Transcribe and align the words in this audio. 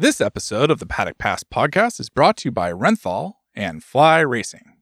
This 0.00 0.22
episode 0.22 0.70
of 0.70 0.78
the 0.78 0.86
Paddock 0.86 1.18
Pass 1.18 1.44
podcast 1.44 2.00
is 2.00 2.08
brought 2.08 2.38
to 2.38 2.48
you 2.48 2.52
by 2.52 2.72
Renthal 2.72 3.34
and 3.54 3.84
Fly 3.84 4.20
Racing. 4.20 4.78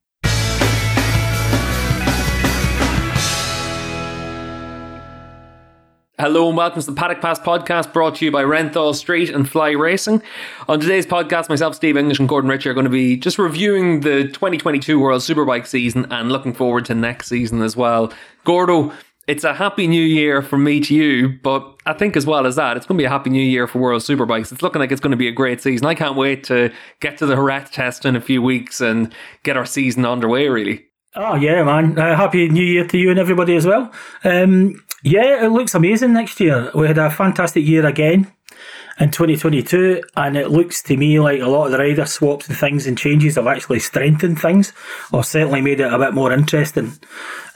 Hello 6.20 6.48
and 6.48 6.56
welcome 6.56 6.80
to 6.80 6.86
the 6.86 6.94
Paddock 6.96 7.20
Pass 7.20 7.40
podcast 7.40 7.92
brought 7.92 8.14
to 8.14 8.24
you 8.26 8.30
by 8.30 8.44
Renthal 8.44 8.94
Street 8.94 9.30
and 9.30 9.50
Fly 9.50 9.70
Racing. 9.70 10.22
On 10.68 10.78
today's 10.78 11.04
podcast, 11.04 11.48
myself, 11.48 11.74
Steve 11.74 11.96
English, 11.96 12.20
and 12.20 12.28
Gordon 12.28 12.48
Ritchie 12.48 12.68
are 12.68 12.74
going 12.74 12.84
to 12.84 12.90
be 12.90 13.16
just 13.16 13.40
reviewing 13.40 14.02
the 14.02 14.28
2022 14.28 15.00
World 15.00 15.22
Superbike 15.22 15.66
season 15.66 16.06
and 16.12 16.30
looking 16.30 16.54
forward 16.54 16.84
to 16.84 16.94
next 16.94 17.26
season 17.26 17.60
as 17.62 17.76
well. 17.76 18.12
Gordo, 18.44 18.92
it's 19.28 19.44
a 19.44 19.52
happy 19.54 19.86
new 19.86 20.02
year 20.02 20.40
from 20.40 20.64
me 20.64 20.80
to 20.80 20.94
you, 20.94 21.38
but 21.42 21.76
I 21.84 21.92
think 21.92 22.16
as 22.16 22.24
well 22.24 22.46
as 22.46 22.56
that, 22.56 22.78
it's 22.78 22.86
going 22.86 22.96
to 22.96 23.02
be 23.02 23.04
a 23.06 23.10
happy 23.10 23.28
new 23.28 23.42
year 23.42 23.66
for 23.66 23.78
World 23.78 24.00
Superbikes. 24.00 24.50
It's 24.50 24.62
looking 24.62 24.80
like 24.80 24.90
it's 24.90 25.02
going 25.02 25.10
to 25.10 25.18
be 25.18 25.28
a 25.28 25.32
great 25.32 25.60
season. 25.60 25.86
I 25.86 25.94
can't 25.94 26.16
wait 26.16 26.44
to 26.44 26.72
get 27.00 27.18
to 27.18 27.26
the 27.26 27.34
Jerez 27.34 27.68
test 27.70 28.06
in 28.06 28.16
a 28.16 28.22
few 28.22 28.40
weeks 28.40 28.80
and 28.80 29.14
get 29.42 29.58
our 29.58 29.66
season 29.66 30.06
underway, 30.06 30.48
really. 30.48 30.86
Oh 31.14 31.34
yeah, 31.34 31.62
man! 31.62 31.98
Uh, 31.98 32.16
happy 32.16 32.48
New 32.48 32.64
Year 32.64 32.86
to 32.86 32.98
you 32.98 33.10
and 33.10 33.18
everybody 33.18 33.54
as 33.54 33.66
well. 33.66 33.92
Um, 34.24 34.82
yeah, 35.02 35.44
it 35.44 35.48
looks 35.48 35.74
amazing 35.74 36.14
next 36.14 36.40
year. 36.40 36.70
We 36.74 36.86
had 36.86 36.98
a 36.98 37.10
fantastic 37.10 37.66
year 37.66 37.86
again 37.86 38.32
in 39.00 39.10
2022, 39.10 40.02
and 40.16 40.36
it 40.36 40.50
looks 40.50 40.82
to 40.82 40.96
me 40.96 41.20
like 41.20 41.40
a 41.40 41.46
lot 41.46 41.66
of 41.66 41.72
the 41.72 41.78
rider 41.78 42.04
swaps 42.04 42.48
and 42.48 42.56
things 42.56 42.86
and 42.86 42.98
changes 42.98 43.36
have 43.36 43.46
actually 43.46 43.78
strengthened 43.78 44.40
things, 44.40 44.72
or 45.12 45.22
certainly 45.22 45.60
made 45.60 45.80
it 45.80 45.92
a 45.92 45.98
bit 45.98 46.14
more 46.14 46.32
interesting. 46.32 46.92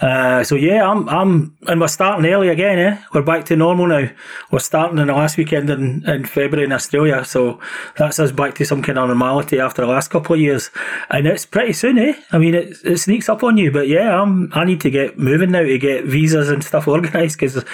Uh, 0.00 0.44
so 0.44 0.54
yeah, 0.54 0.88
I'm, 0.88 1.08
I'm, 1.08 1.56
and 1.66 1.80
we're 1.80 1.88
starting 1.88 2.30
early 2.30 2.48
again. 2.48 2.78
Eh, 2.78 2.98
we're 3.12 3.22
back 3.22 3.44
to 3.46 3.56
normal 3.56 3.88
now. 3.88 4.08
We're 4.50 4.60
starting 4.60 4.98
in 4.98 5.08
the 5.08 5.14
last 5.14 5.36
weekend 5.36 5.68
in, 5.68 6.08
in 6.08 6.26
February 6.26 6.64
in 6.64 6.72
Australia, 6.72 7.24
so 7.24 7.58
that's 7.96 8.20
us 8.20 8.32
back 8.32 8.54
to 8.56 8.64
some 8.64 8.82
kind 8.82 8.98
of 8.98 9.08
normality 9.08 9.58
after 9.58 9.82
the 9.82 9.88
last 9.88 10.08
couple 10.08 10.34
of 10.34 10.40
years, 10.40 10.70
and 11.10 11.26
it's 11.26 11.46
pretty 11.46 11.72
soon. 11.72 11.98
Eh, 11.98 12.14
I 12.30 12.38
mean, 12.38 12.54
it, 12.54 12.76
it 12.84 12.98
sneaks 12.98 13.28
up 13.28 13.42
on 13.42 13.56
you, 13.56 13.72
but 13.72 13.88
yeah, 13.88 14.20
I'm, 14.20 14.52
I 14.54 14.64
need 14.64 14.80
to 14.82 14.90
get 14.90 15.18
moving 15.18 15.50
now 15.50 15.62
to 15.62 15.78
get 15.78 16.04
visas 16.04 16.50
and 16.50 16.62
stuff 16.62 16.86
organised 16.88 17.38
because 17.38 17.64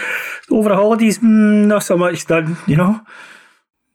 over 0.50 0.70
the 0.70 0.74
holidays, 0.74 1.18
mm, 1.18 1.66
not 1.66 1.82
so 1.82 1.98
much 1.98 2.26
done, 2.26 2.56
you 2.66 2.76
know. 2.76 3.04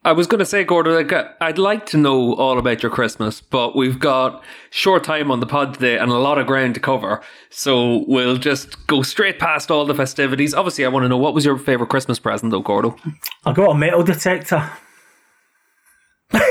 I 0.06 0.12
was 0.12 0.28
going 0.28 0.40
to 0.40 0.46
say, 0.46 0.66
Gordon, 0.66 0.96
like, 0.96 1.14
uh, 1.14 1.30
I'd 1.40 1.58
like 1.58 1.86
to 1.88 1.98
know 1.98 2.34
all 2.36 2.60
about 2.60 2.84
your 2.84 2.92
Christmas, 2.92 3.40
but 3.40 3.74
we've 3.74 4.00
got 4.00 4.44
short 4.70 5.06
time 5.06 5.32
on 5.32 5.40
the 5.40 5.46
pod 5.46 5.76
today 5.76 5.98
and 5.98 6.12
a 6.12 6.18
lot 6.18 6.38
of 6.38 6.46
ground 6.46 6.74
to 6.74 6.82
cover. 6.82 7.22
So 7.50 8.04
we'll 8.06 8.36
just 8.36 8.86
go 8.88 9.02
straight 9.02 9.40
past 9.40 9.72
all 9.72 9.86
the 9.86 9.96
festivities. 9.96 10.54
Obviously, 10.54 10.84
I 10.84 10.90
want 10.90 11.06
to 11.06 11.10
know 11.10 11.18
what 11.18 11.34
was 11.34 11.46
your 11.46 11.58
favourite 11.58 11.90
Christmas 11.90 12.20
present, 12.20 12.52
though, 12.52 12.60
Gordo? 12.62 12.98
I 13.46 13.54
got 13.54 13.72
a 13.72 13.76
metal 13.76 14.04
detector. 14.04 14.70
All 16.34 16.42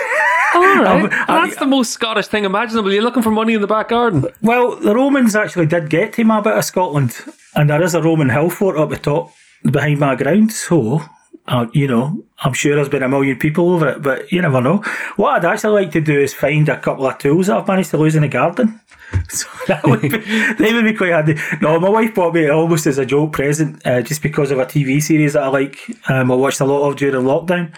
right. 0.82 1.10
That's 1.26 1.56
the 1.56 1.66
most 1.66 1.92
Scottish 1.92 2.28
thing 2.28 2.44
imaginable. 2.44 2.92
You're 2.92 3.02
looking 3.02 3.22
for 3.22 3.30
money 3.30 3.52
in 3.52 3.60
the 3.60 3.66
back 3.66 3.88
garden. 3.88 4.24
Well, 4.40 4.76
the 4.76 4.94
Romans 4.94 5.36
actually 5.36 5.66
did 5.66 5.90
get 5.90 6.14
to 6.14 6.24
my 6.24 6.40
bit 6.40 6.56
of 6.56 6.64
Scotland, 6.64 7.16
and 7.54 7.68
there 7.68 7.82
is 7.82 7.94
a 7.94 8.02
Roman 8.02 8.30
hill 8.30 8.48
fort 8.48 8.78
up 8.78 8.90
the 8.90 8.96
top 8.96 9.30
behind 9.70 10.00
my 10.00 10.14
ground. 10.14 10.52
So, 10.52 11.02
uh, 11.48 11.66
you 11.72 11.88
know, 11.88 12.22
I'm 12.38 12.52
sure 12.52 12.74
there's 12.74 12.88
been 12.88 13.02
a 13.02 13.08
million 13.08 13.38
people 13.38 13.70
over 13.70 13.88
it, 13.88 14.02
but 14.02 14.30
you 14.30 14.40
never 14.40 14.60
know. 14.60 14.78
What 15.16 15.34
I'd 15.34 15.44
actually 15.44 15.82
like 15.82 15.92
to 15.92 16.00
do 16.00 16.18
is 16.18 16.32
find 16.32 16.68
a 16.68 16.78
couple 16.78 17.06
of 17.06 17.18
tools 17.18 17.48
that 17.48 17.56
I've 17.56 17.66
managed 17.68 17.90
to 17.90 17.98
lose 17.98 18.14
in 18.14 18.22
the 18.22 18.28
garden. 18.28 18.80
So 19.28 19.46
that 19.66 19.84
would 19.84 20.00
be, 20.00 20.08
they 20.58 20.72
would 20.72 20.86
be 20.86 20.94
quite 20.94 21.12
handy. 21.12 21.36
No, 21.60 21.78
my 21.78 21.90
wife 21.90 22.14
bought 22.14 22.32
me 22.32 22.46
it 22.46 22.50
almost 22.50 22.86
as 22.86 22.96
a 22.96 23.04
joke 23.04 23.32
present, 23.32 23.86
uh, 23.86 24.00
just 24.00 24.22
because 24.22 24.50
of 24.50 24.58
a 24.58 24.64
TV 24.64 25.02
series 25.02 25.34
that 25.34 25.42
I 25.42 25.48
like. 25.48 25.78
Um, 26.08 26.32
I 26.32 26.34
watched 26.34 26.60
a 26.60 26.64
lot 26.64 26.88
of 26.88 26.96
during 26.96 27.22
lockdown. 27.26 27.74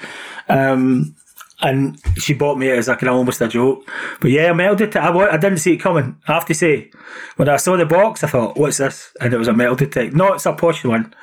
Um, 0.48 1.16
and 1.64 1.98
she 2.18 2.34
bought 2.34 2.58
me 2.58 2.68
it 2.68 2.78
as 2.78 2.88
like 2.88 3.00
an 3.02 3.08
almost 3.08 3.40
a 3.40 3.48
joke. 3.48 3.88
But 4.20 4.30
yeah, 4.30 4.50
I 4.50 4.52
metal 4.52 4.76
detector. 4.76 5.00
I, 5.00 5.30
I 5.30 5.36
didn't 5.38 5.58
see 5.58 5.72
it 5.72 5.78
coming. 5.78 6.16
I 6.28 6.34
have 6.34 6.44
to 6.46 6.54
say, 6.54 6.90
when 7.36 7.48
I 7.48 7.56
saw 7.56 7.76
the 7.76 7.86
box, 7.86 8.22
I 8.22 8.28
thought, 8.28 8.56
"What's 8.56 8.76
this?" 8.76 9.12
And 9.20 9.32
it 9.32 9.38
was 9.38 9.48
a 9.48 9.54
metal 9.54 9.74
detector. 9.74 10.14
No, 10.14 10.34
it's 10.34 10.46
a 10.46 10.52
posh 10.52 10.84
one, 10.84 11.14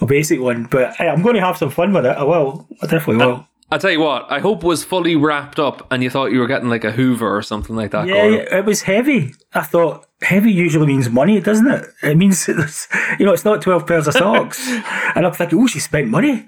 a 0.00 0.06
basic 0.06 0.40
one. 0.40 0.64
But 0.64 0.96
hey, 0.96 1.08
I'm 1.08 1.22
going 1.22 1.36
to 1.36 1.40
have 1.40 1.56
some 1.56 1.70
fun 1.70 1.92
with 1.92 2.06
it. 2.06 2.16
I 2.16 2.24
will. 2.24 2.66
I 2.82 2.86
definitely 2.86 3.24
will. 3.24 3.46
I'll 3.70 3.78
tell 3.78 3.90
you 3.90 4.00
what, 4.00 4.30
I 4.30 4.40
hope 4.40 4.62
it 4.62 4.66
was 4.66 4.84
fully 4.84 5.16
wrapped 5.16 5.58
up 5.58 5.90
and 5.90 6.02
you 6.02 6.10
thought 6.10 6.26
you 6.26 6.38
were 6.38 6.46
getting 6.46 6.68
like 6.68 6.84
a 6.84 6.92
Hoover 6.92 7.34
or 7.34 7.42
something 7.42 7.74
like 7.74 7.90
that. 7.92 8.06
Yeah, 8.06 8.58
it 8.58 8.64
was 8.64 8.82
heavy. 8.82 9.34
I 9.52 9.62
thought 9.62 10.06
heavy 10.22 10.52
usually 10.52 10.86
means 10.86 11.08
money, 11.10 11.40
doesn't 11.40 11.66
it? 11.66 11.86
It 12.02 12.16
means, 12.16 12.48
it's, 12.48 12.86
you 13.18 13.26
know, 13.26 13.32
it's 13.32 13.44
not 13.44 13.62
12 13.62 13.86
pairs 13.86 14.06
of 14.06 14.14
socks. 14.14 14.68
and 15.16 15.26
I'm 15.26 15.32
thinking, 15.32 15.58
oh, 15.58 15.66
she 15.66 15.80
spent 15.80 16.08
money. 16.08 16.46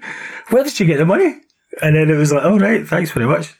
Where 0.51 0.63
did 0.63 0.71
she 0.71 0.85
get 0.85 0.99
the 0.99 1.05
money? 1.05 1.41
And 1.81 1.95
then 1.95 2.09
it 2.09 2.15
was 2.15 2.31
like, 2.31 2.43
oh, 2.43 2.57
right, 2.57 2.87
thanks 2.87 3.11
very 3.11 3.25
much. 3.25 3.53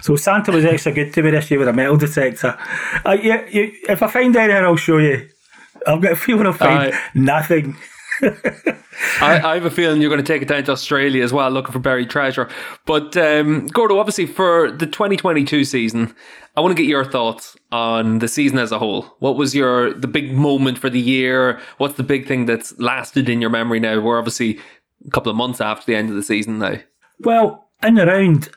So 0.00 0.16
Santa 0.16 0.52
was 0.52 0.64
extra 0.64 0.92
good 0.92 1.12
to 1.14 1.22
me 1.22 1.30
this 1.30 1.50
year 1.50 1.58
with 1.58 1.68
a 1.68 1.72
metal 1.72 1.96
detector. 1.96 2.58
Uh, 3.04 3.16
yeah, 3.22 3.46
you, 3.48 3.72
if 3.88 4.02
I 4.02 4.08
find 4.08 4.34
anything, 4.36 4.64
I'll 4.64 4.76
show 4.76 4.98
you. 4.98 5.28
I've 5.86 6.00
got 6.00 6.12
a 6.12 6.16
feeling 6.16 6.46
I'll 6.46 6.52
find 6.52 6.94
nothing. 7.14 7.76
I, 8.22 9.40
I 9.40 9.54
have 9.54 9.64
a 9.64 9.70
feeling 9.70 10.00
you're 10.00 10.10
going 10.10 10.22
to 10.22 10.32
take 10.32 10.42
it 10.42 10.48
down 10.48 10.64
to 10.64 10.72
Australia 10.72 11.22
as 11.22 11.32
well, 11.32 11.50
looking 11.50 11.72
for 11.72 11.78
buried 11.78 12.10
treasure. 12.10 12.48
But 12.86 13.16
um, 13.16 13.66
Gordo, 13.66 13.98
obviously 13.98 14.26
for 14.26 14.70
the 14.70 14.86
2022 14.86 15.64
season, 15.64 16.14
I 16.56 16.60
want 16.60 16.76
to 16.76 16.80
get 16.80 16.88
your 16.88 17.04
thoughts 17.04 17.56
on 17.72 18.20
the 18.20 18.28
season 18.28 18.58
as 18.58 18.72
a 18.72 18.78
whole. 18.78 19.02
What 19.18 19.36
was 19.36 19.54
your 19.54 19.92
the 19.92 20.06
big 20.06 20.32
moment 20.32 20.78
for 20.78 20.88
the 20.88 21.00
year? 21.00 21.60
What's 21.78 21.96
the 21.96 22.02
big 22.02 22.26
thing 22.26 22.46
that's 22.46 22.78
lasted 22.78 23.28
in 23.28 23.40
your 23.40 23.50
memory 23.50 23.80
now? 23.80 24.00
We're 24.00 24.18
obviously 24.18 24.60
a 25.06 25.10
couple 25.10 25.30
of 25.30 25.36
months 25.36 25.60
after 25.60 25.86
the 25.86 25.96
end 25.96 26.10
of 26.10 26.14
the 26.14 26.22
season 26.22 26.58
now. 26.58 26.76
Well, 27.20 27.68
in 27.82 27.94
the 27.94 28.06
round, 28.06 28.50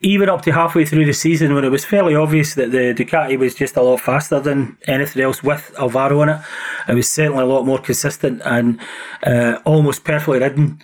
even 0.00 0.28
up 0.28 0.42
to 0.42 0.52
halfway 0.52 0.84
through 0.84 1.04
the 1.06 1.12
season, 1.12 1.54
when 1.54 1.64
it 1.64 1.70
was 1.70 1.84
fairly 1.84 2.14
obvious 2.14 2.54
that 2.54 2.70
the 2.70 2.94
Ducati 2.94 3.38
was 3.38 3.54
just 3.54 3.76
a 3.76 3.82
lot 3.82 4.00
faster 4.00 4.38
than 4.40 4.76
anything 4.86 5.22
else 5.22 5.42
with 5.42 5.74
Alvaro 5.78 6.22
in 6.22 6.28
it, 6.28 6.40
it 6.88 6.94
was 6.94 7.10
certainly 7.10 7.42
a 7.42 7.46
lot 7.46 7.64
more 7.64 7.78
consistent 7.78 8.40
and 8.44 8.80
uh, 9.24 9.58
almost 9.64 10.04
perfectly 10.04 10.38
ridden. 10.38 10.80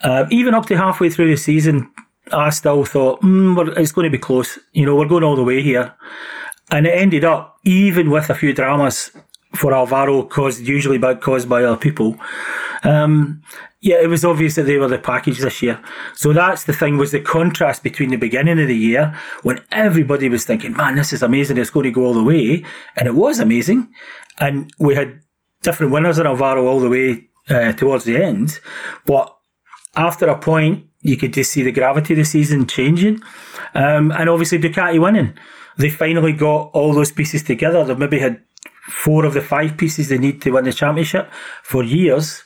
Uh, 0.00 0.26
even 0.30 0.54
up 0.54 0.66
to 0.66 0.76
halfway 0.76 1.10
through 1.10 1.30
the 1.30 1.36
season, 1.36 1.90
I 2.32 2.50
still 2.50 2.84
thought, 2.84 3.20
mm, 3.20 3.76
it's 3.76 3.92
going 3.92 4.04
to 4.04 4.16
be 4.16 4.18
close. 4.18 4.58
You 4.72 4.86
know, 4.86 4.96
we're 4.96 5.08
going 5.08 5.24
all 5.24 5.36
the 5.36 5.44
way 5.44 5.62
here. 5.62 5.94
And 6.70 6.86
it 6.86 6.92
ended 6.92 7.24
up, 7.24 7.58
even 7.64 8.10
with 8.10 8.30
a 8.30 8.34
few 8.34 8.54
dramas 8.54 9.10
for 9.54 9.74
Alvaro, 9.74 10.22
caused 10.22 10.60
usually 10.60 10.98
by, 10.98 11.14
caused 11.16 11.48
by 11.48 11.64
other 11.64 11.76
people. 11.76 12.16
Um, 12.82 13.42
yeah, 13.80 13.96
it 14.00 14.08
was 14.08 14.24
obvious 14.24 14.54
that 14.56 14.64
they 14.64 14.78
were 14.78 14.88
the 14.88 14.98
package 14.98 15.38
this 15.38 15.62
year. 15.62 15.82
So 16.14 16.32
that's 16.32 16.64
the 16.64 16.72
thing 16.72 16.98
was 16.98 17.12
the 17.12 17.20
contrast 17.20 17.82
between 17.82 18.10
the 18.10 18.16
beginning 18.16 18.60
of 18.60 18.68
the 18.68 18.76
year 18.76 19.16
when 19.42 19.60
everybody 19.70 20.28
was 20.28 20.44
thinking, 20.44 20.72
man, 20.72 20.96
this 20.96 21.12
is 21.12 21.22
amazing, 21.22 21.58
it's 21.58 21.70
going 21.70 21.84
to 21.84 21.90
go 21.90 22.04
all 22.04 22.14
the 22.14 22.22
way. 22.22 22.64
And 22.96 23.06
it 23.06 23.14
was 23.14 23.40
amazing. 23.40 23.88
And 24.38 24.72
we 24.78 24.94
had 24.94 25.20
different 25.62 25.92
winners 25.92 26.18
in 26.18 26.26
Alvaro 26.26 26.66
all 26.66 26.80
the 26.80 26.88
way 26.88 27.28
uh, 27.48 27.72
towards 27.72 28.04
the 28.04 28.22
end. 28.22 28.60
But 29.04 29.36
after 29.96 30.28
a 30.28 30.38
point, 30.38 30.86
you 31.00 31.16
could 31.16 31.32
just 31.32 31.52
see 31.52 31.62
the 31.62 31.72
gravity 31.72 32.14
of 32.14 32.18
the 32.18 32.24
season 32.24 32.66
changing. 32.66 33.20
Um, 33.74 34.12
and 34.12 34.28
obviously 34.28 34.58
Ducati 34.58 35.00
winning. 35.00 35.34
They 35.76 35.90
finally 35.90 36.32
got 36.32 36.70
all 36.72 36.92
those 36.92 37.12
pieces 37.12 37.42
together. 37.42 37.84
They 37.84 37.94
maybe 37.94 38.18
had 38.18 38.42
four 38.88 39.24
of 39.24 39.34
the 39.34 39.40
five 39.40 39.76
pieces 39.76 40.08
they 40.08 40.18
need 40.18 40.42
to 40.42 40.50
win 40.50 40.64
the 40.64 40.72
championship 40.72 41.30
for 41.62 41.82
years. 41.82 42.44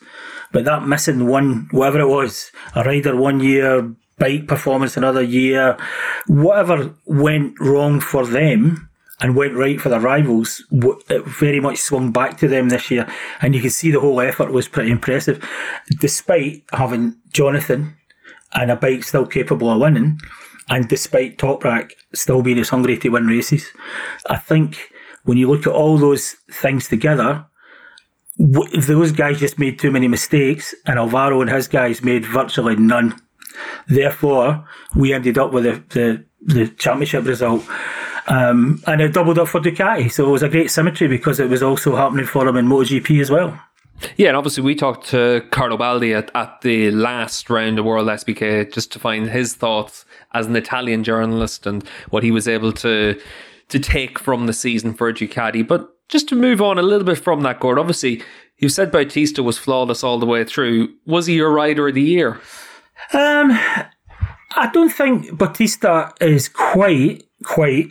But 0.52 0.64
that 0.64 0.86
missing 0.86 1.26
one, 1.26 1.68
whatever 1.70 2.00
it 2.00 2.08
was, 2.08 2.50
a 2.74 2.84
rider 2.84 3.16
one 3.16 3.40
year, 3.40 3.94
bike 4.18 4.46
performance 4.46 4.96
another 4.96 5.22
year, 5.22 5.76
whatever 6.26 6.94
went 7.04 7.58
wrong 7.60 8.00
for 8.00 8.26
them 8.26 8.88
and 9.20 9.34
went 9.34 9.54
right 9.54 9.80
for 9.80 9.88
the 9.88 10.00
rivals, 10.00 10.62
it 10.70 11.24
very 11.26 11.60
much 11.60 11.78
swung 11.78 12.12
back 12.12 12.36
to 12.38 12.48
them 12.48 12.68
this 12.68 12.90
year. 12.90 13.06
And 13.40 13.54
you 13.54 13.60
can 13.60 13.70
see 13.70 13.90
the 13.90 14.00
whole 14.00 14.20
effort 14.20 14.52
was 14.52 14.68
pretty 14.68 14.90
impressive, 14.90 15.42
despite 16.00 16.64
having 16.72 17.16
Jonathan 17.32 17.96
and 18.54 18.70
a 18.70 18.76
bike 18.76 19.04
still 19.04 19.26
capable 19.26 19.70
of 19.70 19.80
winning, 19.80 20.20
and 20.68 20.88
despite 20.88 21.38
Toprak 21.38 21.92
still 22.14 22.42
being 22.42 22.58
as 22.58 22.68
hungry 22.68 22.98
to 22.98 23.08
win 23.08 23.26
races. 23.26 23.66
I 24.28 24.36
think 24.36 24.90
when 25.24 25.38
you 25.38 25.50
look 25.50 25.66
at 25.66 25.72
all 25.72 25.98
those 25.98 26.36
things 26.50 26.88
together, 26.88 27.46
those 28.38 29.12
guys 29.12 29.40
just 29.40 29.58
made 29.58 29.78
too 29.78 29.90
many 29.90 30.08
mistakes, 30.08 30.74
and 30.84 30.98
Alvaro 30.98 31.40
and 31.40 31.50
his 31.50 31.68
guys 31.68 32.02
made 32.02 32.24
virtually 32.24 32.76
none. 32.76 33.18
Therefore, 33.88 34.66
we 34.94 35.12
ended 35.14 35.38
up 35.38 35.52
with 35.52 35.64
the, 35.64 35.82
the, 35.90 36.24
the 36.54 36.68
championship 36.68 37.24
result. 37.24 37.64
Um, 38.28 38.82
and 38.86 39.00
it 39.00 39.12
doubled 39.12 39.38
up 39.38 39.48
for 39.48 39.60
Ducati, 39.60 40.10
so 40.10 40.28
it 40.28 40.32
was 40.32 40.42
a 40.42 40.48
great 40.48 40.70
symmetry 40.70 41.06
because 41.06 41.38
it 41.38 41.48
was 41.48 41.62
also 41.62 41.94
happening 41.94 42.26
for 42.26 42.44
them 42.44 42.56
in 42.56 42.66
MotoGP 42.66 43.20
as 43.20 43.30
well. 43.30 43.58
Yeah, 44.16 44.28
and 44.28 44.36
obviously 44.36 44.62
we 44.62 44.74
talked 44.74 45.06
to 45.08 45.42
Carlo 45.50 45.76
Baldi 45.76 46.12
at, 46.12 46.30
at 46.34 46.60
the 46.60 46.90
last 46.90 47.48
round 47.48 47.78
of 47.78 47.84
World 47.84 48.08
SBK 48.08 48.72
just 48.72 48.92
to 48.92 48.98
find 48.98 49.30
his 49.30 49.54
thoughts 49.54 50.04
as 50.34 50.46
an 50.46 50.56
Italian 50.56 51.02
journalist 51.02 51.66
and 51.66 51.86
what 52.10 52.22
he 52.22 52.30
was 52.30 52.46
able 52.46 52.72
to 52.72 53.18
to 53.68 53.80
take 53.80 54.18
from 54.18 54.46
the 54.46 54.52
season 54.52 54.94
for 54.94 55.12
Ducati. 55.12 55.66
But 55.66 55.95
just 56.08 56.28
to 56.28 56.36
move 56.36 56.60
on 56.60 56.78
a 56.78 56.82
little 56.82 57.04
bit 57.04 57.18
from 57.18 57.42
that, 57.42 57.60
Gord, 57.60 57.78
obviously 57.78 58.22
you 58.58 58.68
said 58.68 58.90
Bautista 58.90 59.42
was 59.42 59.58
flawless 59.58 60.02
all 60.02 60.18
the 60.18 60.26
way 60.26 60.44
through. 60.44 60.94
Was 61.04 61.26
he 61.26 61.34
your 61.34 61.52
rider 61.52 61.88
of 61.88 61.94
the 61.94 62.02
year? 62.02 62.40
Um, 63.12 63.50
I 63.50 64.70
don't 64.72 64.90
think 64.90 65.36
Bautista 65.36 66.12
is 66.20 66.48
quite 66.48 67.24
quite 67.44 67.88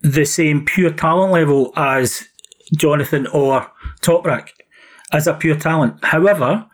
the 0.00 0.24
same 0.24 0.64
pure 0.64 0.92
talent 0.92 1.32
level 1.32 1.72
as 1.76 2.28
Jonathan 2.76 3.26
or 3.28 3.66
Toprak 4.00 4.50
as 5.12 5.26
a 5.26 5.34
pure 5.34 5.56
talent. 5.56 6.04
However, 6.04 6.66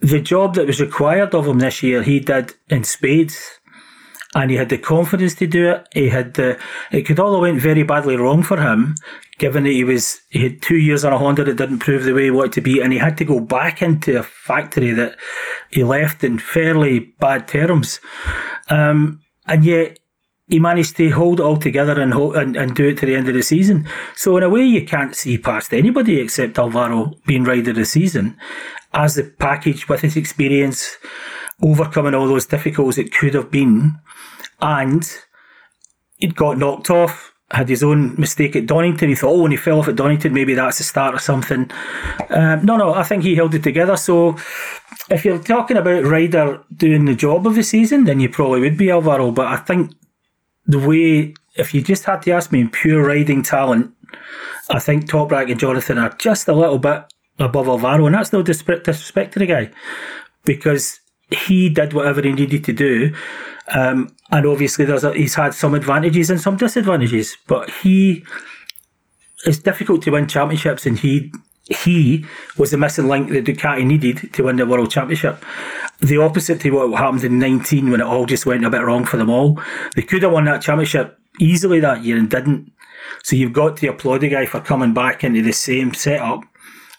the 0.00 0.20
job 0.20 0.54
that 0.54 0.66
was 0.66 0.80
required 0.80 1.34
of 1.34 1.46
him 1.46 1.58
this 1.58 1.82
year, 1.82 2.02
he 2.02 2.20
did 2.20 2.54
in 2.68 2.84
spades. 2.84 3.55
And 4.36 4.50
he 4.50 4.56
had 4.56 4.68
the 4.68 4.76
confidence 4.76 5.34
to 5.36 5.46
do 5.46 5.70
it. 5.70 5.88
He 5.94 6.10
had 6.10 6.34
the, 6.34 6.58
it 6.92 7.06
could 7.06 7.18
all 7.18 7.32
have 7.32 7.40
went 7.40 7.58
very 7.60 7.84
badly 7.84 8.16
wrong 8.16 8.42
for 8.42 8.60
him, 8.60 8.94
given 9.38 9.64
that 9.64 9.70
he 9.70 9.82
was, 9.82 10.20
he 10.28 10.42
had 10.42 10.60
two 10.60 10.76
years 10.76 11.06
on 11.06 11.12
a 11.14 11.18
Honda 11.18 11.42
that 11.44 11.56
didn't 11.56 11.78
prove 11.78 12.04
the 12.04 12.12
way 12.12 12.24
he 12.24 12.30
wanted 12.30 12.52
to 12.52 12.60
be, 12.60 12.82
and 12.82 12.92
he 12.92 12.98
had 12.98 13.16
to 13.16 13.24
go 13.24 13.40
back 13.40 13.80
into 13.80 14.18
a 14.18 14.22
factory 14.22 14.92
that 14.92 15.16
he 15.70 15.84
left 15.84 16.22
in 16.22 16.38
fairly 16.38 17.14
bad 17.18 17.48
terms. 17.48 17.98
Um, 18.68 19.22
and 19.46 19.64
yet, 19.64 19.98
he 20.48 20.60
managed 20.60 20.96
to 20.96 21.10
hold 21.10 21.40
it 21.40 21.42
all 21.42 21.56
together 21.56 22.00
and, 22.00 22.12
and 22.14 22.56
and 22.56 22.76
do 22.76 22.88
it 22.88 22.98
to 22.98 23.06
the 23.06 23.16
end 23.16 23.28
of 23.28 23.34
the 23.34 23.42
season. 23.42 23.88
So 24.14 24.36
in 24.36 24.44
a 24.44 24.48
way, 24.50 24.64
you 24.64 24.84
can't 24.84 25.16
see 25.16 25.38
past 25.38 25.72
anybody 25.72 26.20
except 26.20 26.58
Alvaro 26.58 27.14
being 27.26 27.44
rider 27.44 27.70
of 27.70 27.76
the 27.76 27.84
season, 27.84 28.36
as 28.92 29.14
the 29.14 29.24
package 29.24 29.88
with 29.88 30.02
his 30.02 30.16
experience, 30.16 30.98
overcoming 31.62 32.14
all 32.14 32.28
those 32.28 32.46
difficulties 32.46 32.98
it 32.98 33.14
could 33.14 33.34
have 33.34 33.50
been, 33.50 33.98
and 34.60 35.10
he'd 36.18 36.36
got 36.36 36.58
knocked 36.58 36.90
off. 36.90 37.32
Had 37.52 37.68
his 37.68 37.84
own 37.84 38.18
mistake 38.18 38.56
at 38.56 38.66
Donington. 38.66 39.08
He 39.08 39.14
thought, 39.14 39.30
oh, 39.30 39.42
when 39.42 39.52
he 39.52 39.56
fell 39.56 39.78
off 39.78 39.86
at 39.86 39.94
Donington, 39.94 40.34
maybe 40.34 40.54
that's 40.54 40.78
the 40.78 40.84
start 40.84 41.14
of 41.14 41.20
something. 41.20 41.70
Um, 42.28 42.66
no, 42.66 42.76
no, 42.76 42.92
I 42.92 43.04
think 43.04 43.22
he 43.22 43.36
held 43.36 43.54
it 43.54 43.62
together. 43.62 43.96
So, 43.96 44.36
if 45.10 45.24
you're 45.24 45.38
talking 45.38 45.76
about 45.76 46.02
rider 46.02 46.64
doing 46.74 47.04
the 47.04 47.14
job 47.14 47.46
of 47.46 47.54
the 47.54 47.62
season, 47.62 48.02
then 48.02 48.18
you 48.18 48.28
probably 48.28 48.58
would 48.62 48.76
be 48.76 48.90
Alvaro. 48.90 49.30
But 49.30 49.46
I 49.46 49.58
think 49.58 49.92
the 50.66 50.80
way, 50.80 51.34
if 51.54 51.72
you 51.72 51.82
just 51.82 52.02
had 52.02 52.22
to 52.22 52.32
ask 52.32 52.50
me 52.50 52.62
in 52.62 52.68
pure 52.68 53.06
riding 53.06 53.44
talent, 53.44 53.94
I 54.68 54.80
think 54.80 55.08
Toprak 55.08 55.48
and 55.48 55.60
Jonathan 55.60 55.98
are 55.98 56.16
just 56.18 56.48
a 56.48 56.52
little 56.52 56.80
bit 56.80 57.04
above 57.38 57.68
Alvaro, 57.68 58.06
and 58.06 58.14
that's 58.16 58.32
no 58.32 58.42
disrespect 58.42 59.32
to 59.34 59.38
the 59.38 59.46
guy 59.46 59.70
because 60.44 61.00
he 61.30 61.68
did 61.68 61.92
whatever 61.92 62.22
he 62.22 62.32
needed 62.32 62.64
to 62.64 62.72
do. 62.72 63.14
Um, 63.68 64.14
and 64.30 64.46
obviously, 64.46 64.84
there's 64.84 65.04
a, 65.04 65.12
he's 65.12 65.34
had 65.34 65.54
some 65.54 65.74
advantages 65.74 66.30
and 66.30 66.40
some 66.40 66.56
disadvantages, 66.56 67.36
but 67.46 67.70
he 67.70 68.24
it's 69.44 69.58
difficult 69.58 70.02
to 70.02 70.10
win 70.10 70.28
championships, 70.28 70.86
and 70.86 70.98
he 70.98 71.32
he 71.68 72.24
was 72.56 72.70
the 72.70 72.78
missing 72.78 73.08
link 73.08 73.30
that 73.30 73.44
Ducati 73.44 73.84
needed 73.84 74.32
to 74.34 74.44
win 74.44 74.56
the 74.56 74.66
world 74.66 74.90
championship. 74.90 75.44
The 75.98 76.18
opposite 76.18 76.60
to 76.60 76.70
what 76.70 76.96
happened 76.98 77.24
in 77.24 77.38
19 77.40 77.90
when 77.90 78.00
it 78.00 78.06
all 78.06 78.26
just 78.26 78.46
went 78.46 78.64
a 78.64 78.70
bit 78.70 78.82
wrong 78.82 79.04
for 79.04 79.16
them 79.16 79.30
all. 79.30 79.60
They 79.96 80.02
could 80.02 80.22
have 80.22 80.32
won 80.32 80.44
that 80.44 80.62
championship 80.62 81.18
easily 81.40 81.80
that 81.80 82.04
year 82.04 82.18
and 82.18 82.30
didn't. 82.30 82.70
So 83.24 83.34
you've 83.34 83.52
got 83.52 83.78
to 83.78 83.88
applaud 83.88 84.18
the 84.18 84.28
guy 84.28 84.46
for 84.46 84.60
coming 84.60 84.94
back 84.94 85.24
into 85.24 85.42
the 85.42 85.52
same 85.52 85.92
setup 85.92 86.44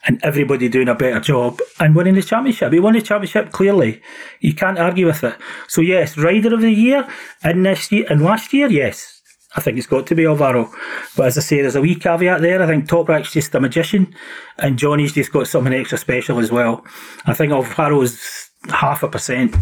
and 0.08 0.24
everybody 0.24 0.70
doing 0.70 0.88
a 0.88 0.96
better 0.96 1.20
job 1.20 1.60
and 1.80 1.96
winning 1.96 2.16
the 2.16 2.24
championship. 2.24 2.72
He 2.72 2.80
won 2.80 2.94
the 2.94 3.02
championship 3.02 3.52
clearly. 3.52 4.02
You 4.40 4.54
can't 4.54 4.80
argue 4.80 5.06
with 5.06 5.24
it. 5.24 5.36
So 5.68 5.82
yes, 5.82 6.18
rider 6.18 6.54
of 6.54 6.62
the 6.62 6.72
year 6.72 7.08
in 7.44 7.64
this 7.64 7.92
year 7.92 8.06
and 8.10 8.24
last 8.24 8.54
year, 8.54 8.70
yes. 8.70 9.22
I 9.56 9.62
think 9.62 9.78
it's 9.78 9.88
got 9.88 10.06
to 10.08 10.16
be 10.16 10.26
Alvaro. 10.26 10.72
But 11.16 11.28
as 11.28 11.38
I 11.38 11.42
say, 11.42 11.62
there's 11.62 11.76
a 11.76 11.82
wee 11.82 11.96
caveat 11.96 12.42
there. 12.42 12.62
I 12.62 12.68
think 12.68 12.88
Toprak's 12.88 13.32
just 13.32 13.56
a 13.56 13.60
magician 13.60 14.14
and 14.58 14.78
Johnny's 14.78 15.14
just 15.14 15.32
got 15.32 15.48
something 15.48 15.74
extra 15.74 15.98
special 15.98 16.40
as 16.40 16.52
well. 16.52 16.86
I 17.26 17.34
think 17.34 17.52
Alvaro's 17.52 18.50
half 18.70 19.04
a 19.04 19.08
percent 19.08 19.56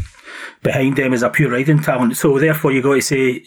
behind 0.63 0.97
them 0.97 1.13
as 1.13 1.23
a 1.23 1.29
pure 1.29 1.51
riding 1.51 1.81
talent. 1.81 2.17
So 2.17 2.37
therefore 2.39 2.71
you 2.71 2.81
got 2.81 2.95
to 2.95 3.01
say 3.01 3.45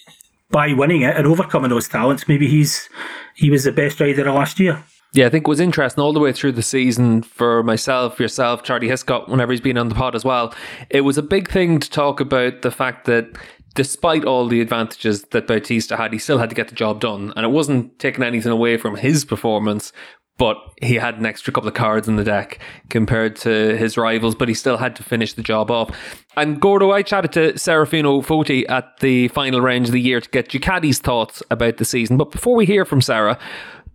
by 0.51 0.73
winning 0.73 1.03
it 1.03 1.17
and 1.17 1.27
overcoming 1.27 1.71
those 1.71 1.89
talents, 1.89 2.27
maybe 2.27 2.49
he's 2.49 2.89
he 3.35 3.51
was 3.51 3.65
the 3.65 3.73
best 3.73 4.01
rider 4.01 4.29
of 4.29 4.35
last 4.35 4.59
year. 4.59 4.83
Yeah, 5.15 5.27
I 5.27 5.31
think 5.31 5.47
it 5.47 5.49
was 5.49 5.61
interesting 5.61 6.03
all 6.03 6.13
the 6.13 6.21
way 6.21 6.33
through 6.33 6.53
the 6.53 6.63
season 6.63 7.23
for 7.23 7.63
myself, 7.63 8.21
yourself, 8.21 8.63
Charlie 8.63 8.89
Hiscott, 8.89 9.29
whenever 9.29 9.53
he's 9.53 9.61
been 9.61 9.79
on 9.79 9.89
the 9.89 9.95
pod 9.95 10.15
as 10.15 10.25
well. 10.25 10.55
It 10.91 11.01
was 11.01 11.17
a 11.17 11.23
big 11.23 11.51
thing 11.51 11.81
to 11.81 11.91
talk 11.91 12.21
about 12.21 12.61
the 12.61 12.71
fact 12.71 13.07
that 13.07 13.27
despite 13.75 14.25
all 14.25 14.47
the 14.49 14.61
advantages 14.61 15.23
that 15.31 15.47
Bautista 15.47 15.97
had, 15.97 16.13
he 16.13 16.19
still 16.19 16.39
had 16.39 16.51
to 16.51 16.55
get 16.55 16.69
the 16.69 16.75
job 16.75 17.01
done. 17.01 17.33
And 17.37 17.47
it 17.47 17.51
wasn't 17.51 17.99
taking 17.99 18.23
anything 18.23 18.53
away 18.53 18.77
from 18.77 18.97
his 18.97 19.25
performance, 19.25 19.93
but 20.37 20.57
he 20.81 20.95
had 20.95 21.19
an 21.19 21.27
extra 21.27 21.53
couple 21.53 21.69
of 21.69 21.75
cards 21.75 22.07
in 22.07 22.17
the 22.17 22.25
deck 22.25 22.61
compared 22.91 23.35
to 23.37 23.77
his 23.77 23.97
rivals, 23.97 24.35
but 24.35 24.49
he 24.49 24.55
still 24.55 24.77
had 24.77 24.95
to 24.97 25.03
finish 25.03 25.33
the 25.33 25.43
job 25.43 25.71
off. 25.71 26.25
And 26.37 26.61
Gordo, 26.61 26.93
I 26.93 27.03
chatted 27.03 27.33
to 27.33 27.53
Serafino 27.55 28.25
Foti 28.25 28.69
at 28.71 28.99
the 29.01 29.29
final 29.29 29.61
range 29.61 29.89
of 29.89 29.93
the 29.93 30.01
year 30.01 30.21
to 30.21 30.31
get 30.31 30.49
Ducati's 30.49 31.01
thoughts 31.01 31.43
about 31.51 31.79
the 31.79 31.85
season. 31.85 32.17
But 32.17 32.31
before 32.31 32.55
we 32.55 32.67
hear 32.67 32.85
from 32.85 33.01
Sarah, 33.01 33.39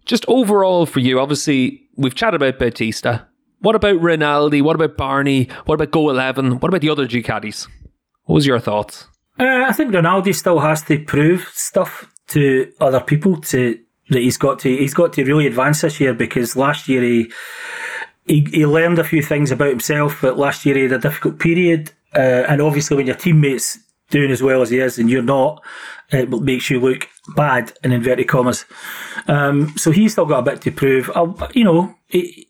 just 0.06 0.26
overall 0.28 0.86
for 0.86 1.00
you, 1.00 1.20
obviously, 1.20 1.88
we've 1.96 2.16
chatted 2.16 2.42
about 2.42 2.60
Bautista. 2.60 3.28
What 3.60 3.76
about 3.76 4.02
Rinaldi? 4.02 4.62
What 4.62 4.76
about 4.76 4.98
Barni? 4.98 5.50
What 5.66 5.76
about 5.76 5.92
Go 5.92 6.10
11? 6.10 6.60
What 6.60 6.70
about 6.70 6.82
the 6.82 6.90
other 6.90 7.08
Ducatis? 7.08 7.68
What 8.26 8.36
was 8.36 8.48
your 8.48 8.60
thoughts? 8.60 9.08
Uh, 9.40 9.64
I 9.68 9.72
think 9.72 9.94
Rinaldi 9.94 10.34
still 10.34 10.60
has 10.60 10.84
to 10.84 11.04
prove 11.04 11.50
stuff 11.54 12.08
to 12.28 12.72
other 12.80 13.00
people 13.00 13.38
to 13.38 13.80
that 14.10 14.20
he's 14.20 14.38
got 14.38 14.60
to 14.60 14.76
he's 14.76 14.94
got 14.94 15.14
to 15.14 15.24
really 15.24 15.48
advance 15.48 15.82
this 15.82 16.00
year 16.00 16.14
because 16.14 16.56
last 16.56 16.88
year 16.88 17.02
he 17.02 17.32
he, 18.26 18.48
he 18.52 18.66
learned 18.66 19.00
a 19.00 19.04
few 19.04 19.22
things 19.22 19.52
about 19.52 19.70
himself, 19.70 20.20
but 20.22 20.38
last 20.38 20.66
year 20.66 20.76
he 20.76 20.84
had 20.84 20.94
a 20.94 21.00
difficult 21.00 21.40
period. 21.40 21.92
Uh, 22.16 22.46
and 22.48 22.62
obviously, 22.62 22.96
when 22.96 23.08
your 23.08 23.16
teammates 23.16 23.80
doing 24.10 24.32
as 24.32 24.42
well 24.42 24.62
as 24.62 24.70
he 24.70 24.80
is 24.80 24.98
and 25.00 25.10
you're 25.10 25.22
not, 25.24 25.62
it 26.14 26.30
makes 26.30 26.70
you 26.70 26.80
look 26.80 27.08
bad 27.36 27.74
in 27.84 27.92
inverted 27.92 28.28
commas. 28.28 28.66
Um, 29.28 29.74
so 29.78 29.92
he's 29.92 30.14
still 30.14 30.26
got 30.26 30.40
a 30.40 30.52
bit 30.52 30.62
to 30.62 30.72
prove. 30.72 31.10
I'll, 31.16 31.38
you 31.54 31.64
know, 31.64 31.96
he, 32.08 32.48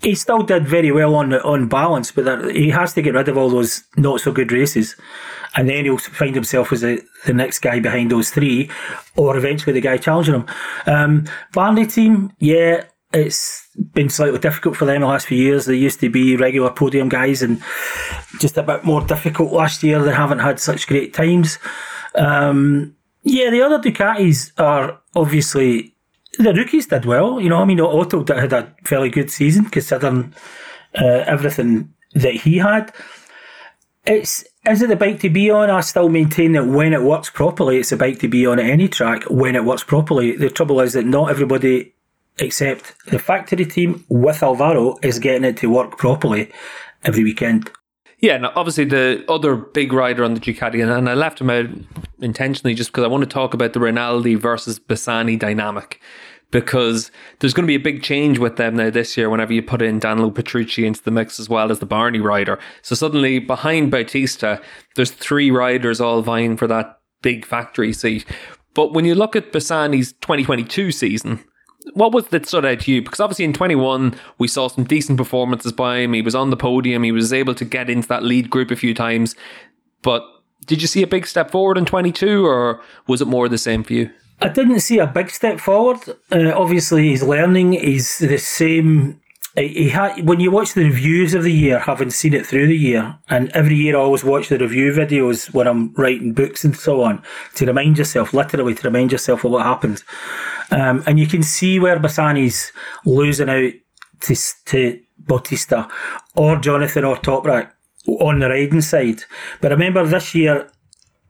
he 0.00 0.14
still 0.14 0.42
did 0.42 0.66
very 0.66 0.92
well 0.92 1.14
on 1.14 1.34
on 1.34 1.68
balance, 1.68 2.12
but 2.12 2.24
that, 2.24 2.54
he 2.54 2.70
has 2.70 2.92
to 2.94 3.02
get 3.02 3.14
rid 3.14 3.28
of 3.28 3.36
all 3.36 3.50
those 3.50 3.84
not 3.96 4.20
so 4.20 4.32
good 4.32 4.52
races, 4.52 4.96
and 5.56 5.68
then 5.68 5.84
he'll 5.84 5.98
find 5.98 6.34
himself 6.34 6.72
as 6.72 6.84
a, 6.84 7.00
the 7.26 7.34
next 7.34 7.58
guy 7.58 7.80
behind 7.80 8.10
those 8.10 8.30
three, 8.30 8.70
or 9.16 9.36
eventually 9.36 9.72
the 9.72 9.80
guy 9.80 9.96
challenging 9.96 10.34
him. 10.34 10.46
Um, 10.86 11.24
team, 11.86 12.32
yeah, 12.38 12.84
it's 13.12 13.66
been 13.94 14.08
slightly 14.08 14.38
difficult 14.38 14.76
for 14.76 14.84
them 14.84 15.00
the 15.00 15.06
last 15.06 15.26
few 15.26 15.38
years. 15.38 15.64
They 15.64 15.74
used 15.74 16.00
to 16.00 16.10
be 16.10 16.36
regular 16.36 16.70
podium 16.70 17.08
guys, 17.08 17.42
and 17.42 17.62
just 18.38 18.56
a 18.56 18.62
bit 18.62 18.84
more 18.84 19.00
difficult 19.04 19.52
last 19.52 19.82
year. 19.82 20.02
They 20.02 20.14
haven't 20.14 20.40
had 20.40 20.60
such 20.60 20.86
great 20.86 21.12
times. 21.12 21.58
Um, 22.14 22.96
yeah, 23.22 23.50
the 23.50 23.62
other 23.62 23.78
Ducatis 23.78 24.52
are 24.58 25.00
obviously 25.14 25.94
the 26.38 26.54
rookies 26.54 26.86
did 26.86 27.04
well. 27.04 27.40
You 27.40 27.48
know, 27.48 27.58
I 27.58 27.64
mean, 27.64 27.80
Otto 27.80 28.24
had 28.26 28.52
a 28.52 28.74
fairly 28.84 29.10
good 29.10 29.30
season 29.30 29.66
considering 29.66 30.34
uh, 30.98 31.24
everything 31.26 31.94
that 32.14 32.34
he 32.34 32.58
had. 32.58 32.92
It's 34.06 34.44
is 34.66 34.82
it 34.82 34.88
the 34.88 34.96
bike 34.96 35.20
to 35.20 35.30
be 35.30 35.50
on? 35.50 35.70
I 35.70 35.80
still 35.80 36.08
maintain 36.08 36.52
that 36.52 36.66
when 36.66 36.92
it 36.92 37.02
works 37.02 37.30
properly, 37.30 37.78
it's 37.78 37.92
a 37.92 37.96
bike 37.96 38.18
to 38.20 38.28
be 38.28 38.46
on 38.46 38.58
at 38.58 38.66
any 38.66 38.88
track 38.88 39.24
when 39.30 39.56
it 39.56 39.64
works 39.64 39.84
properly. 39.84 40.36
The 40.36 40.50
trouble 40.50 40.80
is 40.80 40.92
that 40.92 41.06
not 41.06 41.30
everybody, 41.30 41.94
except 42.38 42.94
the 43.06 43.18
factory 43.18 43.64
team 43.64 44.04
with 44.08 44.42
Alvaro, 44.42 44.96
is 45.02 45.18
getting 45.18 45.44
it 45.44 45.56
to 45.58 45.70
work 45.70 45.96
properly 45.96 46.50
every 47.04 47.24
weekend. 47.24 47.70
Yeah, 48.20 48.34
and 48.34 48.46
obviously 48.46 48.84
the 48.84 49.24
other 49.28 49.54
big 49.54 49.92
rider 49.92 50.24
on 50.24 50.34
the 50.34 50.40
Ducati, 50.40 50.82
and 50.82 51.08
I 51.08 51.14
left 51.14 51.40
him 51.40 51.50
out 51.50 51.66
intentionally 52.20 52.74
just 52.74 52.90
because 52.90 53.04
I 53.04 53.08
want 53.08 53.22
to 53.22 53.30
talk 53.30 53.54
about 53.54 53.72
the 53.72 53.80
Rinaldi 53.80 54.34
versus 54.34 54.78
Bassani 54.78 55.38
dynamic. 55.38 56.00
Because 56.50 57.10
there's 57.38 57.52
going 57.52 57.64
to 57.64 57.70
be 57.70 57.74
a 57.74 57.78
big 57.78 58.02
change 58.02 58.38
with 58.38 58.56
them 58.56 58.74
now 58.74 58.88
this 58.88 59.18
year 59.18 59.28
whenever 59.28 59.52
you 59.52 59.62
put 59.62 59.82
in 59.82 59.98
Danilo 59.98 60.30
Petrucci 60.30 60.86
into 60.86 61.02
the 61.02 61.10
mix 61.10 61.38
as 61.38 61.50
well 61.50 61.70
as 61.70 61.78
the 61.78 61.84
Barni 61.84 62.20
rider. 62.20 62.58
So 62.80 62.94
suddenly 62.94 63.38
behind 63.38 63.90
Bautista, 63.90 64.58
there's 64.96 65.10
three 65.10 65.50
riders 65.50 66.00
all 66.00 66.22
vying 66.22 66.56
for 66.56 66.66
that 66.66 67.00
big 67.20 67.44
factory 67.44 67.92
seat. 67.92 68.24
But 68.72 68.94
when 68.94 69.04
you 69.04 69.14
look 69.14 69.36
at 69.36 69.52
Bassani's 69.52 70.14
2022 70.14 70.90
season, 70.90 71.44
what 71.94 72.12
was 72.12 72.28
that 72.28 72.46
stood 72.46 72.64
out 72.64 72.80
to 72.80 72.92
you? 72.92 73.02
Because 73.02 73.20
obviously 73.20 73.44
in 73.44 73.52
21, 73.52 74.14
we 74.38 74.48
saw 74.48 74.68
some 74.68 74.84
decent 74.84 75.18
performances 75.18 75.72
by 75.72 75.98
him. 75.98 76.12
He 76.12 76.22
was 76.22 76.34
on 76.34 76.50
the 76.50 76.56
podium. 76.56 77.02
He 77.02 77.12
was 77.12 77.32
able 77.32 77.54
to 77.54 77.64
get 77.64 77.90
into 77.90 78.08
that 78.08 78.22
lead 78.22 78.50
group 78.50 78.70
a 78.70 78.76
few 78.76 78.94
times. 78.94 79.34
But 80.02 80.24
did 80.66 80.82
you 80.82 80.88
see 80.88 81.02
a 81.02 81.06
big 81.06 81.26
step 81.26 81.50
forward 81.50 81.78
in 81.78 81.84
22 81.84 82.46
or 82.46 82.80
was 83.06 83.20
it 83.20 83.28
more 83.28 83.48
the 83.48 83.58
same 83.58 83.82
for 83.82 83.94
you? 83.94 84.10
I 84.40 84.48
didn't 84.48 84.80
see 84.80 84.98
a 84.98 85.06
big 85.06 85.30
step 85.30 85.58
forward. 85.58 85.98
Uh, 86.30 86.52
obviously, 86.54 87.08
he's 87.08 87.22
learning. 87.22 87.72
He's 87.72 88.18
the 88.18 88.38
same. 88.38 89.20
He 89.56 89.88
had 89.88 90.24
when 90.24 90.38
you 90.38 90.52
watch 90.52 90.74
the 90.74 90.84
reviews 90.84 91.34
of 91.34 91.42
the 91.42 91.52
year, 91.52 91.80
having 91.80 92.10
seen 92.10 92.34
it 92.34 92.46
through 92.46 92.68
the 92.68 92.76
year, 92.76 93.18
and 93.28 93.50
every 93.50 93.74
year 93.74 93.96
I 93.96 94.00
always 94.00 94.22
watch 94.22 94.48
the 94.48 94.58
review 94.58 94.92
videos 94.92 95.52
when 95.52 95.66
I'm 95.66 95.92
writing 95.94 96.34
books 96.34 96.64
and 96.64 96.76
so 96.76 97.02
on 97.02 97.20
to 97.56 97.66
remind 97.66 97.98
yourself, 97.98 98.32
literally 98.32 98.76
to 98.76 98.88
remind 98.88 99.10
yourself 99.10 99.44
of 99.44 99.50
what 99.50 99.66
happened. 99.66 100.04
Um, 100.70 101.02
and 101.06 101.18
you 101.18 101.26
can 101.26 101.42
see 101.42 101.78
where 101.78 101.98
Bassani's 101.98 102.72
losing 103.04 103.48
out 103.48 103.72
to, 104.20 104.36
to 104.66 105.00
Bautista 105.18 105.88
or 106.34 106.56
Jonathan 106.56 107.04
or 107.04 107.16
Toprak 107.16 107.70
on 108.06 108.40
the 108.40 108.48
riding 108.48 108.80
side. 108.80 109.22
But 109.60 109.70
remember 109.70 110.06
this 110.06 110.34
year, 110.34 110.70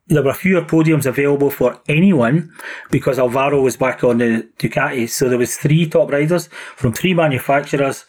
there 0.08 0.22
were 0.22 0.32
fewer 0.32 0.62
podiums 0.62 1.06
available 1.06 1.50
for 1.50 1.80
anyone 1.86 2.50
because 2.90 3.18
Alvaro 3.18 3.60
was 3.60 3.76
back 3.76 4.02
on 4.02 4.18
the 4.18 4.48
Ducati. 4.58 5.08
So 5.08 5.28
there 5.28 5.38
was 5.38 5.56
three 5.56 5.88
top 5.88 6.10
riders 6.10 6.48
from 6.76 6.92
three 6.92 7.14
manufacturers. 7.14 8.06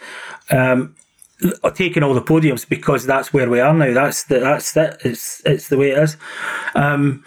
Um, 0.50 0.95
taking 1.74 2.03
all 2.03 2.13
the 2.13 2.21
podiums 2.21 2.67
because 2.67 3.05
that's 3.05 3.33
where 3.33 3.50
we 3.50 3.59
are 3.59 3.74
now. 3.74 3.93
That's 3.93 4.24
the, 4.24 4.39
that's 4.39 4.75
it. 4.75 4.98
It's 5.05 5.41
it's 5.45 5.69
the 5.69 5.77
way 5.77 5.91
it 5.91 5.98
is. 6.00 6.17
Um, 6.75 7.24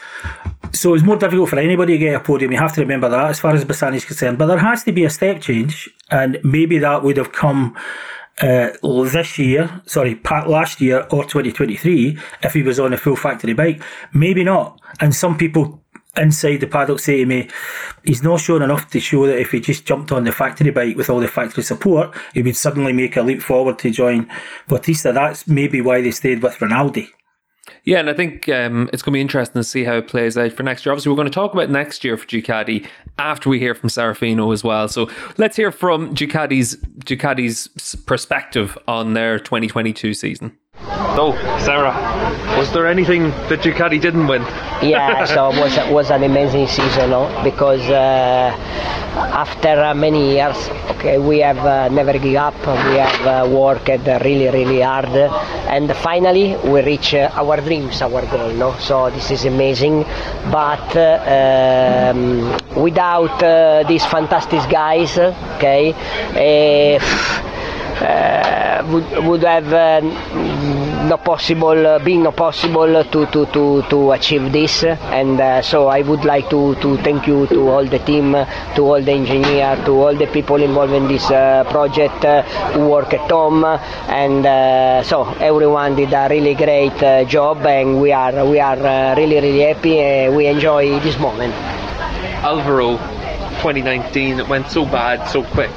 so 0.72 0.94
it's 0.94 1.04
more 1.04 1.16
difficult 1.16 1.50
for 1.50 1.58
anybody 1.58 1.94
to 1.94 1.98
get 1.98 2.14
a 2.14 2.20
podium. 2.20 2.52
You 2.52 2.58
have 2.58 2.74
to 2.74 2.80
remember 2.80 3.08
that 3.08 3.30
as 3.30 3.40
far 3.40 3.54
as 3.54 3.64
Bassani 3.64 3.96
is 3.96 4.04
concerned. 4.04 4.38
But 4.38 4.46
there 4.46 4.58
has 4.58 4.84
to 4.84 4.92
be 4.92 5.04
a 5.04 5.10
step 5.10 5.40
change, 5.40 5.90
and 6.10 6.38
maybe 6.42 6.78
that 6.78 7.02
would 7.02 7.16
have 7.16 7.32
come 7.32 7.76
uh, 8.40 8.70
this 8.82 9.38
year, 9.38 9.82
sorry, 9.86 10.20
last 10.24 10.80
year 10.80 11.06
or 11.10 11.24
2023 11.24 12.18
if 12.42 12.52
he 12.54 12.62
was 12.62 12.80
on 12.80 12.92
a 12.92 12.96
full 12.96 13.16
factory 13.16 13.52
bike. 13.52 13.82
Maybe 14.12 14.44
not. 14.44 14.80
And 15.00 15.14
some 15.14 15.36
people 15.36 15.82
inside 16.16 16.58
the 16.58 16.66
paddock 16.66 17.00
say 17.00 17.18
to 17.18 17.26
me, 17.26 17.48
he's 18.04 18.22
not 18.22 18.40
shown 18.40 18.62
enough 18.62 18.90
to 18.90 19.00
show 19.00 19.26
that 19.26 19.38
if 19.38 19.52
he 19.52 19.60
just 19.60 19.86
jumped 19.86 20.12
on 20.12 20.24
the 20.24 20.32
factory 20.32 20.70
bike 20.70 20.96
with 20.96 21.08
all 21.08 21.20
the 21.20 21.28
factory 21.28 21.62
support, 21.62 22.14
he 22.34 22.42
would 22.42 22.56
suddenly 22.56 22.92
make 22.92 23.16
a 23.16 23.22
leap 23.22 23.42
forward 23.42 23.78
to 23.78 23.90
join 23.90 24.28
Bautista. 24.68 25.12
That's 25.12 25.46
maybe 25.46 25.80
why 25.80 26.00
they 26.00 26.10
stayed 26.10 26.42
with 26.42 26.60
Rinaldi. 26.60 27.10
Yeah, 27.84 27.98
and 27.98 28.08
I 28.08 28.14
think 28.14 28.48
um, 28.48 28.88
it's 28.92 29.02
going 29.02 29.12
to 29.12 29.16
be 29.16 29.20
interesting 29.20 29.60
to 29.60 29.64
see 29.64 29.82
how 29.82 29.94
it 29.94 30.06
plays 30.06 30.38
out 30.38 30.52
for 30.52 30.62
next 30.62 30.86
year. 30.86 30.92
Obviously, 30.92 31.10
we're 31.10 31.16
going 31.16 31.26
to 31.26 31.34
talk 31.34 31.52
about 31.52 31.68
next 31.68 32.04
year 32.04 32.16
for 32.16 32.26
Ducati 32.26 32.86
after 33.18 33.50
we 33.50 33.58
hear 33.58 33.74
from 33.74 33.88
Serafino 33.88 34.52
as 34.52 34.62
well. 34.62 34.86
So 34.86 35.10
let's 35.36 35.56
hear 35.56 35.72
from 35.72 36.14
Ducati's 36.14 36.76
Ducati's 36.76 37.96
perspective 38.06 38.78
on 38.86 39.14
their 39.14 39.38
2022 39.38 40.14
season. 40.14 40.56
So, 41.16 41.32
Sarah, 41.58 41.92
was 42.56 42.72
there 42.72 42.86
anything 42.86 43.30
that 43.48 43.60
Ducati 43.60 44.00
didn't 44.00 44.26
win? 44.26 44.42
yeah, 44.82 45.24
so 45.34 45.50
it 45.52 45.60
was 45.60 45.76
was 45.90 46.10
an 46.10 46.22
amazing 46.24 46.66
season, 46.66 47.10
no? 47.10 47.28
because 47.44 47.82
uh, 47.90 48.56
after 49.44 49.74
uh, 49.82 49.94
many 49.94 50.32
years, 50.36 50.56
okay, 50.92 51.18
we 51.18 51.40
have 51.40 51.58
uh, 51.58 51.88
never 51.90 52.14
give 52.18 52.36
up. 52.36 52.56
We 52.88 52.96
have 52.96 53.20
uh, 53.26 53.48
worked 53.50 53.88
really, 54.24 54.48
really 54.48 54.80
hard, 54.80 55.14
and 55.68 55.94
finally 55.96 56.56
we 56.64 56.80
reach 56.82 57.12
uh, 57.14 57.28
our 57.34 57.60
dreams, 57.60 58.00
our 58.00 58.22
goal. 58.26 58.50
No, 58.52 58.74
so 58.78 59.10
this 59.10 59.30
is 59.30 59.44
amazing. 59.44 60.04
But 60.50 60.96
uh, 60.96 62.10
um, 62.14 62.56
without 62.82 63.86
these 63.86 64.04
fantastic 64.06 64.64
guys, 64.70 65.18
okay. 65.18 65.92
Uh, 68.02 68.82
would, 68.90 69.24
would 69.26 69.42
have 69.44 69.72
uh, 69.72 70.00
no 71.08 71.16
possible 71.18 71.86
uh, 71.86 71.98
being 72.00 72.24
no 72.24 72.32
possible 72.32 73.04
to, 73.04 73.26
to, 73.26 73.46
to, 73.46 73.82
to 73.88 74.10
achieve 74.10 74.50
this. 74.52 74.82
And 74.82 75.40
uh, 75.40 75.62
so 75.62 75.86
I 75.86 76.02
would 76.02 76.24
like 76.24 76.50
to, 76.50 76.74
to 76.76 76.96
thank 76.98 77.28
you 77.28 77.46
to 77.46 77.68
all 77.68 77.84
the 77.84 78.00
team 78.00 78.32
to 78.32 78.82
all 78.82 79.00
the 79.00 79.12
engineer 79.12 79.76
to 79.84 79.92
all 79.92 80.14
the 80.16 80.26
people 80.26 80.60
involved 80.60 80.92
in 80.92 81.06
this 81.06 81.26
project 81.26 82.24
who 82.74 82.88
work 82.88 83.14
at 83.14 83.30
home. 83.30 83.64
And 83.64 85.06
so 85.06 85.28
everyone 85.34 85.94
did 85.94 86.12
a 86.12 86.26
really 86.28 86.54
great 86.54 87.28
job. 87.28 87.64
And 87.64 88.00
we 88.00 88.10
are 88.10 88.44
we 88.44 88.58
are 88.58 89.14
really 89.16 89.36
really 89.36 89.60
happy. 89.60 90.28
We 90.28 90.46
enjoy 90.48 90.98
this 91.00 91.18
moment. 91.20 91.54
Alvaro 92.42 93.21
2019 93.62 94.40
it 94.40 94.48
went 94.48 94.68
so 94.68 94.84
bad 94.84 95.24
so 95.30 95.44
quick 95.44 95.70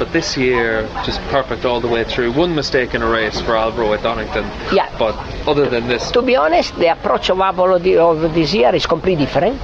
but 0.00 0.10
this 0.14 0.34
year 0.34 0.88
just 1.04 1.20
perfect 1.28 1.66
all 1.66 1.78
the 1.78 1.86
way 1.86 2.04
through. 2.04 2.32
One 2.32 2.54
mistake 2.54 2.94
in 2.94 3.02
a 3.02 3.06
race 3.06 3.38
for 3.42 3.54
Alvaro 3.54 3.92
at 3.92 4.02
Donington. 4.02 4.44
Yeah. 4.72 4.88
But 4.98 5.14
other 5.46 5.68
than 5.68 5.88
this, 5.88 6.10
to 6.12 6.22
be 6.22 6.36
honest, 6.36 6.74
the 6.76 6.90
approach 6.90 7.28
of 7.28 7.38
Alvaro 7.38 7.76
of 7.76 8.34
this 8.34 8.54
year 8.54 8.74
is 8.74 8.86
completely 8.86 9.26
different 9.26 9.60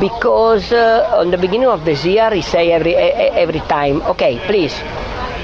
because 0.00 0.72
uh, 0.72 1.18
on 1.20 1.30
the 1.30 1.36
beginning 1.36 1.68
of 1.68 1.84
this 1.84 2.02
year 2.06 2.30
he 2.30 2.40
say 2.40 2.72
every 2.72 2.94
every 2.96 3.60
time, 3.60 4.00
okay, 4.02 4.38
please 4.46 4.74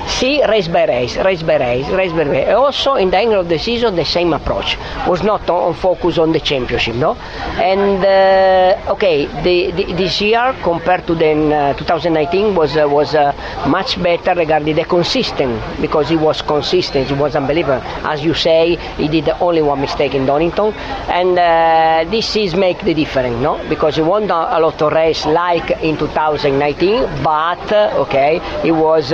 see 0.08 0.44
race 0.44 0.68
by 0.68 0.87
race, 0.87 1.16
race 1.16 1.42
by 1.42 1.56
race, 1.58 1.88
race 1.88 2.12
by 2.12 2.23
race. 2.23 2.49
Also, 2.54 2.94
in 2.94 3.11
the 3.11 3.18
end 3.18 3.32
of 3.32 3.49
the 3.49 3.58
season, 3.58 3.96
the 3.96 4.04
same 4.04 4.32
approach 4.32 4.76
was 5.06 5.23
not 5.23 5.49
on 5.50 5.75
focus 5.75 6.18
on 6.18 6.32
the 6.32 6.40
championship, 6.40 6.94
no. 6.96 7.14
And 7.14 8.04
uh, 8.04 8.92
okay, 8.92 9.26
the, 9.42 9.70
the, 9.73 9.92
this 9.94 10.20
year 10.20 10.54
compared 10.62 11.06
to 11.06 11.14
then 11.14 11.52
uh, 11.52 11.75
2019 11.75 12.54
was 12.54 12.76
uh, 12.76 12.88
was 12.88 13.14
uh, 13.14 13.32
much 13.68 14.02
better 14.02 14.34
regarding 14.34 14.75
the 14.76 14.84
consistent 14.84 15.61
because 15.80 16.08
he 16.08 16.16
was 16.16 16.42
consistent, 16.42 17.08
he 17.08 17.14
was 17.14 17.37
unbelievable. 17.37 17.82
As 18.04 18.25
you 18.25 18.34
say, 18.34 18.76
he 18.96 19.08
did 19.08 19.28
only 19.40 19.62
one 19.62 19.80
mistake 19.80 20.14
in 20.14 20.26
Donington, 20.26 20.73
and 21.08 21.38
uh, 21.38 22.11
this 22.11 22.37
is 22.37 22.54
make 22.54 22.80
the 22.82 22.94
difference, 22.94 23.40
no? 23.40 23.62
Because 23.68 23.96
he 23.96 24.02
won 24.02 24.25
a 24.25 24.58
lot 24.61 24.80
of 24.80 24.92
race 24.92 25.25
like 25.26 25.70
in 25.82 25.96
2019, 25.96 27.23
but 27.23 27.73
uh, 27.73 28.02
okay, 28.04 28.40
he 28.62 28.70
was 28.70 29.12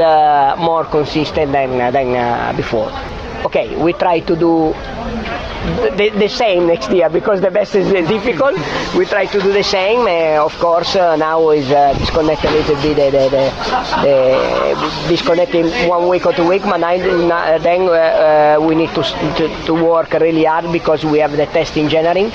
more 0.59 0.79
more 0.80 0.90
consistent 0.90 1.52
than, 1.52 1.92
than 1.92 2.14
uh, 2.16 2.52
before. 2.56 2.90
Okay, 3.44 3.76
we 3.76 3.92
try 3.94 4.20
to 4.20 4.37
do 4.37 4.72
the, 5.96 6.12
the, 6.18 6.28
same 6.28 6.66
next 6.66 6.90
year 6.90 7.08
because 7.08 7.40
the 7.40 7.50
best 7.50 7.75
is 7.75 7.88
difficult. 8.06 8.54
We 8.96 9.06
try 9.06 9.26
to 9.26 9.40
do 9.40 9.52
the 9.52 9.62
same. 9.62 10.00
Uh, 10.00 10.44
of 10.44 10.52
course, 10.58 10.94
uh, 10.96 11.16
now 11.16 11.50
is 11.50 11.70
uh, 11.70 11.94
disconnected 11.99 12.50
a 12.50 12.52
little 12.52 12.76
bit, 12.82 12.96
the, 12.96 13.10
the, 13.12 13.44
the, 14.04 15.08
disconnecting 15.08 15.66
one 15.88 16.08
week 16.08 16.26
or 16.26 16.32
two 16.34 16.46
weeks, 16.49 16.64
but 16.64 16.80
then 17.62 17.82
uh, 17.82 17.92
uh, 17.92 18.60
we 18.60 18.75
need 18.75 18.90
to, 18.90 19.02
to, 19.38 19.64
to, 19.66 19.72
work 19.75 20.12
really 20.12 20.44
hard 20.44 20.70
because 20.70 21.04
we 21.04 21.18
have 21.18 21.32
the 21.32 21.46
test 21.46 21.76
in 21.78 21.88
January. 21.88 22.26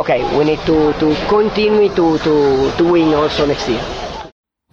Okay, 0.00 0.20
we 0.38 0.44
need 0.44 0.60
to, 0.60 0.92
to 1.00 1.14
continue 1.28 1.88
to, 1.88 2.18
to, 2.18 2.72
to 2.76 2.84
win 2.92 3.14
also 3.14 3.46
next 3.46 3.66
year. 3.68 4.09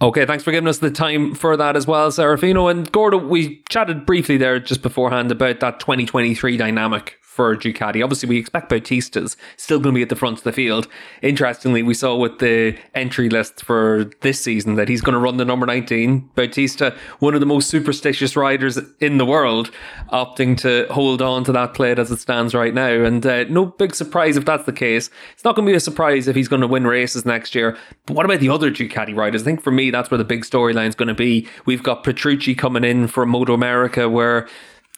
Okay, 0.00 0.24
thanks 0.26 0.44
for 0.44 0.52
giving 0.52 0.68
us 0.68 0.78
the 0.78 0.92
time 0.92 1.34
for 1.34 1.56
that 1.56 1.74
as 1.76 1.86
well, 1.86 2.10
Serafino. 2.10 2.70
And 2.70 2.90
Gordo, 2.92 3.18
we 3.18 3.64
chatted 3.68 4.06
briefly 4.06 4.36
there 4.36 4.60
just 4.60 4.80
beforehand 4.80 5.32
about 5.32 5.58
that 5.58 5.80
2023 5.80 6.56
dynamic 6.56 7.18
for 7.38 7.54
Ducati. 7.54 8.02
Obviously, 8.02 8.28
we 8.28 8.36
expect 8.36 8.68
Bautista's 8.68 9.36
still 9.56 9.78
going 9.78 9.94
to 9.94 9.98
be 10.00 10.02
at 10.02 10.08
the 10.08 10.16
front 10.16 10.38
of 10.38 10.42
the 10.42 10.50
field. 10.50 10.88
Interestingly, 11.22 11.84
we 11.84 11.94
saw 11.94 12.16
with 12.16 12.40
the 12.40 12.76
entry 12.96 13.28
list 13.28 13.64
for 13.64 14.10
this 14.22 14.40
season 14.40 14.74
that 14.74 14.88
he's 14.88 15.02
going 15.02 15.12
to 15.12 15.20
run 15.20 15.36
the 15.36 15.44
number 15.44 15.64
19. 15.64 16.30
Bautista, 16.34 16.96
one 17.20 17.34
of 17.34 17.40
the 17.40 17.46
most 17.46 17.70
superstitious 17.70 18.34
riders 18.34 18.76
in 18.98 19.18
the 19.18 19.24
world, 19.24 19.70
opting 20.12 20.58
to 20.62 20.92
hold 20.92 21.22
on 21.22 21.44
to 21.44 21.52
that 21.52 21.74
plate 21.74 22.00
as 22.00 22.10
it 22.10 22.18
stands 22.18 22.56
right 22.56 22.74
now. 22.74 23.04
And 23.04 23.24
uh, 23.24 23.44
no 23.44 23.66
big 23.66 23.94
surprise 23.94 24.36
if 24.36 24.44
that's 24.44 24.66
the 24.66 24.72
case. 24.72 25.08
It's 25.32 25.44
not 25.44 25.54
going 25.54 25.64
to 25.64 25.70
be 25.70 25.76
a 25.76 25.80
surprise 25.80 26.26
if 26.26 26.34
he's 26.34 26.48
going 26.48 26.62
to 26.62 26.66
win 26.66 26.88
races 26.88 27.24
next 27.24 27.54
year. 27.54 27.78
But 28.06 28.16
what 28.16 28.24
about 28.24 28.40
the 28.40 28.48
other 28.48 28.72
Ducati 28.72 29.14
riders? 29.14 29.42
I 29.42 29.44
think 29.44 29.62
for 29.62 29.70
me, 29.70 29.92
that's 29.92 30.10
where 30.10 30.18
the 30.18 30.24
big 30.24 30.42
storyline 30.42 30.88
is 30.88 30.96
going 30.96 31.06
to 31.06 31.14
be. 31.14 31.46
We've 31.66 31.84
got 31.84 32.02
Petrucci 32.02 32.56
coming 32.56 32.82
in 32.82 33.06
for 33.06 33.24
MotoAmerica, 33.24 34.10
where 34.10 34.48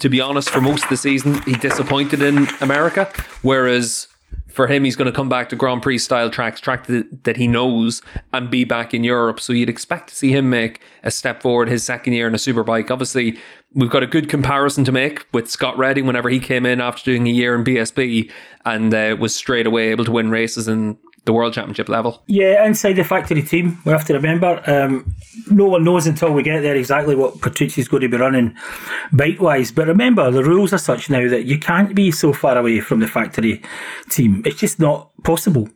to 0.01 0.09
be 0.09 0.21
honest, 0.21 0.51
for 0.51 0.61
most 0.61 0.85
of 0.85 0.91
the 0.91 0.97
season, 0.97 1.41
he 1.43 1.53
disappointed 1.53 2.23
in 2.23 2.49
America. 2.61 3.11
Whereas 3.43 4.09
for 4.49 4.67
him, 4.67 4.85
he's 4.85 4.97
going 4.97 5.07
to 5.07 5.17
come 5.17 5.29
back 5.29 5.49
to 5.51 5.57
Grand 5.57 5.83
Prix 5.83 5.99
style 5.99 6.31
tracks, 6.31 6.61
track 6.61 6.87
that, 6.87 7.25
that 7.25 7.37
he 7.37 7.47
knows, 7.47 8.03
and 8.33 8.51
be 8.51 8.65
back 8.65 8.93
in 8.93 9.05
Europe. 9.05 9.41
So 9.41 9.53
you'd 9.53 9.69
expect 9.69 10.09
to 10.09 10.15
see 10.15 10.33
him 10.33 10.51
make 10.51 10.81
a 11.03 11.11
step 11.11 11.43
forward 11.43 11.69
his 11.69 11.85
second 11.85 12.15
year 12.15 12.27
in 12.27 12.35
a 12.35 12.39
superbike. 12.39 12.91
Obviously, 12.91 13.39
we've 13.75 13.91
got 13.91 14.03
a 14.03 14.07
good 14.07 14.29
comparison 14.29 14.85
to 14.85 14.93
make 14.93 15.27
with 15.33 15.51
Scott 15.51 15.79
Redding 15.79 16.07
whenever 16.07 16.29
he 16.29 16.41
came 16.41 16.67
in 16.67 16.81
after 16.81 17.05
doing 17.05 17.27
a 17.29 17.31
year 17.31 17.55
in 17.55 17.65
BSB 17.65 18.31
and 18.65 18.93
uh, 18.93 19.17
was 19.19 19.35
straight 19.35 19.67
away 19.67 19.89
able 19.91 20.05
to 20.05 20.13
win 20.13 20.31
races 20.31 20.67
in 20.67 20.99
the 21.25 21.33
World 21.33 21.53
Championship 21.53 21.89
level. 21.89 22.23
Yeah, 22.27 22.65
inside 22.65 22.95
the 22.95 23.05
factory 23.05 23.43
team, 23.43 23.79
we 23.85 23.93
have 23.93 24.05
to 24.07 24.15
remember 24.15 24.63
um, 24.67 25.15
no 25.51 25.67
one 25.67 25.85
knows 25.85 26.07
until 26.07 26.33
we 26.33 26.43
get 26.43 26.63
there 26.63 26.77
exactly 26.77 27.15
what 27.15 27.41
Petrucci's 27.41 27.89
going 27.89 28.03
to 28.03 28.09
be 28.09 28.17
running 28.17 28.57
bike 29.13 29.41
wise. 29.41 29.71
But 29.71 29.87
remember, 29.89 30.31
the 30.31 30.43
rules 30.43 30.73
are 30.73 30.79
such 30.79 31.11
now 31.11 31.29
that 31.29 31.45
you 31.45 31.59
can't 31.59 31.95
be 31.95 32.11
so 32.11 32.33
far 32.33 32.57
away 32.57 32.81
from 32.81 33.01
the 33.01 33.07
factory 33.07 33.63
team. 34.09 34.43
It's 34.47 34.61
just 34.61 34.81
not 34.81 35.11
possible. 35.23 35.69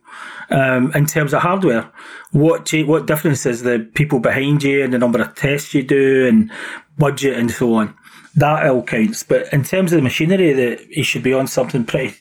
Um, 0.49 0.91
in 0.93 1.05
terms 1.05 1.33
of 1.33 1.41
hardware, 1.41 1.91
what 2.31 2.71
what 2.85 3.07
difference 3.07 3.45
is 3.45 3.63
the 3.63 3.89
people 3.95 4.19
behind 4.19 4.63
you 4.63 4.83
and 4.83 4.93
the 4.93 4.99
number 4.99 5.21
of 5.21 5.35
tests 5.35 5.73
you 5.73 5.83
do 5.83 6.27
and 6.27 6.51
budget 6.97 7.37
and 7.37 7.51
so 7.51 7.75
on? 7.75 7.95
That 8.35 8.67
all 8.67 8.83
counts. 8.83 9.23
But 9.23 9.51
in 9.53 9.63
terms 9.63 9.93
of 9.93 9.97
the 9.97 10.03
machinery, 10.03 10.53
that 10.53 10.81
he 10.89 11.03
should 11.03 11.23
be 11.23 11.33
on 11.33 11.47
something 11.47 11.85
pretty 11.85 12.15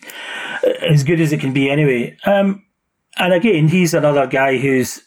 as 0.83 1.05
good 1.05 1.21
as 1.21 1.33
it 1.33 1.41
can 1.41 1.53
be 1.53 1.71
anyway. 1.71 2.17
Um, 2.25 2.64
and 3.17 3.33
again, 3.33 3.69
he's 3.69 3.95
another 3.95 4.27
guy 4.27 4.59
who's 4.59 5.03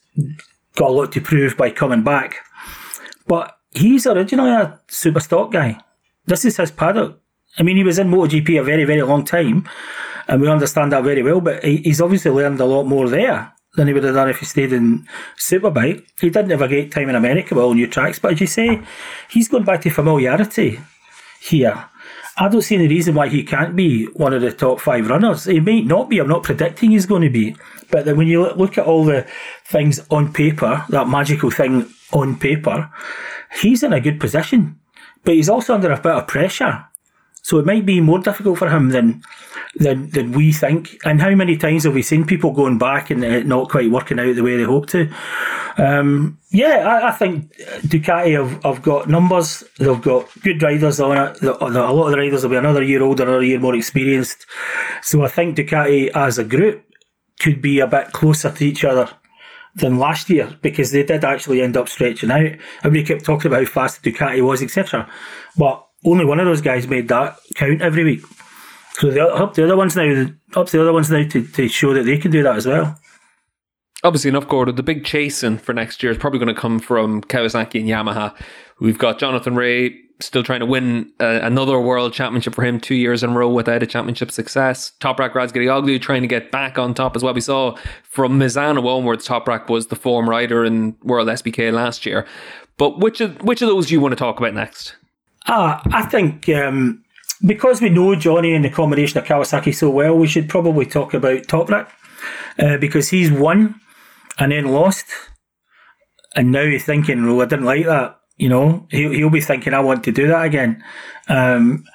got 0.75 0.89
a 0.89 0.93
lot 0.93 1.11
to 1.13 1.21
prove 1.21 1.57
by 1.57 1.69
coming 1.69 2.03
back. 2.03 2.37
But 3.27 3.57
he's 3.71 4.07
originally 4.07 4.51
a 4.51 4.79
super 4.87 5.19
stock 5.19 5.51
guy. 5.51 5.79
This 6.25 6.45
is 6.45 6.57
his 6.57 6.71
paddock. 6.71 7.19
I 7.57 7.63
mean, 7.63 7.77
he 7.77 7.83
was 7.83 7.99
in 7.99 8.09
MotoGP 8.09 8.59
a 8.59 8.63
very, 8.63 8.83
very 8.83 9.01
long 9.01 9.25
time, 9.25 9.67
and 10.27 10.41
we 10.41 10.47
understand 10.47 10.91
that 10.91 11.03
very 11.03 11.23
well. 11.23 11.41
But 11.41 11.63
he's 11.63 12.01
obviously 12.01 12.31
learned 12.31 12.59
a 12.59 12.65
lot 12.65 12.83
more 12.83 13.09
there 13.09 13.51
than 13.75 13.87
he 13.87 13.93
would 13.93 14.03
have 14.03 14.15
done 14.15 14.29
if 14.29 14.39
he 14.39 14.45
stayed 14.45 14.73
in 14.73 15.07
Superbike. 15.37 16.05
He 16.19 16.29
didn't 16.29 16.51
have 16.51 16.61
a 16.61 16.67
great 16.67 16.91
time 16.91 17.09
in 17.09 17.15
America 17.15 17.55
with 17.55 17.63
all 17.63 17.73
new 17.73 17.87
tracks, 17.87 18.19
but 18.19 18.33
as 18.33 18.41
you 18.41 18.47
say, 18.47 18.81
he's 19.29 19.47
going 19.47 19.63
back 19.63 19.81
to 19.81 19.89
familiarity 19.89 20.79
here. 21.41 21.85
I 22.39 22.49
don't 22.49 22.61
see 22.61 22.75
any 22.75 22.87
reason 22.87 23.15
why 23.15 23.29
he 23.29 23.43
can't 23.43 23.75
be 23.75 24.05
one 24.13 24.33
of 24.33 24.41
the 24.41 24.51
top 24.51 24.79
five 24.79 25.09
runners. 25.09 25.45
He 25.45 25.59
may 25.59 25.81
not 25.81 26.07
be. 26.07 26.19
I'm 26.19 26.27
not 26.27 26.43
predicting 26.43 26.91
he's 26.91 27.07
going 27.07 27.23
to 27.23 27.29
be. 27.29 27.55
But 27.89 28.05
then 28.05 28.15
when 28.15 28.27
you 28.27 28.51
look 28.53 28.77
at 28.77 28.85
all 28.85 29.05
the 29.05 29.25
things 29.65 29.99
on 30.11 30.33
paper, 30.33 30.85
that 30.89 31.09
magical 31.09 31.49
thing 31.49 31.89
on 32.13 32.37
paper, 32.37 32.91
he's 33.59 33.81
in 33.81 33.91
a 33.91 33.99
good 33.99 34.19
position. 34.19 34.79
But 35.23 35.33
he's 35.33 35.49
also 35.49 35.73
under 35.73 35.91
a 35.91 35.97
bit 35.97 36.11
of 36.11 36.27
pressure. 36.27 36.85
So 37.47 37.59
it 37.59 37.65
might 37.65 37.85
be 37.85 38.01
more 38.01 38.19
difficult 38.19 38.57
for 38.57 38.69
him 38.69 38.89
than 38.89 39.23
than 39.75 40.09
than 40.09 40.33
we 40.33 40.51
think. 40.51 40.97
And 41.05 41.21
how 41.21 41.33
many 41.33 41.55
times 41.55 41.85
have 41.85 41.93
we 41.93 42.01
seen 42.01 42.25
people 42.25 42.51
going 42.51 42.77
back 42.77 43.09
and 43.09 43.23
it 43.23 43.47
not 43.47 43.69
quite 43.69 43.89
working 43.89 44.19
out 44.19 44.35
the 44.35 44.43
way 44.43 44.57
they 44.57 44.63
hope 44.63 44.87
to? 44.87 45.09
Um, 45.77 46.39
yeah, 46.49 46.83
I, 46.85 47.07
I, 47.07 47.11
think 47.13 47.55
Ducati 47.83 48.33
have, 48.33 48.61
have 48.63 48.81
got 48.81 49.07
numbers. 49.07 49.63
They've 49.77 50.01
got 50.01 50.27
good 50.41 50.61
riders 50.61 50.99
on 50.99 51.17
it. 51.17 51.41
A 51.41 51.53
lot 51.69 52.07
of 52.07 52.11
the 52.11 52.17
riders 52.17 52.43
will 52.43 52.49
be 52.49 52.57
another 52.57 52.83
year 52.83 53.01
older, 53.01 53.23
another 53.23 53.43
year 53.43 53.61
more 53.61 53.75
experienced. 53.75 54.45
So 55.01 55.23
I 55.23 55.29
think 55.29 55.55
Ducati 55.55 56.09
as 56.13 56.37
a 56.37 56.43
group 56.43 56.83
could 57.39 57.61
be 57.61 57.79
a 57.79 57.87
bit 57.87 58.11
closer 58.11 58.51
to 58.51 58.65
each 58.65 58.83
other 58.83 59.09
than 59.73 59.99
last 59.99 60.29
year 60.29 60.53
because 60.61 60.91
they 60.91 61.03
did 61.03 61.23
actually 61.23 61.61
end 61.61 61.77
up 61.77 61.87
stretching 61.87 62.29
out. 62.31 62.51
Everybody 62.83 63.03
kept 63.05 63.23
talking 63.23 63.49
about 63.49 63.63
how 63.63 63.71
fast 63.71 64.03
Ducati 64.03 64.41
was, 64.41 64.61
etc. 64.61 65.09
But 65.55 65.86
only 66.05 66.25
one 66.25 66.39
of 66.39 66.45
those 66.45 66.61
guys 66.61 66.87
made 66.87 67.07
that 67.09 67.37
count 67.55 67.81
every 67.81 68.03
week. 68.03 68.21
So 68.93 69.11
the, 69.11 69.27
up 69.27 69.53
the 69.53 69.63
other 69.63 69.77
ones 69.77 69.95
now, 69.95 70.27
up 70.55 70.69
the 70.69 70.81
other 70.81 70.93
ones 70.93 71.11
now 71.11 71.27
to, 71.27 71.45
to 71.45 71.67
show 71.67 71.93
that 71.93 72.03
they 72.03 72.17
can 72.17 72.31
do 72.31 72.43
that 72.43 72.55
as 72.55 72.65
well. 72.65 72.99
Obviously 74.03 74.29
enough, 74.29 74.47
Gordon. 74.47 74.75
The 74.75 74.83
big 74.83 75.05
chasing 75.05 75.57
for 75.57 75.73
next 75.73 76.01
year 76.01 76.11
is 76.11 76.17
probably 76.17 76.39
going 76.39 76.53
to 76.53 76.59
come 76.59 76.79
from 76.79 77.21
Kawasaki 77.21 77.79
and 77.79 77.89
Yamaha. 77.89 78.35
We've 78.79 78.97
got 78.97 79.19
Jonathan 79.19 79.55
Rea 79.55 79.95
still 80.19 80.43
trying 80.43 80.61
to 80.61 80.65
win 80.65 81.11
uh, 81.19 81.39
another 81.43 81.79
world 81.79 82.13
championship 82.13 82.55
for 82.55 82.63
him 82.63 82.79
two 82.79 82.95
years 82.95 83.23
in 83.23 83.31
a 83.31 83.33
row 83.33 83.49
without 83.49 83.83
a 83.83 83.87
championship 83.87 84.31
success. 84.31 84.91
Toprak 84.99 85.33
Razgatlioglu 85.33 86.01
trying 86.01 86.21
to 86.21 86.27
get 86.27 86.51
back 86.51 86.79
on 86.79 86.93
top 86.93 87.15
as 87.15 87.23
well. 87.23 87.33
We 87.33 87.41
saw 87.41 87.77
from 88.03 88.39
Misano 88.39 88.83
onwards, 88.85 89.27
Toprak 89.27 89.69
was 89.69 89.87
the 89.87 89.95
form 89.95 90.29
rider 90.29 90.65
in 90.65 90.95
World 91.03 91.27
SBK 91.27 91.71
last 91.71 92.05
year. 92.05 92.25
But 92.77 92.99
which 92.99 93.21
of 93.21 93.41
which 93.41 93.61
of 93.61 93.69
those 93.69 93.87
do 93.87 93.93
you 93.93 94.01
want 94.01 94.11
to 94.13 94.15
talk 94.15 94.39
about 94.39 94.53
next? 94.53 94.95
Ah, 95.47 95.81
I 95.91 96.03
think 96.03 96.49
um, 96.49 97.03
because 97.45 97.81
we 97.81 97.89
know 97.89 98.15
Johnny 98.15 98.53
and 98.53 98.65
the 98.65 98.69
combination 98.69 99.17
of 99.19 99.25
Kawasaki 99.25 99.73
so 99.73 99.89
well, 99.89 100.17
we 100.17 100.27
should 100.27 100.49
probably 100.49 100.85
talk 100.85 101.13
about 101.13 101.43
Toprak 101.43 101.89
uh, 102.59 102.77
because 102.77 103.09
he's 103.09 103.31
won 103.31 103.79
and 104.39 104.51
then 104.51 104.65
lost, 104.65 105.05
and 106.35 106.51
now 106.51 106.65
he's 106.65 106.85
thinking, 106.85 107.25
"Well, 107.25 107.41
I 107.41 107.45
didn't 107.45 107.65
like 107.65 107.85
that." 107.85 108.19
You 108.35 108.49
know, 108.49 108.87
he'll, 108.91 109.11
he'll 109.11 109.29
be 109.29 109.41
thinking, 109.41 109.73
"I 109.73 109.79
want 109.79 110.03
to 110.03 110.11
do 110.11 110.27
that 110.27 110.45
again," 110.45 110.83
um, 111.29 111.85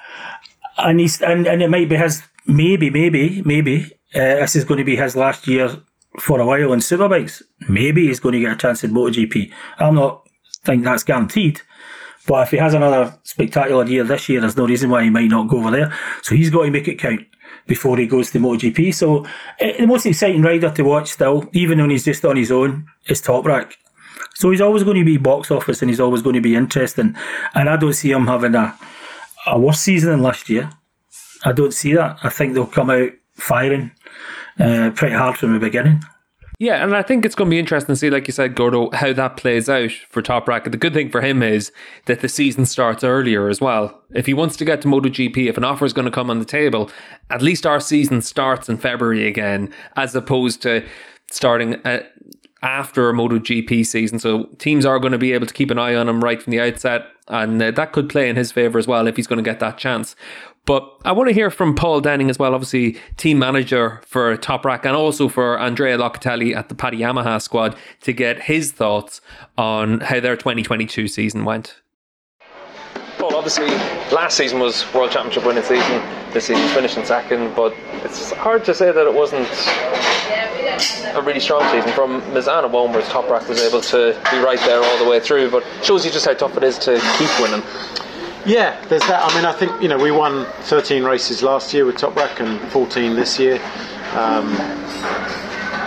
and 0.77 0.99
he's 0.99 1.21
and, 1.21 1.45
and 1.45 1.61
it 1.61 1.69
might 1.69 1.89
be 1.89 1.95
his 1.95 2.23
maybe, 2.47 2.89
maybe, 2.89 3.41
maybe 3.43 3.85
uh, 4.15 4.41
this 4.41 4.55
is 4.55 4.65
going 4.65 4.79
to 4.79 4.83
be 4.83 4.95
his 4.95 5.15
last 5.15 5.47
year 5.47 5.77
for 6.19 6.39
a 6.39 6.45
while 6.45 6.73
in 6.73 6.79
superbikes. 6.79 7.41
Maybe 7.69 8.07
he's 8.07 8.19
going 8.19 8.33
to 8.33 8.39
get 8.39 8.53
a 8.53 8.57
chance 8.57 8.83
in 8.83 8.91
MotoGP. 8.91 9.51
I'm 9.77 9.95
not 9.95 10.27
think 10.63 10.83
that's 10.83 11.03
guaranteed. 11.03 11.61
But 12.27 12.43
if 12.43 12.51
he 12.51 12.57
has 12.57 12.73
another 12.73 13.17
spectacular 13.23 13.85
year 13.85 14.03
this 14.03 14.29
year, 14.29 14.39
there's 14.39 14.57
no 14.57 14.65
reason 14.65 14.89
why 14.89 15.03
he 15.03 15.09
might 15.09 15.29
not 15.29 15.49
go 15.49 15.57
over 15.57 15.71
there. 15.71 15.93
So 16.21 16.35
he's 16.35 16.49
got 16.49 16.63
to 16.63 16.71
make 16.71 16.87
it 16.87 16.99
count 16.99 17.21
before 17.67 17.97
he 17.97 18.07
goes 18.07 18.31
to 18.31 18.39
MotoGP. 18.39 18.93
So 18.93 19.25
uh, 19.25 19.77
the 19.77 19.85
most 19.85 20.05
exciting 20.05 20.41
rider 20.41 20.69
to 20.69 20.83
watch 20.83 21.11
still, 21.11 21.49
even 21.53 21.79
when 21.79 21.89
he's 21.89 22.05
just 22.05 22.23
on 22.25 22.37
his 22.37 22.51
own, 22.51 22.87
is 23.07 23.21
Toprak. 23.21 23.73
So 24.35 24.51
he's 24.51 24.61
always 24.61 24.83
going 24.83 24.97
to 24.97 25.05
be 25.05 25.17
box 25.17 25.51
office 25.51 25.81
and 25.81 25.89
he's 25.89 25.99
always 25.99 26.21
going 26.21 26.35
to 26.35 26.41
be 26.41 26.55
interesting. 26.55 27.15
And 27.53 27.69
I 27.69 27.77
don't 27.77 27.93
see 27.93 28.11
him 28.11 28.27
having 28.27 28.55
a, 28.55 28.77
a 29.45 29.59
worse 29.59 29.79
season 29.79 30.11
than 30.11 30.21
last 30.21 30.49
year. 30.49 30.69
I 31.45 31.51
don't 31.51 31.73
see 31.73 31.93
that. 31.93 32.17
I 32.23 32.29
think 32.29 32.53
they'll 32.53 32.65
come 32.65 32.89
out 32.89 33.11
firing 33.33 33.91
uh, 34.59 34.91
pretty 34.95 35.15
hard 35.15 35.37
from 35.37 35.53
the 35.53 35.59
beginning. 35.59 36.03
Yeah, 36.63 36.81
and 36.81 36.95
I 36.95 37.01
think 37.01 37.25
it's 37.25 37.35
going 37.35 37.49
to 37.49 37.53
be 37.53 37.59
interesting 37.59 37.93
to 37.93 37.97
see, 37.97 38.09
like 38.09 38.25
you 38.25 38.31
said, 38.31 38.55
Gordo, 38.55 38.89
how 38.91 39.11
that 39.11 39.35
plays 39.35 39.67
out 39.67 39.91
for 39.91 40.21
Top 40.21 40.45
Toprak. 40.45 40.71
The 40.71 40.77
good 40.77 40.93
thing 40.93 41.09
for 41.09 41.19
him 41.19 41.43
is 41.43 41.73
that 42.05 42.21
the 42.21 42.29
season 42.29 42.65
starts 42.65 43.03
earlier 43.03 43.49
as 43.49 43.59
well. 43.59 44.01
If 44.11 44.27
he 44.27 44.33
wants 44.33 44.55
to 44.55 44.63
get 44.63 44.79
to 44.83 44.87
MotoGP, 44.87 45.49
if 45.49 45.57
an 45.57 45.65
offer 45.65 45.83
is 45.83 45.91
going 45.91 46.05
to 46.05 46.11
come 46.11 46.29
on 46.29 46.39
the 46.39 46.45
table, 46.45 46.89
at 47.29 47.41
least 47.41 47.65
our 47.65 47.81
season 47.81 48.21
starts 48.21 48.69
in 48.69 48.77
February 48.77 49.27
again, 49.27 49.73
as 49.97 50.15
opposed 50.15 50.61
to 50.61 50.87
starting 51.29 51.81
at, 51.83 52.13
after 52.61 53.09
a 53.09 53.13
MotoGP 53.13 53.85
season. 53.85 54.17
So 54.17 54.45
teams 54.57 54.85
are 54.85 54.99
going 54.99 55.11
to 55.11 55.17
be 55.17 55.33
able 55.33 55.47
to 55.47 55.53
keep 55.53 55.69
an 55.69 55.77
eye 55.77 55.95
on 55.95 56.07
him 56.07 56.23
right 56.23 56.41
from 56.41 56.51
the 56.51 56.61
outset, 56.61 57.07
and 57.27 57.61
uh, 57.61 57.71
that 57.71 57.91
could 57.91 58.07
play 58.07 58.29
in 58.29 58.37
his 58.37 58.53
favour 58.53 58.79
as 58.79 58.87
well 58.87 59.05
if 59.05 59.17
he's 59.17 59.27
going 59.27 59.43
to 59.43 59.43
get 59.43 59.59
that 59.59 59.77
chance. 59.77 60.15
But 60.65 60.89
I 61.03 61.11
want 61.11 61.27
to 61.27 61.33
hear 61.33 61.51
from 61.51 61.75
Paul 61.75 61.99
Denning 61.99 62.29
as 62.29 62.39
well, 62.39 62.53
obviously 62.53 62.97
team 63.17 63.37
manager 63.37 64.01
for 64.05 64.37
Toprak 64.37 64.85
and 64.85 64.95
also 64.95 65.27
for 65.27 65.59
Andrea 65.59 65.97
Locatelli 65.97 66.55
at 66.55 66.69
the 66.69 66.75
Pata 66.75 66.95
Yamaha 66.95 67.41
squad 67.41 67.75
to 68.01 68.13
get 68.13 68.43
his 68.43 68.71
thoughts 68.71 69.19
on 69.57 69.99
how 69.99 70.21
their 70.21 70.37
2022 70.37 71.09
season 71.09 71.43
went. 71.43 71.81
Paul, 73.17 73.35
obviously 73.35 73.67
last 74.15 74.37
season 74.37 74.59
was 74.59 74.91
World 74.93 75.11
Championship 75.11 75.45
winning 75.45 75.63
season. 75.63 76.01
This 76.31 76.45
season's 76.45 76.71
finishing 76.71 77.03
second, 77.03 77.53
but 77.55 77.75
it's 78.03 78.31
hard 78.31 78.63
to 78.65 78.73
say 78.73 78.91
that 78.91 79.05
it 79.05 79.13
wasn't 79.13 79.47
a 81.13 81.21
really 81.21 81.41
strong 81.41 81.69
season. 81.71 81.91
From 81.91 82.21
Misano 82.33 82.73
onwards, 82.73 83.07
Toprak 83.09 83.49
was 83.49 83.61
able 83.61 83.81
to 83.81 84.17
be 84.31 84.37
right 84.39 84.59
there 84.59 84.81
all 84.81 85.03
the 85.03 85.09
way 85.09 85.19
through, 85.19 85.51
but 85.51 85.63
shows 85.83 86.05
you 86.05 86.11
just 86.11 86.25
how 86.25 86.33
tough 86.33 86.55
it 86.55 86.63
is 86.63 86.77
to 86.79 86.99
keep 87.17 87.29
winning. 87.41 87.61
Yeah, 88.45 88.77
there's 88.87 89.05
that. 89.07 89.23
I 89.23 89.33
mean, 89.35 89.45
I 89.45 89.53
think 89.53 89.81
you 89.81 89.87
know 89.87 89.97
we 89.97 90.11
won 90.11 90.45
13 90.63 91.05
races 91.05 91.41
last 91.41 91.73
year 91.73 91.85
with 91.85 91.95
Toprak 91.95 92.41
and 92.41 92.59
14 92.73 93.15
this 93.15 93.39
year. 93.39 93.55
Um, 94.15 94.53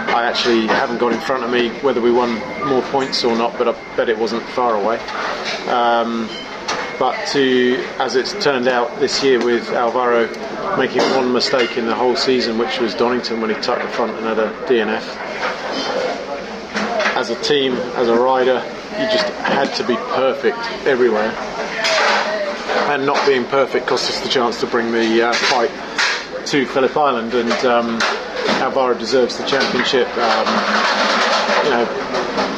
I 0.08 0.24
actually 0.24 0.66
haven't 0.66 0.96
got 0.96 1.12
in 1.12 1.20
front 1.20 1.44
of 1.44 1.50
me 1.50 1.68
whether 1.80 2.00
we 2.00 2.10
won 2.10 2.36
more 2.66 2.80
points 2.84 3.24
or 3.24 3.36
not, 3.36 3.58
but 3.58 3.68
I 3.68 3.96
bet 3.96 4.08
it 4.08 4.16
wasn't 4.16 4.42
far 4.42 4.74
away. 4.74 4.98
Um, 5.68 6.30
but 6.98 7.14
to, 7.32 7.76
as 7.98 8.16
it's 8.16 8.32
turned 8.42 8.68
out 8.68 9.00
this 9.00 9.22
year 9.22 9.44
with 9.44 9.68
Alvaro 9.72 10.26
making 10.78 11.02
one 11.14 11.34
mistake 11.34 11.76
in 11.76 11.84
the 11.84 11.94
whole 11.94 12.16
season, 12.16 12.56
which 12.56 12.80
was 12.80 12.94
Donington 12.94 13.42
when 13.42 13.50
he 13.50 13.56
tucked 13.56 13.82
the 13.82 13.88
front 13.88 14.12
and 14.12 14.24
had 14.24 14.38
a 14.38 14.50
DNF. 14.66 15.02
As 17.16 17.28
a 17.28 17.42
team, 17.42 17.74
as 17.96 18.08
a 18.08 18.18
rider, 18.18 18.62
you 18.92 19.10
just 19.10 19.28
had 19.44 19.74
to 19.74 19.86
be 19.86 19.96
perfect 19.96 20.58
everywhere 20.86 21.34
and 22.88 23.04
not 23.04 23.24
being 23.26 23.44
perfect 23.44 23.86
cost 23.86 24.08
us 24.10 24.20
the 24.20 24.28
chance 24.28 24.60
to 24.60 24.66
bring 24.66 24.92
the 24.92 25.28
uh, 25.28 25.32
fight 25.32 25.70
to 26.46 26.64
Phillip 26.66 26.96
Island. 26.96 27.34
And 27.34 27.52
um, 27.66 27.98
Alvaro 28.62 28.94
deserves 28.96 29.36
the 29.38 29.44
championship. 29.46 30.06
Um, 30.16 30.46
you 31.64 31.70
know 31.70 31.84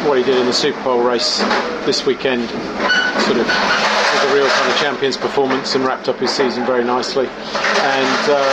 what 0.06 0.18
he 0.18 0.24
did 0.24 0.38
in 0.38 0.46
the 0.46 0.52
Super 0.52 0.80
Pole 0.82 1.02
race 1.02 1.38
this 1.84 2.04
weekend, 2.06 2.48
sort 2.48 3.38
of 3.38 3.46
was 3.46 4.30
a 4.30 4.34
real 4.34 4.48
kind 4.48 4.70
of 4.70 4.76
champion's 4.78 5.16
performance 5.16 5.74
and 5.74 5.84
wrapped 5.84 6.08
up 6.08 6.18
his 6.18 6.30
season 6.30 6.64
very 6.66 6.84
nicely. 6.84 7.26
And 7.26 8.30
uh, 8.30 8.44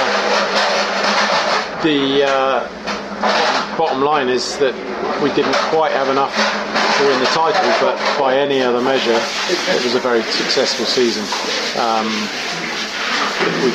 the 1.84 2.24
uh, 2.26 3.78
bottom 3.78 4.02
line 4.02 4.30
is 4.30 4.58
that 4.60 4.74
we 5.22 5.30
didn't 5.34 5.56
quite 5.72 5.92
have 5.92 6.10
enough 6.10 6.34
to 6.98 7.08
win 7.08 7.20
the 7.20 7.26
title, 7.28 7.72
but 7.82 7.98
by 8.20 8.38
any 8.38 8.62
other 8.62 8.82
measure, 8.82 9.20
it 9.50 9.84
was 9.84 9.96
a 9.96 10.00
very 10.00 10.24
successful 10.24 10.86
season. 10.86 11.24
Um, 11.80 12.08
we 13.64 13.72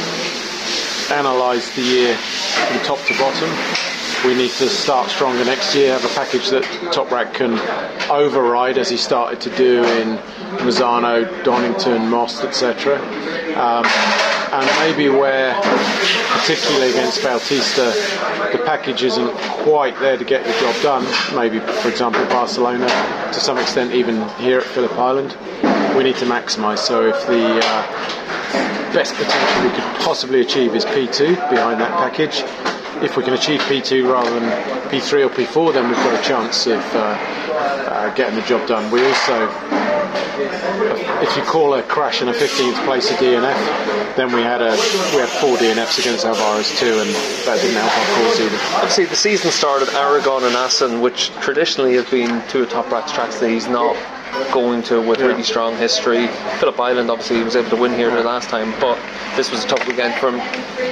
analysed 1.13 1.77
the 1.77 1.83
year 1.83 2.17
from 2.17 2.79
top 2.81 2.99
to 3.07 3.19
bottom. 3.19 3.51
We 4.25 4.35
need 4.35 4.51
to 4.53 4.69
start 4.69 5.11
stronger 5.11 5.45
next 5.45 5.75
year, 5.75 5.93
have 5.99 6.05
a 6.05 6.15
package 6.15 6.51
that 6.51 6.63
Top 6.93 7.09
Toprak 7.09 7.33
can 7.35 7.59
override 8.11 8.77
as 8.77 8.91
he 8.91 8.97
started 8.99 9.41
to 9.41 9.57
do 9.57 9.83
in 9.83 10.19
Misano, 10.59 11.25
Donington, 11.43 12.09
Most, 12.09 12.45
etc. 12.45 12.99
Um, 13.57 13.85
and 14.53 14.67
maybe 14.79 15.09
where, 15.09 15.55
particularly 16.41 16.91
against 16.91 17.23
Bautista, 17.23 17.93
the 18.53 18.63
package 18.65 19.03
isn't 19.03 19.33
quite 19.65 19.99
there 20.01 20.17
to 20.17 20.25
get 20.25 20.45
the 20.45 20.53
job 20.53 20.83
done. 20.83 21.37
Maybe, 21.37 21.61
for 21.61 21.89
example, 21.89 22.25
Barcelona, 22.27 22.87
to 23.33 23.41
some 23.41 23.59
extent, 23.59 23.93
even 23.93 24.27
here 24.39 24.59
at 24.59 24.65
Phillip 24.65 24.93
Island, 24.93 25.37
we 25.97 26.05
need 26.05 26.17
to 26.17 26.25
maximise. 26.25 26.79
So 26.79 27.07
if 27.07 27.27
the 27.27 27.61
uh, 27.63 28.93
best 28.93 29.15
potential 29.15 29.63
we 29.63 29.71
could 29.71 30.01
possibly 30.05 30.41
achieve 30.41 30.75
is 30.75 30.85
P2 30.85 31.51
behind 31.51 31.81
that 31.81 31.93
package, 31.93 32.43
if 33.05 33.17
we 33.17 33.23
can 33.23 33.35
achieve 33.35 33.61
P2 33.61 34.11
rather 34.11 34.31
than 34.39 34.51
P3 34.91 35.27
or 35.27 35.31
P4, 35.31 35.75
then 35.75 35.89
we've 35.89 35.97
got 35.97 36.19
a 36.19 36.27
chance 36.27 36.67
of 36.67 36.81
uh, 36.95 36.99
uh, 36.99 38.15
getting 38.15 38.35
the 38.35 38.47
job 38.47 38.67
done. 38.67 38.91
We 38.91 39.05
also 39.07 39.47
if 41.23 41.37
you 41.37 41.43
call 41.43 41.75
a 41.75 41.83
crash 41.83 42.23
in 42.23 42.29
a 42.29 42.33
15th 42.33 42.85
place 42.85 43.11
a 43.11 43.15
DNF, 43.15 44.17
then 44.17 44.33
we 44.33 44.43
had 44.43 44.63
a 44.63 44.71
we 45.15 45.21
had 45.21 45.29
four 45.29 45.57
DNFs 45.57 45.99
against 45.99 46.25
Alvarez 46.25 46.71
too, 46.79 46.99
and 47.01 47.11
that 47.47 47.61
didn't 47.61 47.77
help 47.77 47.93
our 47.93 48.25
cause 48.25 48.41
either. 48.41 48.59
Obviously, 48.77 49.05
the 49.07 49.17
season 49.17 49.51
started 49.51 49.89
Aragon 49.91 50.45
and 50.45 50.55
Assen, 50.57 51.01
which 51.01 51.31
traditionally 51.41 51.95
have 51.95 52.11
been 52.11 52.43
two 52.49 52.63
of 52.63 52.69
Toprak's 52.69 53.13
tracks 53.13 53.39
that 53.41 53.51
he's 53.51 53.69
not 53.69 53.97
going 54.53 54.83
to 54.85 55.01
with 55.01 55.21
really 55.21 55.43
strong 55.43 55.77
history. 55.77 56.29
Phillip 56.59 56.79
Island 56.79 57.11
obviously 57.11 57.43
was 57.43 57.57
able 57.57 57.71
to 57.71 57.77
win 57.77 57.93
here 57.93 58.11
the 58.11 58.23
last 58.23 58.49
time, 58.49 58.73
but 58.81 58.99
this 59.37 59.51
was 59.51 59.65
a 59.65 59.69
tough 59.69 59.87
weekend 59.87 60.15
from 60.21 60.37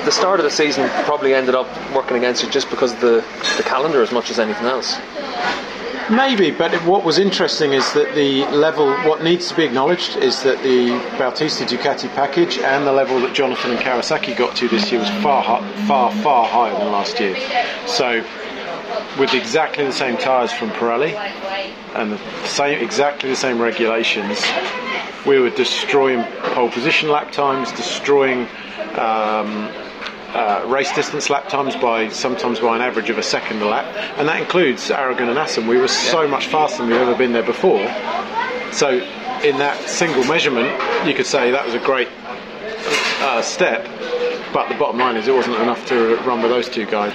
the 0.04 0.10
start 0.10 0.40
of 0.40 0.44
the 0.44 0.50
season. 0.50 0.88
Probably 1.04 1.34
ended 1.34 1.54
up 1.54 1.68
working 1.94 2.16
against 2.16 2.42
you 2.42 2.50
just 2.50 2.68
because 2.70 2.92
of 2.92 3.00
the 3.00 3.24
the 3.56 3.62
calendar 3.62 4.02
as 4.02 4.12
much 4.12 4.30
as 4.30 4.38
anything 4.38 4.66
else. 4.66 4.98
Maybe, 6.10 6.50
but 6.50 6.72
what 6.86 7.04
was 7.04 7.18
interesting 7.18 7.74
is 7.74 7.92
that 7.92 8.14
the 8.14 8.46
level, 8.46 8.90
what 9.06 9.22
needs 9.22 9.48
to 9.48 9.54
be 9.54 9.64
acknowledged 9.64 10.16
is 10.16 10.42
that 10.42 10.62
the 10.62 10.88
Bautista 11.18 11.64
Ducati 11.64 12.08
package 12.14 12.56
and 12.56 12.86
the 12.86 12.92
level 12.92 13.20
that 13.20 13.34
Jonathan 13.34 13.72
and 13.72 13.80
Kawasaki 13.80 14.34
got 14.34 14.56
to 14.56 14.68
this 14.68 14.90
year 14.90 15.00
was 15.00 15.10
far, 15.22 15.44
far, 15.86 16.10
far 16.22 16.46
higher 16.46 16.72
than 16.72 16.92
last 16.92 17.20
year. 17.20 17.36
So, 17.86 18.24
with 19.18 19.34
exactly 19.34 19.84
the 19.84 19.92
same 19.92 20.16
tyres 20.16 20.50
from 20.50 20.70
Pirelli 20.70 21.14
and 21.94 22.12
the 22.12 22.46
same, 22.46 22.82
exactly 22.82 23.28
the 23.28 23.36
same 23.36 23.60
regulations, 23.60 24.42
we 25.26 25.38
were 25.38 25.50
destroying 25.50 26.24
pole 26.54 26.70
position 26.70 27.10
lap 27.10 27.32
times, 27.32 27.70
destroying. 27.72 28.48
Um, 28.94 29.70
uh, 30.34 30.64
race 30.66 30.92
distance 30.92 31.30
lap 31.30 31.48
times 31.48 31.74
by 31.76 32.08
sometimes 32.08 32.60
by 32.60 32.76
an 32.76 32.82
average 32.82 33.10
of 33.10 33.18
a 33.18 33.22
second 33.22 33.62
a 33.62 33.66
lap, 33.66 33.86
and 34.18 34.28
that 34.28 34.40
includes 34.40 34.90
Aragon 34.90 35.28
and 35.28 35.38
Assen. 35.38 35.66
We 35.66 35.78
were 35.78 35.88
so 35.88 36.28
much 36.28 36.46
faster 36.46 36.78
than 36.78 36.90
we've 36.90 37.00
ever 37.00 37.16
been 37.16 37.32
there 37.32 37.42
before. 37.42 37.80
So, 38.72 38.98
in 39.42 39.56
that 39.58 39.78
single 39.88 40.24
measurement, 40.24 40.68
you 41.06 41.14
could 41.14 41.26
say 41.26 41.50
that 41.50 41.64
was 41.64 41.74
a 41.74 41.78
great 41.78 42.08
uh, 43.20 43.42
step, 43.42 43.84
but 44.52 44.68
the 44.68 44.74
bottom 44.74 44.98
line 44.98 45.16
is 45.16 45.28
it 45.28 45.34
wasn't 45.34 45.56
enough 45.56 45.86
to 45.86 46.16
run 46.18 46.42
with 46.42 46.50
those 46.50 46.68
two 46.68 46.86
guys 46.86 47.14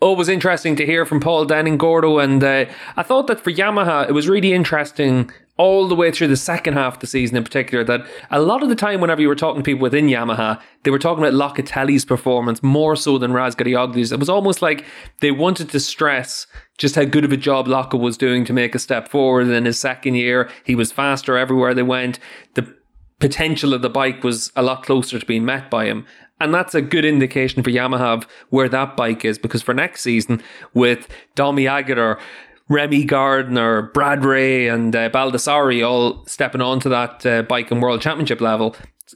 always 0.00 0.28
interesting 0.28 0.76
to 0.76 0.84
hear 0.84 1.06
from 1.06 1.18
Paul 1.18 1.46
Denning 1.46 1.78
Gordo, 1.78 2.18
and 2.18 2.44
uh, 2.44 2.66
I 2.94 3.02
thought 3.02 3.26
that 3.28 3.40
for 3.40 3.50
Yamaha 3.50 4.06
it 4.06 4.12
was 4.12 4.28
really 4.28 4.52
interesting 4.52 5.30
all 5.56 5.86
the 5.86 5.94
way 5.94 6.10
through 6.10 6.26
the 6.26 6.36
second 6.36 6.74
half 6.74 6.94
of 6.94 7.00
the 7.00 7.06
season 7.06 7.36
in 7.36 7.44
particular 7.44 7.84
that 7.84 8.04
a 8.30 8.40
lot 8.40 8.62
of 8.62 8.68
the 8.68 8.74
time 8.74 9.00
whenever 9.00 9.20
you 9.20 9.28
were 9.28 9.36
talking 9.36 9.62
to 9.62 9.64
people 9.64 9.82
within 9.82 10.08
Yamaha, 10.08 10.60
they 10.82 10.90
were 10.90 10.98
talking 10.98 11.24
about 11.24 11.34
Locatelli's 11.34 12.04
performance 12.04 12.62
more 12.62 12.96
so 12.96 13.18
than 13.18 13.30
Razgatlioglu's. 13.30 14.10
It 14.10 14.18
was 14.18 14.28
almost 14.28 14.62
like 14.62 14.84
they 15.20 15.30
wanted 15.30 15.68
to 15.70 15.78
stress 15.78 16.48
just 16.76 16.96
how 16.96 17.04
good 17.04 17.24
of 17.24 17.30
a 17.30 17.36
job 17.36 17.68
Locke 17.68 17.92
was 17.92 18.16
doing 18.16 18.44
to 18.46 18.52
make 18.52 18.74
a 18.74 18.80
step 18.80 19.08
forward 19.08 19.46
in 19.46 19.64
his 19.64 19.78
second 19.78 20.16
year. 20.16 20.50
He 20.64 20.74
was 20.74 20.90
faster 20.90 21.36
everywhere 21.38 21.72
they 21.72 21.84
went. 21.84 22.18
The 22.54 22.74
potential 23.20 23.72
of 23.72 23.82
the 23.82 23.88
bike 23.88 24.24
was 24.24 24.50
a 24.56 24.62
lot 24.62 24.82
closer 24.82 25.20
to 25.20 25.26
being 25.26 25.44
met 25.44 25.70
by 25.70 25.86
him. 25.86 26.04
And 26.40 26.52
that's 26.52 26.74
a 26.74 26.82
good 26.82 27.04
indication 27.04 27.62
for 27.62 27.70
Yamaha 27.70 28.18
of 28.18 28.26
where 28.50 28.68
that 28.68 28.96
bike 28.96 29.24
is 29.24 29.38
because 29.38 29.62
for 29.62 29.72
next 29.72 30.02
season 30.02 30.42
with 30.74 31.08
Domi 31.36 31.64
Aegerter, 31.64 32.18
Remy 32.68 33.04
Gardner, 33.04 33.82
Brad 33.92 34.24
Ray, 34.24 34.68
and 34.68 34.94
uh, 34.94 35.10
Baldassarri 35.10 35.86
all 35.86 36.24
stepping 36.26 36.62
onto 36.62 36.88
that 36.88 37.24
uh, 37.26 37.42
bike 37.42 37.70
and 37.70 37.82
world 37.82 38.00
championship 38.00 38.40
level. 38.40 38.74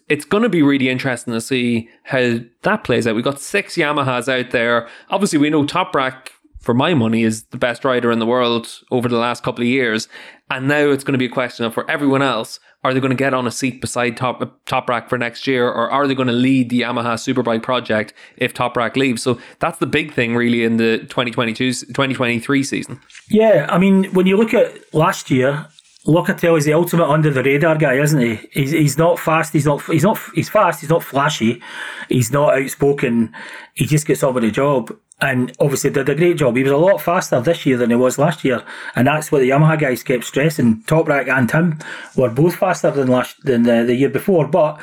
It's 0.09 0.25
going 0.25 0.43
to 0.43 0.49
be 0.49 0.63
really 0.63 0.89
interesting 0.89 1.33
to 1.33 1.41
see 1.41 1.89
how 2.03 2.41
that 2.63 2.85
plays 2.85 3.07
out. 3.07 3.15
We've 3.15 3.25
got 3.25 3.41
six 3.41 3.77
Yamahas 3.77 4.29
out 4.29 4.51
there. 4.51 4.89
Obviously, 5.09 5.39
we 5.39 5.51
know 5.51 5.65
Toprak, 5.65 6.29
for 6.61 6.75
my 6.75 6.95
money, 6.95 7.23
is 7.23 7.45
the 7.45 7.59
best 7.59 7.85
rider 7.85 8.11
in 8.11 8.19
the 8.19 8.27
world 8.27 8.83
over 8.91 9.09
the 9.09 9.19
last 9.19 9.43
couple 9.43 9.63
of 9.63 9.69
years. 9.69 10.09
And 10.51 10.69
now 10.69 10.91
it's 10.91 11.05
going 11.05 11.13
to 11.13 11.19
be 11.19 11.27
a 11.27 11.31
question 11.31 11.67
of 11.67 11.75
for 11.75 11.89
everyone 11.91 12.23
else, 12.23 12.59
are 12.85 12.95
they 12.95 13.01
going 13.01 13.11
to 13.11 13.17
get 13.17 13.35
on 13.35 13.47
a 13.47 13.51
seat 13.51 13.81
beside 13.81 14.17
Top 14.17 14.41
Toprak 14.67 15.09
for 15.09 15.19
next 15.19 15.47
year, 15.47 15.67
or 15.67 15.91
are 15.91 16.07
they 16.07 16.15
going 16.15 16.29
to 16.29 16.33
lead 16.33 16.71
the 16.71 16.83
Yamaha 16.83 17.15
Superbike 17.15 17.63
project 17.63 18.15
if 18.37 18.55
Toprak 18.55 18.97
leaves? 18.97 19.23
So 19.23 19.39
that's 19.59 19.79
the 19.79 19.87
big 19.87 20.13
thing, 20.13 20.37
really, 20.37 20.65
in 20.65 20.77
the 20.77 20.99
2022 20.99 21.73
2023 21.73 22.63
season. 22.63 23.01
Yeah, 23.29 23.67
I 23.69 23.79
mean, 23.79 24.05
when 24.15 24.27
you 24.27 24.37
look 24.37 24.55
at 24.55 24.95
last 24.95 25.31
year, 25.31 25.67
Locatelli 26.09 26.57
is 26.57 26.65
the 26.65 26.73
ultimate 26.73 27.07
under 27.07 27.31
the 27.31 27.43
radar 27.43 27.77
guy, 27.77 27.95
isn't 27.95 28.21
he? 28.21 28.37
He's, 28.53 28.71
he's 28.71 28.97
not 28.97 29.19
fast. 29.19 29.53
He's 29.53 29.67
not. 29.67 29.83
He's 29.85 30.05
not. 30.05 30.19
He's 30.35 30.49
fast. 30.49 30.81
He's 30.81 30.89
not 30.89 31.05
flashy. 31.05 31.63
He's 32.09 32.33
not 32.33 32.55
outspoken. 32.59 33.35
He 33.75 33.85
just 33.85 34.07
gets 34.07 34.23
on 34.23 34.33
with 34.33 34.43
the 34.43 34.51
job 34.51 34.97
and 35.21 35.55
obviously 35.61 35.91
did 35.91 36.09
a 36.09 36.15
great 36.15 36.39
job. 36.39 36.57
He 36.57 36.63
was 36.63 36.73
a 36.73 36.79
lot 36.79 37.03
faster 37.03 37.41
this 37.41 37.67
year 37.67 37.77
than 37.77 37.91
he 37.91 37.97
was 37.97 38.19
last 38.19 38.43
year, 38.43 38.65
and 38.95 39.07
that's 39.07 39.31
what 39.31 39.41
the 39.41 39.51
Yamaha 39.51 39.79
guys 39.79 40.03
kept 40.03 40.25
stressing. 40.25 40.83
Toprak 40.85 41.29
and 41.29 41.49
Tim 41.49 41.79
were 42.17 42.31
both 42.31 42.57
faster 42.57 42.91
than 42.91 43.09
last 43.09 43.37
than 43.45 43.65
the, 43.65 43.85
the 43.85 43.95
year 43.95 44.09
before, 44.09 44.49
but 44.49 44.81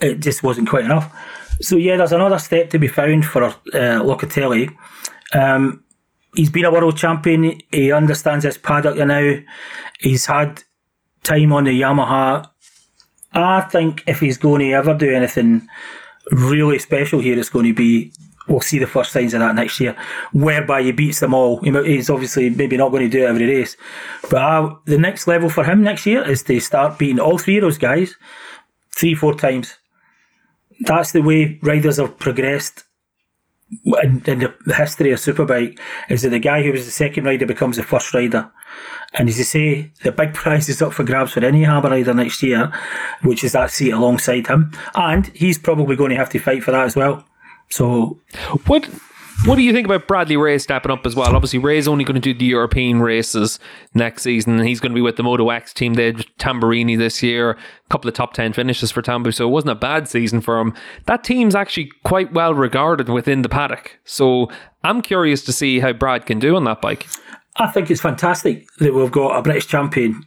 it 0.00 0.20
just 0.20 0.42
wasn't 0.42 0.68
quite 0.68 0.84
enough. 0.84 1.10
So 1.62 1.76
yeah, 1.76 1.96
there's 1.96 2.12
another 2.12 2.38
step 2.38 2.68
to 2.70 2.78
be 2.78 2.88
found 2.88 3.24
for 3.24 3.44
uh, 3.44 3.54
Locatelli. 3.72 4.76
Um, 5.32 5.84
he's 6.34 6.50
been 6.50 6.66
a 6.66 6.70
world 6.70 6.98
champion. 6.98 7.60
He 7.72 7.92
understands 7.92 8.44
his 8.44 8.58
paddock 8.58 8.98
now. 8.98 9.38
He's 10.00 10.26
had 10.26 10.62
time 11.26 11.52
on 11.52 11.64
the 11.64 11.80
Yamaha. 11.80 12.48
I 13.32 13.60
think 13.62 14.04
if 14.06 14.20
he's 14.20 14.38
going 14.38 14.60
to 14.60 14.72
ever 14.72 14.94
do 14.94 15.14
anything 15.14 15.68
really 16.30 16.78
special 16.78 17.20
here, 17.20 17.38
it's 17.38 17.50
going 17.50 17.66
to 17.66 17.74
be 17.74 18.12
we'll 18.48 18.60
see 18.60 18.78
the 18.78 18.86
first 18.86 19.10
signs 19.12 19.34
of 19.34 19.40
that 19.40 19.56
next 19.56 19.80
year, 19.80 19.96
whereby 20.32 20.82
he 20.82 20.92
beats 20.92 21.20
them 21.20 21.34
all. 21.34 21.58
He's 21.60 22.08
obviously 22.08 22.48
maybe 22.50 22.76
not 22.76 22.90
going 22.90 23.02
to 23.02 23.08
do 23.08 23.24
it 23.24 23.28
every 23.28 23.46
race, 23.46 23.76
but 24.30 24.36
uh, 24.36 24.74
the 24.84 24.98
next 24.98 25.26
level 25.26 25.50
for 25.50 25.64
him 25.64 25.82
next 25.82 26.06
year 26.06 26.22
is 26.22 26.44
to 26.44 26.60
start 26.60 26.98
beating 26.98 27.18
all 27.18 27.38
three 27.38 27.56
of 27.56 27.62
those 27.62 27.78
guys 27.78 28.14
three, 28.96 29.14
four 29.14 29.34
times. 29.34 29.76
That's 30.80 31.12
the 31.12 31.22
way 31.22 31.58
riders 31.62 31.98
have 31.98 32.18
progressed 32.18 32.84
in, 34.02 34.20
the 34.20 34.74
history 34.74 35.12
of 35.12 35.18
Superbike. 35.18 35.78
Is 36.08 36.22
that 36.22 36.30
the 36.30 36.38
guy 36.38 36.62
who 36.62 36.72
was 36.72 36.84
the 36.84 36.90
second 36.90 37.24
rider 37.24 37.46
becomes 37.46 37.76
the 37.76 37.82
first 37.82 38.12
rider? 38.14 38.50
And 39.14 39.28
as 39.28 39.38
you 39.38 39.44
say, 39.44 39.92
the 40.02 40.12
big 40.12 40.34
prize 40.34 40.68
is 40.68 40.82
up 40.82 40.92
for 40.92 41.04
grabs 41.04 41.32
for 41.32 41.44
any 41.44 41.64
Hammer 41.64 41.90
rider 41.90 42.14
next 42.14 42.42
year, 42.42 42.72
which 43.22 43.44
is 43.44 43.52
that 43.52 43.70
seat 43.70 43.90
alongside 43.90 44.46
him. 44.46 44.72
And 44.94 45.26
he's 45.28 45.58
probably 45.58 45.96
going 45.96 46.10
to 46.10 46.16
have 46.16 46.30
to 46.30 46.38
fight 46.38 46.62
for 46.62 46.72
that 46.72 46.84
as 46.84 46.96
well. 46.96 47.24
So, 47.68 48.20
what 48.66 48.88
what 49.44 49.56
do 49.56 49.62
you 49.62 49.72
think 49.72 49.86
about 49.86 50.08
Bradley 50.08 50.36
Ray 50.36 50.58
stepping 50.58 50.90
up 50.90 51.06
as 51.06 51.14
well? 51.14 51.34
Obviously, 51.34 51.58
Ray's 51.58 51.86
only 51.86 52.04
going 52.04 52.20
to 52.20 52.20
do 52.20 52.36
the 52.36 52.46
European 52.46 53.00
races 53.00 53.58
next 53.94 54.22
season. 54.22 54.62
He's 54.64 54.80
going 54.80 54.92
to 54.92 54.94
be 54.94 55.00
with 55.00 55.16
the 55.16 55.22
Moto 55.22 55.50
X 55.50 55.72
team. 55.72 55.94
They 55.94 56.06
had 56.06 56.26
Tamburini 56.38 56.98
this 56.98 57.22
year, 57.22 57.50
a 57.50 57.56
couple 57.90 58.08
of 58.08 58.14
top 58.14 58.32
10 58.32 58.54
finishes 58.54 58.90
for 58.90 59.02
Tambu, 59.02 59.32
so 59.32 59.46
it 59.46 59.52
wasn't 59.52 59.72
a 59.72 59.76
bad 59.76 60.08
season 60.08 60.40
for 60.40 60.58
him. 60.58 60.74
That 61.04 61.22
team's 61.22 61.54
actually 61.54 61.90
quite 62.04 62.32
well 62.32 62.54
regarded 62.54 63.08
within 63.08 63.42
the 63.42 63.48
paddock. 63.48 63.98
So 64.04 64.50
I'm 64.82 65.02
curious 65.02 65.42
to 65.44 65.52
see 65.52 65.80
how 65.80 65.92
Brad 65.92 66.26
can 66.26 66.38
do 66.38 66.56
on 66.56 66.64
that 66.64 66.80
bike. 66.80 67.06
I 67.56 67.68
think 67.68 67.90
it's 67.90 68.00
fantastic 68.00 68.66
that 68.78 68.94
we've 68.94 69.12
got 69.12 69.36
a 69.38 69.42
British 69.42 69.66
champion 69.66 70.24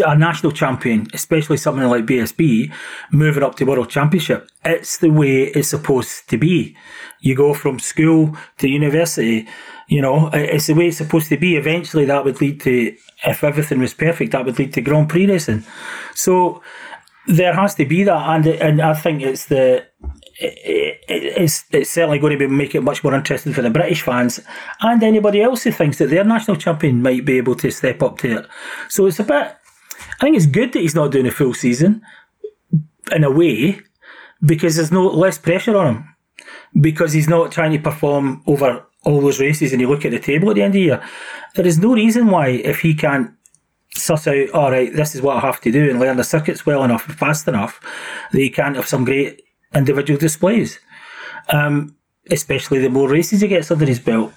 a 0.00 0.16
national 0.16 0.52
champion, 0.52 1.06
especially 1.12 1.56
something 1.56 1.86
like 1.86 2.06
BSB, 2.06 2.72
moving 3.10 3.42
up 3.42 3.56
to 3.56 3.64
World 3.64 3.90
Championship. 3.90 4.48
It's 4.64 4.98
the 4.98 5.10
way 5.10 5.44
it's 5.44 5.68
supposed 5.68 6.28
to 6.30 6.38
be. 6.38 6.76
You 7.22 7.34
go 7.34 7.54
from 7.54 7.78
school 7.78 8.36
to 8.58 8.68
university, 8.68 9.48
you 9.88 10.02
know, 10.02 10.28
it's 10.32 10.66
the 10.66 10.74
way 10.74 10.88
it's 10.88 10.98
supposed 10.98 11.28
to 11.30 11.36
be. 11.36 11.56
Eventually 11.56 12.04
that 12.04 12.24
would 12.24 12.40
lead 12.40 12.60
to, 12.62 12.94
if 13.24 13.42
everything 13.42 13.78
was 13.78 13.94
perfect, 13.94 14.32
that 14.32 14.44
would 14.44 14.58
lead 14.58 14.74
to 14.74 14.80
Grand 14.80 15.08
Prix 15.08 15.26
racing. 15.26 15.64
So 16.14 16.62
there 17.26 17.54
has 17.54 17.74
to 17.76 17.86
be 17.86 18.04
that, 18.04 18.28
and 18.28 18.46
and 18.46 18.80
I 18.82 18.94
think 18.94 19.22
it's 19.22 19.46
the 19.46 19.86
it, 20.40 20.98
it's 21.08 21.64
it's 21.70 21.90
certainly 21.90 22.18
going 22.18 22.32
to 22.32 22.38
be 22.38 22.52
make 22.52 22.74
it 22.74 22.82
much 22.82 23.04
more 23.04 23.14
interesting 23.14 23.52
for 23.52 23.62
the 23.62 23.70
British 23.70 24.02
fans 24.02 24.40
and 24.80 25.02
anybody 25.02 25.42
else 25.42 25.62
who 25.62 25.72
thinks 25.72 25.98
that 25.98 26.10
their 26.10 26.24
national 26.24 26.56
champion 26.56 27.02
might 27.02 27.24
be 27.24 27.36
able 27.36 27.54
to 27.56 27.70
step 27.70 28.02
up 28.02 28.18
to 28.18 28.38
it. 28.38 28.46
So 28.88 29.06
it's 29.06 29.20
a 29.20 29.24
bit 29.24 29.56
I 30.20 30.20
think 30.20 30.36
it's 30.36 30.46
good 30.46 30.72
that 30.72 30.80
he's 30.80 30.94
not 30.94 31.12
doing 31.12 31.26
a 31.26 31.30
full 31.30 31.54
season 31.54 32.02
in 33.12 33.24
a 33.24 33.30
way 33.30 33.80
because 34.44 34.76
there's 34.76 34.92
no 34.92 35.06
less 35.06 35.38
pressure 35.38 35.76
on 35.76 35.94
him 35.94 36.11
because 36.80 37.12
he's 37.12 37.28
not 37.28 37.52
trying 37.52 37.72
to 37.72 37.78
perform 37.78 38.42
over 38.46 38.86
all 39.04 39.20
those 39.20 39.40
races 39.40 39.72
and 39.72 39.80
you 39.80 39.88
look 39.88 40.04
at 40.04 40.12
the 40.12 40.18
table 40.18 40.50
at 40.50 40.54
the 40.54 40.62
end 40.62 40.70
of 40.70 40.74
the 40.74 40.80
year. 40.80 41.02
There 41.54 41.66
is 41.66 41.78
no 41.78 41.94
reason 41.94 42.28
why 42.28 42.48
if 42.48 42.80
he 42.80 42.94
can't 42.94 43.30
suss 43.94 44.26
out, 44.26 44.50
all 44.50 44.70
right, 44.70 44.92
this 44.94 45.14
is 45.14 45.22
what 45.22 45.36
I 45.36 45.40
have 45.40 45.60
to 45.62 45.72
do 45.72 45.90
and 45.90 46.00
learn 46.00 46.16
the 46.16 46.24
circuits 46.24 46.64
well 46.64 46.84
enough 46.84 47.08
and 47.08 47.18
fast 47.18 47.46
enough 47.48 47.80
that 48.32 48.38
he 48.38 48.48
can't 48.48 48.76
have 48.76 48.86
some 48.86 49.04
great 49.04 49.42
individual 49.74 50.18
displays. 50.18 50.78
Um, 51.48 51.96
especially 52.30 52.78
the 52.78 52.88
more 52.88 53.08
races 53.08 53.40
he 53.40 53.48
gets 53.48 53.70
under 53.70 53.84
his 53.84 53.98
belt. 53.98 54.32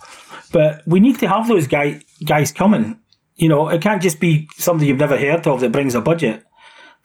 But 0.51 0.81
we 0.87 0.99
need 0.99 1.19
to 1.19 1.27
have 1.27 1.47
those 1.47 1.67
guy, 1.67 2.01
guys 2.25 2.51
coming 2.51 2.99
you 3.35 3.49
know, 3.49 3.67
it 3.69 3.81
can't 3.81 4.01
just 4.01 4.19
be 4.19 4.47
somebody 4.55 4.87
you've 4.87 4.97
never 4.97 5.17
heard 5.17 5.45
of 5.45 5.59
that 5.59 5.71
brings 5.71 5.95
a 5.95 6.01
budget. 6.01 6.44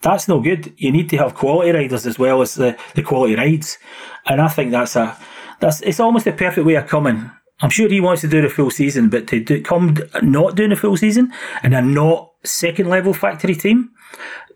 That's 0.01 0.27
no 0.27 0.39
good. 0.39 0.73
You 0.77 0.91
need 0.91 1.09
to 1.11 1.17
have 1.17 1.35
quality 1.35 1.71
riders 1.71 2.05
as 2.07 2.17
well 2.17 2.41
as 2.41 2.55
the, 2.55 2.77
the 2.95 3.03
quality 3.03 3.35
rides. 3.35 3.77
And 4.25 4.41
I 4.41 4.47
think 4.47 4.71
that's 4.71 4.95
a 4.95 5.17
that's 5.59 5.81
it's 5.81 5.99
almost 5.99 6.25
the 6.25 6.31
perfect 6.31 6.65
way 6.65 6.75
of 6.75 6.87
coming. 6.87 7.29
I'm 7.61 7.69
sure 7.69 7.87
he 7.87 8.01
wants 8.01 8.21
to 8.21 8.27
do 8.27 8.41
the 8.41 8.49
full 8.49 8.71
season, 8.71 9.09
but 9.09 9.27
to 9.27 9.39
do, 9.39 9.61
come 9.61 9.95
not 10.23 10.55
doing 10.55 10.71
a 10.71 10.75
full 10.75 10.97
season 10.97 11.31
and 11.61 11.75
a 11.75 11.81
not 11.81 12.31
second 12.43 12.89
level 12.89 13.13
factory 13.13 13.55
team 13.55 13.91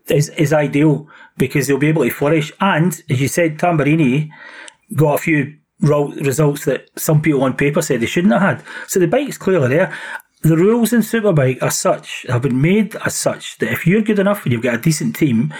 is 0.08 0.28
is 0.30 0.52
ideal 0.52 1.08
because 1.36 1.66
they'll 1.66 1.78
be 1.78 1.88
able 1.88 2.04
to 2.04 2.10
flourish. 2.10 2.52
And 2.60 3.00
as 3.08 3.20
you 3.20 3.28
said, 3.28 3.58
Tamburini 3.58 4.30
got 4.94 5.14
a 5.14 5.18
few 5.18 5.56
results 5.80 6.64
that 6.64 6.88
some 6.96 7.20
people 7.20 7.42
on 7.42 7.56
paper 7.56 7.82
said 7.82 8.00
they 8.00 8.06
shouldn't 8.06 8.32
have 8.32 8.42
had. 8.42 8.64
So 8.88 8.98
the 8.98 9.06
bike's 9.06 9.38
clearly 9.38 9.68
there. 9.68 9.96
The 10.42 10.56
rules 10.56 10.92
in 10.92 11.00
Superbike 11.00 11.62
are 11.62 11.70
such, 11.70 12.26
have 12.28 12.42
been 12.42 12.60
made 12.60 12.94
as 13.04 13.14
such, 13.14 13.58
that 13.58 13.72
if 13.72 13.86
you're 13.86 14.02
good 14.02 14.18
enough 14.18 14.44
and 14.44 14.52
you've 14.52 14.62
got 14.62 14.74
a 14.74 14.78
decent 14.78 15.16
team 15.16 15.52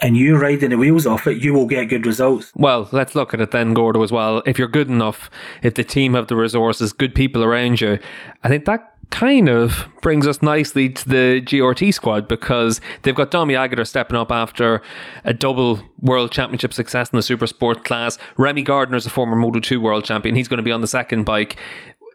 and 0.00 0.16
you're 0.16 0.38
riding 0.38 0.70
the 0.70 0.78
wheels 0.78 1.06
off 1.06 1.26
it, 1.26 1.42
you 1.42 1.52
will 1.52 1.66
get 1.66 1.88
good 1.88 2.06
results. 2.06 2.50
Well, 2.54 2.88
let's 2.92 3.14
look 3.14 3.34
at 3.34 3.40
it 3.40 3.50
then, 3.50 3.74
Gordo, 3.74 4.02
as 4.02 4.10
well. 4.10 4.42
If 4.46 4.58
you're 4.58 4.68
good 4.68 4.88
enough, 4.88 5.30
if 5.62 5.74
the 5.74 5.84
team 5.84 6.14
have 6.14 6.28
the 6.28 6.36
resources, 6.36 6.92
good 6.92 7.14
people 7.14 7.44
around 7.44 7.80
you, 7.80 7.98
I 8.42 8.48
think 8.48 8.64
that 8.64 8.88
kind 9.10 9.50
of 9.50 9.86
brings 10.00 10.26
us 10.26 10.40
nicely 10.40 10.88
to 10.88 11.08
the 11.08 11.42
GRT 11.44 11.92
squad 11.92 12.26
because 12.26 12.80
they've 13.02 13.14
got 13.14 13.30
Domi 13.30 13.54
Aegerter 13.54 13.86
stepping 13.86 14.16
up 14.16 14.32
after 14.32 14.80
a 15.24 15.34
double 15.34 15.82
world 16.00 16.32
championship 16.32 16.72
success 16.72 17.10
in 17.10 17.16
the 17.16 17.22
super 17.22 17.46
sport 17.46 17.84
class. 17.84 18.16
Remy 18.38 18.62
Gardner 18.62 18.96
is 18.96 19.04
a 19.04 19.10
former 19.10 19.36
Moto 19.36 19.60
2 19.60 19.80
world 19.80 20.04
champion. 20.04 20.34
He's 20.34 20.48
going 20.48 20.56
to 20.56 20.62
be 20.64 20.72
on 20.72 20.80
the 20.80 20.86
second 20.86 21.24
bike. 21.24 21.56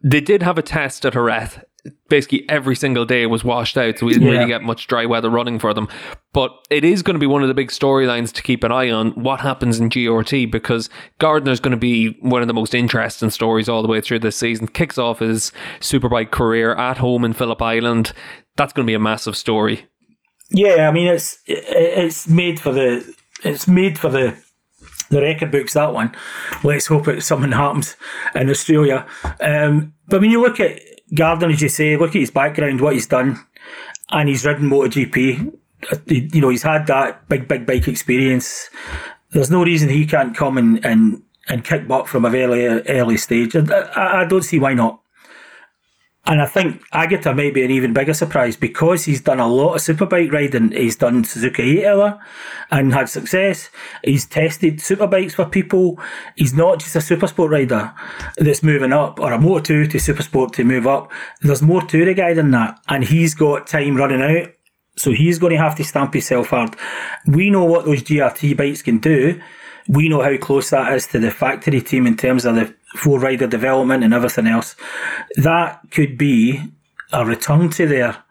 They 0.04 0.22
did 0.22 0.42
have 0.42 0.58
a 0.58 0.64
test 0.64 1.06
at 1.06 1.14
Jerez 1.14 1.60
basically 2.10 2.48
every 2.50 2.76
single 2.76 3.06
day 3.06 3.26
was 3.26 3.44
washed 3.44 3.78
out, 3.78 3.98
so 3.98 4.06
we 4.06 4.14
didn't 4.14 4.28
Yeah. 4.28 4.34
really 4.40 4.48
get 4.48 4.64
much 4.64 4.88
dry 4.88 5.06
weather 5.06 5.30
running 5.30 5.58
for 5.60 5.74
them. 5.74 5.88
But 6.34 6.52
it 6.70 6.84
is 6.84 7.02
going 7.02 7.14
to 7.16 7.20
be 7.20 7.26
one 7.28 7.42
of 7.42 7.48
the 7.48 7.54
big 7.54 7.70
storylines 7.70 8.34
to 8.34 8.42
keep 8.44 8.64
an 8.64 8.72
eye 8.72 8.90
on 8.92 9.12
what 9.12 9.40
happens 9.40 9.80
in 9.80 9.90
GRT 9.90 10.46
because 10.52 10.90
Gardner's 11.20 11.60
going 11.60 11.72
to 11.72 11.78
be 11.78 12.18
one 12.22 12.42
of 12.42 12.48
the 12.48 12.54
most 12.54 12.76
interesting 12.76 13.30
stories 13.30 13.70
all 13.70 13.82
the 13.82 13.88
way 13.88 14.02
through 14.02 14.20
this 14.20 14.36
season. 14.36 14.68
Kicks 14.68 14.98
off 14.98 15.20
his 15.20 15.52
superbike 15.80 16.32
career 16.32 16.76
at 16.76 16.98
home 16.98 17.24
in 17.24 17.34
Phillip 17.34 17.62
Island. 17.62 18.12
That's 18.58 18.74
going 18.74 18.86
to 18.86 18.90
be 18.92 18.96
a 18.96 19.00
massive 19.00 19.38
story. 19.38 19.86
Yeah, 20.50 20.88
I 20.88 20.92
mean 20.92 21.08
it's 21.08 21.40
it's 21.48 22.28
made 22.28 22.60
for 22.60 22.72
the 22.72 23.04
it's 23.44 23.68
made 23.68 24.00
for 24.00 24.10
the 24.10 24.36
the 25.10 25.22
record 25.22 25.52
books 25.52 25.74
that 25.74 25.94
one. 25.94 26.14
Let's 26.64 26.88
hope 26.88 27.08
it 27.08 27.22
something 27.22 27.52
happens 27.52 27.96
in 28.36 28.50
Australia. 28.50 29.06
Um, 29.42 29.94
but 30.08 30.22
when 30.22 30.32
you 30.32 30.42
look 30.42 30.60
at 30.60 30.80
Gardner, 31.14 31.50
as 31.50 31.62
you 31.62 31.70
say, 31.70 31.96
look 31.98 32.10
at 32.10 32.20
his 32.22 32.32
background, 32.32 32.82
what 32.82 32.94
he's 32.94 33.08
done, 33.08 33.40
and 34.12 34.28
he's 34.30 34.46
ridden 34.46 34.70
MotoGP. 34.70 35.54
You 36.08 36.42
know, 36.42 36.50
he's 36.50 36.64
had 36.64 36.88
that 36.88 37.28
big, 37.30 37.48
big 37.48 37.66
bike 37.66 37.88
experience. 37.88 38.70
There's 39.32 39.52
no 39.52 39.64
reason 39.64 39.90
he 39.90 40.06
can't 40.06 40.36
come 40.36 40.58
and 40.58 40.84
and, 40.86 41.22
and 41.50 41.64
kick 41.64 41.88
butt 41.88 42.08
from 42.08 42.26
a 42.26 42.30
very 42.30 42.66
early 42.90 43.18
stage. 43.18 43.56
I, 43.56 43.60
I- 43.96 44.22
I 44.22 44.26
don't 44.26 44.42
see 44.44 44.60
why 44.60 44.74
not. 44.74 45.00
And 46.28 46.42
I 46.42 46.46
think 46.46 46.86
Aegerter 46.90 47.34
might 47.34 47.54
be 47.54 47.64
an 47.64 47.72
even 47.72 47.94
bigger 47.94 48.14
surprise 48.14 48.58
because 48.58 49.06
he's 49.06 49.22
done 49.22 49.40
a 49.40 49.48
lot 49.48 49.76
of 49.76 49.82
superbike 49.82 50.30
riding. 50.30 50.72
He's 50.72 50.98
done 50.98 51.24
Suzuka 51.24 51.60
8 51.60 51.86
hour 51.86 52.20
and 52.70 52.94
had 52.94 53.08
success. 53.08 53.70
He's 54.04 54.26
tested 54.26 54.80
superbikes 54.80 55.32
for 55.32 55.46
people. 55.46 55.98
He's 56.36 56.54
not 56.54 56.80
just 56.80 56.98
a 56.98 57.00
supersport 57.00 57.50
rider 57.50 57.94
that's 58.36 58.62
moving 58.62 58.92
up 58.92 59.22
or 59.22 59.32
a 59.32 59.40
Moto 59.40 59.64
2 59.64 59.88
to 59.88 59.98
supersport 59.98 60.52
to 60.56 60.66
move 60.66 60.86
up. 60.86 61.14
There's 61.40 61.62
more 61.62 61.82
to 61.84 62.06
the 62.06 62.14
guy 62.14 62.34
than 62.34 62.52
that. 62.52 62.78
And 62.90 63.06
he's 63.06 63.34
got 63.34 63.66
time 63.66 63.96
running 63.96 64.22
out. 64.22 64.52
So 64.98 65.12
he's 65.12 65.40
going 65.40 65.54
to 65.54 65.60
have 65.60 65.76
to 65.76 65.86
stamp 65.86 66.12
himself 66.12 66.48
hard. 66.50 66.76
We 67.26 67.52
know 67.52 67.64
what 67.64 67.86
those 67.86 68.04
GRT 68.04 68.58
bikes 68.58 68.82
can 68.82 68.98
do. 68.98 69.40
We 69.88 70.10
know 70.10 70.22
how 70.22 70.36
close 70.36 70.72
that 70.72 70.92
is 70.92 71.08
to 71.08 71.20
the 71.20 71.32
factory 71.32 71.80
team 71.80 72.06
in 72.06 72.18
terms 72.18 72.44
of 72.44 72.56
the 72.56 72.76
four 72.98 73.20
rider 73.20 73.48
development 73.48 74.04
and 74.04 74.14
everything 74.14 74.48
else. 74.48 74.76
That 75.36 75.80
could 75.92 76.18
be 76.18 76.62
a 77.12 77.26
return 77.26 77.70
to 77.72 77.88
their 77.88 78.24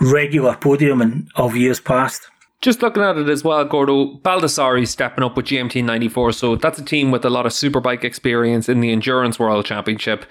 regular 0.00 0.56
podium 0.56 1.28
of 1.36 1.56
years 1.56 1.80
past. 1.80 2.28
Just 2.60 2.80
looking 2.80 3.02
at 3.02 3.16
it 3.16 3.28
as 3.28 3.42
well, 3.42 3.64
Gordo, 3.64 4.18
Baldassarri 4.18 4.86
stepping 4.86 5.24
up 5.24 5.36
with 5.36 5.46
GMT 5.46 5.82
94. 5.84 6.32
So 6.32 6.54
that's 6.54 6.78
a 6.78 6.84
team 6.84 7.10
with 7.10 7.24
a 7.24 7.30
lot 7.30 7.44
of 7.44 7.52
superbike 7.52 8.04
experience 8.04 8.68
in 8.68 8.80
the 8.80 8.92
Endurance 8.92 9.38
World 9.38 9.66
Championship. 9.66 10.24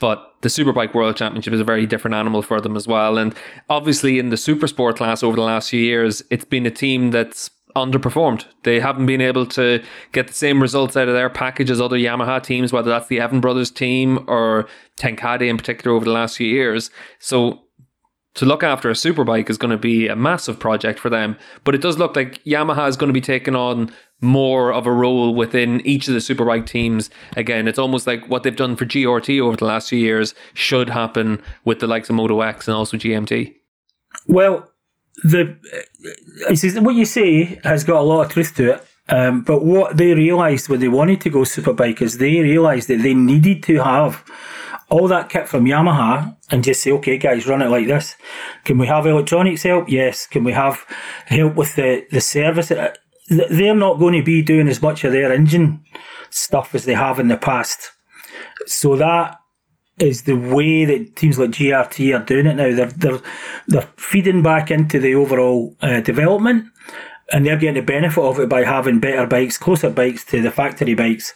But 0.00 0.34
the 0.40 0.48
Superbike 0.48 0.94
World 0.94 1.16
Championship 1.16 1.52
is 1.52 1.60
a 1.60 1.64
very 1.64 1.84
different 1.84 2.14
animal 2.14 2.40
for 2.40 2.60
them 2.60 2.76
as 2.76 2.86
well. 2.86 3.18
And 3.18 3.34
obviously, 3.68 4.18
in 4.18 4.30
the 4.30 4.36
Supersport 4.36 4.96
class 4.96 5.22
over 5.22 5.36
the 5.36 5.42
last 5.42 5.70
few 5.70 5.80
years, 5.80 6.22
it's 6.30 6.44
been 6.44 6.64
a 6.64 6.70
team 6.70 7.10
that's 7.10 7.50
underperformed. 7.86 8.44
They 8.62 8.80
haven't 8.80 9.06
been 9.06 9.20
able 9.20 9.46
to 9.46 9.82
get 10.12 10.28
the 10.28 10.34
same 10.34 10.60
results 10.60 10.96
out 10.96 11.08
of 11.08 11.14
their 11.14 11.30
package 11.30 11.70
as 11.70 11.80
other 11.80 11.96
Yamaha 11.96 12.42
teams, 12.42 12.72
whether 12.72 12.90
that's 12.90 13.08
the 13.08 13.20
Evan 13.20 13.40
Brothers 13.40 13.70
team 13.70 14.24
or 14.28 14.68
Ten 14.96 15.16
Kate 15.16 15.42
in 15.42 15.56
particular 15.56 15.96
over 15.96 16.04
the 16.04 16.12
last 16.12 16.36
few 16.36 16.48
years. 16.48 16.90
So 17.18 17.60
to 18.34 18.46
look 18.46 18.62
after 18.62 18.88
a 18.88 18.94
superbike 18.94 19.50
is 19.50 19.58
going 19.58 19.72
to 19.72 19.76
be 19.76 20.06
a 20.06 20.14
massive 20.14 20.60
project 20.60 21.00
for 21.00 21.10
them. 21.10 21.36
But 21.64 21.74
it 21.74 21.80
does 21.80 21.98
look 21.98 22.14
like 22.14 22.42
Yamaha 22.44 22.88
is 22.88 22.96
going 22.96 23.08
to 23.08 23.14
be 23.14 23.20
taking 23.20 23.56
on 23.56 23.90
more 24.20 24.72
of 24.72 24.86
a 24.86 24.92
role 24.92 25.34
within 25.34 25.84
each 25.86 26.06
of 26.06 26.14
the 26.14 26.20
superbike 26.20 26.66
teams. 26.66 27.10
Again, 27.36 27.66
it's 27.66 27.78
almost 27.80 28.06
like 28.06 28.28
what 28.28 28.44
they've 28.44 28.54
done 28.54 28.76
for 28.76 28.84
GRT 28.84 29.40
over 29.40 29.56
the 29.56 29.64
last 29.64 29.88
few 29.88 29.98
years 29.98 30.34
should 30.54 30.88
happen 30.88 31.42
with 31.64 31.80
the 31.80 31.88
likes 31.88 32.08
of 32.08 32.14
Moto 32.14 32.40
X 32.40 32.68
and 32.68 32.76
also 32.76 32.96
GMT. 32.96 33.54
Well, 34.26 34.70
the 35.24 35.56
it 36.48 36.56
says 36.56 36.78
what 36.80 36.94
you 36.94 37.04
say 37.04 37.60
has 37.64 37.84
got 37.84 38.00
a 38.00 38.02
lot 38.02 38.26
of 38.26 38.32
truth 38.32 38.54
to 38.56 38.72
it. 38.72 38.86
Um, 39.10 39.42
but 39.42 39.64
what 39.64 39.96
they 39.96 40.12
realised 40.12 40.68
when 40.68 40.80
they 40.80 40.88
wanted 40.88 41.20
to 41.22 41.30
go 41.30 41.40
superbike 41.40 42.02
is 42.02 42.18
they 42.18 42.40
realised 42.40 42.88
that 42.88 43.02
they 43.02 43.14
needed 43.14 43.62
to 43.64 43.82
have 43.82 44.22
all 44.90 45.08
that 45.08 45.30
kit 45.30 45.48
from 45.48 45.64
Yamaha 45.64 46.36
and 46.50 46.62
just 46.62 46.82
say, 46.82 46.92
okay, 46.92 47.16
guys, 47.16 47.46
run 47.46 47.62
it 47.62 47.68
like 47.68 47.86
this. 47.86 48.16
Can 48.64 48.78
we 48.78 48.86
have 48.86 49.06
electronics 49.06 49.62
help? 49.62 49.88
Yes. 49.88 50.26
Can 50.26 50.44
we 50.44 50.52
have 50.52 50.84
help 51.26 51.54
with 51.54 51.74
the, 51.76 52.06
the 52.10 52.20
service? 52.20 52.70
Uh, 52.70 52.94
They're 53.28 53.74
not 53.74 53.98
going 53.98 54.14
to 54.14 54.22
be 54.22 54.42
doing 54.42 54.68
as 54.68 54.82
much 54.82 55.04
of 55.04 55.12
their 55.12 55.32
engine 55.32 55.84
stuff 56.30 56.74
as 56.74 56.84
they 56.84 56.94
have 56.94 57.18
in 57.18 57.28
the 57.28 57.36
past. 57.36 57.92
So 58.66 58.96
that 58.96 59.37
is 60.00 60.22
the 60.22 60.34
way 60.34 60.84
that 60.84 61.16
teams 61.16 61.38
like 61.38 61.50
GRT 61.50 62.18
are 62.18 62.24
doing 62.24 62.46
it 62.46 62.54
now. 62.54 62.74
They're 62.74 62.86
they're 62.86 63.20
they're 63.66 63.88
feeding 63.96 64.42
back 64.42 64.70
into 64.70 64.98
the 64.98 65.14
overall 65.14 65.76
uh, 65.80 66.00
development, 66.00 66.66
and 67.32 67.44
they're 67.44 67.56
getting 67.56 67.74
the 67.74 67.80
benefit 67.82 68.22
of 68.22 68.40
it 68.40 68.48
by 68.48 68.64
having 68.64 69.00
better 69.00 69.26
bikes, 69.26 69.58
closer 69.58 69.90
bikes 69.90 70.24
to 70.26 70.40
the 70.40 70.50
factory 70.50 70.94
bikes 70.94 71.34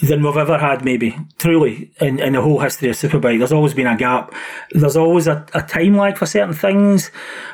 than 0.00 0.22
we've 0.22 0.36
ever 0.36 0.58
had. 0.58 0.84
Maybe 0.84 1.16
truly 1.38 1.92
in, 2.00 2.18
in 2.18 2.32
the 2.32 2.42
whole 2.42 2.60
history 2.60 2.90
of 2.90 2.96
superbike, 2.96 3.38
there's 3.38 3.52
always 3.52 3.74
been 3.74 3.86
a 3.86 3.96
gap. 3.96 4.34
There's 4.72 4.96
always 4.96 5.26
a, 5.26 5.46
a 5.54 5.62
time 5.62 5.96
lag 5.96 6.16
for 6.16 6.26
certain 6.26 6.54
things, 6.54 7.10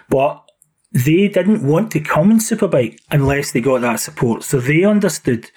but 0.09 0.48
they 0.93 1.29
didn't 1.29 1.67
want 1.67 1.91
to 1.93 2.01
come 2.01 2.31
in 2.31 2.39
Superbike 2.39 2.99
unless 3.11 3.53
they 3.53 3.61
got 3.61 3.83
that 3.83 4.01
support. 4.01 4.43
So 4.43 4.59
they 4.59 4.85
understood 4.85 5.51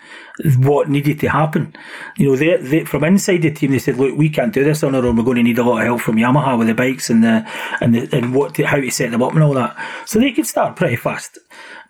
what 0.58 0.90
needed 0.90 1.22
to 1.22 1.30
happen. 1.30 1.74
You 2.18 2.30
know, 2.30 2.36
they, 2.36 2.58
they 2.58 2.84
from 2.84 3.06
inside 3.06 3.44
the 3.44 3.52
team, 3.52 3.72
they 3.72 3.80
said, 3.80 3.98
"Look, 3.98 4.18
we 4.18 4.30
can't 4.30 4.54
do 4.54 4.64
this 4.64 4.84
on 4.84 4.94
our 4.94 5.06
own. 5.06 5.16
We're 5.16 5.24
going 5.24 5.38
to 5.38 5.44
need 5.44 5.58
a 5.58 5.64
lot 5.64 5.80
of 5.80 5.86
help 5.86 6.02
from 6.02 6.18
Yamaha 6.18 6.58
with 6.58 6.68
the 6.68 6.74
bikes 6.74 7.10
and 7.10 7.24
the 7.24 7.50
and 7.80 7.96
the, 7.96 8.10
and 8.16 8.36
what 8.36 8.56
to, 8.56 8.64
how 8.64 8.78
to 8.78 8.90
set 8.92 9.12
them 9.12 9.24
up 9.24 9.34
and 9.34 9.44
all 9.44 9.54
that." 9.54 9.78
So 10.06 10.20
they 10.20 10.32
could 10.32 10.48
start 10.48 10.76
pretty 10.76 10.98
fast. 10.98 11.40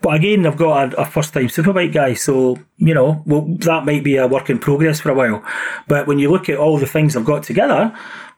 But 0.01 0.15
again, 0.15 0.43
they've 0.43 0.55
got 0.55 0.93
a, 0.93 1.01
a 1.01 1.05
first 1.05 1.33
time 1.33 1.47
Superbike 1.47 1.93
guy, 1.93 2.13
so 2.13 2.59
you 2.77 2.93
know, 2.93 3.23
well, 3.25 3.47
that 3.61 3.85
might 3.85 4.03
be 4.03 4.17
a 4.17 4.27
work 4.27 4.51
in 4.51 4.59
progress 4.59 4.99
for 4.99 5.09
a 5.09 5.15
while. 5.15 5.43
But 5.87 6.05
when 6.05 6.19
you 6.19 6.29
look 6.29 6.47
at 6.47 6.59
all 6.59 6.77
the 6.77 6.85
things 6.85 7.15
they've 7.15 7.25
got 7.25 7.41
together, 7.41 7.91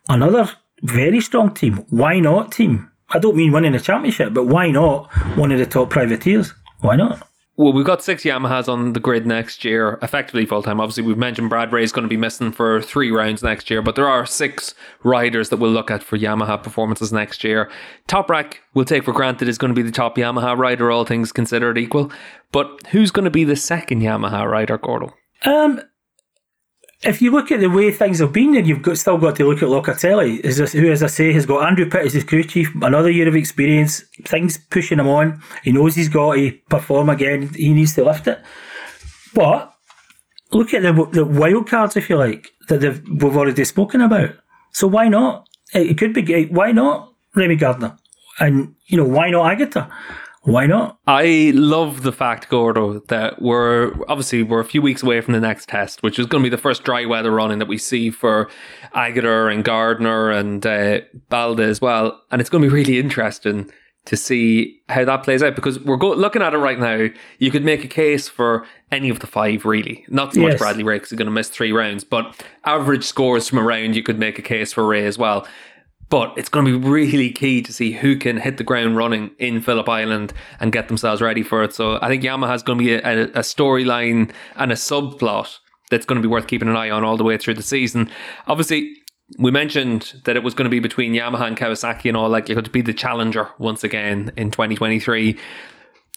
another 0.08 0.50
very 0.82 1.20
strong 1.20 1.54
team. 1.54 1.86
Why 1.90 2.20
not 2.20 2.54
team? 2.54 2.90
I 3.14 3.20
don't 3.20 3.36
mean 3.36 3.52
winning 3.52 3.76
a 3.76 3.80
championship, 3.80 4.34
but 4.34 4.48
why 4.48 4.72
not 4.72 5.12
one 5.38 5.52
of 5.52 5.60
the 5.60 5.68
top 5.68 5.92
privateers? 5.92 6.54
Why 6.82 6.96
not? 6.96 7.28
Well, 7.56 7.72
we've 7.72 7.86
got 7.86 8.02
six 8.02 8.24
Yamahas 8.24 8.68
on 8.68 8.94
the 8.94 9.00
grid 9.00 9.28
next 9.28 9.64
year, 9.64 10.00
effectively 10.02 10.48
full 10.48 10.64
time. 10.64 10.80
Obviously, 10.80 11.04
we've 11.04 11.20
mentioned 11.20 11.52
Brad 11.52 11.72
Ray 11.72 11.84
is 11.84 11.92
going 11.92 12.04
to 12.04 12.10
be 12.10 12.18
missing 12.18 12.52
for 12.52 12.82
three 12.82 13.12
rounds 13.12 13.44
next 13.44 13.70
year, 13.70 13.84
but 13.84 13.94
there 13.94 14.08
are 14.08 14.26
six 14.26 14.74
riders 15.04 15.50
that 15.50 15.58
we'll 15.58 15.70
look 15.70 15.92
at 15.92 16.02
for 16.02 16.18
Yamaha 16.18 16.62
performances 16.62 17.14
next 17.14 17.44
year. 17.44 17.70
Toprak, 18.08 18.56
we'll 18.74 18.86
take 18.86 19.04
for 19.04 19.14
granted, 19.14 19.48
is 19.48 19.60
going 19.60 19.70
to 19.70 19.80
be 19.80 19.88
the 19.88 19.92
top 19.92 20.18
Yamaha 20.18 20.58
rider, 20.58 20.90
all 20.90 21.06
things 21.06 21.32
considered 21.32 21.78
equal. 21.78 22.12
But 22.52 22.88
who's 22.88 23.12
going 23.12 23.26
to 23.26 23.32
be 23.32 23.44
the 23.44 23.56
second 23.56 24.02
Yamaha 24.02 24.50
rider, 24.50 24.80
Gordo? 24.80 25.14
Um, 25.46 25.80
if 27.06 27.22
you 27.22 27.32
look 27.32 27.52
at 27.52 27.60
the 27.60 27.70
way 27.70 27.92
things 27.92 28.20
have 28.20 28.32
been, 28.32 28.54
then 28.54 28.66
you've 28.66 28.82
got, 28.82 28.98
still 28.98 29.18
got 29.18 29.36
to 29.38 29.48
look 29.48 29.62
at 29.62 29.70
Locatelli, 29.70 30.40
is 30.40 30.58
this, 30.58 30.74
who, 30.74 30.92
as 30.92 31.04
I 31.04 31.08
say, 31.08 31.34
has 31.34 31.46
got 31.46 31.68
Andrew 31.68 31.90
Pitt 31.90 32.06
as 32.06 32.14
his 32.14 32.24
crew 32.24 32.44
chief, 32.44 32.74
another 32.82 33.10
year 33.10 33.28
of 33.28 33.36
experience, 33.36 34.04
things 34.26 34.58
pushing 34.58 35.00
him 35.00 35.08
on. 35.08 35.42
He 35.64 35.72
knows 35.72 35.96
he's 35.96 36.10
got 36.10 36.36
to 36.36 36.52
perform 36.70 37.10
again. 37.10 37.50
He 37.54 37.74
needs 37.74 37.96
to 37.96 38.06
lift 38.06 38.28
it. 38.28 38.42
But 39.34 39.74
look 40.52 40.74
at 40.74 40.84
the 40.84 40.94
the 41.12 41.26
wild 41.26 41.68
cards, 41.68 41.98
if 41.98 42.10
you 42.10 42.18
like, 42.18 42.52
that 42.70 42.82
we've 42.82 43.38
already 43.38 43.66
spoken 43.66 44.02
about. 44.02 44.32
So 44.72 44.88
why 44.88 45.10
not? 45.10 45.48
It 45.74 45.98
could 45.98 46.14
be. 46.14 46.46
Why 46.46 46.72
not 46.72 47.14
Remy 47.36 47.56
Gardner? 47.56 47.98
And 48.40 48.76
you 48.86 48.98
know 48.98 49.06
why 49.06 49.30
not 49.30 49.52
Aegerter? 49.52 49.92
Why 50.44 50.66
not? 50.66 51.00
I 51.08 51.54
love 51.56 52.04
the 52.04 52.12
fact, 52.12 52.50
Gordo, 52.50 53.00
that 53.08 53.42
we're 53.42 53.94
obviously 54.10 54.44
we're 54.44 54.60
a 54.60 54.66
few 54.66 54.82
weeks 54.82 55.02
away 55.02 55.22
from 55.22 55.34
the 55.34 55.40
next 55.40 55.70
test, 55.70 56.04
which 56.04 56.20
is 56.20 56.26
going 56.26 56.44
to 56.44 56.50
be 56.50 56.56
the 56.56 56.62
first 56.62 56.84
dry 56.84 57.06
weather 57.06 57.32
running 57.32 57.60
that 57.60 57.68
we 57.68 57.78
see 57.78 58.10
for 58.10 58.50
Aegerter 58.94 59.54
and 59.54 59.64
Gardner 59.64 60.32
and 60.32 60.66
uh, 60.66 61.02
Balda 61.32 61.62
as 61.62 61.80
well, 61.80 62.22
and 62.30 62.42
it's 62.42 62.50
going 62.50 62.62
to 62.62 62.68
be 62.68 62.74
really 62.74 63.00
interesting 63.00 63.72
to 64.06 64.18
see 64.18 64.82
how 64.90 65.06
that 65.06 65.24
plays 65.24 65.42
out 65.42 65.56
because 65.56 65.80
we're 65.80 65.96
go- 65.96 66.14
looking 66.14 66.42
at 66.42 66.54
it 66.54 66.58
right 66.58 66.80
now. 66.80 67.08
You 67.40 67.52
could 67.52 67.64
make 67.64 67.86
a 67.86 67.88
case 67.88 68.28
for 68.28 68.66
any 68.92 69.10
of 69.10 69.20
the 69.20 69.28
five, 69.28 69.64
really. 69.64 70.04
Not 70.10 70.34
so 70.34 70.42
much 70.42 70.58
Bradley 70.58 70.84
Ray 70.84 70.98
because 70.98 71.12
he's 71.12 71.18
going 71.18 71.28
to 71.28 71.32
miss 71.32 71.48
three 71.48 71.72
rounds, 71.72 72.04
but 72.04 72.46
average 72.66 73.06
scores 73.06 73.48
from 73.48 73.60
a 73.60 73.64
round, 73.64 73.96
you 73.96 74.04
could 74.04 74.20
make 74.20 74.38
a 74.38 74.42
case 74.42 74.74
for 74.74 74.86
Ray 74.86 75.06
as 75.06 75.18
well. 75.18 75.48
But 76.14 76.38
it's 76.38 76.48
going 76.48 76.64
to 76.68 76.80
be 76.80 76.88
really 76.88 77.32
key 77.32 77.64
to 77.64 77.74
see 77.74 77.92
who 77.92 78.16
can 78.16 78.38
hit 78.38 78.58
the 78.58 78.64
ground 78.64 78.98
running 78.98 79.32
in 79.40 79.62
Phillip 79.62 79.90
Island 79.90 80.32
and 80.60 80.72
get 80.72 80.88
themselves 80.88 81.24
ready 81.24 81.42
for 81.42 81.64
it. 81.64 81.74
So 81.74 81.98
I 82.04 82.08
think 82.08 82.22
Yamaha 82.22 82.54
is 82.54 82.62
going 82.62 82.78
to 82.78 82.86
be 82.86 82.94
a, 82.94 83.24
a 83.30 83.40
storyline 83.40 84.32
and 84.56 84.72
a 84.72 84.76
subplot 84.76 85.58
that's 85.90 86.06
going 86.06 86.22
to 86.22 86.22
be 86.22 86.32
worth 86.32 86.46
keeping 86.46 86.70
an 86.70 86.76
eye 86.76 86.92
on 86.92 87.04
all 87.04 87.18
the 87.18 87.24
way 87.24 87.40
through 87.40 87.56
the 87.56 87.64
season. 87.64 88.12
Obviously, 88.46 88.94
we 89.40 89.50
mentioned 89.50 90.14
that 90.26 90.36
it 90.36 90.44
was 90.44 90.54
going 90.54 90.66
to 90.66 90.70
be 90.70 90.80
between 90.80 91.14
Yamaha 91.14 91.48
and 91.48 91.58
Kawasaki 91.58 92.10
and 92.10 92.16
all 92.16 92.30
likelihood 92.30 92.66
to 92.66 92.70
be 92.70 92.84
the 92.84 92.94
challenger 92.94 93.50
once 93.58 93.84
again 93.84 94.32
in 94.38 94.52
2023. 94.52 95.36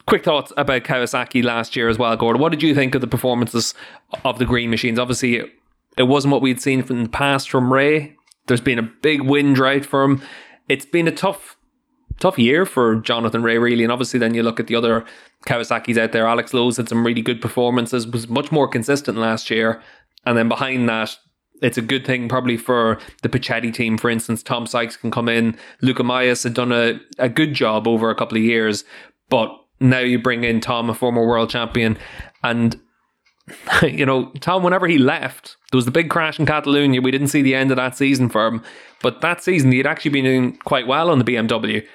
Quick 0.06 0.24
thoughts 0.24 0.52
about 0.58 0.84
Kawasaki 0.84 1.42
last 1.42 1.74
year 1.74 1.88
as 1.88 1.96
well, 1.96 2.14
Gordon. 2.18 2.42
What 2.42 2.50
did 2.50 2.62
you 2.62 2.74
think 2.74 2.94
of 2.94 3.00
the 3.00 3.06
performances 3.06 3.72
of 4.26 4.38
the 4.38 4.44
green 4.44 4.68
machines? 4.68 4.98
Obviously, 4.98 5.42
it 5.96 6.02
wasn't 6.02 6.32
what 6.32 6.42
we'd 6.42 6.60
seen 6.60 6.82
from 6.82 7.02
the 7.02 7.08
past 7.08 7.48
from 7.48 7.72
Rea. 7.72 8.15
There's 8.46 8.60
been 8.60 8.78
a 8.78 8.82
big 8.82 9.22
wind 9.22 9.56
drought 9.56 9.84
for 9.84 10.02
him. 10.04 10.22
It's 10.68 10.86
been 10.86 11.08
a 11.08 11.12
tough, 11.12 11.56
tough 12.20 12.38
year 12.38 12.66
for 12.66 12.96
Jonathan 12.96 13.42
Rea, 13.42 13.58
really. 13.58 13.84
And 13.84 13.92
obviously, 13.92 14.18
then 14.18 14.34
you 14.34 14.42
look 14.42 14.60
at 14.60 14.66
the 14.66 14.76
other 14.76 15.04
Kawasaki's 15.46 15.98
out 15.98 16.12
there. 16.12 16.26
Alex 16.26 16.54
Lowes 16.54 16.76
had 16.76 16.88
some 16.88 17.04
really 17.06 17.22
good 17.22 17.40
performances, 17.40 18.06
was 18.06 18.28
much 18.28 18.50
more 18.50 18.68
consistent 18.68 19.18
last 19.18 19.50
year. 19.50 19.82
And 20.24 20.36
then 20.36 20.48
behind 20.48 20.88
that, 20.88 21.16
it's 21.62 21.78
a 21.78 21.82
good 21.82 22.04
thing 22.04 22.28
probably 22.28 22.56
for 22.56 22.98
the 23.22 23.28
Puccetti 23.28 23.72
team. 23.72 23.96
For 23.96 24.10
instance, 24.10 24.42
Tom 24.42 24.66
Sykes 24.66 24.96
can 24.96 25.10
come 25.10 25.28
in. 25.28 25.56
Lucas 25.80 26.04
Mahias 26.04 26.44
had 26.44 26.54
done 26.54 26.72
a, 26.72 27.00
a 27.18 27.28
good 27.28 27.54
job 27.54 27.88
over 27.88 28.10
a 28.10 28.14
couple 28.14 28.36
of 28.36 28.44
years, 28.44 28.84
but 29.28 29.50
now 29.80 30.00
you 30.00 30.18
bring 30.18 30.44
in 30.44 30.60
Tom, 30.60 30.90
a 30.90 30.94
former 30.94 31.26
world 31.26 31.50
champion, 31.50 31.96
and 32.42 32.80
you 33.82 34.06
know, 34.06 34.26
Tom, 34.40 34.62
whenever 34.62 34.86
he 34.86 34.98
left, 34.98 35.56
there 35.70 35.78
was 35.78 35.84
the 35.84 35.90
big 35.90 36.10
crash 36.10 36.38
in 36.38 36.46
Catalonia. 36.46 37.00
We 37.00 37.10
didn't 37.10 37.28
see 37.28 37.42
the 37.42 37.54
end 37.54 37.70
of 37.70 37.76
that 37.76 37.96
season 37.96 38.28
for 38.28 38.46
him. 38.46 38.62
But 39.02 39.20
that 39.20 39.42
season, 39.42 39.70
he 39.72 39.78
had 39.78 39.86
actually 39.86 40.12
been 40.12 40.24
doing 40.24 40.56
quite 40.58 40.86
well 40.86 41.10
on 41.10 41.18
the 41.18 41.24
BMW. 41.24 41.86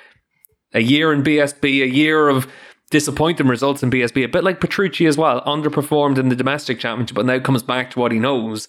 A 0.73 0.81
year 0.81 1.11
in 1.11 1.23
BSB, 1.23 1.83
a 1.83 1.89
year 1.89 2.29
of 2.29 2.47
disappointing 2.89 3.47
results 3.47 3.83
in 3.83 3.91
BSB, 3.91 4.23
a 4.23 4.27
bit 4.29 4.43
like 4.43 4.61
Petrucci 4.61 5.05
as 5.05 5.17
well, 5.17 5.41
underperformed 5.41 6.17
in 6.17 6.29
the 6.29 6.35
domestic 6.35 6.79
championship, 6.79 7.15
but 7.15 7.25
now 7.25 7.39
comes 7.39 7.63
back 7.63 7.91
to 7.91 7.99
what 7.99 8.11
he 8.11 8.19
knows. 8.19 8.67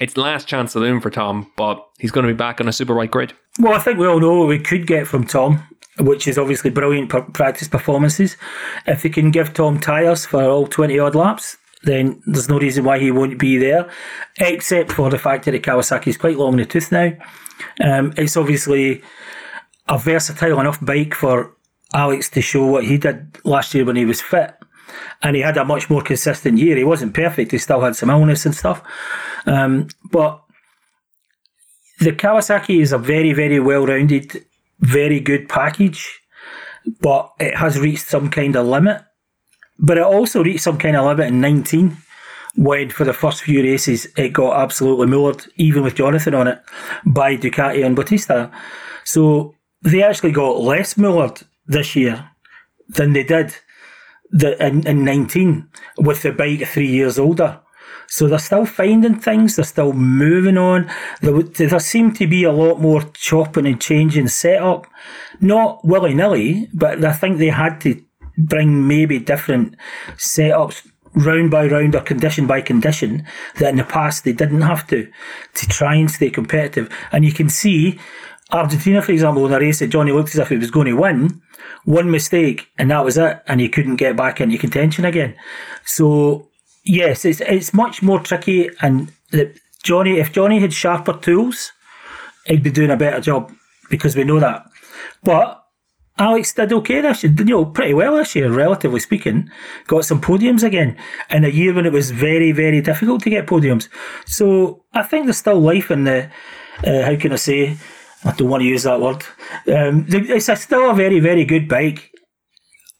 It's 0.00 0.16
last 0.16 0.48
chance 0.48 0.72
saloon 0.72 1.00
for 1.00 1.10
Tom, 1.10 1.52
but 1.56 1.84
he's 1.98 2.10
going 2.10 2.26
to 2.26 2.32
be 2.32 2.36
back 2.36 2.60
on 2.60 2.66
a 2.66 2.72
superbike 2.72 3.10
grid. 3.10 3.32
Well, 3.60 3.74
I 3.74 3.78
think 3.78 3.98
we 3.98 4.06
all 4.06 4.18
know 4.18 4.40
what 4.40 4.48
we 4.48 4.58
could 4.58 4.86
get 4.86 5.06
from 5.06 5.24
Tom 5.24 5.62
which 6.00 6.26
is 6.26 6.38
obviously 6.38 6.70
brilliant 6.70 7.08
practice 7.34 7.68
performances. 7.68 8.36
If 8.86 9.02
they 9.02 9.08
can 9.08 9.30
give 9.30 9.54
Tom 9.54 9.78
tyres 9.78 10.26
for 10.26 10.42
all 10.42 10.66
20 10.66 10.98
odd 10.98 11.14
laps, 11.14 11.56
then 11.84 12.22
there's 12.26 12.48
no 12.48 12.58
reason 12.58 12.84
why 12.84 12.98
he 12.98 13.10
won't 13.10 13.38
be 13.38 13.58
there, 13.58 13.90
except 14.38 14.92
for 14.92 15.10
the 15.10 15.18
fact 15.18 15.44
that 15.44 15.52
the 15.52 15.60
Kawasaki 15.60 16.08
is 16.08 16.16
quite 16.16 16.36
long 16.36 16.54
in 16.54 16.60
the 16.60 16.66
tooth 16.66 16.90
now. 16.92 17.12
Um, 17.82 18.12
it's 18.16 18.36
obviously 18.36 19.02
a 19.88 19.98
versatile 19.98 20.60
enough 20.60 20.84
bike 20.84 21.14
for 21.14 21.56
Alex 21.92 22.30
to 22.30 22.40
show 22.40 22.66
what 22.66 22.84
he 22.84 22.98
did 22.98 23.38
last 23.44 23.74
year 23.74 23.84
when 23.84 23.96
he 23.96 24.04
was 24.04 24.20
fit. 24.20 24.54
And 25.22 25.36
he 25.36 25.42
had 25.42 25.56
a 25.56 25.64
much 25.64 25.88
more 25.88 26.02
consistent 26.02 26.58
year. 26.58 26.76
He 26.76 26.84
wasn't 26.84 27.14
perfect, 27.14 27.52
he 27.52 27.58
still 27.58 27.80
had 27.80 27.96
some 27.96 28.10
illness 28.10 28.46
and 28.46 28.54
stuff. 28.54 28.82
Um, 29.46 29.88
but 30.10 30.42
the 32.00 32.12
Kawasaki 32.12 32.80
is 32.80 32.92
a 32.92 32.98
very, 32.98 33.32
very 33.32 33.60
well 33.60 33.86
rounded 33.86 34.44
very 34.80 35.20
good 35.20 35.48
package, 35.48 36.20
but 37.00 37.32
it 37.40 37.56
has 37.56 37.78
reached 37.78 38.06
some 38.06 38.30
kind 38.30 38.56
of 38.56 38.66
limit. 38.66 39.02
But 39.78 39.98
it 39.98 40.04
also 40.04 40.42
reached 40.42 40.62
some 40.62 40.78
kind 40.78 40.96
of 40.96 41.04
limit 41.04 41.28
in 41.28 41.40
19 41.40 41.96
when, 42.56 42.90
for 42.90 43.04
the 43.04 43.12
first 43.12 43.42
few 43.42 43.62
races, 43.62 44.06
it 44.16 44.32
got 44.32 44.60
absolutely 44.60 45.06
mullered, 45.06 45.48
even 45.56 45.82
with 45.82 45.96
Jonathan 45.96 46.34
on 46.34 46.48
it, 46.48 46.62
by 47.04 47.36
Ducati 47.36 47.84
and 47.84 47.96
Bautista. 47.96 48.50
So 49.04 49.54
they 49.82 50.02
actually 50.02 50.32
got 50.32 50.60
less 50.60 50.94
mullered 50.94 51.42
this 51.66 51.96
year 51.96 52.30
than 52.88 53.12
they 53.12 53.24
did 53.24 53.56
the, 54.30 54.64
in, 54.64 54.86
in 54.86 55.04
19 55.04 55.68
with 55.98 56.22
the 56.22 56.32
bike 56.32 56.66
three 56.66 56.88
years 56.88 57.18
older. 57.18 57.60
So 58.06 58.28
they're 58.28 58.38
still 58.38 58.66
finding 58.66 59.18
things, 59.18 59.56
they're 59.56 59.64
still 59.64 59.92
moving 59.92 60.58
on. 60.58 60.90
There, 61.20 61.42
there 61.42 61.80
seem 61.80 62.12
to 62.14 62.26
be 62.26 62.44
a 62.44 62.52
lot 62.52 62.80
more 62.80 63.02
chopping 63.14 63.66
and 63.66 63.80
changing 63.80 64.28
setup. 64.28 64.86
Not 65.40 65.84
willy 65.84 66.14
nilly, 66.14 66.68
but 66.72 67.04
I 67.04 67.12
think 67.12 67.38
they 67.38 67.48
had 67.48 67.80
to 67.80 68.03
bring 68.38 68.86
maybe 68.86 69.18
different 69.18 69.76
setups 70.16 70.86
round 71.14 71.50
by 71.50 71.66
round 71.66 71.94
or 71.94 72.00
condition 72.00 72.46
by 72.46 72.60
condition 72.60 73.24
that 73.56 73.70
in 73.70 73.76
the 73.76 73.84
past 73.84 74.24
they 74.24 74.32
didn't 74.32 74.62
have 74.62 74.86
to 74.88 75.08
to 75.54 75.66
try 75.68 75.94
and 75.94 76.10
stay 76.10 76.30
competitive. 76.30 76.92
And 77.12 77.24
you 77.24 77.32
can 77.32 77.48
see 77.48 77.98
Argentina, 78.50 79.00
for 79.00 79.12
example, 79.12 79.46
in 79.46 79.52
a 79.52 79.58
race 79.58 79.78
that 79.78 79.88
Johnny 79.88 80.12
looked 80.12 80.30
as 80.30 80.38
if 80.38 80.48
he 80.48 80.56
was 80.56 80.70
going 80.70 80.86
to 80.86 80.94
win, 80.94 81.40
one 81.84 82.10
mistake 82.10 82.68
and 82.78 82.90
that 82.90 83.04
was 83.04 83.16
it, 83.16 83.42
and 83.46 83.60
he 83.60 83.68
couldn't 83.68 83.96
get 83.96 84.16
back 84.16 84.40
into 84.40 84.58
contention 84.58 85.04
again. 85.04 85.34
So 85.84 86.48
yes, 86.84 87.24
it's 87.24 87.40
it's 87.40 87.72
much 87.72 88.02
more 88.02 88.20
tricky. 88.20 88.70
And 88.80 89.12
Johnny, 89.82 90.18
if 90.18 90.32
Johnny 90.32 90.60
had 90.60 90.72
sharper 90.72 91.14
tools, 91.14 91.72
he'd 92.46 92.62
be 92.62 92.70
doing 92.70 92.90
a 92.90 92.96
better 92.96 93.20
job 93.20 93.52
because 93.90 94.16
we 94.16 94.24
know 94.24 94.40
that. 94.40 94.66
But 95.22 95.63
Alex 96.16 96.52
did 96.52 96.72
okay 96.72 97.00
this 97.00 97.24
year, 97.24 97.34
you 97.38 97.44
know, 97.44 97.64
pretty 97.64 97.92
well 97.92 98.16
this 98.16 98.36
year, 98.36 98.50
relatively 98.52 99.00
speaking. 99.00 99.50
Got 99.88 100.04
some 100.04 100.20
podiums 100.20 100.62
again 100.62 100.96
in 101.28 101.44
a 101.44 101.48
year 101.48 101.74
when 101.74 101.86
it 101.86 101.92
was 101.92 102.12
very, 102.12 102.52
very 102.52 102.80
difficult 102.80 103.22
to 103.22 103.30
get 103.30 103.46
podiums. 103.46 103.88
So 104.24 104.84
I 104.92 105.02
think 105.02 105.26
there's 105.26 105.38
still 105.38 105.60
life 105.60 105.90
in 105.90 106.04
the, 106.04 106.30
uh, 106.86 107.02
how 107.02 107.16
can 107.16 107.32
I 107.32 107.36
say, 107.36 107.76
I 108.24 108.32
don't 108.32 108.48
want 108.48 108.60
to 108.60 108.66
use 108.66 108.84
that 108.84 109.00
word. 109.00 109.24
Um, 109.66 110.06
it's 110.08 110.48
a, 110.48 110.54
still 110.54 110.90
a 110.90 110.94
very, 110.94 111.18
very 111.18 111.44
good 111.44 111.68
bike 111.68 112.12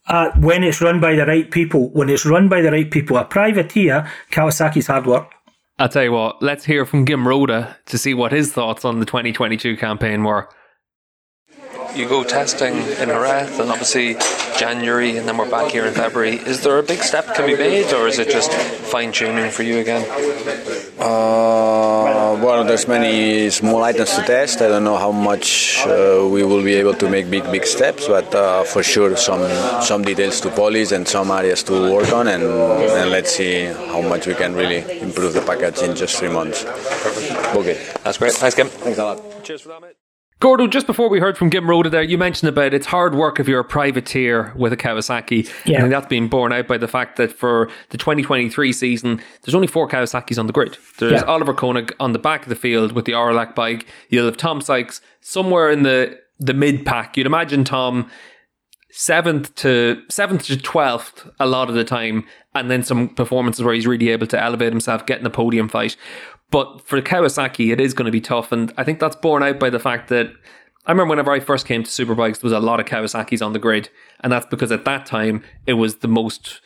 uh, 0.07 0.31
when 0.37 0.63
it's 0.63 0.81
run 0.81 0.99
by 0.99 1.15
the 1.15 1.25
right 1.25 1.49
people, 1.49 1.89
when 1.91 2.09
it's 2.09 2.25
run 2.25 2.49
by 2.49 2.61
the 2.61 2.71
right 2.71 2.91
people, 2.91 3.15
a 3.17 3.23
privateer, 3.23 4.11
Kawasaki's 4.29 4.87
hard 4.87 5.07
work. 5.07 5.31
I'll 5.79 5.89
tell 5.89 6.03
you 6.03 6.11
what, 6.11 6.41
let's 6.41 6.65
hear 6.65 6.85
from 6.85 7.05
Guim 7.05 7.25
Roda 7.25 7.77
to 7.87 7.97
see 7.97 8.13
what 8.13 8.33
his 8.33 8.51
thoughts 8.51 8.85
on 8.85 8.99
the 8.99 9.05
2022 9.05 9.77
campaign 9.77 10.23
were 10.23 10.49
you 11.95 12.07
go 12.07 12.23
testing 12.23 12.75
in 12.75 13.09
Jerez 13.09 13.59
and 13.59 13.69
obviously 13.69 14.15
January 14.57 15.17
and 15.17 15.27
then 15.27 15.37
we're 15.37 15.49
back 15.49 15.71
here 15.71 15.85
in 15.85 15.93
February. 15.93 16.35
Is 16.35 16.61
there 16.61 16.77
a 16.77 16.83
big 16.83 16.99
step 16.99 17.35
can 17.35 17.45
be 17.45 17.55
made 17.55 17.93
or 17.93 18.07
is 18.07 18.19
it 18.19 18.29
just 18.29 18.51
fine 18.51 19.11
tuning 19.11 19.51
for 19.51 19.63
you 19.63 19.79
again? 19.79 20.03
Uh, 20.99 22.39
well, 22.41 22.63
there's 22.63 22.87
many 22.87 23.49
small 23.49 23.83
items 23.83 24.15
to 24.15 24.23
test. 24.23 24.61
I 24.61 24.67
don't 24.67 24.83
know 24.83 24.97
how 24.97 25.11
much 25.11 25.79
uh, 25.85 26.27
we 26.29 26.43
will 26.43 26.63
be 26.63 26.75
able 26.75 26.93
to 26.95 27.09
make 27.09 27.29
big, 27.29 27.43
big 27.51 27.65
steps, 27.65 28.07
but 28.07 28.33
uh, 28.33 28.63
for 28.63 28.81
sure 28.83 29.15
some 29.17 29.43
some 29.81 30.03
details 30.03 30.39
to 30.41 30.49
polish 30.49 30.91
and 30.91 31.07
some 31.07 31.31
areas 31.31 31.63
to 31.63 31.73
work 31.93 32.11
on, 32.13 32.27
and, 32.27 32.43
and 32.43 33.09
let's 33.09 33.31
see 33.35 33.65
how 33.65 34.01
much 34.01 34.25
we 34.25 34.35
can 34.35 34.55
really 34.55 34.81
improve 35.01 35.33
the 35.33 35.41
package 35.41 35.81
in 35.83 35.95
just 35.95 36.17
three 36.17 36.29
months. 36.29 36.65
Okay, 37.55 37.77
that's 38.03 38.17
great. 38.17 38.33
Thanks, 38.33 38.55
Kim. 38.55 38.69
Thanks 38.69 38.99
a 38.99 39.03
lot. 39.03 39.43
Cheers 39.43 39.61
for 39.61 39.69
that, 39.69 39.81
mate. 39.81 40.04
Gordo, 40.41 40.67
just 40.67 40.85
before 40.85 41.09
we 41.09 41.19
heard 41.19 41.37
from 41.37 41.49
Guim 41.49 41.67
Roda 41.67 41.89
there, 41.89 42.03
you 42.03 42.17
mentioned 42.17 42.49
about 42.49 42.73
it's 42.73 42.87
hard 42.87 43.15
work 43.15 43.39
if 43.39 43.47
you're 43.47 43.61
a 43.61 43.65
privateer 43.65 44.51
with 44.55 44.73
a 44.73 44.77
Kawasaki. 44.77 45.49
Yeah. 45.65 45.79
Think 45.79 45.91
that's 45.91 46.07
been 46.07 46.27
borne 46.27 46.51
out 46.51 46.67
by 46.67 46.77
the 46.77 46.89
fact 46.89 47.15
that 47.17 47.31
for 47.31 47.69
the 47.89 47.97
2023 47.97 48.73
season, 48.73 49.21
there's 49.41 49.55
only 49.55 49.67
four 49.67 49.87
Kawasaki's 49.87 50.37
on 50.37 50.47
the 50.47 50.53
grid. 50.53 50.77
There's 50.99 51.13
yeah. 51.13 51.23
Oliver 51.23 51.53
Koenig 51.53 51.95
on 52.01 52.11
the 52.11 52.19
back 52.19 52.43
of 52.43 52.49
the 52.49 52.55
field 52.55 52.91
with 52.91 53.05
the 53.05 53.13
Orelac 53.13 53.55
bike. 53.55 53.87
You'll 54.09 54.25
have 54.25 54.35
Tom 54.35 54.59
Sykes 54.59 54.99
somewhere 55.21 55.69
in 55.69 55.83
the, 55.83 56.19
the 56.37 56.53
mid 56.53 56.85
pack. 56.85 57.15
You'd 57.15 57.27
imagine 57.27 57.63
Tom 57.63 58.11
seventh 58.91 59.53
to 59.55 60.01
seventh 60.09 60.45
to 60.45 60.57
twelfth 60.57 61.27
a 61.39 61.45
lot 61.45 61.69
of 61.69 61.75
the 61.75 61.83
time, 61.83 62.25
and 62.53 62.71
then 62.71 62.83
some 62.83 63.09
performances 63.09 63.63
where 63.63 63.73
he's 63.73 63.87
really 63.87 64.09
able 64.09 64.27
to 64.27 64.41
elevate 64.41 64.71
himself, 64.71 65.05
get 65.05 65.17
in 65.17 65.23
the 65.23 65.29
podium 65.29 65.69
fight. 65.69 65.97
But 66.51 66.81
for 66.81 67.01
Kawasaki, 67.01 67.71
it 67.71 67.81
is 67.81 67.93
going 67.93 68.05
to 68.05 68.11
be 68.11 68.21
tough. 68.21 68.51
And 68.51 68.73
I 68.77 68.83
think 68.83 68.99
that's 68.99 69.15
borne 69.15 69.43
out 69.43 69.59
by 69.59 69.69
the 69.69 69.79
fact 69.79 70.09
that 70.09 70.27
I 70.85 70.91
remember 70.91 71.11
whenever 71.11 71.31
I 71.31 71.39
first 71.39 71.65
came 71.65 71.83
to 71.83 71.89
Superbikes, 71.89 72.41
there 72.41 72.49
was 72.49 72.53
a 72.53 72.59
lot 72.59 72.79
of 72.79 72.85
Kawasaki's 72.85 73.41
on 73.41 73.53
the 73.53 73.59
grid. 73.59 73.89
And 74.21 74.31
that's 74.31 74.45
because 74.45 74.71
at 74.71 74.85
that 74.85 75.05
time, 75.05 75.43
it 75.65 75.73
was 75.73 75.97
the 75.97 76.07
most 76.07 76.61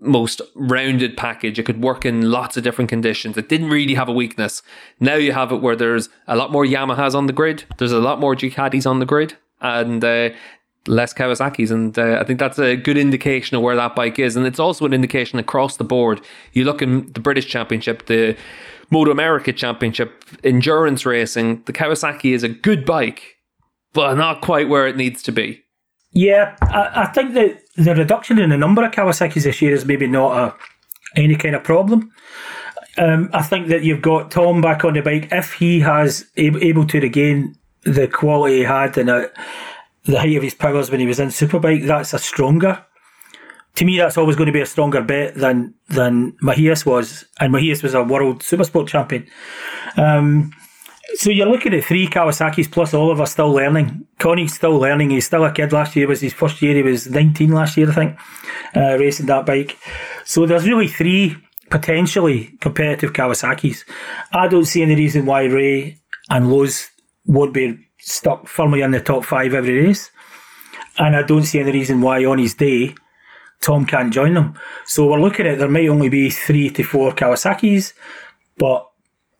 most 0.00 0.40
rounded 0.54 1.16
package. 1.16 1.58
It 1.58 1.64
could 1.64 1.82
work 1.82 2.04
in 2.04 2.30
lots 2.30 2.56
of 2.56 2.62
different 2.62 2.88
conditions. 2.88 3.36
It 3.36 3.48
didn't 3.48 3.70
really 3.70 3.94
have 3.94 4.08
a 4.08 4.12
weakness. 4.12 4.62
Now 5.00 5.16
you 5.16 5.32
have 5.32 5.50
it 5.50 5.56
where 5.56 5.74
there's 5.74 6.08
a 6.28 6.36
lot 6.36 6.52
more 6.52 6.64
Yamahas 6.64 7.16
on 7.16 7.26
the 7.26 7.32
grid. 7.32 7.64
There's 7.78 7.92
a 7.92 7.98
lot 7.98 8.20
more 8.20 8.36
Ducatis 8.36 8.88
on 8.88 9.00
the 9.00 9.06
grid. 9.06 9.36
And 9.60 10.04
uh, 10.04 10.30
less 10.86 11.12
Kawasaki's. 11.12 11.70
And 11.70 11.98
uh, 11.98 12.18
I 12.20 12.24
think 12.24 12.38
that's 12.38 12.60
a 12.60 12.76
good 12.76 12.96
indication 12.96 13.56
of 13.56 13.62
where 13.62 13.74
that 13.74 13.96
bike 13.96 14.18
is. 14.18 14.36
And 14.36 14.46
it's 14.46 14.60
also 14.60 14.84
an 14.86 14.94
indication 14.94 15.38
across 15.38 15.76
the 15.76 15.84
board. 15.84 16.20
You 16.52 16.64
look 16.64 16.80
in 16.80 17.12
the 17.12 17.20
British 17.20 17.46
Championship, 17.46 18.06
the 18.06 18.36
MotoAmerica 18.92 19.54
Championship, 19.54 20.24
endurance 20.42 21.04
racing, 21.04 21.62
the 21.66 21.72
Kawasaki 21.72 22.34
is 22.34 22.42
a 22.42 22.48
good 22.48 22.84
bike, 22.84 23.36
but 23.92 24.14
not 24.14 24.40
quite 24.40 24.68
where 24.68 24.86
it 24.86 24.96
needs 24.96 25.22
to 25.24 25.32
be. 25.32 25.62
Yeah, 26.12 26.56
I, 26.62 27.02
I 27.02 27.06
think 27.06 27.34
that 27.34 27.60
the 27.76 27.94
reduction 27.94 28.38
in 28.38 28.50
the 28.50 28.56
number 28.56 28.84
of 28.84 28.92
Kawasaki's 28.92 29.44
this 29.44 29.60
year 29.60 29.74
is 29.74 29.84
maybe 29.84 30.06
not 30.06 30.36
a, 30.36 31.20
any 31.20 31.36
kind 31.36 31.54
of 31.54 31.64
problem. 31.64 32.10
Um, 32.96 33.30
I 33.32 33.42
think 33.42 33.68
that 33.68 33.84
you've 33.84 34.02
got 34.02 34.30
Tom 34.30 34.60
back 34.60 34.84
on 34.84 34.94
the 34.94 35.02
bike. 35.02 35.28
If 35.30 35.52
he 35.52 35.80
has 35.80 36.26
able 36.36 36.86
to 36.86 37.00
regain 37.00 37.56
the 37.82 38.08
quality 38.08 38.58
he 38.58 38.62
had 38.64 38.98
and 38.98 39.08
the 39.08 40.18
height 40.18 40.36
of 40.36 40.42
his 40.42 40.54
powers 40.54 40.90
when 40.90 41.00
he 41.00 41.06
was 41.06 41.20
in 41.20 41.28
Superbike, 41.28 41.86
that's 41.86 42.14
a 42.14 42.18
stronger. 42.18 42.84
To 43.78 43.84
me, 43.84 43.96
that's 43.96 44.18
always 44.18 44.34
going 44.34 44.48
to 44.48 44.52
be 44.52 44.60
a 44.60 44.66
stronger 44.66 45.00
bet 45.02 45.36
than 45.36 45.72
than 45.86 46.32
Mahias 46.42 46.84
was, 46.84 47.24
and 47.38 47.54
Mahias 47.54 47.80
was 47.80 47.94
a 47.94 48.02
world 48.02 48.40
supersport 48.40 48.88
champion. 48.88 49.24
Um, 49.96 50.50
so 51.14 51.30
you're 51.30 51.46
looking 51.46 51.72
at 51.72 51.84
three 51.84 52.08
Kawasaki's 52.08 52.66
plus 52.66 52.92
Oliver 52.92 53.24
still 53.24 53.52
learning. 53.52 54.04
Connie's 54.18 54.52
still 54.52 54.76
learning. 54.76 55.10
He's 55.10 55.26
still 55.26 55.44
a 55.44 55.52
kid. 55.52 55.72
Last 55.72 55.94
year 55.94 56.08
was 56.08 56.20
his 56.20 56.32
first 56.32 56.60
year. 56.60 56.74
He 56.74 56.82
was 56.82 57.08
19 57.08 57.52
last 57.52 57.76
year, 57.76 57.88
I 57.88 57.94
think, 57.94 58.18
uh, 58.74 58.98
racing 58.98 59.26
that 59.26 59.46
bike. 59.46 59.78
So 60.24 60.44
there's 60.44 60.66
really 60.66 60.88
three 60.88 61.36
potentially 61.70 62.56
competitive 62.60 63.12
Kawasaki's. 63.12 63.84
I 64.32 64.48
don't 64.48 64.64
see 64.64 64.82
any 64.82 64.96
reason 64.96 65.24
why 65.24 65.44
Rea 65.44 65.96
and 66.30 66.50
Lowes 66.50 66.90
won't 67.26 67.54
be 67.54 67.78
stuck 67.98 68.48
firmly 68.48 68.80
in 68.80 68.90
the 68.90 69.00
top 69.00 69.24
five 69.24 69.54
every 69.54 69.86
race. 69.86 70.10
And 70.98 71.14
I 71.14 71.22
don't 71.22 71.44
see 71.44 71.60
any 71.60 71.70
reason 71.70 72.00
why 72.00 72.24
on 72.24 72.38
his 72.38 72.54
day 72.54 72.96
Tom 73.60 73.84
can't 73.86 74.12
join 74.12 74.34
them. 74.34 74.54
So 74.86 75.06
we're 75.06 75.20
looking 75.20 75.46
at 75.46 75.58
there 75.58 75.68
might 75.68 75.88
only 75.88 76.08
be 76.08 76.30
three 76.30 76.70
to 76.70 76.82
four 76.82 77.12
Kawasaki's, 77.12 77.94
but 78.56 78.88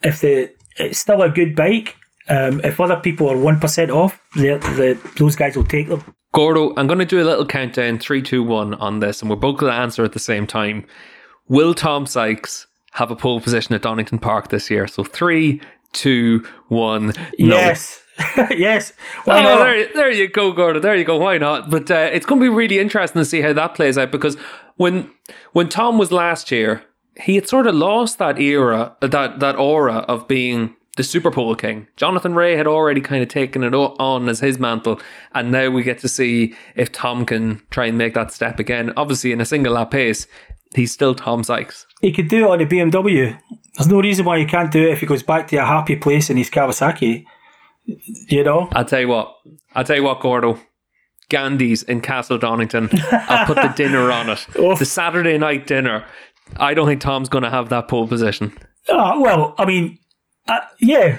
if 0.02 0.20
the 0.20 0.50
it's 0.76 0.98
still 0.98 1.22
a 1.22 1.30
good 1.30 1.54
bike. 1.54 1.96
Um, 2.30 2.60
if 2.62 2.78
other 2.78 2.96
people 2.96 3.28
are 3.30 3.38
one 3.38 3.58
percent 3.58 3.90
off, 3.90 4.20
the, 4.34 4.58
the 4.76 4.98
those 5.16 5.34
guys 5.34 5.56
will 5.56 5.64
take 5.64 5.88
them. 5.88 6.04
Gordo, 6.34 6.74
I'm 6.76 6.86
going 6.86 6.98
to 6.98 7.06
do 7.06 7.22
a 7.22 7.24
little 7.24 7.46
countdown 7.46 7.98
three, 7.98 8.20
two, 8.20 8.42
one 8.42 8.74
on 8.74 9.00
this, 9.00 9.22
and 9.22 9.30
we're 9.30 9.36
both 9.36 9.58
going 9.58 9.72
to 9.72 9.78
answer 9.78 10.04
at 10.04 10.12
the 10.12 10.18
same 10.18 10.46
time. 10.46 10.86
Will 11.48 11.72
Tom 11.72 12.04
Sykes 12.04 12.66
have 12.92 13.10
a 13.10 13.16
pole 13.16 13.40
position 13.40 13.74
at 13.74 13.80
Donington 13.80 14.18
Park 14.18 14.50
this 14.50 14.70
year? 14.70 14.86
So 14.86 15.04
three, 15.04 15.62
two, 15.92 16.44
one. 16.68 17.06
No. 17.38 17.56
Yes. 17.56 18.02
yes. 18.50 18.92
Why 19.24 19.44
oh, 19.44 19.58
there, 19.58 19.88
there 19.94 20.10
you 20.10 20.28
go, 20.28 20.52
Gordon. 20.52 20.82
There 20.82 20.96
you 20.96 21.04
go. 21.04 21.18
Why 21.18 21.38
not? 21.38 21.70
But 21.70 21.90
uh, 21.90 22.10
it's 22.12 22.26
going 22.26 22.40
to 22.40 22.44
be 22.44 22.54
really 22.54 22.78
interesting 22.78 23.20
to 23.20 23.24
see 23.24 23.40
how 23.40 23.52
that 23.52 23.74
plays 23.74 23.96
out 23.96 24.10
because 24.10 24.36
when 24.76 25.10
when 25.52 25.68
Tom 25.68 25.98
was 25.98 26.10
last 26.10 26.50
year, 26.50 26.82
he 27.20 27.36
had 27.36 27.48
sort 27.48 27.66
of 27.66 27.74
lost 27.74 28.18
that 28.18 28.40
era, 28.40 28.96
that 29.00 29.40
that 29.40 29.56
aura 29.56 29.98
of 30.08 30.26
being 30.28 30.74
the 30.96 31.04
Super 31.04 31.30
Pole 31.30 31.54
King. 31.54 31.86
Jonathan 31.96 32.34
Rea 32.34 32.56
had 32.56 32.66
already 32.66 33.00
kind 33.00 33.22
of 33.22 33.28
taken 33.28 33.62
it 33.62 33.72
on 33.72 34.28
as 34.28 34.40
his 34.40 34.58
mantle, 34.58 35.00
and 35.32 35.52
now 35.52 35.70
we 35.70 35.84
get 35.84 35.98
to 36.00 36.08
see 36.08 36.54
if 36.74 36.90
Tom 36.90 37.24
can 37.24 37.62
try 37.70 37.86
and 37.86 37.96
make 37.96 38.14
that 38.14 38.32
step 38.32 38.58
again. 38.58 38.92
Obviously, 38.96 39.30
in 39.30 39.40
a 39.40 39.46
single 39.46 39.74
lap 39.74 39.92
pace, 39.92 40.26
he's 40.74 40.92
still 40.92 41.14
Tom 41.14 41.44
Sykes. 41.44 41.86
He 42.00 42.12
could 42.12 42.28
do 42.28 42.44
it 42.44 42.50
on 42.50 42.60
a 42.60 42.66
BMW. 42.66 43.38
There's 43.76 43.88
no 43.88 44.00
reason 44.00 44.24
why 44.24 44.40
he 44.40 44.44
can't 44.44 44.72
do 44.72 44.88
it 44.88 44.92
if 44.92 45.00
he 45.00 45.06
goes 45.06 45.22
back 45.22 45.46
to 45.48 45.56
a 45.56 45.64
happy 45.64 45.94
place 45.94 46.30
in 46.30 46.36
his 46.36 46.50
Kawasaki. 46.50 47.24
You 48.28 48.44
know? 48.44 48.68
I'll 48.72 48.84
tell 48.84 49.00
you 49.00 49.08
what. 49.08 49.34
I'll 49.74 49.84
tell 49.84 49.96
you 49.96 50.02
what, 50.02 50.20
Gordo. 50.20 50.60
Gandhi's 51.28 51.82
in 51.82 52.00
Castle 52.00 52.38
Donington. 52.38 52.88
I'll 53.12 53.46
put 53.46 53.56
the 53.56 53.68
dinner 53.76 54.10
on 54.10 54.30
it. 54.30 54.46
Oh. 54.58 54.74
The 54.76 54.84
Saturday 54.86 55.36
night 55.38 55.66
dinner. 55.66 56.04
I 56.56 56.74
don't 56.74 56.86
think 56.86 57.00
Tom's 57.00 57.28
going 57.28 57.44
to 57.44 57.50
have 57.50 57.68
that 57.68 57.88
pole 57.88 58.08
position. 58.08 58.56
Oh, 58.88 59.20
well, 59.20 59.54
I 59.58 59.66
mean, 59.66 59.98
uh, 60.46 60.60
yeah, 60.80 61.18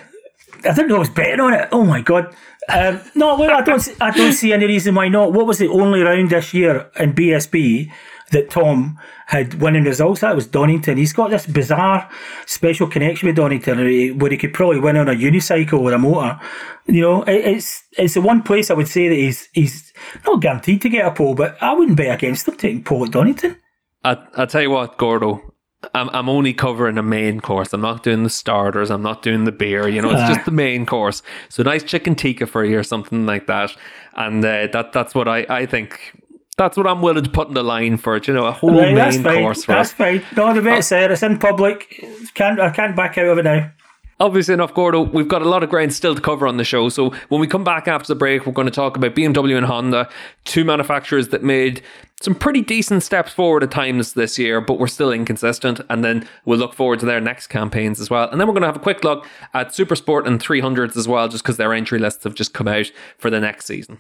I 0.66 0.74
didn't 0.74 0.88
know 0.88 0.96
I 0.96 1.00
was 1.00 1.10
betting 1.10 1.40
on 1.40 1.54
it. 1.54 1.70
Oh 1.72 1.86
my 1.86 2.02
god! 2.02 2.36
Um, 2.68 3.00
no, 3.16 3.38
well, 3.38 3.56
I 3.56 3.62
don't. 3.62 3.80
See, 3.80 3.94
I 4.02 4.10
don't 4.12 4.34
see 4.34 4.52
any 4.52 4.66
reason 4.66 4.96
why 4.96 5.08
not. 5.08 5.34
What 5.34 5.46
was 5.46 5.60
the 5.60 5.68
only 5.68 6.02
round 6.02 6.32
this 6.32 6.54
year 6.54 6.90
in 7.00 7.14
BSB 7.14 7.92
that 8.30 8.50
Tom 8.50 9.00
had 9.28 9.56
winning 9.56 9.84
results? 9.84 10.22
That 10.22 10.36
was 10.36 10.48
Donington. 10.48 10.98
He's 10.98 11.14
got 11.14 11.30
this 11.30 11.46
bizarre 11.46 12.10
special 12.46 12.88
connection 12.88 13.28
with 13.28 13.36
Donington, 13.36 14.18
where 14.18 14.32
he 14.32 14.38
could 14.38 14.54
probably 14.54 14.80
win 14.80 14.98
on 14.98 15.10
a 15.10 15.14
unicycle 15.14 15.80
or 15.80 15.94
a 15.94 16.00
motor. 16.00 16.40
You 16.86 17.02
know, 17.02 17.24
it, 17.24 17.46
it's 17.46 17.84
it's 17.98 18.14
the 18.14 18.22
one 18.22 18.42
place 18.44 18.72
I 18.72 18.74
would 18.76 18.88
say 18.88 19.10
that 19.10 19.16
he's 19.16 19.50
he's 19.54 19.94
not 20.26 20.42
guaranteed 20.42 20.82
to 20.84 20.90
get 20.90 21.06
a 21.06 21.12
pole, 21.12 21.36
but 21.36 21.62
I 21.62 21.74
wouldn't 21.74 21.98
bet 21.98 22.16
against 22.16 22.48
him 22.48 22.56
taking 22.56 22.84
pole 22.84 23.06
at 23.06 23.12
Donington. 23.12 23.58
I 24.04 24.18
I 24.36 24.46
tell 24.46 24.62
you 24.62 24.72
what, 24.72 24.98
Gordo. 24.98 25.42
I'm 25.94 26.10
I'm 26.10 26.28
only 26.28 26.54
covering 26.54 26.96
the 26.96 27.04
main 27.04 27.40
course. 27.40 27.72
I'm 27.74 27.82
not 27.82 28.04
doing 28.04 28.24
the 28.24 28.30
starters. 28.30 28.92
I'm 28.92 29.02
not 29.02 29.22
doing 29.22 29.46
the 29.46 29.52
beer. 29.52 29.88
You 29.88 30.02
know, 30.02 30.12
it's 30.12 30.28
just 30.28 30.46
the 30.46 30.52
main 30.52 30.86
course. 30.86 31.24
So 31.48 31.64
nice 31.64 31.84
chicken 31.84 32.16
tikka 32.16 32.48
for 32.48 32.66
you 32.66 32.78
or 32.80 32.84
something 32.84 33.26
like 33.26 33.48
that. 33.48 33.72
And 34.16 34.44
uh, 34.44 34.68
that 34.74 34.92
that's 34.92 35.16
what 35.16 35.28
I, 35.30 35.46
I 35.50 35.66
think. 35.66 36.19
That's 36.60 36.76
what 36.76 36.88
I'm 36.88 37.02
willing 37.02 37.24
to 37.24 37.30
put 37.30 37.48
in 37.48 37.54
the 37.54 37.64
line 37.64 37.96
for 37.96 38.18
it. 38.18 38.28
You 38.28 38.34
know, 38.34 38.46
a 38.46 38.52
whole 38.52 38.78
right, 38.78 38.94
main 38.94 39.24
course 39.24 39.64
for 39.64 39.72
That's 39.72 39.94
fine. 39.94 40.22
No, 40.36 40.54
the 40.54 40.60
vet's 40.60 40.92
uh, 40.92 40.98
there. 40.98 41.12
It's 41.14 41.24
in 41.24 41.40
public. 41.40 42.06
Can't 42.34 42.60
I 42.60 42.70
can't 42.70 42.98
back 42.98 43.18
out 43.18 43.28
of 43.28 43.38
it 43.38 43.44
now. 43.44 43.72
Obviously 44.20 44.56
enough, 44.56 44.74
Gordo, 44.74 45.04
we've 45.04 45.30
got 45.30 45.42
a 45.42 45.48
lot 45.48 45.64
of 45.64 45.70
ground 45.70 45.94
still 45.94 46.14
to 46.14 46.20
cover 46.20 46.46
on 46.46 46.58
the 46.58 46.66
show. 46.66 46.90
So 46.90 47.12
when 47.30 47.40
we 47.40 47.48
come 47.48 47.64
back 47.64 47.88
after 47.88 48.10
the 48.10 48.20
break, 48.20 48.46
we're 48.46 48.52
going 48.52 48.68
to 48.68 48.72
talk 48.72 48.98
about 48.98 49.16
BMW 49.16 49.56
and 49.56 49.66
Honda, 49.66 50.10
two 50.44 50.66
manufacturers 50.66 51.30
that 51.30 51.44
made 51.44 51.82
some 52.22 52.36
pretty 52.36 52.62
decent 52.62 53.04
steps 53.04 53.32
forward 53.32 53.64
at 53.64 53.72
times 53.72 54.12
this 54.12 54.38
year, 54.38 54.60
but 54.60 54.78
we're 54.78 54.88
still 54.88 55.14
inconsistent. 55.14 55.80
And 55.90 56.04
then 56.04 56.28
we'll 56.44 56.60
look 56.60 56.74
forward 56.74 57.00
to 57.00 57.06
their 57.06 57.22
next 57.22 57.48
campaigns 57.48 58.02
as 58.02 58.10
well. 58.10 58.30
And 58.30 58.42
then 58.42 58.50
we're 58.50 58.54
going 58.54 58.64
to 58.64 58.68
have 58.68 58.76
a 58.76 58.80
quick 58.80 59.06
look 59.06 59.26
at 59.54 59.70
Supersport 59.70 60.28
and 60.28 60.42
300s 60.42 60.98
as 60.98 61.08
well, 61.08 61.30
just 61.30 61.46
because 61.46 61.56
their 61.56 61.74
entry 61.74 62.00
lists 62.00 62.26
have 62.26 62.36
just 62.36 62.54
come 62.54 62.68
out 62.68 62.92
for 63.18 63.30
the 63.30 63.40
next 63.40 63.68
season. 63.68 64.00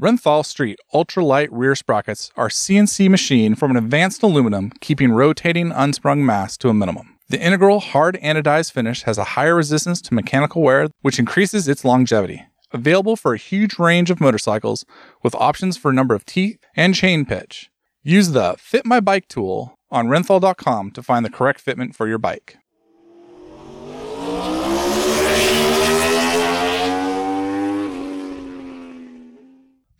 Renthal 0.00 0.44
Street 0.44 0.80
ultralight 0.92 1.46
rear 1.52 1.76
sprockets 1.76 2.32
are 2.36 2.48
CNC 2.48 3.08
machined 3.08 3.60
from 3.60 3.70
an 3.70 3.76
advanced 3.76 4.24
aluminum, 4.24 4.72
keeping 4.80 5.12
rotating 5.12 5.70
unsprung 5.70 6.26
mass 6.26 6.56
to 6.58 6.68
a 6.68 6.74
minimum. 6.74 7.16
The 7.28 7.40
integral 7.40 7.78
hard 7.78 8.18
anodized 8.20 8.72
finish 8.72 9.04
has 9.04 9.18
a 9.18 9.24
higher 9.24 9.54
resistance 9.54 10.02
to 10.02 10.14
mechanical 10.14 10.62
wear, 10.62 10.88
which 11.02 11.20
increases 11.20 11.68
its 11.68 11.84
longevity. 11.84 12.44
Available 12.72 13.14
for 13.14 13.34
a 13.34 13.38
huge 13.38 13.78
range 13.78 14.10
of 14.10 14.20
motorcycles 14.20 14.84
with 15.22 15.36
options 15.36 15.76
for 15.76 15.92
number 15.92 16.16
of 16.16 16.24
teeth 16.24 16.58
and 16.74 16.96
chain 16.96 17.24
pitch. 17.24 17.70
Use 18.02 18.32
the 18.32 18.56
Fit 18.58 18.84
My 18.84 18.98
Bike 18.98 19.28
tool 19.28 19.78
on 19.92 20.08
renthal.com 20.08 20.90
to 20.90 21.02
find 21.04 21.24
the 21.24 21.30
correct 21.30 21.64
fitment 21.64 21.94
for 21.94 22.08
your 22.08 22.18
bike. 22.18 22.56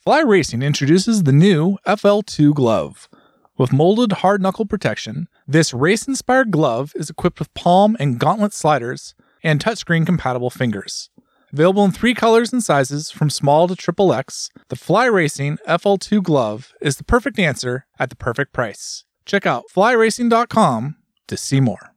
Fly 0.04 0.20
Racing 0.20 0.60
introduces 0.60 1.22
the 1.22 1.32
new 1.32 1.78
FL2 1.86 2.52
glove. 2.52 3.08
With 3.56 3.72
molded 3.72 4.12
hard 4.12 4.42
knuckle 4.42 4.66
protection, 4.66 5.28
this 5.48 5.72
race 5.72 6.06
inspired 6.06 6.50
glove 6.50 6.92
is 6.94 7.08
equipped 7.08 7.38
with 7.38 7.54
palm 7.54 7.96
and 7.98 8.18
gauntlet 8.18 8.52
sliders 8.52 9.14
and 9.42 9.64
touchscreen 9.64 10.04
compatible 10.04 10.50
fingers. 10.50 11.08
Available 11.54 11.86
in 11.86 11.90
three 11.90 12.12
colors 12.12 12.52
and 12.52 12.62
sizes 12.62 13.10
from 13.10 13.30
small 13.30 13.66
to 13.66 13.74
triple 13.74 14.12
X, 14.12 14.50
the 14.68 14.76
Fly 14.76 15.06
Racing 15.06 15.56
FL2 15.66 16.22
glove 16.22 16.74
is 16.82 16.98
the 16.98 17.04
perfect 17.04 17.38
answer 17.38 17.86
at 17.98 18.10
the 18.10 18.16
perfect 18.16 18.52
price. 18.52 19.04
Check 19.24 19.46
out 19.46 19.64
flyracing.com 19.74 20.96
to 21.28 21.36
see 21.38 21.60
more. 21.60 21.94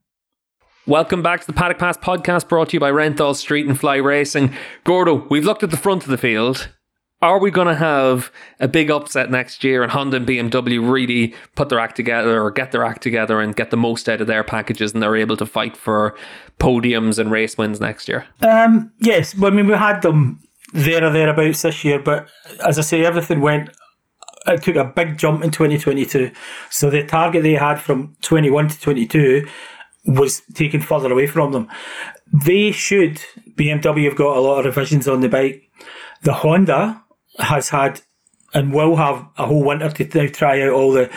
Welcome 0.85 1.21
back 1.21 1.41
to 1.41 1.47
the 1.47 1.51
Paddock 1.51 1.77
Pass 1.77 1.97
podcast 1.97 2.47
brought 2.47 2.69
to 2.69 2.77
you 2.77 2.79
by 2.79 2.89
Renthal 2.89 3.35
Street 3.35 3.67
and 3.67 3.77
Fly 3.77 3.97
Racing. 3.97 4.55
Gordo, 4.85 5.27
we've 5.29 5.43
looked 5.43 5.63
at 5.63 5.71
the 5.71 5.75
front 5.75 6.03
of 6.03 6.09
the 6.09 6.17
field 6.17 6.69
are 7.21 7.39
we 7.39 7.49
going 7.49 7.67
to 7.67 7.75
have 7.75 8.31
a 8.59 8.67
big 8.67 8.91
upset 8.91 9.31
next 9.31 9.63
year 9.63 9.81
and 9.81 9.91
Honda 9.91 10.17
and 10.17 10.27
BMW 10.27 10.87
really 10.87 11.33
put 11.55 11.69
their 11.69 11.79
act 11.79 11.95
together 11.95 12.41
or 12.41 12.51
get 12.51 12.71
their 12.71 12.83
act 12.83 13.01
together 13.01 13.41
and 13.41 13.55
get 13.55 13.71
the 13.71 13.77
most 13.77 14.07
out 14.07 14.21
of 14.21 14.27
their 14.27 14.43
packages 14.43 14.93
and 14.93 15.01
they're 15.01 15.15
able 15.15 15.37
to 15.37 15.45
fight 15.45 15.75
for 15.75 16.15
podiums 16.59 17.17
and 17.17 17.31
race 17.31 17.57
wins 17.57 17.81
next 17.81 18.07
year? 18.07 18.27
Um, 18.41 18.91
yes, 18.99 19.35
well, 19.35 19.51
I 19.51 19.55
mean, 19.55 19.67
we 19.67 19.73
had 19.73 20.01
them 20.01 20.39
there 20.73 21.03
or 21.03 21.09
thereabouts 21.11 21.63
this 21.63 21.83
year, 21.83 21.99
but 21.99 22.27
as 22.65 22.77
I 22.77 22.83
say, 22.83 23.03
everything 23.03 23.41
went. 23.41 23.69
It 24.45 24.63
took 24.63 24.75
a 24.75 24.85
big 24.85 25.17
jump 25.17 25.43
in 25.43 25.51
2022. 25.51 26.31
So 26.69 26.89
the 26.89 27.03
target 27.03 27.43
they 27.43 27.53
had 27.53 27.81
from 27.81 28.15
21 28.21 28.69
to 28.69 28.79
22 28.79 29.47
was 30.05 30.41
taken 30.53 30.81
further 30.81 31.11
away 31.11 31.27
from 31.27 31.51
them. 31.51 31.67
They 32.45 32.71
should, 32.71 33.19
BMW 33.55 34.05
have 34.05 34.15
got 34.15 34.37
a 34.37 34.39
lot 34.39 34.59
of 34.59 34.65
revisions 34.65 35.07
on 35.07 35.19
the 35.19 35.27
bike. 35.27 35.69
The 36.21 36.33
Honda, 36.33 37.03
has 37.39 37.69
had 37.69 38.01
and 38.53 38.73
will 38.73 38.95
have 38.95 39.25
a 39.37 39.45
whole 39.45 39.63
winter 39.63 39.89
to 39.89 40.29
try 40.29 40.61
out 40.61 40.69
all 40.69 40.91
the 40.91 41.09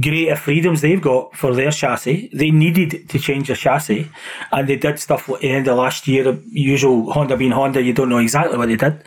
greater 0.00 0.36
freedoms 0.36 0.80
they've 0.80 1.02
got 1.02 1.34
for 1.34 1.52
their 1.54 1.72
chassis. 1.72 2.30
They 2.32 2.50
needed 2.50 3.08
to 3.08 3.18
change 3.18 3.48
their 3.48 3.56
chassis, 3.56 4.08
and 4.52 4.68
they 4.68 4.76
did 4.76 5.00
stuff 5.00 5.28
at 5.28 5.40
the 5.40 5.50
end 5.50 5.66
of 5.66 5.78
last 5.78 6.06
year. 6.06 6.38
Usual 6.48 7.12
Honda 7.12 7.36
being 7.36 7.50
Honda, 7.50 7.82
you 7.82 7.92
don't 7.92 8.08
know 8.08 8.18
exactly 8.18 8.56
what 8.56 8.68
they 8.68 8.76
did, 8.76 9.02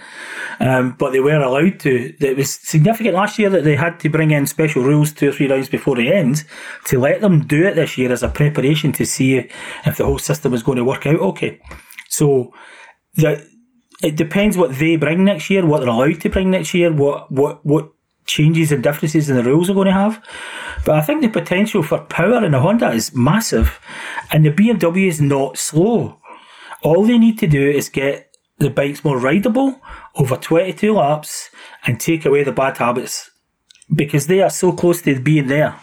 um, 0.59 0.95
but 0.99 1.11
they 1.11 1.21
were 1.21 1.39
allowed 1.39 1.79
to. 1.81 2.13
It 2.19 2.35
was 2.35 2.53
significant 2.53 3.15
last 3.15 3.39
year 3.39 3.49
that 3.49 3.63
they 3.63 3.77
had 3.77 3.99
to 4.01 4.09
bring 4.09 4.31
in 4.31 4.45
special 4.45 4.83
rules 4.83 5.13
two 5.13 5.29
or 5.29 5.31
three 5.31 5.49
rounds 5.49 5.69
before 5.69 5.95
the 5.95 6.11
end 6.11 6.43
to 6.85 6.99
let 6.99 7.21
them 7.21 7.47
do 7.47 7.65
it 7.65 7.75
this 7.75 7.97
year 7.97 8.11
as 8.11 8.23
a 8.23 8.27
preparation 8.27 8.91
to 8.93 9.05
see 9.05 9.49
if 9.85 9.97
the 9.97 10.05
whole 10.05 10.19
system 10.19 10.51
was 10.51 10.63
going 10.63 10.77
to 10.77 10.83
work 10.83 11.05
out 11.05 11.19
okay. 11.19 11.61
So 12.09 12.53
the 13.15 13.52
it 14.03 14.17
depends 14.17 14.57
what 14.57 14.77
they 14.77 14.97
bring 14.97 15.23
next 15.23 15.49
year, 15.49 15.65
what 15.65 15.79
they're 15.79 15.89
allowed 15.89 16.19
to 16.21 16.29
bring 16.29 16.51
next 16.51 16.73
year, 16.73 16.91
what 16.91 17.31
what 17.31 17.65
what 17.65 17.89
changes 18.25 18.71
and 18.71 18.83
differences 18.83 19.29
in 19.29 19.35
the 19.35 19.43
rules 19.43 19.69
are 19.69 19.73
going 19.73 19.87
to 19.87 19.93
have. 19.93 20.23
But 20.85 20.95
I 20.95 21.01
think 21.01 21.21
the 21.21 21.29
potential 21.29 21.81
for 21.81 21.99
power 21.99 22.43
in 22.43 22.51
the 22.51 22.59
Honda 22.59 22.91
is 22.91 23.15
massive, 23.15 23.79
and 24.31 24.45
the 24.45 24.51
BMW 24.51 25.07
is 25.07 25.21
not 25.21 25.57
slow. 25.57 26.19
All 26.83 27.05
they 27.05 27.17
need 27.17 27.39
to 27.39 27.47
do 27.47 27.69
is 27.69 27.87
get 27.89 28.35
the 28.57 28.69
bikes 28.69 29.03
more 29.03 29.17
rideable 29.17 29.79
over 30.15 30.35
22 30.35 30.93
laps 30.93 31.49
and 31.85 31.99
take 31.99 32.25
away 32.25 32.43
the 32.43 32.51
bad 32.51 32.77
habits 32.77 33.31
because 33.93 34.27
they 34.27 34.41
are 34.41 34.49
so 34.49 34.73
close 34.73 35.01
to 35.01 35.19
being 35.19 35.47
there. 35.47 35.79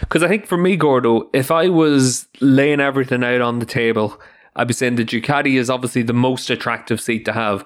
Because 0.00 0.22
I 0.22 0.28
think 0.28 0.46
for 0.46 0.58
me, 0.58 0.76
Gordo, 0.76 1.30
if 1.32 1.50
I 1.50 1.68
was 1.68 2.28
laying 2.40 2.80
everything 2.80 3.24
out 3.24 3.40
on 3.40 3.58
the 3.58 3.66
table, 3.66 4.20
I'd 4.54 4.68
be 4.68 4.74
saying 4.74 4.96
the 4.96 5.04
Ducati 5.04 5.58
is 5.58 5.70
obviously 5.70 6.02
the 6.02 6.12
most 6.12 6.50
attractive 6.50 7.00
seat 7.00 7.24
to 7.24 7.32
have. 7.32 7.64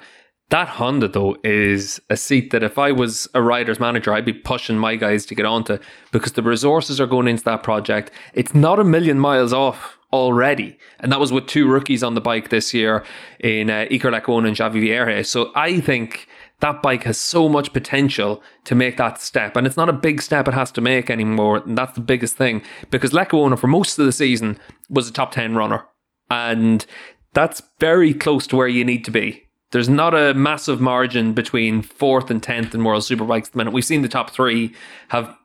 That 0.51 0.69
Honda, 0.69 1.09
though, 1.09 1.37
is 1.43 2.01
a 2.09 2.17
seat 2.17 2.53
that 2.53 2.63
if 2.63 2.79
I 2.79 2.93
was 2.93 3.27
a 3.35 3.43
rider's 3.43 3.81
manager, 3.81 4.13
I'd 4.13 4.25
be 4.25 4.33
pushing 4.33 4.79
my 4.79 4.95
guys 4.95 5.27
to 5.27 5.35
get 5.35 5.45
onto 5.45 5.79
because 6.13 6.33
the 6.33 6.43
resources 6.43 7.01
are 7.01 7.09
going 7.09 7.27
into 7.27 7.43
that 7.45 7.65
project. 7.65 8.13
It's 8.33 8.55
not 8.55 8.79
a 8.79 8.85
million 8.85 9.19
miles 9.19 9.53
off 9.53 9.99
already. 10.13 10.79
And 11.01 11.11
that 11.11 11.19
was 11.19 11.33
with 11.33 11.47
two 11.47 11.69
rookies 11.69 12.05
on 12.05 12.15
the 12.15 12.21
bike 12.21 12.51
this 12.51 12.73
year 12.73 13.05
in 13.41 13.71
uh, 13.71 13.87
Iker 13.91 14.47
and 14.47 14.57
Xavi 14.57 14.81
Vierge. 14.81 15.27
So 15.27 15.51
I 15.57 15.81
think 15.81 16.29
that 16.61 16.81
bike 16.81 17.03
has 17.03 17.19
so 17.19 17.49
much 17.49 17.73
potential 17.73 18.43
to 18.65 18.75
make 18.75 18.97
that 18.99 19.21
step. 19.21 19.57
And 19.57 19.67
it's 19.67 19.77
not 19.77 19.89
a 19.89 19.93
big 19.93 20.23
step 20.23 20.47
it 20.47 20.55
has 20.55 20.71
to 20.73 20.81
make 20.81 21.11
anymore. 21.11 21.59
And 21.59 21.77
that's 21.77 21.95
the 21.95 22.01
biggest 22.01 22.37
thing 22.37 22.63
because 22.91 23.11
Lecuona, 23.11 23.59
for 23.59 23.67
most 23.67 23.99
of 23.99 24.07
the 24.07 24.13
season, 24.13 24.59
was 24.89 25.09
a 25.09 25.13
top 25.13 25.33
10 25.33 25.55
runner. 25.57 25.85
And 26.31 26.85
that's 27.33 27.63
very 27.79 28.15
close 28.15 28.47
to 28.49 28.57
where 28.57 28.69
you 28.69 28.85
need 28.85 29.05
to 29.05 29.11
be. 29.11 29.47
There's 29.73 29.89
not 29.89 30.15
a 30.15 30.33
massive 30.35 30.81
margin 30.81 31.33
between 31.33 31.83
fourth 31.83 32.31
and 32.31 32.43
tenth 32.43 32.75
in 32.75 32.85
World 32.85 33.03
Superbikes 33.03 33.47
at 33.47 33.53
the 33.53 33.59
minute. 33.59 33.73
We've 33.73 33.85
seen 33.85 34.03
the 34.03 34.09
top 34.09 34.31
three 34.31 34.73
have 35.09 35.37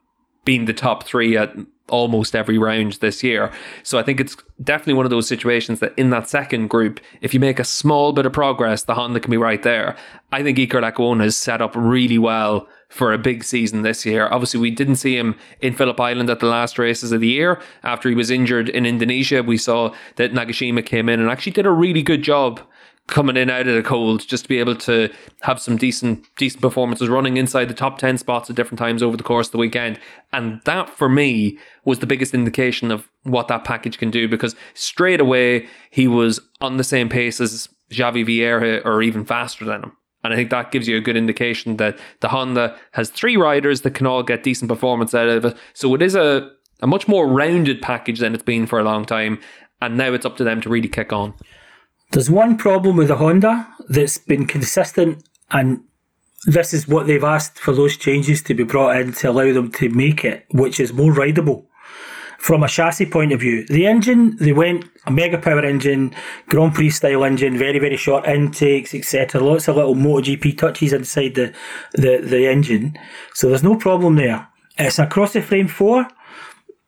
been 0.44 0.64
the 0.64 0.72
top 0.72 1.04
three 1.04 1.36
at 1.36 1.54
almost 1.88 2.34
every 2.34 2.56
round 2.56 2.94
this 2.94 3.22
year. 3.22 3.52
So 3.82 3.98
I 3.98 4.02
think 4.02 4.20
it's 4.20 4.36
definitely 4.62 4.94
one 4.94 5.04
of 5.04 5.10
those 5.10 5.28
situations 5.28 5.80
that 5.80 5.92
in 5.96 6.10
that 6.10 6.28
second 6.28 6.68
group, 6.68 7.00
if 7.20 7.34
you 7.34 7.40
make 7.40 7.58
a 7.58 7.64
small 7.64 8.12
bit 8.12 8.24
of 8.24 8.32
progress, 8.32 8.84
the 8.84 8.94
Honda 8.94 9.20
can 9.20 9.30
be 9.30 9.36
right 9.36 9.62
there. 9.62 9.96
I 10.30 10.42
think 10.42 10.58
Iker 10.58 10.82
Lecuona 10.82 11.24
is 11.26 11.36
set 11.36 11.60
up 11.60 11.72
really 11.74 12.18
well 12.18 12.66
for 12.92 13.12
a 13.12 13.18
big 13.18 13.42
season 13.42 13.80
this 13.82 14.04
year. 14.04 14.28
Obviously, 14.30 14.60
we 14.60 14.70
didn't 14.70 14.96
see 14.96 15.16
him 15.16 15.34
in 15.60 15.72
Phillip 15.72 15.98
Island 15.98 16.28
at 16.28 16.40
the 16.40 16.46
last 16.46 16.78
races 16.78 17.10
of 17.10 17.20
the 17.20 17.28
year. 17.28 17.60
After 17.82 18.10
he 18.10 18.14
was 18.14 18.30
injured 18.30 18.68
in 18.68 18.84
Indonesia, 18.84 19.42
we 19.42 19.56
saw 19.56 19.94
that 20.16 20.32
Nagashima 20.32 20.84
came 20.84 21.08
in 21.08 21.18
and 21.18 21.30
actually 21.30 21.52
did 21.52 21.64
a 21.64 21.70
really 21.70 22.02
good 22.02 22.22
job 22.22 22.60
coming 23.06 23.36
in 23.36 23.48
out 23.48 23.66
of 23.66 23.74
the 23.74 23.82
cold 23.82 24.26
just 24.26 24.44
to 24.44 24.48
be 24.48 24.58
able 24.58 24.76
to 24.76 25.10
have 25.40 25.60
some 25.60 25.76
decent 25.76 26.24
decent 26.36 26.62
performances 26.62 27.08
running 27.08 27.36
inside 27.36 27.64
the 27.64 27.74
top 27.74 27.98
10 27.98 28.16
spots 28.16 28.48
at 28.48 28.54
different 28.54 28.78
times 28.78 29.02
over 29.02 29.16
the 29.16 29.24
course 29.24 29.48
of 29.48 29.52
the 29.52 29.58
weekend 29.58 29.98
and 30.32 30.60
that 30.66 30.88
for 30.88 31.08
me 31.08 31.58
was 31.84 31.98
the 31.98 32.06
biggest 32.06 32.32
indication 32.32 32.92
of 32.92 33.08
what 33.24 33.48
that 33.48 33.64
package 33.64 33.98
can 33.98 34.08
do 34.08 34.28
because 34.28 34.54
straight 34.74 35.20
away 35.20 35.66
he 35.90 36.06
was 36.06 36.40
on 36.60 36.76
the 36.76 36.84
same 36.84 37.08
pace 37.08 37.40
as 37.40 37.68
Xavi 37.90 38.24
Vierge 38.24 38.80
or 38.84 39.02
even 39.02 39.24
faster 39.24 39.64
than 39.64 39.82
him 39.82 39.96
and 40.24 40.32
I 40.32 40.36
think 40.36 40.50
that 40.50 40.70
gives 40.70 40.88
you 40.88 40.96
a 40.96 41.00
good 41.00 41.16
indication 41.16 41.76
that 41.78 41.98
the 42.20 42.28
Honda 42.28 42.76
has 42.92 43.10
three 43.10 43.36
riders 43.36 43.80
that 43.80 43.94
can 43.94 44.06
all 44.06 44.22
get 44.22 44.42
decent 44.42 44.68
performance 44.68 45.14
out 45.14 45.28
of 45.28 45.44
it. 45.44 45.56
So 45.74 45.94
it 45.94 46.02
is 46.02 46.14
a 46.14 46.50
a 46.82 46.86
much 46.86 47.08
more 47.08 47.26
rounded 47.26 47.80
package 47.80 48.18
than 48.18 48.34
it's 48.34 48.42
been 48.42 48.66
for 48.66 48.78
a 48.78 48.84
long 48.84 49.04
time. 49.04 49.40
And 49.80 49.96
now 49.96 50.12
it's 50.12 50.26
up 50.26 50.36
to 50.36 50.44
them 50.44 50.60
to 50.60 50.68
really 50.68 50.88
kick 50.88 51.12
on. 51.12 51.34
There's 52.10 52.30
one 52.30 52.58
problem 52.58 52.96
with 52.96 53.08
the 53.08 53.16
Honda 53.16 53.66
that's 53.88 54.18
been 54.18 54.46
consistent, 54.46 55.26
and 55.50 55.82
this 56.44 56.74
is 56.74 56.86
what 56.86 57.06
they've 57.06 57.24
asked 57.24 57.58
for 57.58 57.72
those 57.72 57.96
changes 57.96 58.42
to 58.42 58.54
be 58.54 58.64
brought 58.64 58.96
in 58.96 59.12
to 59.14 59.30
allow 59.30 59.52
them 59.52 59.72
to 59.72 59.88
make 59.88 60.24
it, 60.24 60.44
which 60.50 60.78
is 60.78 60.92
more 60.92 61.12
rideable. 61.12 61.68
From 62.42 62.64
a 62.64 62.68
chassis 62.68 63.06
point 63.06 63.32
of 63.32 63.38
view, 63.38 63.64
the 63.66 63.86
engine, 63.86 64.36
they 64.38 64.52
went 64.52 64.84
a 65.06 65.12
mega 65.12 65.38
power 65.38 65.64
engine, 65.64 66.12
Grand 66.48 66.74
Prix 66.74 66.90
style 66.90 67.24
engine, 67.24 67.56
very, 67.56 67.78
very 67.78 67.96
short 67.96 68.26
intakes, 68.26 68.94
etc. 68.94 69.40
Lots 69.40 69.68
of 69.68 69.76
little 69.76 69.94
MotoGP 69.94 70.58
touches 70.58 70.92
inside 70.92 71.36
the, 71.36 71.54
the, 71.92 72.18
the 72.18 72.48
engine. 72.48 72.98
So 73.32 73.48
there's 73.48 73.62
no 73.62 73.76
problem 73.76 74.16
there. 74.16 74.48
It's 74.76 74.98
a 74.98 75.06
cross 75.06 75.34
the 75.34 75.42
frame 75.42 75.68
four. 75.68 76.08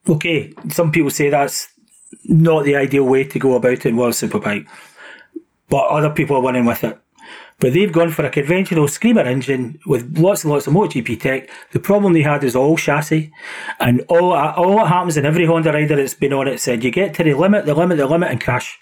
Okay, 0.09 0.53
some 0.69 0.91
people 0.91 1.09
say 1.09 1.29
that's 1.29 1.69
not 2.25 2.65
the 2.65 2.75
ideal 2.75 3.05
way 3.05 3.23
to 3.23 3.39
go 3.39 3.55
about 3.55 3.73
it 3.73 3.85
in 3.85 3.95
World 3.95 4.13
Superbike 4.13 4.67
but 5.69 5.87
other 5.87 6.09
people 6.09 6.37
are 6.37 6.41
winning 6.41 6.65
with 6.65 6.83
it. 6.83 6.99
But 7.65 7.73
they've 7.73 7.91
gone 7.91 8.11
for 8.11 8.23
a 8.23 8.29
conventional 8.29 8.87
screamer 8.87 9.23
engine 9.23 9.79
with 9.87 10.19
lots 10.19 10.43
and 10.43 10.53
lots 10.53 10.67
of 10.67 10.73
MotoGP 10.73 11.19
tech. 11.19 11.49
The 11.71 11.79
problem 11.79 12.13
they 12.13 12.21
had 12.21 12.43
is 12.43 12.55
all 12.55 12.77
chassis, 12.77 13.31
and 13.79 14.01
all 14.07 14.33
uh, 14.33 14.53
all 14.53 14.77
that 14.77 14.89
happens 14.89 15.17
in 15.17 15.25
every 15.25 15.47
Honda 15.47 15.73
rider 15.73 15.95
that's 15.95 16.13
been 16.13 16.31
on 16.31 16.47
it 16.47 16.59
said 16.59 16.83
you 16.83 16.91
get 16.91 17.15
to 17.15 17.23
the 17.23 17.33
limit, 17.33 17.65
the 17.65 17.73
limit, 17.73 17.97
the 17.97 18.05
limit, 18.05 18.29
and 18.29 18.39
crash. 18.39 18.77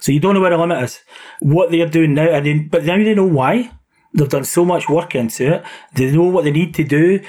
So 0.00 0.10
you 0.10 0.20
don't 0.20 0.32
know 0.32 0.40
where 0.40 0.48
the 0.48 0.56
limit 0.56 0.82
is. 0.82 1.00
What 1.40 1.70
they're 1.70 1.86
doing 1.86 2.14
now, 2.14 2.30
and 2.30 2.46
then, 2.46 2.68
but 2.68 2.86
now 2.86 2.96
they 2.96 3.14
know 3.14 3.26
why. 3.26 3.70
They've 4.14 4.26
done 4.26 4.44
so 4.44 4.64
much 4.64 4.88
work 4.88 5.14
into 5.14 5.56
it. 5.56 5.64
They 5.92 6.10
know 6.10 6.22
what 6.22 6.44
they 6.44 6.50
need 6.50 6.72
to 6.76 6.84
do, 6.84 7.20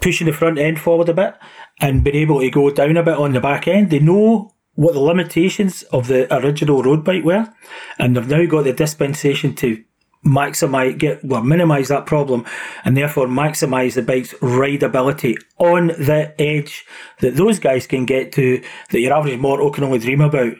pushing 0.00 0.26
the 0.26 0.32
front 0.32 0.58
end 0.58 0.80
forward 0.80 1.10
a 1.10 1.14
bit, 1.14 1.36
and 1.80 2.02
being 2.02 2.16
able 2.16 2.40
to 2.40 2.50
go 2.50 2.72
down 2.72 2.96
a 2.96 3.04
bit 3.04 3.18
on 3.18 3.34
the 3.34 3.40
back 3.40 3.68
end. 3.68 3.90
They 3.90 4.00
know 4.00 4.52
what 4.74 4.94
the 4.94 5.00
limitations 5.00 5.84
of 5.92 6.08
the 6.08 6.26
original 6.34 6.82
road 6.82 7.04
bike 7.04 7.22
were, 7.22 7.54
and 8.00 8.16
they've 8.16 8.26
now 8.26 8.44
got 8.46 8.64
the 8.64 8.72
dispensation 8.72 9.54
to 9.54 9.84
maximize 10.24 10.96
get 10.98 11.22
well 11.24 11.42
minimize 11.42 11.88
that 11.88 12.06
problem 12.06 12.44
and 12.84 12.96
therefore 12.96 13.26
maximize 13.26 13.94
the 13.94 14.02
bike's 14.02 14.32
rideability 14.34 15.36
on 15.58 15.88
the 15.88 16.34
edge 16.38 16.86
that 17.20 17.36
those 17.36 17.58
guys 17.58 17.86
can 17.86 18.06
get 18.06 18.32
to 18.32 18.62
that 18.90 19.00
your 19.00 19.12
average 19.12 19.38
mortal 19.38 19.70
can 19.70 19.84
only 19.84 19.98
dream 19.98 20.20
about 20.20 20.54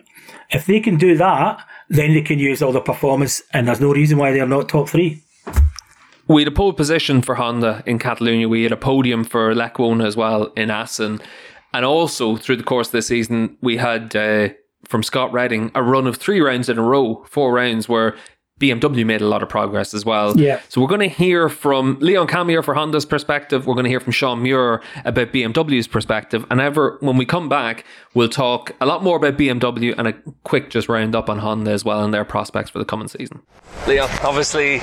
if 0.51 0.67
they 0.67 0.81
can 0.81 0.97
do 0.97 1.17
that 1.17 1.65
then 1.89 2.13
they 2.13 2.23
can 2.23 2.39
use 2.39 2.63
all 2.63 2.73
the 2.73 2.81
performance 2.81 3.43
and 3.53 3.67
there's 3.67 3.81
no 3.81 3.93
reason 3.93 4.19
why 4.19 4.33
they're 4.33 4.47
not 4.47 4.69
top 4.69 4.89
three 4.89 5.23
we 6.27 6.43
had 6.43 6.49
a 6.49 6.57
pole 6.57 6.73
position 6.73 7.21
for 7.21 7.35
Honda 7.35 7.83
in 7.85 7.99
Catalonia. 7.99 8.49
We 8.49 8.63
had 8.63 8.73
a 8.73 8.79
podium 8.79 9.25
for 9.25 9.55
Lecuona 9.55 10.07
as 10.07 10.17
well 10.17 10.45
in 10.57 10.71
Assen. 10.71 11.21
And 11.75 11.85
also 11.85 12.37
through 12.37 12.57
the 12.57 12.63
course 12.63 12.89
of 12.89 12.93
the 12.93 13.03
season, 13.03 13.59
we 13.61 13.77
had 13.77 14.17
uh, 14.17 14.49
from 14.85 15.03
Scott 15.03 15.33
Redding 15.33 15.71
a 15.75 15.83
run 15.83 16.07
of 16.07 16.17
three 16.17 16.41
rounds 16.41 16.69
in 16.69 16.79
a 16.79 16.83
row, 16.83 17.25
four 17.29 17.53
rounds 17.53 17.89
where 17.89 18.17
BMW 18.61 19.05
made 19.05 19.21
a 19.21 19.27
lot 19.27 19.43
of 19.43 19.49
progress 19.49 19.95
as 19.95 20.05
well. 20.05 20.39
Yeah. 20.39 20.61
So 20.69 20.81
we're 20.81 20.87
going 20.89 21.01
to 21.01 21.09
hear 21.09 21.49
from 21.49 21.99
Leon 22.01 22.29
Camier 22.29 22.65
for 22.65 22.75
Honda's 22.75 23.05
perspective. 23.05 23.67
We're 23.67 23.75
going 23.75 23.85
to 23.85 23.91
hear 23.91 23.99
from 23.99 24.13
Shaun 24.13 24.43
Muir 24.43 24.81
about 25.05 25.33
BMW's 25.33 25.89
perspective. 25.89 26.47
And 26.51 26.61
ever 26.61 26.97
when 27.01 27.17
we 27.17 27.27
come 27.27 27.49
back, 27.49 27.85
we'll 28.15 28.29
talk 28.29 28.73
a 28.81 28.87
lot 28.87 29.03
more 29.03 29.17
about 29.17 29.37
BMW 29.37 29.95
and 29.99 30.09
a 30.09 30.13
quick 30.45 30.71
just 30.71 30.89
round 30.89 31.15
up 31.15 31.29
on 31.29 31.41
Honda 31.41 31.73
as 31.73 31.85
well 31.85 32.05
and 32.05 32.15
their 32.15 32.25
prospects 32.25 32.71
for 32.71 32.79
the 32.79 32.85
coming 32.85 33.09
season. 33.09 33.43
Leon, 33.87 34.09
obviously 34.23 34.79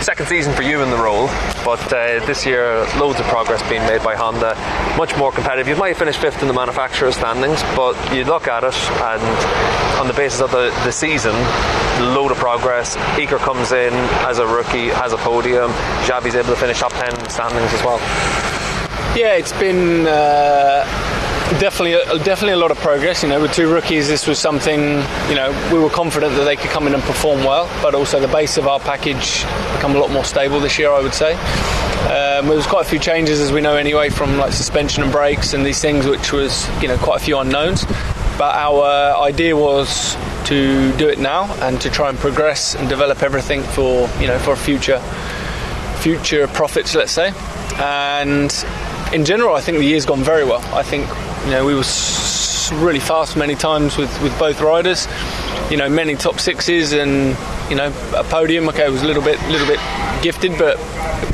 second 0.00 0.26
season 0.26 0.54
for 0.54 0.62
you 0.62 0.80
in 0.80 0.88
the 0.88 0.96
role, 0.96 1.26
but 1.62 1.80
uh, 1.92 2.24
this 2.24 2.46
year 2.46 2.86
loads 2.96 3.20
of 3.20 3.26
progress 3.26 3.60
being 3.68 3.82
made 3.82 4.02
by 4.02 4.14
Honda, 4.14 4.54
much 4.96 5.14
more 5.18 5.30
competitive. 5.30 5.68
You 5.68 5.76
might 5.76 5.88
have 5.88 5.98
finished 5.98 6.20
fifth 6.20 6.40
in 6.40 6.48
the 6.48 6.54
manufacturer 6.54 7.12
standings, 7.12 7.62
but 7.76 7.94
you 8.14 8.24
look 8.24 8.48
at 8.48 8.64
it 8.64 8.74
and 9.02 10.00
on 10.00 10.06
the 10.06 10.14
basis 10.14 10.40
of 10.40 10.52
the, 10.52 10.70
the 10.84 10.92
season, 10.92 11.34
load 12.14 12.30
of 12.30 12.38
progress. 12.38 12.96
Iker 13.16 13.38
comes 13.38 13.72
in 13.72 13.92
as 14.24 14.38
a 14.38 14.46
rookie, 14.46 14.88
has 14.88 15.12
a 15.12 15.18
podium. 15.18 15.70
Xavi's 16.06 16.34
able 16.34 16.48
to 16.48 16.56
finish 16.56 16.78
top 16.78 16.92
10 16.92 17.28
standings 17.28 17.72
as 17.74 17.82
well. 17.84 17.98
Yeah, 19.14 19.34
it's 19.34 19.52
been. 19.52 20.06
Uh 20.06 21.19
definitely, 21.58 21.92
definitely 22.22 22.52
a 22.52 22.56
lot 22.56 22.70
of 22.70 22.78
progress. 22.78 23.22
You 23.22 23.28
know, 23.28 23.40
with 23.40 23.52
two 23.52 23.72
rookies, 23.72 24.08
this 24.08 24.26
was 24.26 24.38
something. 24.38 24.80
You 25.28 25.34
know, 25.34 25.70
we 25.72 25.78
were 25.78 25.90
confident 25.90 26.34
that 26.36 26.44
they 26.44 26.56
could 26.56 26.70
come 26.70 26.86
in 26.86 26.94
and 26.94 27.02
perform 27.02 27.44
well, 27.44 27.68
but 27.82 27.94
also 27.94 28.20
the 28.20 28.28
base 28.28 28.56
of 28.56 28.66
our 28.66 28.80
package 28.80 29.42
become 29.74 29.96
a 29.96 29.98
lot 29.98 30.10
more 30.10 30.24
stable 30.24 30.60
this 30.60 30.78
year. 30.78 30.90
I 30.90 31.00
would 31.00 31.14
say. 31.14 31.34
Um, 32.00 32.46
there 32.46 32.56
was 32.56 32.66
quite 32.66 32.86
a 32.86 32.88
few 32.88 32.98
changes, 32.98 33.40
as 33.40 33.52
we 33.52 33.60
know 33.60 33.76
anyway, 33.76 34.08
from 34.08 34.38
like 34.38 34.52
suspension 34.52 35.02
and 35.02 35.12
brakes 35.12 35.52
and 35.52 35.64
these 35.64 35.80
things, 35.80 36.06
which 36.06 36.32
was 36.32 36.68
you 36.82 36.88
know 36.88 36.96
quite 36.98 37.20
a 37.20 37.24
few 37.24 37.38
unknowns. 37.38 37.84
But 38.38 38.54
our 38.54 39.16
idea 39.22 39.56
was 39.56 40.16
to 40.46 40.96
do 40.96 41.08
it 41.08 41.18
now 41.18 41.52
and 41.60 41.80
to 41.82 41.90
try 41.90 42.08
and 42.08 42.18
progress 42.18 42.74
and 42.74 42.88
develop 42.88 43.22
everything 43.22 43.62
for 43.62 44.08
you 44.20 44.26
know 44.26 44.38
for 44.38 44.56
future 44.56 44.98
future 46.00 46.48
profits, 46.48 46.94
let's 46.94 47.12
say. 47.12 47.32
And 47.78 48.50
in 49.12 49.24
general, 49.24 49.54
I 49.54 49.60
think 49.60 49.78
the 49.78 49.84
year's 49.84 50.06
gone 50.06 50.22
very 50.22 50.44
well. 50.44 50.62
I 50.74 50.82
think 50.82 51.08
you 51.44 51.50
know, 51.50 51.64
we 51.64 51.74
were 51.74 51.84
really 52.72 53.00
fast 53.00 53.36
many 53.36 53.54
times 53.54 53.96
with, 53.96 54.10
with 54.22 54.36
both 54.38 54.60
riders. 54.60 55.08
You 55.70 55.76
know, 55.76 55.88
many 55.88 56.14
top 56.14 56.40
sixes 56.40 56.92
and 56.92 57.36
you 57.70 57.76
know 57.76 57.92
a 58.16 58.24
podium. 58.24 58.68
Okay, 58.68 58.86
it 58.86 58.90
was 58.90 59.02
a 59.02 59.06
little 59.06 59.22
bit 59.22 59.40
little 59.48 59.66
bit 59.66 59.80
gifted, 60.22 60.58
but 60.58 60.78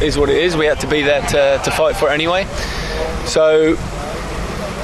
is 0.03 0.19
what 0.19 0.29
it 0.29 0.37
is. 0.37 0.57
We 0.57 0.67
had 0.67 0.81
to 0.81 0.87
be 0.87 1.03
there 1.03 1.23
to, 1.23 1.61
to 1.63 1.71
fight 1.71 1.97
for 1.97 2.11
it 2.11 2.13
anyway. 2.13 2.45
So, 3.25 3.77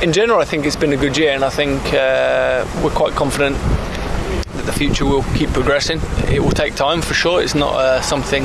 in 0.03 0.12
general, 0.12 0.40
I 0.40 0.45
think 0.45 0.64
it's 0.64 0.76
been 0.76 0.93
a 0.93 0.97
good 0.97 1.16
year, 1.16 1.32
and 1.32 1.45
I 1.45 1.51
think 1.51 1.80
uh, 1.93 2.66
we're 2.82 2.90
quite 2.90 3.12
confident 3.12 3.57
that 3.57 4.64
the 4.64 4.72
future 4.72 5.05
will 5.05 5.22
keep 5.34 5.51
progressing. 5.51 6.01
It 6.28 6.40
will 6.40 6.51
take 6.51 6.74
time 6.74 7.03
for 7.03 7.14
sure. 7.14 7.43
It's 7.43 7.55
not 7.55 7.74
uh, 7.74 8.01
something 8.01 8.45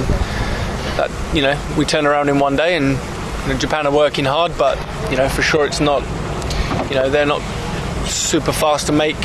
that 0.98 1.10
you 1.34 1.42
know 1.42 1.60
we 1.78 1.86
turn 1.86 2.06
around 2.06 2.30
in 2.30 2.40
one 2.40 2.56
day 2.56 2.76
and 2.76 2.98
you 3.48 3.54
know, 3.54 3.60
Japan 3.60 3.88
are 3.88 3.94
working 3.94 4.26
hard, 4.26 4.58
but 4.58 4.78
you 5.10 5.18
know 5.18 5.30
for 5.30 5.42
sure 5.42 5.66
it's 5.66 5.80
not. 5.80 6.04
You 6.90 6.96
know 6.96 7.10
they're 7.10 7.26
not 7.26 7.42
super 8.08 8.52
fast 8.52 8.88
to 8.88 8.92
make 8.92 9.18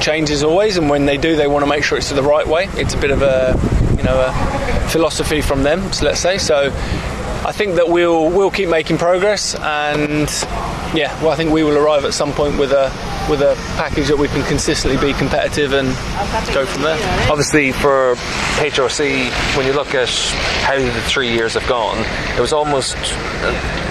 changes 0.00 0.42
always, 0.42 0.76
and 0.76 0.88
when 0.88 1.06
they 1.06 1.16
do, 1.16 1.36
they 1.36 1.48
want 1.48 1.64
to 1.64 1.68
make 1.68 1.82
sure 1.82 1.98
it's 1.98 2.10
the 2.10 2.22
right 2.22 2.46
way. 2.46 2.68
It's 2.74 2.94
a 2.94 2.98
bit 2.98 3.10
of 3.10 3.22
a 3.22 3.58
you 3.96 4.04
know 4.04 4.20
a 4.20 4.88
philosophy 4.88 5.40
from 5.40 5.62
them, 5.62 5.92
so 5.92 6.06
let's 6.06 6.20
say. 6.20 6.38
So 6.38 6.70
I 7.44 7.52
think 7.52 7.76
that 7.76 7.88
we'll 7.88 8.30
we'll 8.30 8.50
keep 8.50 8.68
making 8.68 8.98
progress, 8.98 9.54
and 9.54 10.28
yeah, 10.94 11.16
well, 11.22 11.30
I 11.30 11.36
think 11.36 11.52
we 11.52 11.62
will 11.62 11.78
arrive 11.78 12.04
at 12.04 12.14
some 12.14 12.32
point 12.32 12.58
with 12.58 12.72
a 12.72 12.90
with 13.30 13.42
a 13.42 13.54
package 13.76 14.08
that 14.08 14.16
we 14.16 14.28
can 14.28 14.44
consistently 14.44 15.00
be 15.00 15.16
competitive 15.16 15.72
and 15.72 15.88
go 16.52 16.66
from 16.66 16.82
there. 16.82 17.30
Obviously, 17.30 17.72
for 17.72 18.14
HRC, 18.56 19.56
when 19.56 19.66
you 19.66 19.72
look 19.72 19.94
at 19.94 20.08
how 20.64 20.78
the 20.78 21.02
three 21.02 21.32
years 21.32 21.54
have 21.54 21.66
gone, 21.68 21.98
it 22.36 22.40
was 22.40 22.52
almost. 22.52 22.96
Uh, 22.96 23.87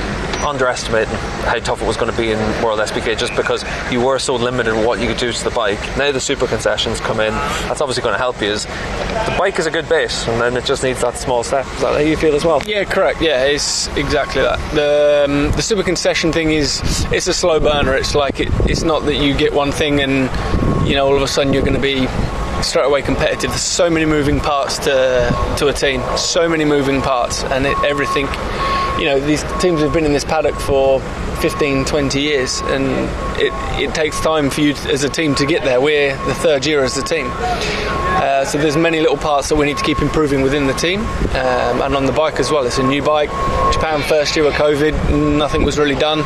underestimating 0.47 1.13
how 1.13 1.59
tough 1.59 1.81
it 1.81 1.85
was 1.85 1.97
going 1.97 2.11
to 2.11 2.17
be 2.17 2.31
in 2.31 2.39
World 2.63 2.79
SBK 2.79 3.17
just 3.17 3.35
because 3.35 3.63
you 3.91 4.01
were 4.01 4.19
so 4.19 4.35
limited 4.35 4.73
what 4.85 4.99
you 4.99 5.07
could 5.07 5.17
do 5.17 5.31
to 5.31 5.43
the 5.43 5.51
bike. 5.51 5.79
Now 5.97 6.11
the 6.11 6.19
super 6.19 6.47
concessions 6.47 6.99
come 6.99 7.19
in, 7.19 7.33
that's 7.67 7.81
obviously 7.81 8.03
going 8.03 8.13
to 8.13 8.19
help 8.19 8.41
you. 8.41 8.47
Is 8.49 8.65
the 8.65 9.35
bike 9.37 9.59
is 9.59 9.65
a 9.65 9.71
good 9.71 9.87
base, 9.89 10.27
and 10.27 10.41
then 10.41 10.57
it 10.57 10.65
just 10.65 10.83
needs 10.83 11.01
that 11.01 11.17
small 11.17 11.43
step. 11.43 11.65
Is 11.65 11.81
that 11.81 11.93
how 11.93 11.99
you 11.99 12.17
feel 12.17 12.35
as 12.35 12.45
well? 12.45 12.61
Yeah, 12.65 12.83
correct. 12.85 13.21
Yeah, 13.21 13.43
it's 13.45 13.87
exactly 13.95 14.41
that. 14.41 14.57
The 14.73 15.25
um, 15.25 15.51
the 15.51 15.61
super 15.61 15.83
concession 15.83 16.31
thing 16.31 16.51
is 16.51 16.81
it's 17.11 17.27
a 17.27 17.33
slow 17.33 17.59
burner. 17.59 17.95
It's 17.95 18.15
like 18.15 18.39
it, 18.39 18.49
it's 18.69 18.83
not 18.83 19.05
that 19.05 19.15
you 19.15 19.35
get 19.35 19.53
one 19.53 19.71
thing 19.71 20.01
and 20.01 20.29
you 20.87 20.95
know 20.95 21.05
all 21.07 21.15
of 21.15 21.21
a 21.21 21.27
sudden 21.27 21.53
you're 21.53 21.63
going 21.63 21.75
to 21.75 21.81
be 21.81 22.07
straight 22.63 22.85
away 22.85 23.01
competitive. 23.01 23.49
There's 23.51 23.61
so 23.61 23.89
many 23.89 24.05
moving 24.05 24.39
parts 24.39 24.77
to 24.79 25.55
to 25.57 25.67
a 25.67 25.73
team, 25.73 26.01
so 26.17 26.47
many 26.47 26.65
moving 26.65 27.01
parts, 27.01 27.43
and 27.43 27.65
it, 27.65 27.77
everything. 27.83 28.27
You 28.97 29.05
know, 29.05 29.19
these 29.19 29.43
teams 29.59 29.81
have 29.81 29.93
been 29.93 30.05
in 30.05 30.13
this 30.13 30.25
paddock 30.25 30.55
for 30.55 30.99
15, 31.41 31.85
20 31.85 32.19
years, 32.19 32.61
and 32.61 32.85
it, 33.39 33.53
it 33.79 33.93
takes 33.93 34.19
time 34.21 34.49
for 34.49 34.61
you 34.61 34.73
as 34.87 35.03
a 35.03 35.09
team 35.09 35.35
to 35.35 35.45
get 35.45 35.63
there. 35.63 35.79
We're 35.79 36.17
the 36.25 36.33
third 36.33 36.65
year 36.65 36.83
as 36.83 36.97
a 36.97 37.03
team, 37.03 37.27
uh, 38.17 38.43
so 38.45 38.57
there's 38.57 38.75
many 38.75 38.99
little 38.99 39.17
parts 39.17 39.49
that 39.49 39.55
we 39.55 39.65
need 39.65 39.77
to 39.77 39.83
keep 39.83 40.01
improving 40.01 40.41
within 40.41 40.65
the 40.65 40.73
team, 40.73 41.01
um, 41.01 41.81
and 41.81 41.95
on 41.95 42.05
the 42.05 42.11
bike 42.11 42.39
as 42.39 42.51
well. 42.51 42.65
It's 42.65 42.79
a 42.79 42.83
new 42.83 43.03
bike. 43.03 43.29
Japan 43.73 44.01
first 44.01 44.35
year 44.35 44.45
of 44.45 44.53
COVID, 44.53 45.37
nothing 45.37 45.63
was 45.63 45.77
really 45.77 45.95
done. 45.95 46.21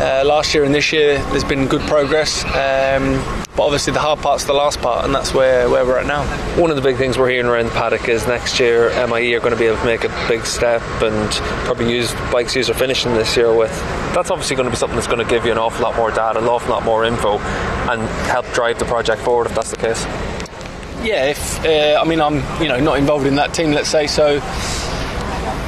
Uh, 0.00 0.22
last 0.26 0.54
year 0.54 0.64
and 0.64 0.74
this 0.74 0.92
year, 0.92 1.18
there's 1.30 1.44
been 1.44 1.66
good 1.66 1.80
progress. 1.82 2.44
Um, 2.44 3.22
but 3.56 3.62
obviously, 3.62 3.92
the 3.92 4.00
hard 4.00 4.18
part's 4.18 4.44
the 4.44 4.52
last 4.52 4.80
part, 4.80 5.04
and 5.04 5.14
that's 5.14 5.32
where, 5.32 5.70
where 5.70 5.86
we're 5.86 5.98
at 5.98 6.06
now. 6.06 6.24
One 6.60 6.70
of 6.70 6.76
the 6.76 6.82
big 6.82 6.96
things 6.96 7.16
we're 7.16 7.30
hearing 7.30 7.46
around 7.46 7.66
the 7.66 7.70
paddock 7.70 8.08
is 8.08 8.26
next 8.26 8.58
year 8.58 8.90
MIE 9.06 9.32
are 9.34 9.40
going 9.40 9.52
to 9.52 9.58
be 9.58 9.66
able 9.66 9.78
to 9.78 9.84
make 9.84 10.02
a 10.02 10.26
big 10.28 10.44
step 10.44 10.82
and 11.00 11.30
probably 11.64 11.90
use 11.92 12.12
bikes 12.32 12.56
user 12.56 12.74
finishing 12.74 13.14
this 13.14 13.36
year 13.36 13.54
with. 13.54 13.70
That's 14.12 14.32
obviously 14.32 14.56
going 14.56 14.66
to 14.66 14.70
be 14.70 14.76
something 14.76 14.96
that's 14.96 15.06
going 15.06 15.24
to 15.24 15.30
give 15.30 15.46
you 15.46 15.52
an 15.52 15.58
awful 15.58 15.84
lot 15.84 15.94
more 15.94 16.10
data, 16.10 16.40
an 16.40 16.46
awful 16.46 16.70
lot 16.70 16.84
more 16.84 17.04
info, 17.04 17.38
and 17.38 18.02
help 18.26 18.50
drive 18.52 18.80
the 18.80 18.84
project 18.86 19.22
forward 19.22 19.46
if 19.46 19.54
that's 19.54 19.70
the 19.70 19.76
case. 19.76 20.04
Yeah, 21.04 21.26
if 21.26 21.64
uh, 21.64 22.00
I 22.00 22.04
mean 22.04 22.20
I'm 22.20 22.36
you 22.62 22.68
know 22.68 22.80
not 22.80 22.98
involved 22.98 23.26
in 23.26 23.36
that 23.36 23.52
team, 23.54 23.72
let's 23.72 23.88
say 23.88 24.06
so 24.06 24.40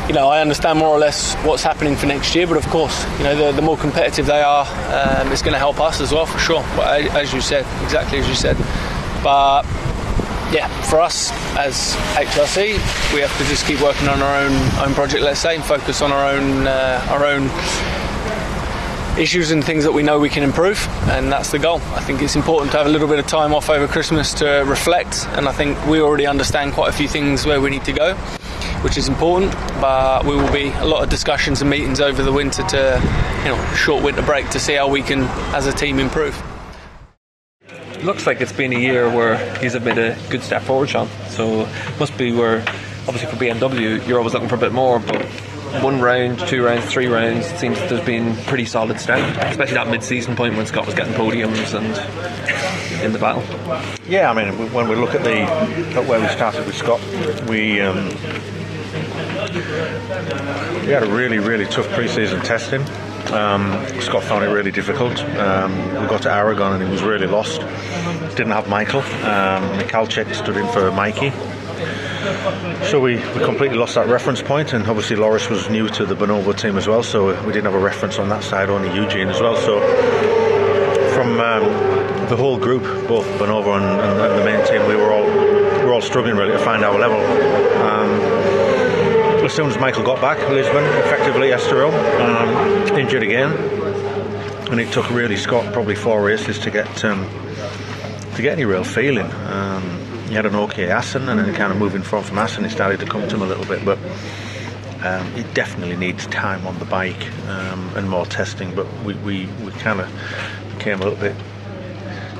you 0.08 0.14
know, 0.14 0.28
I 0.28 0.40
understand 0.40 0.78
more 0.78 0.90
or 0.90 0.98
less 0.98 1.34
what's 1.44 1.64
happening 1.64 1.96
for 1.96 2.06
next 2.06 2.34
year, 2.34 2.46
but 2.46 2.56
of 2.56 2.66
course, 2.68 3.04
you 3.18 3.24
know, 3.24 3.34
the, 3.34 3.52
the 3.52 3.62
more 3.62 3.76
competitive 3.76 4.26
they 4.26 4.40
are, 4.40 4.64
um, 4.64 5.32
it's 5.32 5.42
going 5.42 5.52
to 5.52 5.58
help 5.58 5.80
us 5.80 6.00
as 6.00 6.12
well, 6.12 6.26
for 6.26 6.38
sure. 6.38 6.62
But 6.76 7.02
as 7.16 7.32
you 7.32 7.40
said, 7.40 7.66
exactly 7.82 8.18
as 8.20 8.28
you 8.28 8.36
said. 8.36 8.56
But 9.24 9.64
yeah, 10.52 10.68
for 10.82 11.00
us 11.00 11.32
as 11.56 11.94
HRC, 12.14 12.74
we 13.12 13.20
have 13.20 13.36
to 13.38 13.44
just 13.46 13.66
keep 13.66 13.80
working 13.80 14.06
on 14.06 14.22
our 14.22 14.44
own 14.44 14.52
own 14.86 14.94
project, 14.94 15.24
let's 15.24 15.40
say, 15.40 15.56
and 15.56 15.64
focus 15.64 16.00
on 16.02 16.12
our 16.12 16.30
own 16.30 16.68
uh, 16.68 17.04
our 17.10 17.26
own 17.26 17.48
issues 19.18 19.50
and 19.50 19.64
things 19.64 19.84
that 19.84 19.92
we 19.92 20.02
know 20.02 20.18
we 20.18 20.28
can 20.28 20.42
improve, 20.42 20.86
and 21.08 21.32
that's 21.32 21.50
the 21.50 21.58
goal. 21.58 21.80
I 21.94 22.00
think 22.00 22.22
it's 22.22 22.36
important 22.36 22.72
to 22.72 22.78
have 22.78 22.86
a 22.86 22.90
little 22.90 23.08
bit 23.08 23.18
of 23.18 23.26
time 23.26 23.54
off 23.54 23.70
over 23.70 23.86
Christmas 23.86 24.34
to 24.34 24.64
reflect, 24.66 25.26
and 25.32 25.48
I 25.48 25.52
think 25.52 25.84
we 25.86 26.00
already 26.00 26.26
understand 26.26 26.72
quite 26.72 26.90
a 26.90 26.92
few 26.92 27.08
things 27.08 27.46
where 27.46 27.60
we 27.60 27.70
need 27.70 27.84
to 27.84 27.92
go 27.92 28.16
which 28.82 28.96
is 28.96 29.08
important. 29.08 29.52
But 29.80 30.24
we 30.24 30.36
will 30.36 30.52
be 30.52 30.68
a 30.68 30.84
lot 30.84 31.02
of 31.02 31.08
discussions 31.08 31.60
and 31.60 31.68
meetings 31.68 32.00
over 32.00 32.22
the 32.22 32.32
winter 32.32 32.62
to, 32.62 33.02
you 33.38 33.50
know, 33.50 33.74
short 33.74 34.04
winter 34.04 34.22
break 34.22 34.48
to 34.50 34.60
see 34.60 34.74
how 34.74 34.88
we 34.88 35.02
can, 35.02 35.22
as 35.54 35.66
a 35.66 35.72
team, 35.72 35.98
improve. 35.98 36.40
Looks 38.04 38.26
like 38.26 38.40
it's 38.40 38.52
been 38.52 38.72
a 38.72 38.78
year 38.78 39.08
where 39.08 39.36
he's 39.58 39.74
made 39.80 39.98
a 39.98 40.12
uh, 40.12 40.30
good 40.30 40.42
step 40.42 40.62
forward, 40.62 40.88
Shaun. 40.88 41.08
So 41.28 41.68
must 41.98 42.16
be 42.16 42.30
where, 42.32 42.60
obviously 43.08 43.28
for 43.28 43.36
BMW, 43.36 44.06
you're 44.06 44.18
always 44.18 44.34
looking 44.34 44.48
for 44.48 44.54
a 44.54 44.58
bit 44.58 44.72
more, 44.72 45.00
but 45.00 45.26
one 45.82 46.00
round, 46.00 46.38
two 46.40 46.64
rounds, 46.64 46.84
three 46.86 47.06
rounds, 47.06 47.46
it 47.46 47.58
seems 47.58 47.78
there's 47.78 48.04
been 48.04 48.36
pretty 48.44 48.64
solid 48.64 48.98
strength, 49.00 49.36
especially 49.38 49.74
that 49.74 49.88
mid-season 49.88 50.36
point 50.36 50.56
when 50.56 50.66
Scott 50.66 50.86
was 50.86 50.94
getting 50.94 51.14
podiums 51.14 51.74
and 51.74 53.02
in 53.02 53.12
the 53.12 53.18
battle. 53.18 53.42
Yeah, 54.08 54.30
I 54.30 54.34
mean, 54.34 54.72
when 54.72 54.88
we 54.88 54.96
look 54.96 55.14
at 55.14 55.22
the 55.22 55.40
at 55.98 56.06
where 56.06 56.20
we 56.20 56.28
started 56.28 56.66
with 56.66 56.76
Scott, 56.76 57.00
we 57.48 57.80
um, 57.80 58.08
we 60.86 60.92
had 60.92 61.02
a 61.02 61.10
really, 61.10 61.38
really 61.38 61.66
tough 61.66 61.88
pre-season 61.90 62.40
testing. 62.40 62.82
Um, 63.32 63.84
Scott 64.00 64.22
found 64.22 64.44
it 64.44 64.48
really 64.48 64.70
difficult. 64.70 65.18
Um, 65.36 65.76
we 66.00 66.06
got 66.06 66.22
to 66.22 66.32
Aragon 66.32 66.74
and 66.74 66.82
he 66.84 66.88
was 66.88 67.02
really 67.02 67.26
lost. 67.26 67.60
Didn't 68.36 68.52
have 68.52 68.68
Michael. 68.68 69.00
Um, 69.00 69.78
Mikhalchik 69.78 70.32
stood 70.34 70.56
in 70.56 70.66
for 70.68 70.92
Mikey. 70.92 71.32
So 72.90 73.00
we, 73.00 73.16
we 73.16 73.44
completely 73.44 73.76
lost 73.76 73.94
that 73.94 74.08
reference 74.08 74.42
point, 74.42 74.72
and 74.72 74.86
obviously 74.86 75.16
Loris 75.16 75.48
was 75.48 75.68
new 75.68 75.88
to 75.90 76.04
the 76.04 76.14
Bonovo 76.14 76.56
team 76.56 76.76
as 76.76 76.88
well, 76.88 77.02
so 77.02 77.28
we 77.44 77.52
didn't 77.52 77.64
have 77.64 77.74
a 77.74 77.84
reference 77.84 78.18
on 78.18 78.28
that 78.30 78.42
side, 78.42 78.68
only 78.68 78.92
Eugene 78.94 79.28
as 79.28 79.40
well. 79.40 79.56
So 79.56 79.80
from 81.14 81.40
um, 81.40 81.62
the 82.28 82.36
whole 82.36 82.58
group, 82.58 82.82
both 83.08 83.26
Bonovo 83.38 83.76
and, 83.76 83.84
and, 83.84 84.20
and, 84.20 84.40
the 84.40 84.44
main 84.44 84.66
team, 84.66 84.88
we 84.88 84.96
were 84.96 85.12
all 85.12 85.24
we 85.24 85.84
were 85.84 85.92
all 85.92 86.02
struggling 86.02 86.36
really 86.36 86.52
to 86.52 86.58
find 86.58 86.84
our 86.84 86.98
level. 86.98 87.20
Um, 87.82 88.10
as 89.44 89.52
soon 89.52 89.68
as 89.68 89.78
Michael 89.78 90.02
got 90.02 90.20
back, 90.20 90.38
Lisbon, 90.48 90.84
effectively 91.04 91.50
Estoril, 91.50 91.92
um, 92.20 92.98
injured 92.98 93.22
again, 93.22 93.52
and 94.70 94.80
it 94.80 94.92
took 94.92 95.08
really 95.10 95.36
Scott 95.36 95.72
probably 95.72 95.94
four 95.94 96.22
races 96.22 96.58
to 96.60 96.70
get 96.70 97.04
um, 97.04 97.28
to 98.34 98.42
get 98.42 98.52
any 98.52 98.64
real 98.64 98.84
feeling. 98.84 99.30
Um, 99.30 100.05
he 100.28 100.34
had 100.34 100.46
an 100.46 100.54
okay 100.54 100.90
Assen, 100.90 101.28
and 101.28 101.40
then 101.40 101.54
kind 101.54 101.72
of 101.72 101.78
moving 101.78 102.02
forward 102.02 102.26
from 102.26 102.38
Assen, 102.38 102.64
he 102.64 102.70
started 102.70 103.00
to 103.00 103.06
come 103.06 103.28
to 103.28 103.36
him 103.36 103.42
a 103.42 103.46
little 103.46 103.66
bit, 103.66 103.84
but. 103.84 103.98
Um, 105.04 105.26
it 105.34 105.52
definitely 105.52 105.94
needs 105.94 106.26
time 106.28 106.66
on 106.66 106.78
the 106.78 106.86
bike 106.86 107.30
um, 107.48 107.92
and 107.94 108.08
more 108.08 108.24
testing, 108.24 108.74
but 108.74 108.86
we, 109.04 109.12
we, 109.14 109.46
we 109.62 109.70
kind 109.72 110.00
of 110.00 110.10
became 110.78 111.00
a 111.00 111.04
little 111.04 111.18
bit 111.20 111.36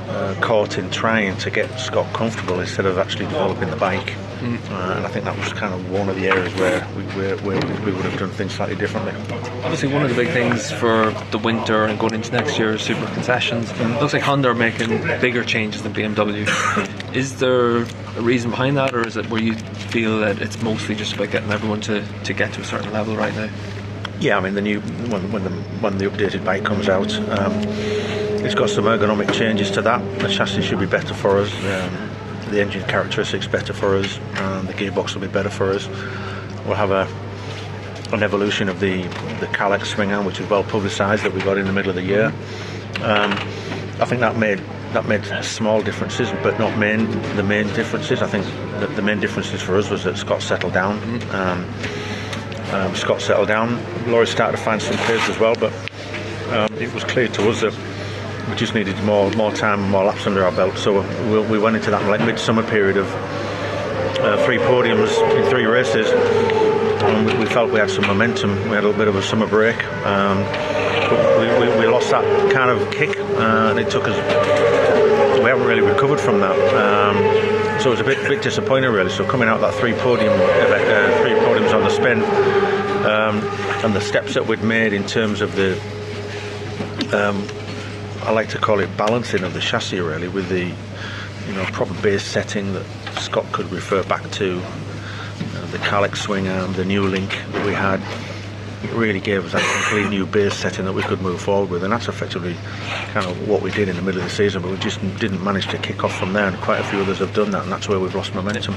uh, 0.09 0.35
caught 0.41 0.77
in 0.77 0.89
trying 0.89 1.37
to 1.37 1.49
get 1.49 1.79
Scott 1.79 2.11
comfortable 2.13 2.59
instead 2.59 2.85
of 2.85 2.97
actually 2.97 3.25
developing 3.25 3.69
the 3.69 3.75
bike. 3.75 4.15
Mm. 4.39 4.57
Uh, 4.69 4.97
and 4.97 5.05
I 5.05 5.09
think 5.09 5.25
that 5.25 5.37
was 5.37 5.51
kind 5.53 5.73
of 5.73 5.91
one 5.91 6.09
of 6.09 6.15
the 6.15 6.27
areas 6.27 6.53
where 6.55 6.87
we, 6.95 7.03
where, 7.03 7.37
where 7.37 7.59
we 7.83 7.91
would 7.91 8.05
have 8.05 8.19
done 8.19 8.29
things 8.29 8.53
slightly 8.53 8.75
differently. 8.75 9.13
Obviously, 9.63 9.91
one 9.91 10.03
of 10.03 10.09
the 10.09 10.15
big 10.15 10.29
things 10.29 10.71
for 10.71 11.11
the 11.31 11.39
winter 11.39 11.85
and 11.85 11.99
going 11.99 12.13
into 12.13 12.31
next 12.31 12.57
year 12.57 12.75
is 12.75 12.81
super 12.81 13.05
concessions. 13.13 13.67
Mm. 13.69 13.99
Looks 13.99 14.13
like 14.13 14.21
Honda 14.21 14.49
are 14.49 14.53
making 14.53 14.89
bigger 15.19 15.43
changes 15.43 15.83
than 15.83 15.93
BMW. 15.93 16.45
is 17.17 17.39
there 17.39 17.77
a 17.77 18.21
reason 18.21 18.51
behind 18.51 18.77
that, 18.77 18.93
or 18.93 19.05
is 19.05 19.17
it 19.17 19.27
where 19.31 19.41
you 19.41 19.55
feel 19.55 20.19
that 20.19 20.39
it's 20.39 20.61
mostly 20.61 20.93
just 20.93 21.13
about 21.13 21.31
getting 21.31 21.49
everyone 21.51 21.81
to, 21.81 22.05
to 22.23 22.33
get 22.33 22.53
to 22.53 22.61
a 22.61 22.63
certain 22.63 22.93
level 22.93 23.15
right 23.15 23.33
now? 23.33 23.49
Yeah, 24.19 24.37
I 24.37 24.39
mean 24.39 24.53
the 24.53 24.61
new 24.61 24.81
when 24.81 25.31
when 25.31 25.43
the 25.43 25.49
when 25.81 25.97
the 25.97 26.05
updated 26.05 26.45
bike 26.45 26.63
comes 26.63 26.87
out, 26.87 27.11
um, 27.37 27.53
it's 28.45 28.53
got 28.53 28.69
some 28.69 28.85
ergonomic 28.85 29.33
changes 29.33 29.71
to 29.71 29.81
that. 29.81 30.19
The 30.19 30.29
chassis 30.29 30.61
should 30.61 30.79
be 30.79 30.85
better 30.85 31.13
for 31.13 31.39
us. 31.39 31.51
Um, 31.65 32.51
the 32.51 32.61
engine 32.61 32.83
characteristics 32.87 33.47
better 33.47 33.73
for 33.73 33.97
us, 33.97 34.19
and 34.35 34.67
the 34.67 34.73
gearbox 34.73 35.15
will 35.15 35.21
be 35.21 35.27
better 35.27 35.49
for 35.49 35.71
us. 35.71 35.87
We'll 36.65 36.75
have 36.75 36.91
a 36.91 37.07
an 38.13 38.21
evolution 38.21 38.69
of 38.69 38.79
the 38.79 39.01
the 39.41 39.47
Kalex 39.47 39.85
swing 39.85 40.11
arm, 40.11 40.25
which 40.25 40.39
is 40.39 40.49
well 40.49 40.63
publicised 40.63 41.23
that 41.23 41.33
we 41.33 41.41
got 41.41 41.57
in 41.57 41.65
the 41.65 41.73
middle 41.73 41.89
of 41.89 41.95
the 41.95 42.03
year. 42.03 42.27
Um, 43.01 43.33
I 43.99 44.05
think 44.05 44.21
that 44.21 44.37
made 44.37 44.61
that 44.93 45.05
made 45.07 45.25
small 45.43 45.81
differences, 45.81 46.29
but 46.43 46.57
not 46.59 46.77
main 46.77 47.09
the 47.35 47.43
main 47.43 47.67
differences. 47.73 48.21
I 48.21 48.27
think 48.27 48.45
that 48.79 48.95
the 48.95 49.01
main 49.01 49.19
differences 49.19 49.61
for 49.61 49.77
us 49.77 49.89
was 49.89 50.03
that 50.03 50.17
Scott 50.17 50.41
settled 50.41 50.73
down. 50.73 50.97
Um, 51.31 51.65
um, 52.71 52.95
Scott 52.95 53.21
settled 53.21 53.47
down. 53.47 53.79
Laurie 54.09 54.27
started 54.27 54.57
to 54.57 54.63
find 54.63 54.81
some 54.81 54.97
pace 54.97 55.29
as 55.29 55.39
well, 55.39 55.55
but 55.55 55.73
um, 56.51 56.73
it 56.77 56.93
was 56.93 57.03
clear 57.03 57.27
to 57.27 57.49
us 57.49 57.61
that 57.61 57.73
we 58.49 58.55
just 58.55 58.73
needed 58.73 59.01
more 59.03 59.29
more 59.31 59.51
time, 59.51 59.89
more 59.89 60.05
laps 60.05 60.25
under 60.25 60.43
our 60.43 60.51
belt. 60.51 60.77
So 60.77 61.01
we, 61.31 61.39
we 61.51 61.59
went 61.59 61.75
into 61.75 61.91
that 61.91 62.05
like 62.07 62.21
midsummer 62.21 62.63
period 62.63 62.97
of 62.97 63.07
uh, 64.19 64.43
three 64.45 64.57
podiums 64.57 65.11
in 65.37 65.49
three 65.49 65.65
races. 65.65 66.07
And 66.11 67.27
we, 67.27 67.37
we, 67.37 67.45
felt 67.45 67.71
we 67.71 67.79
had 67.79 67.89
some 67.89 68.07
momentum. 68.07 68.55
We 68.63 68.75
had 68.75 68.83
a 68.83 68.87
little 68.87 68.93
bit 68.93 69.07
of 69.07 69.15
a 69.15 69.21
summer 69.21 69.47
break. 69.47 69.81
Um, 70.05 70.39
we, 71.39 71.47
we, 71.59 71.66
that 72.11 72.51
kind 72.51 72.69
of 72.69 72.91
kick, 72.91 73.17
uh, 73.19 73.69
and 73.71 73.79
it 73.79 73.89
took 73.89 74.05
us. 74.07 74.15
We 75.39 75.45
haven't 75.45 75.67
really 75.67 75.81
recovered 75.81 76.19
from 76.19 76.39
that. 76.39 76.57
Um, 76.73 77.17
so 77.79 77.89
it 77.89 77.91
was 77.91 77.99
a 77.99 78.03
bit, 78.03 78.27
bit 78.27 78.41
disappointing, 78.41 78.91
really. 78.91 79.11
So 79.11 79.23
coming 79.25 79.47
out 79.47 79.61
that 79.61 79.73
three 79.75 79.93
podium, 79.93 80.33
uh, 80.33 81.21
three 81.21 81.31
podiums 81.31 81.73
on 81.73 81.83
the 81.83 81.89
spin 81.89 82.23
um, 83.05 83.43
and 83.85 83.95
the 83.95 84.01
steps 84.01 84.33
that 84.33 84.47
we'd 84.47 84.63
made 84.63 84.93
in 84.93 85.05
terms 85.05 85.41
of 85.41 85.55
the, 85.55 85.73
um, 87.13 87.47
I 88.23 88.31
like 88.31 88.49
to 88.49 88.57
call 88.57 88.79
it 88.79 88.97
balancing 88.97 89.43
of 89.43 89.53
the 89.53 89.61
chassis 89.61 89.99
really 89.99 90.27
with 90.27 90.49
the, 90.49 90.65
you 90.65 91.53
know, 91.53 91.63
proper 91.65 91.93
base 92.01 92.23
setting 92.23 92.73
that 92.73 92.85
Scott 93.19 93.45
could 93.51 93.71
refer 93.71 94.03
back 94.03 94.29
to, 94.31 94.59
uh, 94.59 95.65
the 95.67 95.77
Kalex 95.77 96.17
swing 96.17 96.47
arm, 96.47 96.73
the 96.73 96.85
new 96.85 97.03
link 97.03 97.37
that 97.51 97.65
we 97.65 97.73
had. 97.73 98.01
It 98.87 98.93
really 98.93 99.19
gave 99.19 99.45
us 99.45 99.51
that 99.53 99.83
complete 99.83 100.09
new 100.09 100.25
base 100.25 100.53
setting 100.53 100.85
that 100.85 100.93
we 100.93 101.03
could 101.03 101.21
move 101.21 101.41
forward 101.41 101.69
with, 101.69 101.83
and 101.83 101.91
that's 101.91 102.07
effectively 102.07 102.55
kind 103.13 103.25
of 103.25 103.47
what 103.47 103.61
we 103.61 103.71
did 103.71 103.89
in 103.89 103.95
the 103.95 104.01
middle 104.01 104.21
of 104.21 104.27
the 104.27 104.33
season. 104.33 104.61
But 104.61 104.71
we 104.71 104.77
just 104.77 105.01
didn't 105.19 105.43
manage 105.43 105.67
to 105.67 105.77
kick 105.77 106.03
off 106.03 106.17
from 106.17 106.33
there, 106.33 106.47
and 106.47 106.57
quite 106.57 106.79
a 106.79 106.83
few 106.85 106.99
others 106.99 107.19
have 107.19 107.33
done 107.33 107.51
that, 107.51 107.63
and 107.63 107.71
that's 107.71 107.87
where 107.87 107.99
we've 107.99 108.15
lost 108.15 108.33
momentum 108.33 108.75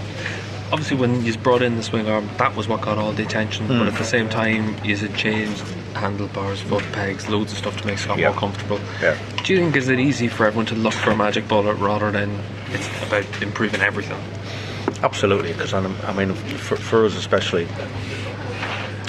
obviously 0.72 0.96
when 0.96 1.24
you 1.24 1.36
brought 1.38 1.62
in 1.62 1.76
the 1.76 1.82
swing 1.82 2.08
arm, 2.08 2.28
that 2.38 2.54
was 2.54 2.68
what 2.68 2.80
got 2.80 2.98
all 2.98 3.12
the 3.12 3.22
attention. 3.22 3.66
Mm. 3.66 3.78
But 3.80 3.88
at 3.88 3.98
the 3.98 4.04
same 4.04 4.28
time, 4.28 4.76
you 4.84 4.96
had 4.96 5.14
changed 5.14 5.60
handlebars, 5.94 6.60
foot 6.62 6.84
pegs, 6.92 7.28
loads 7.28 7.52
of 7.52 7.58
stuff 7.58 7.76
to 7.80 7.86
make 7.86 7.98
Scott 7.98 8.18
yeah. 8.18 8.30
more 8.30 8.38
comfortable. 8.38 8.80
Yeah. 9.02 9.18
Do 9.44 9.52
you 9.52 9.60
think 9.60 9.76
is 9.76 9.88
it 9.88 9.98
easy 9.98 10.28
for 10.28 10.46
everyone 10.46 10.66
to 10.66 10.74
look 10.74 10.94
for 10.94 11.10
a 11.10 11.16
magic 11.16 11.48
bullet 11.48 11.74
rather 11.74 12.10
than 12.10 12.38
it's 12.68 12.88
about 13.06 13.42
improving 13.42 13.80
everything? 13.80 14.20
Absolutely, 15.02 15.52
because 15.52 15.72
I 15.72 16.12
mean, 16.12 16.34
for, 16.34 16.76
for 16.76 17.06
us 17.06 17.16
especially, 17.16 17.66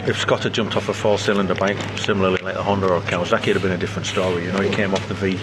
if 0.07 0.19
Scott 0.19 0.43
had 0.43 0.53
jumped 0.53 0.75
off 0.75 0.89
a 0.89 0.93
four-cylinder 0.93 1.55
bike, 1.55 1.77
similarly 1.97 2.41
like 2.41 2.55
a 2.55 2.63
Honda 2.63 2.87
or 2.87 3.01
Kawasaki, 3.01 3.49
it'd 3.49 3.53
have 3.55 3.61
been 3.61 3.71
a 3.71 3.77
different 3.77 4.07
story. 4.07 4.45
You 4.45 4.51
know, 4.51 4.61
he 4.61 4.69
came 4.69 4.93
off 4.93 5.07
the 5.07 5.13
V, 5.13 5.35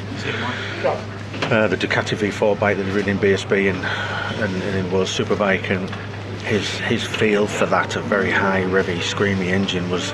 uh, 1.52 1.68
the 1.68 1.76
Ducati 1.76 2.16
V4 2.16 2.58
bike 2.58 2.76
that 2.76 2.86
he 2.86 2.92
ridden 2.92 3.10
in 3.10 3.18
BSB 3.18 3.70
and, 3.70 3.84
and, 4.42 4.62
and 4.62 4.86
it 4.86 4.92
was 4.92 5.08
Superbike, 5.10 5.70
and 5.70 5.88
his 6.44 6.68
his 6.78 7.04
feel 7.04 7.46
for 7.46 7.66
that, 7.66 7.96
a 7.96 8.00
very 8.00 8.30
high, 8.30 8.62
revvy, 8.62 8.98
screamy 8.98 9.46
engine, 9.46 9.90
was 9.90 10.12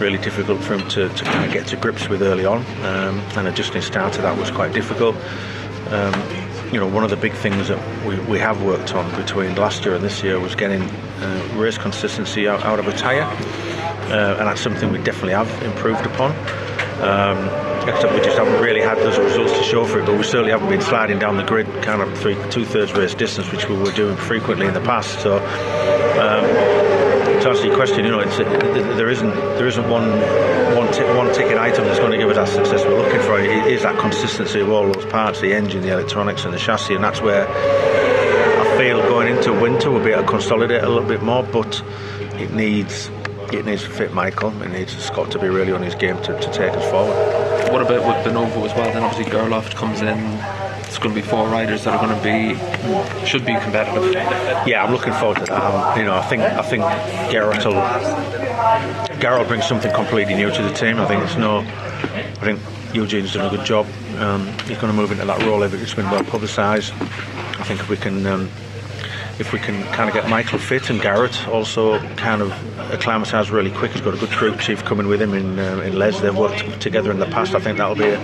really 0.00 0.18
difficult 0.18 0.62
for 0.62 0.74
him 0.74 0.88
to, 0.88 1.08
to 1.08 1.24
kind 1.24 1.44
of 1.44 1.52
get 1.52 1.66
to 1.68 1.76
grips 1.76 2.08
with 2.08 2.22
early 2.22 2.44
on, 2.44 2.64
um, 2.84 3.18
and 3.36 3.48
adjusting 3.48 3.82
start 3.82 4.12
to 4.14 4.22
that 4.22 4.38
was 4.38 4.50
quite 4.50 4.72
difficult. 4.72 5.16
Um, 5.90 6.14
you 6.72 6.80
know, 6.80 6.86
one 6.86 7.04
of 7.04 7.10
the 7.10 7.16
big 7.16 7.34
things 7.34 7.68
that 7.68 8.06
we, 8.06 8.18
we 8.20 8.38
have 8.38 8.62
worked 8.62 8.94
on 8.94 9.14
between 9.20 9.54
last 9.56 9.84
year 9.84 9.94
and 9.94 10.02
this 10.02 10.22
year 10.22 10.40
was 10.40 10.54
getting 10.54 10.80
uh, 10.82 11.54
race 11.56 11.76
consistency 11.76 12.48
out, 12.48 12.64
out 12.64 12.78
of 12.78 12.88
a 12.88 12.92
tyre, 12.92 13.28
uh, 14.10 14.36
and 14.38 14.48
that's 14.48 14.60
something 14.60 14.90
we 14.90 14.98
definitely 14.98 15.32
have 15.32 15.50
improved 15.62 16.04
upon. 16.06 16.32
Um, 17.02 17.38
except 17.88 18.14
we 18.14 18.20
just 18.20 18.38
haven't 18.38 18.62
really 18.62 18.80
had 18.80 18.96
those 18.98 19.18
results 19.18 19.52
to 19.58 19.64
show 19.64 19.84
for 19.84 20.00
it. 20.00 20.06
But 20.06 20.16
we 20.16 20.22
certainly 20.22 20.52
haven't 20.52 20.68
been 20.68 20.80
sliding 20.80 21.18
down 21.18 21.36
the 21.36 21.44
grid, 21.44 21.66
kind 21.82 22.00
of 22.00 22.16
three, 22.18 22.36
two 22.50 22.64
thirds 22.64 22.92
race 22.92 23.14
distance, 23.14 23.50
which 23.50 23.68
we 23.68 23.76
were 23.76 23.92
doing 23.92 24.16
frequently 24.16 24.66
in 24.66 24.74
the 24.74 24.80
past. 24.80 25.20
So. 25.20 25.38
Um, 26.18 26.92
to 27.42 27.48
answer 27.48 27.66
your 27.66 27.74
question, 27.74 28.04
you 28.04 28.10
know, 28.12 28.20
it's, 28.20 28.36
there 28.38 29.10
isn't 29.10 29.34
there 29.34 29.66
isn't 29.66 29.88
one 29.88 30.08
one, 30.76 30.92
t- 30.92 31.02
one 31.02 31.34
ticket 31.34 31.58
item 31.58 31.84
that's 31.84 31.98
going 31.98 32.12
to 32.12 32.18
give 32.18 32.30
us 32.30 32.36
that 32.36 32.54
success 32.54 32.84
we're 32.84 32.96
looking 32.96 33.20
for. 33.20 33.40
It 33.40 33.66
is 33.66 33.82
that 33.82 33.98
consistency 33.98 34.60
of 34.60 34.70
all 34.70 34.90
those 34.90 35.04
parts, 35.06 35.40
the 35.40 35.52
engine, 35.52 35.82
the 35.82 35.92
electronics, 35.92 36.44
and 36.44 36.54
the 36.54 36.58
chassis, 36.58 36.94
and 36.94 37.02
that's 37.02 37.20
where 37.20 37.48
I 37.48 38.78
feel 38.78 39.00
going 39.02 39.36
into 39.36 39.52
winter 39.52 39.90
we'll 39.90 40.04
be 40.04 40.12
able 40.12 40.22
to 40.22 40.28
consolidate 40.28 40.84
a 40.84 40.88
little 40.88 41.08
bit 41.08 41.22
more. 41.22 41.42
But 41.42 41.82
it 42.34 42.52
needs 42.52 43.10
it 43.52 43.66
needs 43.66 43.84
to 43.84 43.90
fit 43.90 44.12
Michael. 44.12 44.50
It 44.62 44.70
needs 44.70 44.96
Scott 44.96 45.30
to 45.32 45.38
be 45.38 45.48
really 45.48 45.72
on 45.72 45.82
his 45.82 45.94
game 45.94 46.16
to, 46.22 46.38
to 46.38 46.52
take 46.52 46.72
us 46.72 46.90
forward. 46.90 47.72
What 47.72 47.82
about 47.82 48.06
with 48.06 48.24
the 48.24 48.32
Novo 48.32 48.64
as 48.64 48.74
well? 48.74 48.92
Then 48.92 49.02
obviously 49.02 49.30
Gerloff 49.32 49.74
comes 49.74 50.00
in. 50.00 50.18
It's 50.86 50.98
going 50.98 51.14
to 51.14 51.20
be 51.20 51.26
four 51.26 51.48
riders 51.48 51.84
that 51.84 51.94
are 51.94 52.06
going 52.06 52.16
to 52.16 52.22
be 52.22 53.26
should 53.26 53.46
be 53.46 53.54
competitive. 53.60 54.12
Yeah, 54.66 54.84
I'm 54.84 54.92
looking 54.92 55.14
forward 55.14 55.38
to 55.38 55.44
that. 55.46 55.62
Um, 55.62 55.98
you 55.98 56.04
know, 56.04 56.14
I 56.14 56.22
think 56.22 56.42
I 56.42 56.62
think 56.62 56.82
Garrett 57.32 57.64
will 57.64 59.18
Garrett 59.18 59.40
will 59.40 59.48
bring 59.48 59.62
something 59.62 59.92
completely 59.94 60.34
new 60.34 60.50
to 60.50 60.62
the 60.62 60.72
team. 60.72 60.98
I 60.98 61.06
think 61.06 61.22
it's 61.22 61.36
no. 61.36 61.60
I 61.60 62.44
think 62.44 62.60
Eugene's 62.94 63.32
done 63.32 63.52
a 63.52 63.56
good 63.56 63.64
job. 63.64 63.86
Um, 64.18 64.46
he's 64.66 64.76
going 64.76 64.92
to 64.92 64.92
move 64.92 65.12
into 65.12 65.24
that 65.24 65.42
role. 65.44 65.62
It's 65.62 65.94
been 65.94 66.10
well 66.10 66.24
publicised. 66.24 66.92
I 66.92 67.64
think 67.64 67.80
if 67.80 67.88
we 67.88 67.96
can 67.96 68.26
um, 68.26 68.50
if 69.38 69.52
we 69.52 69.58
can 69.58 69.82
kind 69.92 70.08
of 70.08 70.14
get 70.14 70.28
Michael 70.28 70.58
fit 70.58 70.90
and 70.90 71.00
Garrett 71.00 71.48
also 71.48 71.98
kind 72.16 72.42
of 72.42 72.52
acclimatise 72.92 73.50
really 73.50 73.70
quick. 73.70 73.92
He's 73.92 74.00
got 74.00 74.14
a 74.14 74.16
good 74.16 74.30
crew 74.30 74.56
chief 74.56 74.84
coming 74.84 75.08
with 75.08 75.20
him 75.20 75.34
in 75.34 75.58
uh, 75.58 75.80
in 75.80 75.98
Les. 75.98 76.20
They've 76.20 76.36
worked 76.36 76.80
together 76.80 77.10
in 77.10 77.18
the 77.18 77.26
past. 77.26 77.54
I 77.54 77.60
think 77.60 77.78
that'll 77.78 77.96
be. 77.96 78.08
A, 78.08 78.20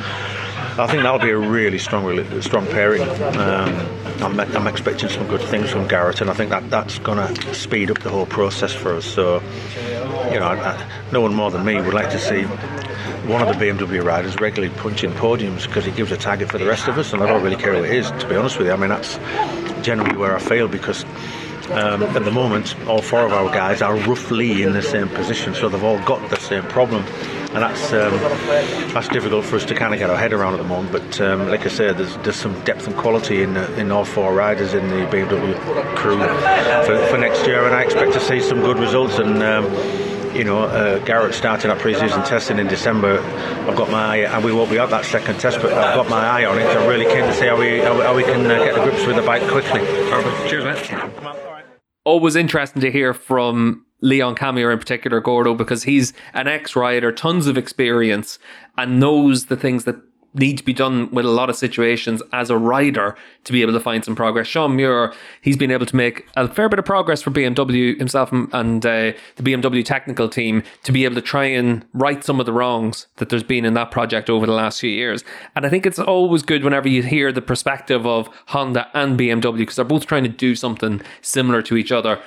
I 0.79 0.87
think 0.87 1.03
that'll 1.03 1.19
be 1.19 1.31
a 1.31 1.37
really 1.37 1.79
strong, 1.79 2.05
really 2.05 2.41
strong 2.41 2.65
pairing. 2.67 3.03
Um, 3.03 3.99
I'm, 4.23 4.39
I'm, 4.39 4.67
expecting 4.69 5.09
some 5.09 5.27
good 5.27 5.41
things 5.41 5.71
from 5.71 5.89
Garrett, 5.89 6.21
and 6.21 6.31
I 6.31 6.35
think 6.35 6.51
that 6.51 6.71
that's 6.71 7.01
going 7.01 7.35
to 7.35 7.55
speed 7.55 7.91
up 7.91 7.99
the 7.99 8.11
whole 8.11 8.27
process 8.27 8.73
for 8.73 8.95
us. 8.95 9.05
So, 9.05 9.43
you 10.33 10.39
know, 10.39 10.47
I, 10.47 10.89
no 11.11 11.21
one 11.21 11.35
more 11.35 11.51
than 11.51 11.65
me 11.65 11.81
would 11.81 11.95
like 11.95 12.11
to 12.11 12.19
see 12.19 12.45
one 13.29 13.43
of 13.43 13.49
the 13.49 13.65
BMW 13.65 14.05
riders 14.05 14.39
regularly 14.41 14.73
punching 14.77 15.11
podiums 15.13 15.67
because 15.67 15.85
he 15.85 15.91
gives 15.91 16.13
a 16.13 16.17
target 16.17 16.49
for 16.49 16.59
the 16.59 16.67
rest 16.67 16.87
of 16.87 16.97
us, 16.97 17.13
and 17.13 17.23
I 17.23 17.27
don't 17.27 17.43
really 17.43 17.57
care 17.57 17.75
who 17.75 17.83
it 17.83 17.93
is. 17.93 18.11
To 18.11 18.29
be 18.29 18.37
honest 18.37 18.57
with 18.59 18.69
you, 18.69 18.73
I 18.73 18.77
mean 18.77 18.91
that's 18.91 19.19
generally 19.83 20.17
where 20.17 20.35
I 20.37 20.39
fail 20.39 20.69
because 20.69 21.05
um, 21.71 22.03
at 22.03 22.25
the 22.25 22.31
moment 22.31 22.75
all 22.87 23.03
four 23.03 23.27
of 23.27 23.33
our 23.33 23.51
guys 23.53 23.83
are 23.83 23.97
roughly 23.97 24.63
in 24.63 24.73
the 24.73 24.83
same 24.83 25.09
position, 25.09 25.55
so 25.55 25.69
they've 25.69 25.85
all 25.85 26.03
got 26.05 26.31
the 26.31 26.37
same 26.37 26.63
problem, 26.63 27.05
and 27.53 27.63
that's 27.63 27.93
um, 27.93 28.13
that's 28.95 29.09
difficult 29.09 29.45
for 29.45 29.57
us 29.57 29.67
to 29.67 29.75
kind 29.75 29.93
of 29.93 30.01
get 30.01 30.09
our 30.09 30.17
head 30.17 30.33
around 30.33 30.55
at 30.55 30.59
the 30.59 30.69
moment. 30.69 30.93
But 30.93 31.21
um, 31.21 31.49
like 31.49 31.67
I 31.67 31.69
said, 31.69 31.99
there's 31.99 32.17
there's 32.19 32.37
some 32.37 32.59
depth 32.65 32.87
and 32.87 32.97
quality 32.97 33.43
in 33.43 33.57
uh, 33.57 33.67
in 33.77 33.91
all 33.91 34.05
four 34.05 34.35
riders 34.35 34.73
in 34.73 34.89
the 34.89 35.07
BMW 35.07 35.55
crew 35.97 36.19
for, 36.87 37.07
for 37.07 37.19
next 37.19 37.47
year, 37.47 37.67
and 37.67 37.75
I 37.75 37.83
expect 37.83 38.15
to 38.15 38.21
see 38.21 38.41
some 38.41 38.61
good 38.61 38.79
results 38.79 39.19
and 39.19 39.43
um, 39.43 40.08
you 40.39 40.45
know, 40.45 40.63
uh, 40.63 40.99
Garrett 41.01 41.35
starting 41.35 41.71
our 41.71 41.77
pre-season 41.77 42.23
testing 42.23 42.59
in 42.59 42.69
December. 42.69 43.21
I've 43.21 43.77
got 43.77 43.91
my 43.91 44.15
eye, 44.15 44.17
and 44.19 44.45
we 44.45 44.53
won't 44.53 44.71
be 44.71 44.79
at 44.79 44.91
that 44.91 45.05
second 45.05 45.41
test, 45.41 45.61
but 45.61 45.73
I've 45.73 45.97
got 45.97 46.09
my 46.09 46.25
eye 46.25 46.45
on 46.45 46.59
it. 46.59 46.65
I'm 46.65 46.89
really 46.89 47.07
keen 47.07 47.25
to 47.25 47.35
see 47.35 47.47
how 47.47 47.59
we 47.59 47.81
how, 47.81 48.01
how 48.01 48.15
we 48.15 48.23
can 48.23 48.47
uh, 48.47 48.65
get 48.65 48.75
the 48.75 48.83
grips 48.83 49.05
with 49.05 49.17
the 49.17 49.23
bike 49.23 49.43
quickly. 49.51 49.81
Perfect. 49.81 50.49
Cheers, 50.49 50.65
mate. 50.65 51.35
Always 52.05 52.37
interesting 52.37 52.81
to 52.83 52.91
hear 52.91 53.13
from 53.13 53.85
Leon 54.01 54.37
Camier 54.37 54.73
in 54.73 54.79
particular, 54.79 55.21
Gordo, 55.21 55.55
because 55.55 55.83
he's 55.83 56.13
an 56.33 56.47
ex-rider, 56.47 57.13
tons 57.13 57.47
of 57.47 57.59
experience, 57.59 58.39
and 58.77 59.01
knows 59.01 59.47
the 59.47 59.57
things 59.57 59.85
that 59.85 59.97
need 60.35 60.59
to 60.59 60.65
be 60.65 60.73
done 60.73 61.11
with 61.11 61.25
a 61.25 61.31
lot 61.31 61.49
of 61.49 61.57
situations 61.57 62.23
as 62.33 62.51
a 62.51 62.59
rider 62.59 63.17
to 63.45 63.53
be 63.53 63.63
able 63.63 63.73
to 63.73 63.81
find 63.81 64.05
some 64.05 64.15
progress. 64.15 64.47
Shaun 64.47 64.77
Muir, 64.77 65.13
he's 65.41 65.57
been 65.57 65.71
able 65.71 65.87
to 65.87 65.97
make 65.97 66.27
a 66.37 66.49
fair 66.49 66.69
bit 66.69 66.79
of 66.79 66.85
progress 66.85 67.23
for 67.23 67.31
BMW 67.31 67.99
himself 67.99 68.31
and 68.33 68.85
uh, 68.85 69.13
the 69.37 69.43
BMW 69.43 69.85
technical 69.85 70.29
team 70.29 70.63
to 70.85 70.93
be 70.93 71.05
able 71.05 71.15
to 71.15 71.23
try 71.23 71.45
and 71.45 71.85
right 71.95 72.23
some 72.23 72.41
of 72.41 72.47
the 72.47 72.53
wrongs 72.53 73.07
that 73.17 73.31
there's 73.31 73.43
been 73.43 73.65
in 73.65 73.75
that 73.75 73.91
project 73.91 74.29
over 74.29 74.47
the 74.47 74.53
last 74.53 74.81
few 74.81 74.91
years. 74.91 75.25
And 75.57 75.65
I 75.65 75.69
think 75.69 75.87
it's 75.87 75.99
always 75.99 76.43
good 76.43 76.63
whenever 76.63 76.89
you 76.89 77.03
hear 77.03 77.33
the 77.33 77.43
perspective 77.43 78.07
of 78.07 78.29
Honda 78.49 78.89
and 78.95 79.19
BMW 79.19 79.59
because 79.59 79.77
they're 79.77 79.85
both 79.85 80.07
trying 80.07 80.25
to 80.25 80.29
do 80.29 80.55
something 80.55 81.01
similar 81.23 81.63
to 81.63 81.77
each 81.77 81.93
other. 81.93 82.21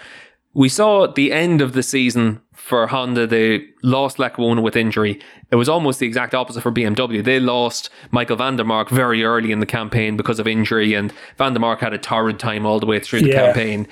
We 0.53 0.67
saw 0.67 1.05
at 1.05 1.15
the 1.15 1.31
end 1.31 1.61
of 1.61 1.73
the 1.73 1.83
season 1.83 2.41
for 2.63 2.87
Honda, 2.87 3.25
they 3.25 3.67
lost 3.81 4.17
Lecuona 4.17 4.61
with 4.61 4.75
injury. 4.75 5.19
It 5.49 5.55
was 5.55 5.67
almost 5.67 5.99
the 5.99 6.05
exact 6.05 6.33
opposite 6.35 6.61
for 6.61 6.71
BMW. 6.71 7.23
They 7.23 7.39
lost 7.39 7.89
Michael 8.11 8.37
van 8.37 8.55
der 8.55 8.63
Mark 8.63 8.89
very 8.89 9.23
early 9.23 9.51
in 9.51 9.59
the 9.59 9.65
campaign 9.65 10.15
because 10.15 10.39
of 10.39 10.47
injury, 10.47 10.93
and 10.93 11.11
van 11.37 11.53
der 11.53 11.59
Mark 11.59 11.81
had 11.81 11.93
a 11.93 11.97
torrid 11.97 12.39
time 12.39 12.65
all 12.65 12.79
the 12.79 12.85
way 12.85 12.99
through 12.99 13.21
the 13.21 13.29
yeah. 13.29 13.45
campaign. 13.45 13.87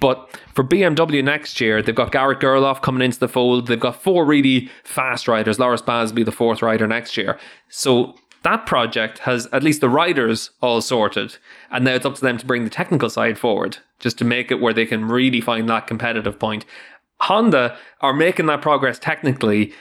But 0.00 0.36
for 0.54 0.64
BMW 0.64 1.22
next 1.22 1.60
year, 1.60 1.80
they've 1.82 1.94
got 1.94 2.12
Garrett 2.12 2.40
Gerloff 2.40 2.82
coming 2.82 3.04
into 3.04 3.20
the 3.20 3.28
fold. 3.28 3.68
They've 3.68 3.78
got 3.78 4.02
four 4.02 4.24
really 4.24 4.70
fast 4.82 5.28
riders. 5.28 5.58
Will 5.58 6.12
be 6.12 6.24
the 6.24 6.32
fourth 6.32 6.62
rider 6.62 6.86
next 6.86 7.16
year. 7.16 7.38
So 7.68 8.16
that 8.42 8.66
project 8.66 9.20
has 9.20 9.46
at 9.52 9.62
least 9.62 9.80
the 9.80 9.88
riders 9.88 10.50
all 10.60 10.80
sorted. 10.80 11.36
And 11.70 11.84
now 11.84 11.94
it's 11.94 12.06
up 12.06 12.16
to 12.16 12.20
them 12.20 12.38
to 12.38 12.46
bring 12.46 12.64
the 12.64 12.70
technical 12.70 13.08
side 13.10 13.38
forward, 13.38 13.78
just 14.00 14.18
to 14.18 14.24
make 14.24 14.50
it 14.50 14.60
where 14.60 14.74
they 14.74 14.86
can 14.86 15.06
really 15.06 15.40
find 15.40 15.68
that 15.68 15.86
competitive 15.86 16.38
point. 16.38 16.64
Honda 17.24 17.76
are 18.00 18.12
making 18.12 18.46
that 18.46 18.62
progress 18.62 18.98
technically. 18.98 19.72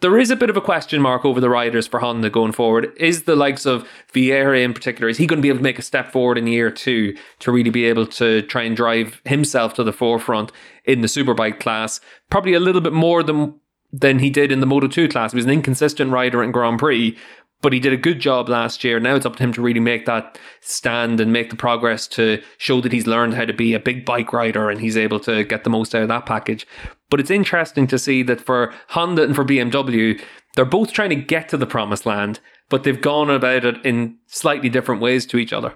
There 0.00 0.18
is 0.18 0.30
a 0.30 0.36
bit 0.36 0.50
of 0.50 0.56
a 0.56 0.60
question 0.60 1.00
mark 1.00 1.24
over 1.24 1.40
the 1.40 1.48
riders 1.48 1.86
for 1.86 2.00
Honda 2.00 2.28
going 2.28 2.52
forward. 2.52 2.92
Is 2.98 3.22
the 3.22 3.36
likes 3.36 3.64
of 3.64 3.88
Vierge 4.12 4.62
in 4.62 4.74
particular, 4.74 5.08
is 5.08 5.16
he 5.16 5.26
going 5.26 5.38
to 5.38 5.42
be 5.42 5.48
able 5.48 5.58
to 5.58 5.62
make 5.62 5.78
a 5.78 5.82
step 5.82 6.12
forward 6.12 6.36
in 6.36 6.46
year 6.46 6.70
two 6.70 7.16
to 7.38 7.50
really 7.50 7.70
be 7.70 7.86
able 7.86 8.06
to 8.06 8.42
try 8.42 8.62
and 8.62 8.76
drive 8.76 9.22
himself 9.24 9.72
to 9.74 9.84
the 9.84 9.92
forefront 9.92 10.52
in 10.84 11.00
the 11.00 11.08
superbike 11.08 11.60
class? 11.60 12.00
Probably 12.28 12.52
a 12.52 12.60
little 12.60 12.82
bit 12.82 12.92
more 12.92 13.22
than 13.22 13.58
than 13.92 14.18
he 14.18 14.30
did 14.30 14.52
in 14.52 14.60
the 14.60 14.66
Moto 14.66 14.88
2 14.88 15.08
class. 15.08 15.32
He 15.32 15.36
was 15.36 15.44
an 15.44 15.50
inconsistent 15.50 16.10
rider 16.10 16.42
in 16.42 16.50
Grand 16.50 16.78
Prix, 16.78 17.16
but 17.62 17.72
he 17.72 17.80
did 17.80 17.92
a 17.92 17.96
good 17.96 18.20
job 18.20 18.48
last 18.48 18.84
year. 18.84 19.00
Now 19.00 19.16
it's 19.16 19.26
up 19.26 19.36
to 19.36 19.42
him 19.42 19.52
to 19.54 19.62
really 19.62 19.80
make 19.80 20.06
that 20.06 20.38
stand 20.60 21.20
and 21.20 21.32
make 21.32 21.50
the 21.50 21.56
progress 21.56 22.06
to 22.08 22.42
show 22.58 22.80
that 22.80 22.92
he's 22.92 23.06
learned 23.06 23.34
how 23.34 23.44
to 23.44 23.52
be 23.52 23.74
a 23.74 23.80
big 23.80 24.04
bike 24.04 24.32
rider 24.32 24.70
and 24.70 24.80
he's 24.80 24.96
able 24.96 25.20
to 25.20 25.44
get 25.44 25.64
the 25.64 25.70
most 25.70 25.94
out 25.94 26.02
of 26.02 26.08
that 26.08 26.26
package. 26.26 26.66
But 27.10 27.20
it's 27.20 27.30
interesting 27.30 27.86
to 27.88 27.98
see 27.98 28.22
that 28.24 28.40
for 28.40 28.74
Honda 28.88 29.22
and 29.22 29.34
for 29.34 29.44
BMW, 29.44 30.20
they're 30.54 30.64
both 30.64 30.92
trying 30.92 31.10
to 31.10 31.16
get 31.16 31.48
to 31.50 31.56
the 31.56 31.66
promised 31.66 32.06
land, 32.06 32.40
but 32.68 32.84
they've 32.84 33.00
gone 33.00 33.30
about 33.30 33.64
it 33.64 33.84
in 33.84 34.16
slightly 34.26 34.68
different 34.68 35.00
ways 35.00 35.26
to 35.26 35.38
each 35.38 35.52
other. 35.52 35.74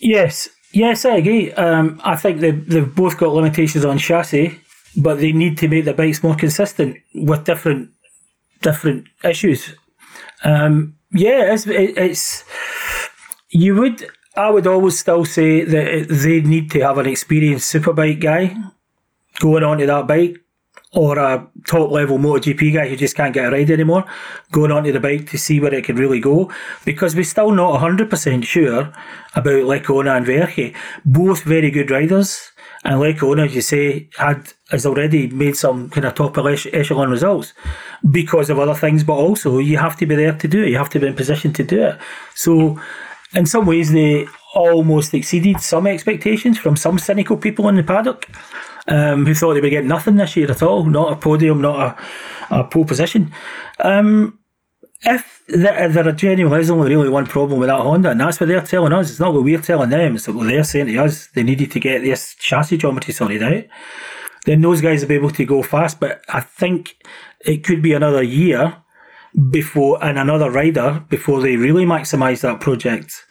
Yes, 0.00 0.48
yes, 0.72 1.04
I 1.04 1.16
agree. 1.16 1.52
Um, 1.52 2.00
I 2.04 2.16
think 2.16 2.40
they've, 2.40 2.68
they've 2.68 2.94
both 2.94 3.18
got 3.18 3.34
limitations 3.34 3.84
on 3.84 3.98
chassis. 3.98 4.58
but 4.96 5.18
they 5.18 5.32
need 5.32 5.58
to 5.58 5.68
make 5.68 5.84
the 5.84 5.94
bikes 5.94 6.22
more 6.22 6.34
consistent 6.34 6.96
with 7.14 7.44
different 7.44 7.90
different 8.62 9.06
issues. 9.24 9.74
Um, 10.44 10.96
yeah, 11.12 11.52
it's, 11.52 11.66
it's 11.66 12.44
you 13.50 13.74
would. 13.76 14.06
I 14.36 14.48
would 14.48 14.66
always 14.66 14.98
still 14.98 15.24
say 15.24 15.64
that 15.64 16.06
they 16.08 16.40
need 16.40 16.70
to 16.70 16.80
have 16.80 16.98
an 16.98 17.06
experienced 17.06 17.72
superbike 17.72 18.20
guy 18.20 18.56
going 19.40 19.64
onto 19.64 19.86
that 19.86 20.06
bike 20.06 20.36
or 20.92 21.18
a 21.18 21.46
top 21.66 21.90
level 21.90 22.18
MotoGP 22.18 22.74
guy 22.74 22.88
who 22.88 22.96
just 22.96 23.16
can't 23.16 23.34
get 23.34 23.46
a 23.46 23.50
ride 23.50 23.70
anymore 23.70 24.04
going 24.50 24.72
onto 24.72 24.92
the 24.92 25.00
bike 25.00 25.28
to 25.30 25.38
see 25.38 25.60
where 25.60 25.74
it 25.74 25.84
can 25.84 25.96
really 25.96 26.20
go 26.20 26.50
because 26.84 27.14
we're 27.14 27.24
still 27.24 27.52
not 27.52 27.80
100% 27.80 28.44
sure 28.44 28.92
about 29.34 29.66
Lecuona 29.66 30.16
and 30.16 30.26
Vierge. 30.26 30.74
Both 31.04 31.42
very 31.44 31.70
good 31.70 31.90
riders. 31.90 32.50
And 32.82 32.94
Lecuona, 33.00 33.46
as 33.46 33.54
you 33.54 33.60
say, 33.60 34.08
had 34.16 34.52
has 34.70 34.86
already 34.86 35.28
made 35.28 35.56
some 35.56 35.90
kind 35.90 36.06
of 36.06 36.14
top 36.14 36.38
echelon 36.38 37.10
results 37.10 37.52
because 38.10 38.50
of 38.50 38.58
other 38.58 38.74
things, 38.74 39.04
but 39.04 39.14
also 39.14 39.58
you 39.58 39.76
have 39.78 39.96
to 39.98 40.06
be 40.06 40.16
there 40.16 40.32
to 40.32 40.48
do 40.48 40.62
it. 40.62 40.70
You 40.70 40.78
have 40.78 40.90
to 40.90 41.00
be 41.00 41.06
in 41.06 41.14
position 41.14 41.52
to 41.54 41.64
do 41.64 41.82
it. 41.82 41.98
So, 42.34 42.80
in 43.34 43.46
some 43.46 43.66
ways, 43.66 43.92
they 43.92 44.26
almost 44.54 45.14
exceeded 45.14 45.60
some 45.60 45.86
expectations 45.86 46.58
from 46.58 46.76
some 46.76 46.98
cynical 46.98 47.36
people 47.36 47.68
in 47.68 47.76
the 47.76 47.82
paddock 47.82 48.28
um, 48.88 49.24
who 49.26 49.34
thought 49.34 49.54
they 49.54 49.60
would 49.60 49.70
get 49.70 49.84
nothing 49.84 50.16
this 50.16 50.36
year 50.36 50.50
at 50.50 50.62
all, 50.62 50.84
not 50.84 51.12
a 51.12 51.16
podium, 51.16 51.60
not 51.60 51.98
a, 52.50 52.56
a 52.56 52.64
pole 52.64 52.84
position. 52.84 53.32
Um, 53.78 54.38
if 55.02 55.42
there, 55.48 55.88
there 55.88 56.12
genuinely 56.12 56.60
is 56.60 56.70
only 56.70 56.90
really 56.90 57.08
one 57.08 57.26
problem 57.26 57.58
with 57.58 57.68
that 57.68 57.80
Honda, 57.80 58.10
and 58.10 58.20
that's 58.20 58.40
what 58.40 58.48
they're 58.48 58.60
telling 58.60 58.92
us, 58.92 59.10
it's 59.10 59.20
not 59.20 59.32
what 59.32 59.44
we're 59.44 59.60
telling 59.60 59.90
them, 59.90 60.16
it's 60.16 60.28
what 60.28 60.46
they're 60.46 60.64
saying 60.64 60.86
to 60.86 60.96
us, 60.98 61.28
they 61.28 61.42
needed 61.42 61.70
to 61.72 61.80
get 61.80 62.02
this 62.02 62.34
chassis 62.34 62.76
geometry 62.76 63.14
sorted 63.14 63.42
out, 63.42 63.64
then 64.44 64.60
those 64.60 64.80
guys 64.80 65.00
will 65.00 65.08
be 65.08 65.14
able 65.14 65.30
to 65.30 65.44
go 65.44 65.62
fast. 65.62 66.00
But 66.00 66.22
I 66.28 66.40
think 66.40 66.96
it 67.44 67.64
could 67.64 67.82
be 67.82 67.92
another 67.92 68.22
year 68.22 68.76
before, 69.50 70.02
and 70.04 70.18
another 70.18 70.50
rider 70.50 71.04
before 71.08 71.40
they 71.40 71.56
really 71.56 71.84
maximise 71.84 72.40
that 72.40 72.60
project. 72.60 73.24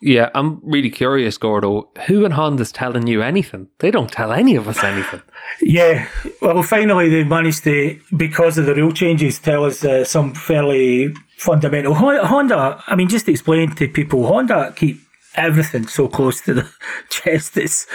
Yeah, 0.00 0.30
I'm 0.34 0.60
really 0.62 0.90
curious, 0.90 1.36
Gordo. 1.38 1.90
Who 2.06 2.24
in 2.24 2.32
Honda's 2.32 2.70
telling 2.70 3.08
you 3.08 3.20
anything? 3.20 3.68
They 3.80 3.90
don't 3.90 4.10
tell 4.10 4.32
any 4.32 4.54
of 4.54 4.68
us 4.68 4.82
anything. 4.84 5.22
yeah, 5.60 6.08
well, 6.40 6.62
finally 6.62 7.08
they 7.08 7.24
managed 7.24 7.64
to, 7.64 7.98
because 8.16 8.58
of 8.58 8.66
the 8.66 8.74
rule 8.74 8.92
changes, 8.92 9.40
tell 9.40 9.64
us 9.64 9.84
uh, 9.84 10.04
some 10.04 10.34
fairly 10.34 11.12
fundamental. 11.36 11.94
Honda, 11.94 12.82
I 12.86 12.94
mean, 12.94 13.08
just 13.08 13.26
to 13.26 13.32
explain 13.32 13.74
to 13.74 13.88
people, 13.88 14.26
Honda 14.26 14.72
keep 14.76 15.00
everything 15.38 15.86
so 15.86 16.08
close 16.08 16.40
to 16.42 16.54
the 16.54 16.70
chest. 17.10 17.56
It's 17.56 17.86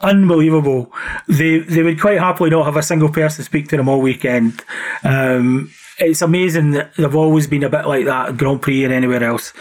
unbelievable. 0.00 0.92
They 1.26 1.58
they 1.58 1.82
would 1.82 2.00
quite 2.00 2.18
happily 2.18 2.50
not 2.50 2.66
have 2.66 2.76
a 2.76 2.82
single 2.82 3.08
person 3.08 3.44
speak 3.44 3.68
to 3.68 3.76
them 3.76 3.88
all 3.88 4.00
weekend. 4.00 4.64
Um, 5.02 5.70
it's 5.98 6.22
amazing 6.22 6.72
that 6.72 6.94
they've 6.96 7.14
always 7.14 7.46
been 7.46 7.64
a 7.64 7.68
bit 7.68 7.86
like 7.86 8.04
that 8.06 8.30
at 8.30 8.36
Grand 8.36 8.62
Prix 8.62 8.84
and 8.84 8.92
anywhere 8.92 9.22
else. 9.22 9.52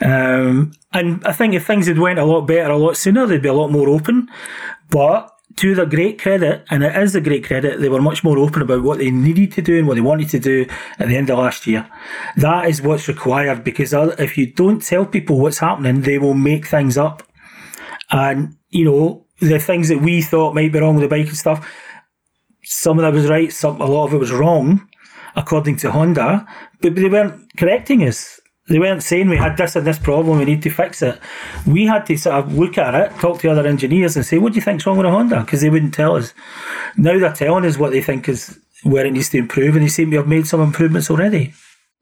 Um, 0.00 0.72
and 0.92 1.24
I 1.26 1.32
think 1.32 1.54
if 1.54 1.66
things 1.66 1.86
had 1.86 1.98
went 1.98 2.18
a 2.18 2.24
lot 2.24 2.42
better 2.42 2.70
a 2.70 2.78
lot 2.78 2.96
sooner, 2.96 3.26
they'd 3.26 3.42
be 3.42 3.48
a 3.48 3.54
lot 3.54 3.70
more 3.70 3.88
open. 3.88 4.28
But 4.88 5.32
to 5.60 5.74
their 5.74 5.84
great 5.84 6.18
credit, 6.18 6.64
and 6.70 6.82
it 6.82 6.96
is 6.96 7.14
a 7.14 7.20
great 7.20 7.44
credit, 7.44 7.80
they 7.80 7.90
were 7.90 8.00
much 8.00 8.24
more 8.24 8.38
open 8.38 8.62
about 8.62 8.82
what 8.82 8.96
they 8.96 9.10
needed 9.10 9.52
to 9.52 9.62
do 9.62 9.78
and 9.78 9.86
what 9.86 9.94
they 9.94 10.00
wanted 10.00 10.30
to 10.30 10.38
do 10.38 10.66
at 10.98 11.08
the 11.08 11.16
end 11.16 11.28
of 11.28 11.38
last 11.38 11.66
year. 11.66 11.86
That 12.36 12.66
is 12.66 12.80
what's 12.80 13.08
required 13.08 13.62
because 13.62 13.92
if 13.92 14.38
you 14.38 14.50
don't 14.52 14.82
tell 14.82 15.04
people 15.04 15.38
what's 15.38 15.58
happening, 15.58 16.00
they 16.00 16.18
will 16.18 16.32
make 16.32 16.66
things 16.66 16.96
up. 16.96 17.22
And, 18.10 18.56
you 18.70 18.86
know, 18.86 19.26
the 19.40 19.58
things 19.58 19.88
that 19.90 20.00
we 20.00 20.22
thought 20.22 20.54
might 20.54 20.72
be 20.72 20.80
wrong 20.80 20.94
with 20.94 21.02
the 21.02 21.14
bike 21.14 21.28
and 21.28 21.36
stuff, 21.36 21.70
some 22.62 22.98
of 22.98 23.02
that 23.02 23.12
was 23.12 23.28
right, 23.28 23.52
some 23.52 23.82
a 23.82 23.86
lot 23.86 24.06
of 24.06 24.14
it 24.14 24.18
was 24.18 24.32
wrong 24.32 24.88
according 25.36 25.76
to 25.76 25.92
Honda, 25.92 26.46
but 26.80 26.94
they 26.94 27.08
weren't 27.08 27.54
correcting 27.58 28.02
us. 28.02 28.39
They 28.70 28.78
weren't 28.78 29.02
saying 29.02 29.28
we 29.28 29.36
had 29.36 29.56
this 29.56 29.74
and 29.74 29.84
this 29.84 29.98
problem, 29.98 30.38
we 30.38 30.44
need 30.44 30.62
to 30.62 30.70
fix 30.70 31.02
it. 31.02 31.18
We 31.66 31.86
had 31.86 32.06
to 32.06 32.16
sort 32.16 32.36
of 32.36 32.56
look 32.56 32.78
at 32.78 32.94
it, 32.94 33.18
talk 33.18 33.40
to 33.40 33.50
other 33.50 33.66
engineers, 33.66 34.14
and 34.14 34.24
say, 34.24 34.38
"What 34.38 34.52
do 34.52 34.56
you 34.56 34.62
think's 34.62 34.86
wrong 34.86 34.96
with 34.96 35.06
a 35.06 35.10
Honda?" 35.10 35.40
Because 35.40 35.60
they 35.60 35.70
wouldn't 35.70 35.92
tell 35.92 36.14
us. 36.14 36.32
Now 36.96 37.18
they're 37.18 37.32
telling 37.32 37.66
us 37.66 37.76
what 37.76 37.90
they 37.90 38.00
think 38.00 38.28
is 38.28 38.60
where 38.84 39.04
it 39.04 39.12
needs 39.12 39.28
to 39.30 39.38
improve, 39.38 39.74
and 39.74 39.84
they 39.84 39.88
seem 39.88 40.12
to 40.12 40.18
have 40.18 40.28
made 40.28 40.46
some 40.46 40.60
improvements 40.60 41.10
already. 41.10 41.52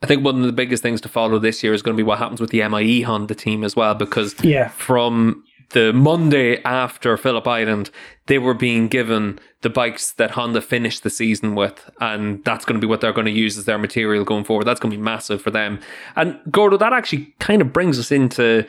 I 0.03 0.07
think 0.07 0.23
one 0.23 0.37
of 0.37 0.43
the 0.43 0.53
biggest 0.53 0.83
things 0.83 1.01
to 1.01 1.09
follow 1.09 1.39
this 1.39 1.65
year 1.65 1.73
is 1.73 1.81
going 1.81 1.97
to 1.97 2.01
be 2.01 2.07
what 2.07 2.19
happens 2.19 2.41
with 2.41 2.51
the 2.51 2.61
MIE 2.69 3.01
Honda 3.01 3.35
team 3.35 3.65
as 3.65 3.75
well, 3.75 3.95
because 3.95 4.37
yeah. 4.45 4.69
from 4.69 5.43
the 5.71 5.93
Monday 5.93 6.63
after 6.63 7.17
Phillip 7.17 7.47
Island, 7.47 7.91
they 8.27 8.39
were 8.39 8.55
being 8.55 8.89
given 8.89 9.39
the 9.61 9.71
bikes 9.71 10.13
that 10.13 10.31
Honda 10.33 10.61
finished 10.61 11.03
the 11.03 11.11
season 11.11 11.55
with, 11.55 11.91
and 12.01 12.43
that's 12.45 12.65
going 12.65 12.81
to 12.81 12.85
be 12.85 12.89
what 12.89 13.01
they're 13.01 13.13
going 13.13 13.27
to 13.27 13.31
use 13.33 13.59
as 13.59 13.65
their 13.65 13.79
material 13.79 14.25
going 14.25 14.45
forward. 14.45 14.65
That's 14.65 14.81
going 14.81 14.93
to 14.93 14.97
be 14.97 15.03
massive 15.03 15.43
for 15.43 15.51
them. 15.51 15.81
And 16.17 16.39
Gordo, 16.51 16.77
that 16.79 16.93
actually 16.93 17.35
kind 17.39 17.61
of 17.61 17.73
brings 17.73 17.99
us 17.99 18.11
into 18.11 18.67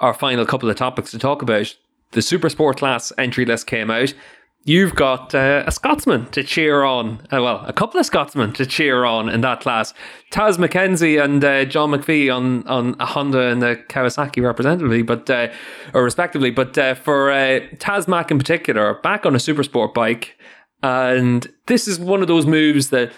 our 0.00 0.14
final 0.14 0.46
couple 0.46 0.70
of 0.70 0.76
topics 0.76 1.10
to 1.12 1.18
talk 1.18 1.42
about. 1.42 1.74
The 2.12 2.22
Super 2.22 2.48
Sport 2.48 2.78
class 2.78 3.12
entry 3.18 3.44
list 3.44 3.66
came 3.66 3.90
out. 3.90 4.14
You've 4.64 4.94
got 4.94 5.34
uh, 5.34 5.64
a 5.66 5.72
Scotsman 5.72 6.26
to 6.32 6.44
cheer 6.44 6.82
on. 6.82 7.26
Uh, 7.32 7.40
well, 7.42 7.64
a 7.66 7.72
couple 7.72 7.98
of 7.98 8.04
Scotsmen 8.04 8.52
to 8.52 8.66
cheer 8.66 9.06
on 9.06 9.30
in 9.30 9.40
that 9.40 9.60
class. 9.60 9.94
Taz 10.30 10.58
Mackenzie 10.58 11.16
and 11.16 11.42
uh, 11.42 11.64
John 11.64 11.92
McPhee 11.92 12.34
on, 12.34 12.66
on 12.68 12.94
a 13.00 13.06
Honda 13.06 13.48
and 13.48 13.62
a 13.62 13.76
Kawasaki 13.76 14.42
representatively, 14.42 15.00
but 15.00 15.30
uh, 15.30 15.48
or 15.94 16.04
respectively. 16.04 16.50
But 16.50 16.76
uh, 16.76 16.94
for 16.94 17.30
uh, 17.30 17.60
Taz 17.76 18.06
Mac 18.06 18.30
in 18.30 18.36
particular, 18.36 18.94
back 19.02 19.24
on 19.24 19.34
a 19.34 19.40
super 19.40 19.62
sport 19.62 19.94
bike, 19.94 20.36
and 20.82 21.50
this 21.66 21.88
is 21.88 21.98
one 21.98 22.20
of 22.20 22.28
those 22.28 22.44
moves 22.44 22.90
that 22.90 23.12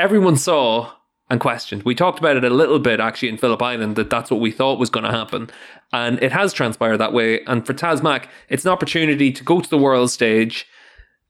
everyone 0.00 0.36
saw 0.36 0.90
and 1.32 1.40
questioned. 1.40 1.82
We 1.84 1.94
talked 1.94 2.18
about 2.18 2.36
it 2.36 2.44
a 2.44 2.50
little 2.50 2.78
bit 2.78 3.00
actually 3.00 3.30
in 3.30 3.38
Phillip 3.38 3.62
Island 3.62 3.96
that 3.96 4.10
that's 4.10 4.30
what 4.30 4.38
we 4.38 4.50
thought 4.50 4.78
was 4.78 4.90
going 4.90 5.04
to 5.04 5.10
happen. 5.10 5.48
And 5.90 6.22
it 6.22 6.30
has 6.30 6.52
transpired 6.52 6.98
that 6.98 7.14
way. 7.14 7.42
And 7.46 7.66
for 7.66 7.72
Taz 7.72 8.02
Mac, 8.02 8.28
it's 8.50 8.66
an 8.66 8.70
opportunity 8.70 9.32
to 9.32 9.42
go 9.42 9.62
to 9.62 9.70
the 9.70 9.78
world 9.78 10.10
stage 10.10 10.66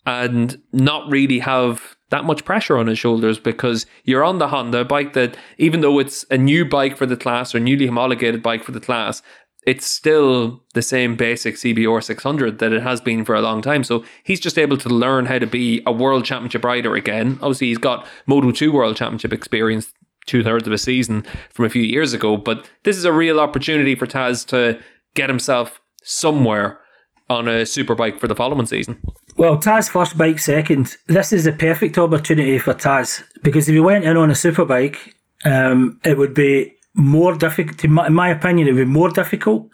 and 0.04 0.60
not 0.72 1.08
really 1.08 1.38
have 1.38 1.96
that 2.10 2.24
much 2.24 2.44
pressure 2.44 2.76
on 2.76 2.88
his 2.88 2.98
shoulders 2.98 3.38
because 3.38 3.86
you're 4.02 4.24
on 4.24 4.38
the 4.38 4.48
Honda 4.48 4.84
bike 4.84 5.12
that, 5.12 5.36
even 5.56 5.82
though 5.82 6.00
it's 6.00 6.26
a 6.32 6.36
new 6.36 6.64
bike 6.64 6.96
for 6.96 7.06
the 7.06 7.16
class 7.16 7.54
or 7.54 7.60
newly 7.60 7.86
homologated 7.86 8.42
bike 8.42 8.64
for 8.64 8.72
the 8.72 8.80
class, 8.80 9.22
it's 9.64 9.86
still 9.86 10.62
the 10.74 10.82
same 10.82 11.16
basic 11.16 11.54
CBR 11.54 12.02
600 12.02 12.58
that 12.58 12.72
it 12.72 12.82
has 12.82 13.00
been 13.00 13.24
for 13.24 13.34
a 13.34 13.40
long 13.40 13.62
time. 13.62 13.84
So 13.84 14.04
he's 14.24 14.40
just 14.40 14.58
able 14.58 14.76
to 14.78 14.88
learn 14.88 15.26
how 15.26 15.38
to 15.38 15.46
be 15.46 15.82
a 15.86 15.92
world 15.92 16.24
championship 16.24 16.64
rider 16.64 16.96
again. 16.96 17.38
Obviously, 17.42 17.68
he's 17.68 17.78
got 17.78 18.06
Moto 18.26 18.50
2 18.50 18.72
world 18.72 18.96
championship 18.96 19.32
experience 19.32 19.92
two 20.26 20.42
thirds 20.42 20.66
of 20.66 20.72
a 20.72 20.78
season 20.78 21.24
from 21.50 21.64
a 21.64 21.68
few 21.68 21.82
years 21.82 22.12
ago, 22.12 22.36
but 22.36 22.68
this 22.84 22.96
is 22.96 23.04
a 23.04 23.12
real 23.12 23.40
opportunity 23.40 23.94
for 23.94 24.06
Taz 24.06 24.46
to 24.46 24.80
get 25.14 25.28
himself 25.28 25.80
somewhere 26.02 26.80
on 27.28 27.48
a 27.48 27.64
super 27.66 27.94
bike 27.94 28.20
for 28.20 28.28
the 28.28 28.34
following 28.34 28.66
season. 28.66 29.00
Well, 29.36 29.56
Taz 29.58 29.88
first, 29.88 30.18
bike 30.18 30.38
second. 30.38 30.96
This 31.06 31.32
is 31.32 31.44
the 31.44 31.52
perfect 31.52 31.98
opportunity 31.98 32.58
for 32.58 32.74
Taz 32.74 33.22
because 33.42 33.68
if 33.68 33.74
he 33.74 33.80
went 33.80 34.04
in 34.04 34.16
on 34.16 34.30
a 34.30 34.34
super 34.34 34.64
bike, 34.64 35.16
um, 35.44 35.98
it 36.04 36.18
would 36.18 36.34
be 36.34 36.74
more 36.94 37.34
difficult. 37.34 37.84
In 37.84 37.92
my 37.92 38.28
opinion, 38.28 38.68
it 38.68 38.72
would 38.72 38.86
be 38.86 38.92
more 38.92 39.10
difficult. 39.10 39.68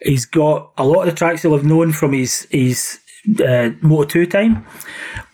He's 0.00 0.24
got 0.24 0.72
a 0.78 0.84
lot 0.84 1.06
of 1.06 1.10
the 1.10 1.16
tracks 1.16 1.42
he'll 1.42 1.56
have 1.56 1.64
known 1.64 1.92
from 1.92 2.12
his 2.12 2.46
his 2.50 2.98
uh, 3.44 3.70
Moto 3.80 4.04
Two 4.08 4.26
time, 4.26 4.66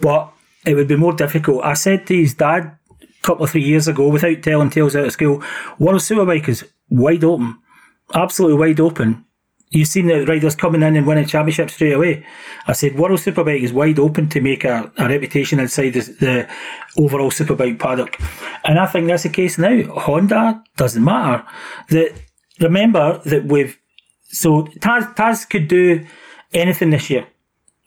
but 0.01 0.32
it 0.66 0.74
would 0.74 0.89
be 0.89 0.97
more 0.97 1.12
difficult. 1.14 1.64
I 1.64 1.74
said 1.74 2.07
to 2.07 2.16
his 2.16 2.34
dad 2.34 2.76
a 3.01 3.22
couple 3.22 3.45
of 3.45 3.51
three 3.51 3.62
years 3.62 3.89
ago, 3.89 4.09
without 4.09 4.43
telling 4.43 4.70
tales 4.70 4.97
out 4.97 5.07
of 5.07 5.12
school, 5.12 5.43
World 5.78 6.01
Superbike 6.01 6.49
is 6.49 6.68
wide 6.91 7.24
open, 7.24 7.57
absolutely 8.14 8.59
wide 8.59 8.80
open 8.80 9.24
you've 9.70 9.88
seen 9.88 10.06
the 10.06 10.24
riders 10.24 10.54
coming 10.54 10.82
in 10.82 10.96
and 10.96 11.06
winning 11.06 11.26
championships 11.26 11.74
straight 11.74 11.92
away. 11.92 12.24
I 12.66 12.72
said 12.72 12.98
World 12.98 13.20
Superbike 13.20 13.62
is 13.62 13.72
wide 13.72 13.98
open 13.98 14.28
to 14.30 14.40
make 14.40 14.64
a, 14.64 14.90
a 14.96 15.08
reputation 15.08 15.60
inside 15.60 15.90
the, 15.90 16.00
the, 16.00 16.48
overall 16.96 17.30
Superbike 17.30 17.78
paddock, 17.78 18.18
and 18.64 18.78
I 18.78 18.86
think 18.86 19.06
that's 19.06 19.22
the 19.22 19.28
case 19.28 19.58
now. 19.58 19.82
Honda 19.84 20.62
doesn't 20.76 21.04
matter. 21.04 21.44
That 21.90 22.12
remember 22.60 23.20
that 23.24 23.44
we've 23.44 23.78
so 24.28 24.64
Taz, 24.64 25.14
Taz 25.14 25.48
could 25.48 25.68
do 25.68 26.06
anything 26.52 26.90
this 26.90 27.10
year, 27.10 27.26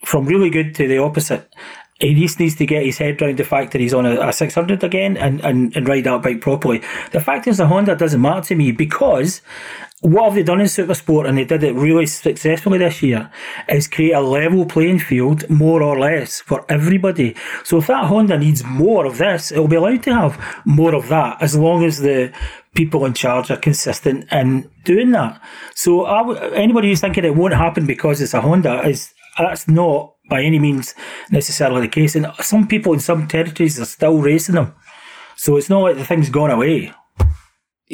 from 0.04 0.26
really 0.26 0.50
good 0.50 0.74
to 0.76 0.88
the 0.88 0.98
opposite. 0.98 1.52
He 1.98 2.14
just 2.14 2.40
needs 2.40 2.56
to 2.56 2.66
get 2.66 2.84
his 2.84 2.98
head 2.98 3.22
around 3.22 3.38
the 3.38 3.44
fact 3.44 3.72
that 3.72 3.80
he's 3.80 3.94
on 3.94 4.06
a, 4.06 4.28
a 4.28 4.32
600 4.32 4.82
again 4.82 5.16
and, 5.16 5.40
and, 5.44 5.76
and 5.76 5.86
ride 5.86 6.04
that 6.04 6.22
bike 6.22 6.40
properly. 6.40 6.82
The 7.12 7.20
fact 7.20 7.46
is, 7.46 7.58
the 7.58 7.68
Honda 7.68 7.94
doesn't 7.94 8.20
matter 8.20 8.48
to 8.48 8.56
me 8.56 8.72
because 8.72 9.40
what 10.02 10.24
have 10.24 10.34
they 10.34 10.42
done 10.42 10.60
in 10.60 10.68
super 10.68 10.94
sport 10.94 11.26
and 11.26 11.38
they 11.38 11.44
did 11.44 11.62
it 11.62 11.74
really 11.74 12.06
successfully 12.06 12.78
this 12.78 13.02
year, 13.02 13.30
is 13.68 13.86
create 13.86 14.12
a 14.12 14.20
level 14.20 14.66
playing 14.66 14.98
field, 14.98 15.48
more 15.48 15.80
or 15.80 15.98
less, 15.98 16.40
for 16.40 16.66
everybody. 16.68 17.36
So 17.62 17.78
if 17.78 17.86
that 17.86 18.06
Honda 18.06 18.36
needs 18.36 18.64
more 18.64 19.06
of 19.06 19.18
this, 19.18 19.52
it'll 19.52 19.68
be 19.68 19.76
allowed 19.76 20.02
to 20.02 20.14
have 20.14 20.62
more 20.64 20.94
of 20.94 21.08
that, 21.08 21.40
as 21.40 21.56
long 21.56 21.84
as 21.84 22.00
the 22.00 22.32
people 22.74 23.04
in 23.04 23.14
charge 23.14 23.50
are 23.50 23.56
consistent 23.56 24.26
in 24.32 24.68
doing 24.84 25.12
that. 25.12 25.40
So 25.74 26.04
anybody 26.50 26.88
who's 26.88 27.00
thinking 27.00 27.24
it 27.24 27.36
won't 27.36 27.54
happen 27.54 27.86
because 27.86 28.20
it's 28.20 28.34
a 28.34 28.40
Honda 28.40 28.86
is 28.86 29.14
that's 29.38 29.68
not 29.68 30.14
by 30.28 30.42
any 30.42 30.58
means 30.58 30.94
necessarily 31.30 31.82
the 31.82 31.88
case. 31.88 32.16
And 32.16 32.26
some 32.40 32.66
people 32.66 32.92
in 32.92 33.00
some 33.00 33.28
territories 33.28 33.78
are 33.78 33.84
still 33.84 34.18
racing 34.18 34.56
them. 34.56 34.74
So 35.36 35.56
it's 35.56 35.70
not 35.70 35.82
like 35.82 35.96
the 35.96 36.04
thing's 36.04 36.28
gone 36.28 36.50
away. 36.50 36.92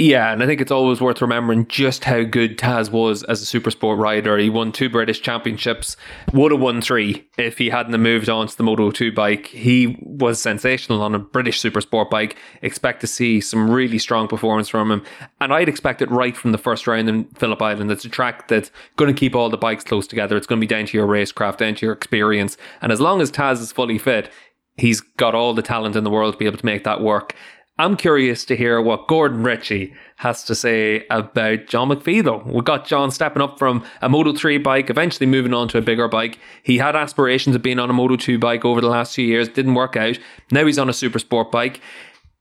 Yeah, 0.00 0.32
and 0.32 0.40
I 0.40 0.46
think 0.46 0.60
it's 0.60 0.70
always 0.70 1.00
worth 1.00 1.20
remembering 1.20 1.66
just 1.66 2.04
how 2.04 2.22
good 2.22 2.56
Taz 2.56 2.88
was 2.88 3.24
as 3.24 3.42
a 3.42 3.44
super 3.44 3.72
sport 3.72 3.98
rider. 3.98 4.38
He 4.38 4.48
won 4.48 4.70
two 4.70 4.88
British 4.88 5.20
championships, 5.20 5.96
would 6.32 6.52
have 6.52 6.60
won 6.60 6.80
three 6.80 7.26
if 7.36 7.58
he 7.58 7.68
hadn't 7.68 8.00
moved 8.00 8.28
on 8.28 8.46
to 8.46 8.56
the 8.56 8.62
Moto 8.62 8.92
2 8.92 9.10
bike. 9.10 9.48
He 9.48 9.98
was 10.00 10.40
sensational 10.40 11.02
on 11.02 11.16
a 11.16 11.18
British 11.18 11.58
super 11.58 11.80
sport 11.80 12.10
bike. 12.10 12.36
Expect 12.62 13.00
to 13.00 13.08
see 13.08 13.40
some 13.40 13.68
really 13.68 13.98
strong 13.98 14.28
performance 14.28 14.68
from 14.68 14.92
him. 14.92 15.02
And 15.40 15.52
I'd 15.52 15.68
expect 15.68 16.00
it 16.00 16.12
right 16.12 16.36
from 16.36 16.52
the 16.52 16.58
first 16.58 16.86
round 16.86 17.08
in 17.08 17.24
Phillip 17.30 17.60
Island. 17.60 17.90
It's 17.90 18.04
a 18.04 18.08
track 18.08 18.46
that's 18.46 18.70
going 18.94 19.12
to 19.12 19.18
keep 19.18 19.34
all 19.34 19.50
the 19.50 19.56
bikes 19.56 19.82
close 19.82 20.06
together. 20.06 20.36
It's 20.36 20.46
going 20.46 20.60
to 20.60 20.64
be 20.64 20.72
down 20.72 20.86
to 20.86 20.96
your 20.96 21.08
racecraft, 21.08 21.56
down 21.56 21.74
to 21.74 21.86
your 21.86 21.92
experience. 21.92 22.56
And 22.80 22.92
as 22.92 23.00
long 23.00 23.20
as 23.20 23.32
Taz 23.32 23.60
is 23.60 23.72
fully 23.72 23.98
fit, 23.98 24.30
he's 24.76 25.00
got 25.00 25.34
all 25.34 25.54
the 25.54 25.62
talent 25.62 25.96
in 25.96 26.04
the 26.04 26.10
world 26.10 26.34
to 26.34 26.38
be 26.38 26.46
able 26.46 26.58
to 26.58 26.66
make 26.66 26.84
that 26.84 27.00
work. 27.00 27.34
I'm 27.80 27.96
curious 27.96 28.44
to 28.46 28.56
hear 28.56 28.82
what 28.82 29.06
Gordon 29.06 29.44
Ritchie 29.44 29.94
has 30.16 30.42
to 30.44 30.56
say 30.56 31.06
about 31.10 31.66
John 31.68 31.88
McPhee, 31.88 32.24
though. 32.24 32.42
We 32.44 32.60
got 32.62 32.86
John 32.86 33.12
stepping 33.12 33.40
up 33.40 33.56
from 33.56 33.84
a 34.02 34.08
Moto 34.08 34.32
3 34.32 34.58
bike, 34.58 34.90
eventually 34.90 35.26
moving 35.26 35.54
on 35.54 35.68
to 35.68 35.78
a 35.78 35.82
bigger 35.82 36.08
bike. 36.08 36.40
He 36.64 36.78
had 36.78 36.96
aspirations 36.96 37.54
of 37.54 37.62
being 37.62 37.78
on 37.78 37.88
a 37.88 37.92
Moto 37.92 38.16
2 38.16 38.36
bike 38.36 38.64
over 38.64 38.80
the 38.80 38.88
last 38.88 39.14
few 39.14 39.24
years, 39.24 39.48
didn't 39.48 39.74
work 39.74 39.96
out. 39.96 40.18
Now 40.50 40.66
he's 40.66 40.78
on 40.78 40.88
a 40.88 40.92
super 40.92 41.20
sport 41.20 41.52
bike. 41.52 41.80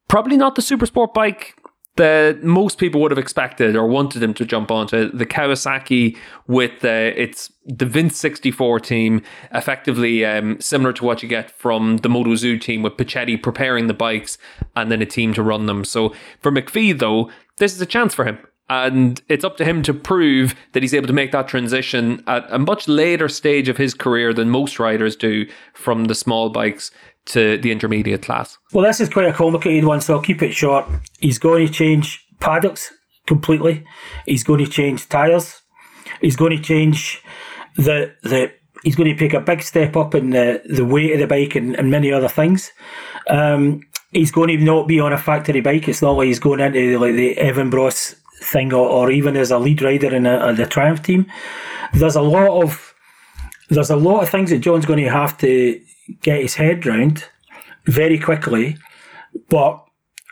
Probably 0.07 0.37
not 0.37 0.55
the 0.55 0.63
super 0.63 0.87
sport 0.87 1.13
bike 1.13 1.55
that 1.97 2.43
most 2.43 2.77
people 2.77 3.01
would 3.01 3.11
have 3.11 3.17
expected 3.17 3.75
or 3.75 3.87
wanted 3.87 4.23
him 4.23 4.33
to 4.35 4.45
jump 4.45 4.71
onto 4.71 5.11
the 5.11 5.25
Kawasaki 5.25 6.17
with 6.47 6.85
uh, 6.85 7.11
its 7.15 7.51
the 7.65 7.85
Vince 7.85 8.17
64 8.17 8.79
team, 8.79 9.21
effectively 9.51 10.23
um, 10.23 10.59
similar 10.61 10.93
to 10.93 11.03
what 11.03 11.21
you 11.21 11.27
get 11.27 11.51
from 11.51 11.97
the 11.97 12.09
Moto 12.09 12.35
Zoo 12.35 12.57
team 12.57 12.81
with 12.81 12.93
Puccetti 12.93 13.41
preparing 13.41 13.87
the 13.87 13.93
bikes 13.93 14.37
and 14.75 14.89
then 14.89 15.01
a 15.01 15.05
team 15.05 15.33
to 15.33 15.43
run 15.43 15.65
them. 15.65 15.83
So 15.83 16.13
for 16.39 16.51
McPhee, 16.51 16.97
though, 16.97 17.29
this 17.57 17.75
is 17.75 17.81
a 17.81 17.85
chance 17.85 18.13
for 18.13 18.25
him. 18.25 18.39
And 18.69 19.21
it's 19.29 19.45
up 19.45 19.57
to 19.57 19.65
him 19.65 19.81
to 19.83 19.93
prove 19.93 20.53
that 20.73 20.83
he's 20.83 20.93
able 20.93 21.07
to 21.07 21.13
make 21.13 21.31
that 21.31 21.47
transition 21.47 22.23
at 22.27 22.45
a 22.49 22.59
much 22.59 22.87
later 22.87 23.29
stage 23.29 23.69
of 23.69 23.77
his 23.77 23.93
career 23.93 24.33
than 24.33 24.49
most 24.49 24.77
riders 24.77 25.15
do 25.15 25.47
from 25.73 26.05
the 26.05 26.15
small 26.15 26.49
bikes 26.49 26.91
to 27.27 27.57
the 27.57 27.71
intermediate 27.71 28.21
class. 28.21 28.57
Well, 28.73 28.85
this 28.85 28.99
is 28.99 29.09
quite 29.09 29.27
a 29.27 29.33
complicated 29.33 29.85
one, 29.85 30.01
so 30.01 30.15
I'll 30.15 30.21
keep 30.21 30.41
it 30.41 30.53
short. 30.53 30.85
He's 31.19 31.39
going 31.39 31.65
to 31.65 31.71
change 31.71 32.25
paddocks 32.39 32.91
completely. 33.25 33.85
He's 34.25 34.43
going 34.43 34.63
to 34.63 34.71
change 34.71 35.09
tyres. 35.09 35.61
He's 36.21 36.35
going 36.35 36.55
to 36.55 36.63
change 36.63 37.21
the 37.75 38.13
the. 38.23 38.51
He's 38.83 38.95
going 38.95 39.09
to 39.09 39.17
take 39.17 39.33
a 39.33 39.41
big 39.41 39.63
step 39.63 39.97
up 39.97 40.13
in 40.13 40.29
the, 40.29 40.61
the 40.65 40.85
weight 40.85 41.11
of 41.11 41.19
the 41.19 41.27
bike 41.27 41.55
and, 41.55 41.75
and 41.75 41.89
many 41.89 42.13
other 42.13 42.27
things. 42.29 42.71
Um, 43.27 43.81
he's 44.11 44.31
going 44.31 44.49
to 44.49 44.63
not 44.63 44.87
be 44.87 44.99
on 44.99 45.11
a 45.11 45.17
factory 45.17 45.61
bike. 45.61 45.89
It's 45.89 46.03
not 46.03 46.11
like 46.11 46.27
he's 46.27 46.39
going 46.39 46.59
into 46.59 46.99
like 46.99 47.15
the 47.15 47.35
Evan 47.39 47.71
Bros 47.71 48.15
thing 48.39 48.71
or, 48.73 48.87
or 48.87 49.11
even 49.11 49.35
as 49.35 49.49
a 49.49 49.57
lead 49.57 49.81
rider 49.81 50.13
in 50.13 50.27
a, 50.27 50.53
the 50.53 50.67
Triumph 50.67 51.01
team. 51.01 51.25
There's 51.93 52.15
a 52.15 52.21
lot 52.21 52.63
of 52.63 52.93
there's 53.69 53.89
a 53.89 53.95
lot 53.95 54.21
of 54.21 54.29
things 54.29 54.51
that 54.51 54.59
John's 54.59 54.85
going 54.85 55.03
to 55.03 55.09
have 55.09 55.37
to 55.39 55.81
get 56.21 56.41
his 56.41 56.55
head 56.55 56.85
round 56.85 57.25
very 57.85 58.19
quickly. 58.19 58.77
But 59.49 59.83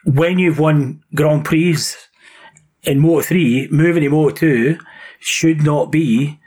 when 0.05 0.39
you've 0.39 0.59
won 0.59 1.03
Grand 1.13 1.45
Prix 1.45 1.77
in 2.83 2.99
Moto 2.99 3.21
3, 3.21 3.69
moving 3.71 4.03
to 4.03 4.09
Moto 4.09 4.35
2 4.35 4.77
should 5.19 5.63
not 5.63 5.91
be 5.91 6.39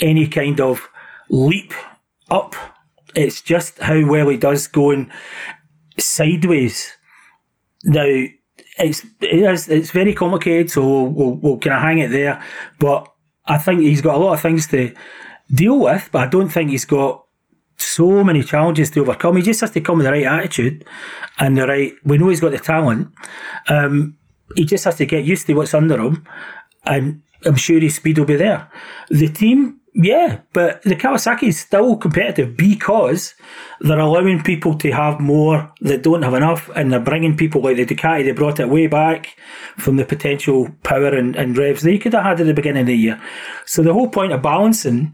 any 0.00 0.26
kind 0.26 0.60
of 0.60 0.88
leap 1.30 1.72
up. 2.30 2.54
It's 3.14 3.40
just 3.40 3.78
how 3.78 4.06
well 4.06 4.28
he 4.28 4.36
does 4.36 4.66
going 4.66 5.10
sideways. 5.98 6.92
Now, 7.84 8.24
it's 8.78 9.04
it 9.20 9.40
is, 9.40 9.68
it's 9.68 9.90
very 9.90 10.14
complicated, 10.14 10.70
so 10.70 10.86
we'll, 10.86 11.06
we'll, 11.06 11.34
we'll 11.34 11.58
kind 11.58 11.76
of 11.76 11.82
hang 11.82 11.98
it 11.98 12.10
there. 12.10 12.42
But 12.78 13.12
I 13.46 13.58
think 13.58 13.80
he's 13.80 14.02
got 14.02 14.16
a 14.16 14.18
lot 14.18 14.34
of 14.34 14.40
things 14.40 14.66
to 14.68 14.94
deal 15.52 15.78
with, 15.78 16.08
but 16.12 16.22
I 16.22 16.26
don't 16.26 16.50
think 16.50 16.70
he's 16.70 16.84
got 16.84 17.24
so 17.98 18.22
many 18.22 18.44
challenges 18.44 18.90
to 18.92 19.00
overcome. 19.00 19.36
He 19.36 19.42
just 19.42 19.60
has 19.60 19.72
to 19.72 19.80
come 19.80 19.98
with 19.98 20.06
the 20.06 20.12
right 20.12 20.24
attitude 20.24 20.84
and 21.40 21.58
the 21.58 21.66
right. 21.66 21.92
We 22.04 22.16
know 22.16 22.28
he's 22.28 22.40
got 22.40 22.52
the 22.52 22.58
talent. 22.58 23.08
Um, 23.68 24.16
he 24.54 24.64
just 24.64 24.84
has 24.84 24.96
to 24.96 25.06
get 25.06 25.24
used 25.24 25.46
to 25.46 25.54
what's 25.54 25.74
under 25.74 26.00
him, 26.00 26.24
and 26.84 27.22
I'm 27.44 27.56
sure 27.56 27.80
his 27.80 27.96
speed 27.96 28.18
will 28.18 28.24
be 28.24 28.36
there. 28.36 28.70
The 29.10 29.28
team, 29.28 29.80
yeah, 29.94 30.42
but 30.52 30.80
the 30.82 30.94
Kawasaki 30.94 31.48
is 31.48 31.58
still 31.58 31.96
competitive 31.96 32.56
because 32.56 33.34
they're 33.80 33.98
allowing 33.98 34.44
people 34.44 34.78
to 34.78 34.92
have 34.92 35.18
more 35.18 35.72
that 35.80 36.04
don't 36.04 36.22
have 36.22 36.34
enough, 36.34 36.70
and 36.76 36.92
they're 36.92 37.00
bringing 37.10 37.36
people 37.36 37.62
like 37.62 37.78
the 37.78 37.86
Ducati. 37.86 38.24
They 38.24 38.32
brought 38.32 38.60
it 38.60 38.68
way 38.68 38.86
back 38.86 39.36
from 39.76 39.96
the 39.96 40.04
potential 40.04 40.68
power 40.84 41.08
and, 41.08 41.34
and 41.34 41.58
revs 41.58 41.82
they 41.82 41.98
could 41.98 42.14
have 42.14 42.24
had 42.24 42.40
at 42.40 42.46
the 42.46 42.54
beginning 42.54 42.82
of 42.82 42.86
the 42.86 42.96
year. 42.96 43.20
So 43.66 43.82
the 43.82 43.92
whole 43.92 44.08
point 44.08 44.32
of 44.32 44.40
balancing 44.40 45.12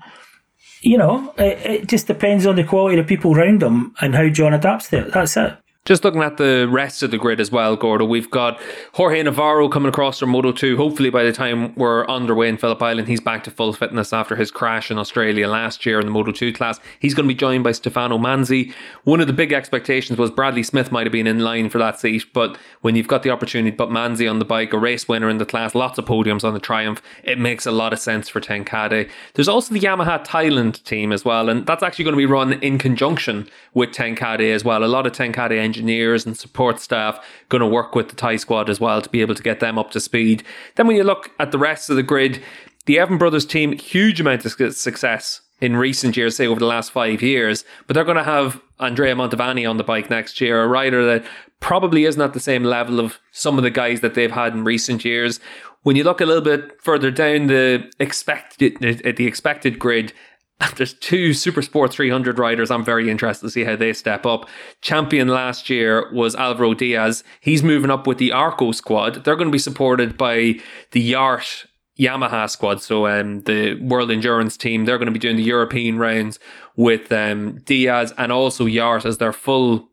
you 0.85 0.99
know, 0.99 1.33
it, 1.39 1.59
it 1.67 1.89
just 1.89 2.07
depends 2.07 2.47
on 2.47 2.57
the 2.57 2.65
quality 2.65 2.99
of 2.99 3.07
people 3.07 3.35
around 3.35 3.61
them 3.61 3.95
and 4.01 4.15
how 4.15 4.29
John 4.29 4.53
adapts 4.53 4.91
to 4.91 5.07
it. 5.07 5.13
That's 5.13 5.37
it. 5.37 5.57
Just 5.87 6.03
looking 6.03 6.23
at 6.23 6.39
the 6.39 6.67
rest 6.67 7.03
of 7.03 7.11
the 7.11 7.19
grid 7.19 7.41
as 7.41 7.53
well, 7.53 7.77
Gordo, 7.77 8.07
we've 8.07 8.31
got 8.31 8.59
Jorge 8.95 9.23
Navarro 9.23 9.69
coming 9.69 9.91
across 9.91 10.19
from 10.19 10.31
Moto 10.31 10.51
2. 10.51 10.79
Hopefully, 10.79 11.11
by 11.11 11.25
the 11.25 11.31
time 11.31 11.75
we're 11.75 12.07
underway 12.07 12.49
in 12.49 12.57
Phillip 12.57 12.83
Island, 12.83 13.07
he's 13.07 13.21
back 13.21 13.45
to 13.45 13.51
full 13.51 13.75
fitness 13.75 14.11
after 14.11 14.35
his 14.35 14.51
crash 14.51 14.91
in 14.91 14.97
Australia 14.97 15.47
last 15.47 15.85
year 15.85 16.01
in 16.01 16.07
the 16.07 16.11
Moto 16.11 16.33
2 16.33 16.55
class. 16.55 16.81
He's 17.01 17.13
going 17.13 17.29
to 17.29 17.35
be 17.35 17.39
joined 17.39 17.65
by 17.65 17.73
Stefano 17.73 18.17
Manzi. 18.17 18.73
One 19.03 19.21
of 19.21 19.27
the 19.27 19.35
big 19.35 19.53
expectations 19.53 20.19
was 20.19 20.31
Bradley 20.31 20.63
Smith 20.63 20.91
might 20.91 21.05
have 21.05 21.13
been 21.13 21.27
in 21.27 21.41
line 21.41 21.69
for 21.69 21.77
that 21.77 22.01
seat, 22.01 22.33
but 22.33 22.57
when 22.81 22.97
you've 22.97 23.07
got 23.07 23.23
the 23.23 23.29
opportunity 23.29 23.71
to 23.71 23.77
put 23.77 23.91
Manzi 23.93 24.27
on 24.27 24.39
the 24.39 24.47
bike, 24.47 24.73
a 24.73 24.79
race 24.79 25.07
winner 25.07 25.29
in 25.29 25.37
the 25.37 25.45
class, 25.45 25.75
lots 25.75 25.99
of 25.99 26.07
podiums 26.07 26.45
on 26.45 26.55
the 26.55 26.61
Triumph, 26.61 27.03
it 27.25 27.39
makes 27.39 27.67
a 27.67 27.71
lot 27.71 27.93
of 27.93 27.99
sense 27.99 28.31
for 28.31 28.41
Ten 28.41 28.65
Kate. 28.65 29.11
There's 29.35 29.49
also 29.49 29.75
the 29.75 29.81
Yamaha 29.81 30.25
Thailand 30.25 30.83
team 30.85 31.13
as 31.13 31.27
well, 31.27 31.51
and 31.51 31.67
that's 31.67 31.83
actually 31.83 32.07
going 32.07 32.15
to 32.15 32.17
be 32.17 32.25
run 32.25 32.55
in 32.55 32.79
conjunction 32.79 33.51
with 33.75 33.93
Ten 33.93 34.17
Kate 34.17 34.41
as 34.41 34.65
well. 34.65 34.83
A 34.83 34.87
lot 34.87 35.07
of 35.07 35.13
Ten 35.13 35.31
Kate 35.31 35.74
engineers 35.75 36.25
and 36.25 36.37
support 36.37 36.79
staff 36.79 37.25
going 37.49 37.61
to 37.61 37.67
work 37.67 37.95
with 37.95 38.09
the 38.09 38.17
Thai 38.17 38.37
squad 38.37 38.71
as 38.71 38.81
well 38.81 39.03
to 39.03 39.11
be 39.11 39.21
able 39.21 39.35
to 39.35 39.43
get 39.43 39.61
them 39.61 39.79
up 39.79 39.91
to 39.91 40.01
speed. 40.01 40.45
Then 40.77 40.87
when 40.87 40.97
you 40.97 41.05
look 41.05 41.33
at 41.41 41.51
the 41.51 41.59
rest 41.59 41.91
of 41.91 41.97
the 41.97 42.03
grid, 42.03 42.43
the 42.87 42.99
Evan 42.99 43.19
Brothers 43.19 43.45
team, 43.45 43.73
huge 43.73 44.21
amount 44.21 44.45
of 44.45 44.53
success 44.75 45.41
in 45.61 45.77
recent 45.77 46.17
years, 46.17 46.37
say 46.37 46.47
over 46.47 46.61
the 46.61 46.67
last 46.67 46.93
five 46.93 47.23
years, 47.23 47.65
but 47.87 47.95
they're 47.95 48.05
going 48.05 48.17
to 48.17 48.25
have 48.25 48.61
Andrea 48.79 49.15
Mantovani 49.15 49.69
on 49.69 49.79
the 49.79 49.85
bike 49.85 50.11
next 50.11 50.41
year, 50.41 50.63
a 50.63 50.69
rider 50.69 51.05
that 51.05 51.25
probably 51.61 52.05
isn't 52.05 52.21
at 52.21 52.35
the 52.35 52.41
same 52.41 52.63
level 52.63 53.01
of 53.01 53.19
some 53.33 53.57
of 53.57 53.65
the 53.65 53.71
guys 53.71 54.01
that 54.01 54.15
they've 54.15 54.31
had 54.31 54.53
in 54.53 54.65
recent 54.65 55.05
years. 55.05 55.41
When 55.83 55.97
you 55.97 56.05
look 56.05 56.21
a 56.21 56.27
little 56.27 56.43
bit 56.43 56.81
further 56.81 57.11
down 57.11 57.47
the 57.47 57.91
expected 57.99 58.79
the 58.81 59.27
expected 59.27 59.79
grid, 59.79 60.13
there's 60.77 60.95
two 60.95 61.33
Super 61.33 61.63
Sport 61.63 61.93
300 61.93 62.39
riders. 62.39 62.71
I'm 62.71 62.85
very 62.85 63.11
interested 63.11 63.47
to 63.47 63.51
see 63.51 63.65
how 63.65 63.77
they 63.77 63.93
step 63.93 64.25
up. 64.25 64.49
Champion 64.81 65.29
last 65.29 65.69
year 65.69 66.11
was 66.13 66.35
Alvaro 66.37 66.75
Diaz. 66.75 67.25
He's 67.41 67.63
moving 67.63 67.91
up 67.91 68.07
with 68.07 68.19
the 68.19 68.33
Arco 68.33 68.73
squad. 68.73 69.25
They're 69.25 69.37
going 69.37 69.49
to 69.49 69.53
be 69.53 69.59
supported 69.59 70.17
by 70.17 70.61
the 70.93 71.13
Yart 71.13 71.67
Yamaha 71.99 72.51
squad. 72.51 72.83
So 72.83 73.07
um, 73.07 73.43
the 73.43 73.75
World 73.81 74.11
Endurance 74.11 74.57
team. 74.57 74.85
They're 74.85 74.99
going 74.99 75.07
to 75.07 75.13
be 75.13 75.19
doing 75.19 75.37
the 75.37 75.43
European 75.43 75.99
rounds 75.99 76.39
with 76.77 77.11
um, 77.13 77.59
Diaz 77.65 78.13
and 78.19 78.33
also 78.33 78.65
Yart 78.67 79.05
as 79.05 79.19
their 79.19 79.33
full 79.33 79.89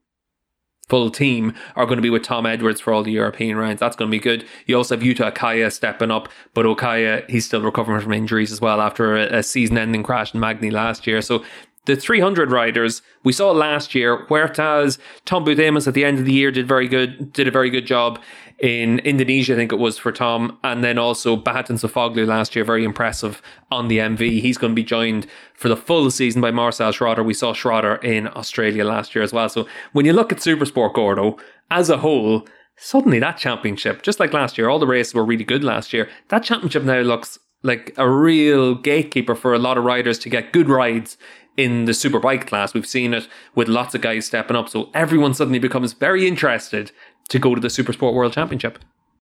full 0.91 1.09
team 1.09 1.53
are 1.77 1.85
going 1.85 1.95
to 1.95 2.01
be 2.01 2.09
with 2.09 2.21
Tom 2.21 2.45
Edwards 2.45 2.81
for 2.81 2.91
all 2.91 3.01
the 3.01 3.13
European 3.13 3.55
rounds. 3.55 3.79
That's 3.79 3.95
going 3.95 4.11
to 4.11 4.13
be 4.13 4.19
good. 4.19 4.45
You 4.65 4.75
also 4.75 4.97
have 4.97 5.03
Yuta 5.03 5.31
Okaya 5.31 5.71
stepping 5.71 6.11
up, 6.11 6.27
but 6.53 6.65
Okaya, 6.65 7.23
he's 7.29 7.45
still 7.45 7.61
recovering 7.61 8.01
from 8.01 8.11
injuries 8.11 8.51
as 8.51 8.59
well 8.59 8.81
after 8.81 9.15
a, 9.15 9.37
a 9.37 9.41
season 9.41 9.77
ending 9.77 10.03
crash 10.03 10.33
in 10.33 10.41
Magny 10.41 10.69
last 10.69 11.07
year. 11.07 11.21
So 11.21 11.45
the 11.85 11.95
300 11.95 12.51
riders 12.51 13.01
we 13.23 13.33
saw 13.33 13.51
last 13.51 13.95
year, 13.95 14.25
Huertas, 14.27 14.99
Tom 15.25 15.47
Amos 15.47 15.87
at 15.87 15.93
the 15.93 16.05
end 16.05 16.19
of 16.19 16.25
the 16.25 16.33
year 16.33 16.51
did 16.51 16.67
very 16.67 16.87
good, 16.87 17.33
did 17.33 17.47
a 17.47 17.51
very 17.51 17.69
good 17.69 17.87
job 17.87 18.19
in 18.61 18.99
Indonesia, 18.99 19.53
I 19.53 19.55
think 19.55 19.73
it 19.73 19.79
was 19.79 19.97
for 19.97 20.11
Tom, 20.11 20.57
and 20.63 20.83
then 20.83 20.99
also 20.99 21.35
Bahattin 21.35 21.79
Sofuoglu 21.79 22.27
last 22.27 22.55
year, 22.55 22.63
very 22.63 22.83
impressive 22.83 23.41
on 23.71 23.87
the 23.87 23.97
MV. 23.97 24.41
He's 24.41 24.57
going 24.57 24.71
to 24.71 24.75
be 24.75 24.83
joined 24.83 25.25
for 25.55 25.67
the 25.67 25.75
full 25.75 26.11
season 26.11 26.41
by 26.41 26.51
Marcel 26.51 26.91
Schrotter. 26.91 27.25
We 27.25 27.33
saw 27.33 27.53
Schrotter 27.53 28.01
in 28.03 28.27
Australia 28.27 28.85
last 28.85 29.15
year 29.15 29.23
as 29.23 29.33
well. 29.33 29.49
So 29.49 29.67
when 29.93 30.05
you 30.05 30.13
look 30.13 30.31
at 30.31 30.37
Supersport 30.37 30.93
Gordo 30.93 31.37
as 31.71 31.89
a 31.89 31.97
whole, 31.97 32.47
suddenly 32.77 33.17
that 33.17 33.37
championship, 33.37 34.03
just 34.03 34.19
like 34.19 34.31
last 34.31 34.59
year, 34.59 34.69
all 34.69 34.79
the 34.79 34.85
races 34.85 35.15
were 35.15 35.25
really 35.25 35.43
good 35.43 35.63
last 35.63 35.91
year. 35.91 36.07
That 36.27 36.43
championship 36.43 36.83
now 36.83 36.99
looks 36.99 37.39
like 37.63 37.93
a 37.97 38.09
real 38.09 38.75
gatekeeper 38.75 39.35
for 39.35 39.53
a 39.53 39.59
lot 39.59 39.77
of 39.77 39.83
riders 39.83 40.19
to 40.19 40.29
get 40.29 40.53
good 40.53 40.69
rides 40.69 41.17
in 41.57 41.85
the 41.85 41.91
superbike 41.91 42.47
class. 42.47 42.73
We've 42.73 42.85
seen 42.85 43.13
it 43.13 43.27
with 43.55 43.67
lots 43.67 43.95
of 43.95 44.01
guys 44.01 44.25
stepping 44.25 44.55
up. 44.55 44.69
So 44.69 44.89
everyone 44.93 45.33
suddenly 45.33 45.59
becomes 45.59 45.93
very 45.93 46.27
interested 46.27 46.91
to 47.29 47.39
go 47.39 47.55
to 47.55 47.61
the 47.61 47.69
Super 47.69 47.93
Sport 47.93 48.13
World 48.13 48.33
Championship. 48.33 48.79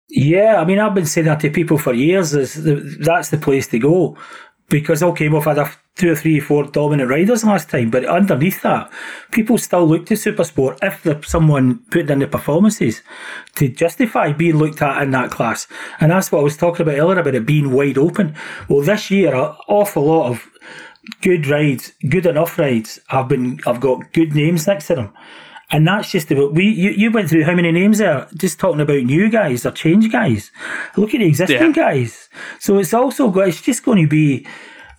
Yeah, 0.08 0.60
I 0.60 0.64
mean, 0.64 0.78
I've 0.78 0.94
been 0.94 1.06
saying 1.06 1.26
that 1.26 1.40
to 1.40 1.50
people 1.50 1.78
for 1.78 1.92
years. 1.92 2.34
Is 2.34 2.62
that's 2.98 3.30
the 3.30 3.38
place 3.38 3.66
to 3.68 3.78
go 3.78 4.16
because 4.68 5.02
okay, 5.02 5.28
we've 5.28 5.44
had 5.44 5.58
a 5.58 5.70
two 5.96 6.12
or 6.12 6.16
three, 6.16 6.38
four 6.40 6.64
dominant 6.64 7.08
riders 7.08 7.44
last 7.44 7.70
time, 7.70 7.90
but 7.90 8.04
underneath 8.04 8.62
that, 8.62 8.90
people 9.30 9.56
still 9.56 9.86
look 9.86 10.06
to 10.06 10.14
Supersport 10.14 10.78
if 10.82 11.02
there's 11.02 11.26
someone 11.26 11.78
putting 11.90 12.10
in 12.10 12.18
the 12.18 12.26
performances 12.26 13.02
to 13.54 13.68
justify 13.68 14.32
being 14.32 14.56
looked 14.56 14.82
at 14.82 15.02
in 15.02 15.10
that 15.12 15.30
class. 15.30 15.66
And 16.00 16.12
that's 16.12 16.30
what 16.30 16.40
I 16.40 16.44
was 16.44 16.56
talking 16.56 16.82
about 16.82 16.98
earlier 16.98 17.20
about 17.20 17.34
it 17.34 17.46
being 17.46 17.72
wide 17.72 17.98
open. 17.98 18.34
Well, 18.68 18.82
this 18.82 19.10
year, 19.10 19.34
an 19.34 19.54
awful 19.68 20.04
lot 20.04 20.30
of 20.30 20.50
good 21.22 21.46
rides, 21.46 21.92
good 22.08 22.26
enough 22.26 22.58
rides, 22.58 22.98
I've 23.10 23.28
been. 23.28 23.60
I've 23.66 23.80
got 23.80 24.12
good 24.12 24.34
names 24.34 24.66
next 24.66 24.86
to 24.88 24.94
them. 24.96 25.14
And 25.72 25.86
that's 25.86 26.12
just 26.12 26.30
about 26.30 26.54
we. 26.54 26.64
You, 26.66 26.90
you 26.90 27.10
went 27.10 27.28
through 27.28 27.44
how 27.44 27.54
many 27.54 27.72
names 27.72 27.98
there? 27.98 28.28
Just 28.36 28.60
talking 28.60 28.80
about 28.80 29.02
new 29.02 29.28
guys 29.28 29.66
or 29.66 29.72
change 29.72 30.12
guys. 30.12 30.52
Look 30.96 31.14
at 31.14 31.18
the 31.18 31.26
existing 31.26 31.56
yeah. 31.58 31.72
guys. 31.72 32.28
So 32.60 32.78
it's 32.78 32.94
also 32.94 33.30
got. 33.30 33.48
It's 33.48 33.62
just 33.62 33.84
going 33.84 34.02
to 34.02 34.08
be 34.08 34.46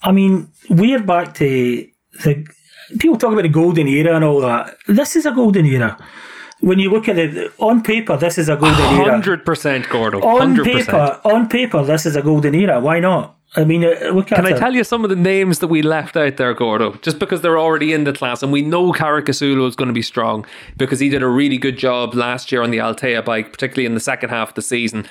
I 0.04 0.12
mean, 0.12 0.52
we're 0.70 1.02
back 1.04 1.34
to 1.36 1.88
the 2.24 2.48
people 3.00 3.18
talk 3.18 3.34
about 3.34 3.44
the 3.44 3.50
golden 3.50 3.88
era 3.88 4.16
and 4.16 4.24
all 4.24 4.42
that. 4.42 4.78
This 4.88 5.16
is 5.16 5.26
a 5.26 5.32
golden 5.32 5.66
era. 5.66 5.98
When 6.60 6.80
you 6.80 6.90
look 6.90 7.08
at 7.08 7.18
it 7.20 7.54
on 7.60 7.84
paper, 7.84 8.18
this 8.18 8.38
is 8.38 8.50
a 8.50 8.56
golden 8.56 8.80
100% 8.80 9.00
era. 9.00 9.12
Hundred 9.12 9.46
percent, 9.46 9.90
Gordo. 9.90 10.22
On 10.22 10.64
paper, 10.64 11.22
on 11.24 11.48
paper, 11.50 11.84
this 11.84 12.06
is 12.06 12.16
a 12.16 12.22
golden 12.22 12.56
era. 12.56 12.80
Why 12.80 13.00
not? 13.00 13.37
I 13.56 13.64
mean, 13.64 13.84
uh, 13.84 14.12
look 14.12 14.28
Can 14.28 14.46
I 14.46 14.52
tell 14.52 14.76
you 14.76 14.84
some 14.84 15.04
of 15.04 15.10
the 15.10 15.16
names 15.16 15.60
that 15.60 15.68
we 15.68 15.82
left 15.82 16.18
out 16.18 16.38
there, 16.38 16.54
Gordo? 16.54 16.94
Just 16.98 17.18
because 17.18 17.42
they're 17.42 17.58
already 17.58 17.94
in 17.94 18.04
the 18.04 18.14
class, 18.14 18.44
and 18.44 18.52
we 18.52 18.62
know 18.62 18.92
Caricasulo 18.92 19.68
is 19.68 19.76
going 19.76 19.88
to 19.88 19.94
be 19.94 20.02
strong 20.02 20.46
because 20.76 21.00
he 21.00 21.10
did 21.10 21.24
a 21.24 21.28
really 21.28 21.58
good 21.58 21.78
job 21.78 22.14
last 22.14 22.52
year 22.52 22.62
on 22.62 22.72
the 22.72 22.80
Althea 22.82 23.22
bike, 23.24 23.52
particularly 23.52 23.86
in 23.86 23.94
the 23.94 24.02
second 24.02 24.30
half 24.30 24.50
of 24.50 24.56
the 24.56 24.62
season. 24.62 25.08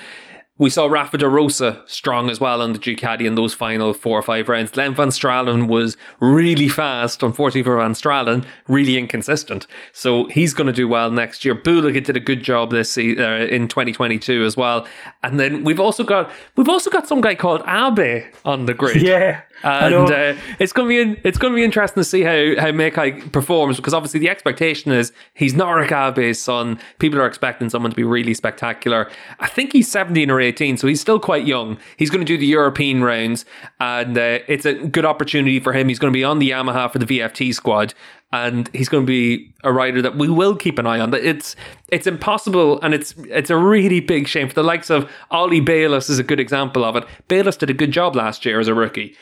We 0.59 0.69
saw 0.69 0.87
Rafa 0.87 1.17
de 1.17 1.29
Rosa 1.29 1.83
strong 1.85 2.29
as 2.29 2.39
well 2.39 2.61
on 2.61 2.73
the 2.73 2.79
Ducati 2.79 3.25
in 3.25 3.35
those 3.35 3.53
final 3.53 3.93
four 3.93 4.17
or 4.17 4.23
five 4.23 4.49
rounds. 4.49 4.71
Glenn 4.71 4.95
van 4.95 5.09
Straalen 5.09 5.67
was 5.67 5.97
really 6.19 6.67
fast, 6.67 7.21
unfortunately 7.21 7.63
for 7.63 7.77
Van 7.77 7.93
Straalen, 7.93 8.45
really 8.67 8.97
inconsistent. 8.97 9.67
So 9.93 10.25
he's 10.25 10.53
going 10.53 10.67
to 10.67 10.73
do 10.73 10.87
well 10.87 11.11
next 11.11 11.45
year. 11.45 11.55
Bulega 11.55 12.03
did 12.03 12.17
a 12.17 12.19
good 12.19 12.41
job 12.41 12.71
this 12.71 12.97
uh, 12.97 13.01
in 13.01 13.67
2022 13.67 14.43
as 14.45 14.57
well. 14.57 14.87
And 15.23 15.39
then 15.39 15.63
we've 15.63 15.79
also 15.79 16.03
got 16.03 16.31
we've 16.55 16.69
also 16.69 16.89
got 16.89 17.07
some 17.07 17.21
guy 17.21 17.35
called 17.35 17.61
Abe 17.67 18.25
on 18.43 18.65
the 18.65 18.73
grid. 18.73 19.01
Yeah 19.01 19.41
and 19.63 20.11
uh, 20.11 20.33
it's 20.59 20.71
going 20.71 20.87
to 20.87 20.89
be 20.89 21.01
in, 21.01 21.21
it's 21.23 21.37
going 21.37 21.51
to 21.51 21.55
be 21.55 21.63
interesting 21.63 22.01
to 22.01 22.07
see 22.07 22.21
how 22.21 22.61
how 22.61 22.71
Maiki 22.71 23.31
performs 23.31 23.77
because 23.77 23.93
obviously 23.93 24.19
the 24.19 24.29
expectation 24.29 24.91
is 24.91 25.11
he's 25.33 25.53
Norick 25.53 25.91
Abe's 25.91 26.41
son. 26.41 26.79
People 26.99 27.19
are 27.19 27.25
expecting 27.25 27.69
someone 27.69 27.91
to 27.91 27.95
be 27.95 28.03
really 28.03 28.33
spectacular. 28.33 29.09
I 29.39 29.47
think 29.47 29.73
he's 29.73 29.89
seventeen 29.89 30.29
or 30.29 30.39
eighteen, 30.39 30.77
so 30.77 30.87
he's 30.87 31.01
still 31.01 31.19
quite 31.19 31.47
young. 31.47 31.77
He's 31.97 32.09
going 32.09 32.21
to 32.21 32.25
do 32.25 32.37
the 32.37 32.45
European 32.45 33.03
rounds, 33.03 33.45
and 33.79 34.17
uh, 34.17 34.39
it's 34.47 34.65
a 34.65 34.73
good 34.73 35.05
opportunity 35.05 35.59
for 35.59 35.73
him. 35.73 35.89
He's 35.89 35.99
going 35.99 36.13
to 36.13 36.17
be 36.17 36.23
on 36.23 36.39
the 36.39 36.51
Yamaha 36.51 36.91
for 36.91 36.99
the 36.99 37.05
VFT 37.05 37.53
squad, 37.53 37.93
and 38.31 38.69
he's 38.73 38.89
going 38.89 39.05
to 39.05 39.07
be 39.07 39.53
a 39.63 39.71
rider 39.71 40.01
that 40.01 40.17
we 40.17 40.29
will 40.29 40.55
keep 40.55 40.77
an 40.77 40.85
eye 40.85 40.99
on. 40.99 41.13
It's 41.13 41.55
it's 41.89 42.05
impossible, 42.05 42.79
and 42.81 42.93
it's 42.93 43.15
it's 43.29 43.49
a 43.49 43.57
really 43.57 44.01
big 44.01 44.27
shame 44.27 44.47
for 44.49 44.55
the 44.55 44.63
likes 44.63 44.89
of 44.89 45.09
Ollie 45.31 45.61
Bayliss 45.61 46.09
is 46.09 46.19
a 46.19 46.23
good 46.23 46.39
example 46.39 46.83
of 46.83 46.95
it. 46.95 47.05
Bayliss 47.27 47.57
did 47.57 47.69
a 47.69 47.73
good 47.73 47.91
job 47.91 48.15
last 48.15 48.45
year 48.45 48.59
as 48.59 48.67
a 48.67 48.73
rookie 48.73 49.15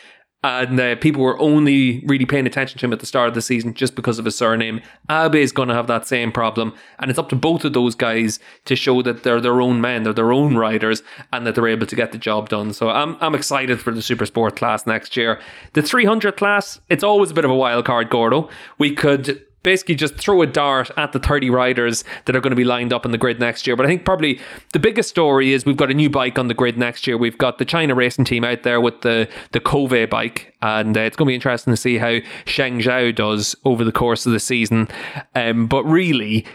and 0.45 0.79
uh, 0.79 0.95
people 0.97 1.21
were 1.21 1.39
only 1.39 2.03
really 2.05 2.25
paying 2.25 2.45
attention 2.45 2.79
to 2.79 2.85
him 2.85 2.93
at 2.93 2.99
the 2.99 3.05
start 3.05 3.27
of 3.27 3.33
the 3.33 3.41
season 3.41 3.73
just 3.73 3.95
because 3.95 4.19
of 4.19 4.25
his 4.25 4.37
surname. 4.37 4.81
Abe 5.09 5.35
is 5.35 5.51
going 5.51 5.69
to 5.69 5.73
have 5.73 5.87
that 5.87 6.07
same 6.07 6.31
problem, 6.31 6.73
and 6.99 7.09
it's 7.09 7.19
up 7.19 7.29
to 7.29 7.35
both 7.35 7.65
of 7.65 7.73
those 7.73 7.95
guys 7.95 8.39
to 8.65 8.75
show 8.75 9.01
that 9.01 9.23
they're 9.23 9.41
their 9.41 9.61
own 9.61 9.81
men, 9.81 10.03
they're 10.03 10.13
their 10.13 10.31
own 10.31 10.55
riders, 10.55 11.03
and 11.33 11.45
that 11.45 11.55
they're 11.55 11.67
able 11.67 11.87
to 11.87 11.95
get 11.95 12.11
the 12.11 12.17
job 12.17 12.49
done. 12.49 12.73
So 12.73 12.89
I'm 12.89 13.17
I'm 13.21 13.35
excited 13.35 13.79
for 13.79 13.91
the 13.91 14.01
super 14.01 14.25
sport 14.25 14.55
class 14.55 14.85
next 14.85 15.17
year. 15.17 15.39
The 15.73 15.81
300 15.81 16.37
class, 16.37 16.79
it's 16.89 17.03
always 17.03 17.31
a 17.31 17.33
bit 17.33 17.45
of 17.45 17.51
a 17.51 17.55
wild 17.55 17.85
card, 17.85 18.09
Gordo. 18.09 18.49
We 18.77 18.93
could 18.93 19.45
basically 19.65 19.95
just 19.95 20.15
throw 20.15 20.43
a 20.43 20.45
dart 20.45 20.91
at 20.95 21.11
the 21.11 21.19
30 21.19 21.49
riders 21.49 22.03
that 22.25 22.35
are 22.35 22.39
going 22.39 22.51
to 22.51 22.55
be 22.55 22.63
lined 22.63 22.93
up 22.93 23.03
in 23.03 23.11
the 23.11 23.17
grid 23.17 23.39
next 23.39 23.65
year. 23.65 23.75
But 23.75 23.87
I 23.87 23.89
think 23.89 24.05
probably 24.05 24.39
the 24.73 24.79
biggest 24.79 25.09
story 25.09 25.53
is 25.53 25.65
we've 25.65 25.75
got 25.75 25.89
a 25.89 25.95
new 25.95 26.09
bike 26.09 26.37
on 26.37 26.47
the 26.47 26.53
grid 26.53 26.77
next 26.77 27.07
year. 27.07 27.17
We've 27.17 27.37
got 27.37 27.57
the 27.57 27.65
China 27.65 27.95
racing 27.95 28.25
team 28.25 28.43
out 28.43 28.61
there 28.61 28.79
with 28.79 29.01
the, 29.01 29.27
the 29.53 29.59
Kove 29.59 30.09
bike, 30.09 30.53
and 30.61 30.95
uh, 30.95 31.01
it's 31.01 31.17
going 31.17 31.25
to 31.25 31.31
be 31.31 31.35
interesting 31.35 31.73
to 31.73 31.77
see 31.77 31.97
how 31.97 32.19
Sheng 32.45 32.79
Zhao 32.79 33.13
does 33.13 33.55
over 33.65 33.83
the 33.83 33.91
course 33.91 34.27
of 34.27 34.33
the 34.33 34.39
season. 34.39 34.87
Um, 35.33 35.65
but 35.65 35.83
really, 35.83 36.45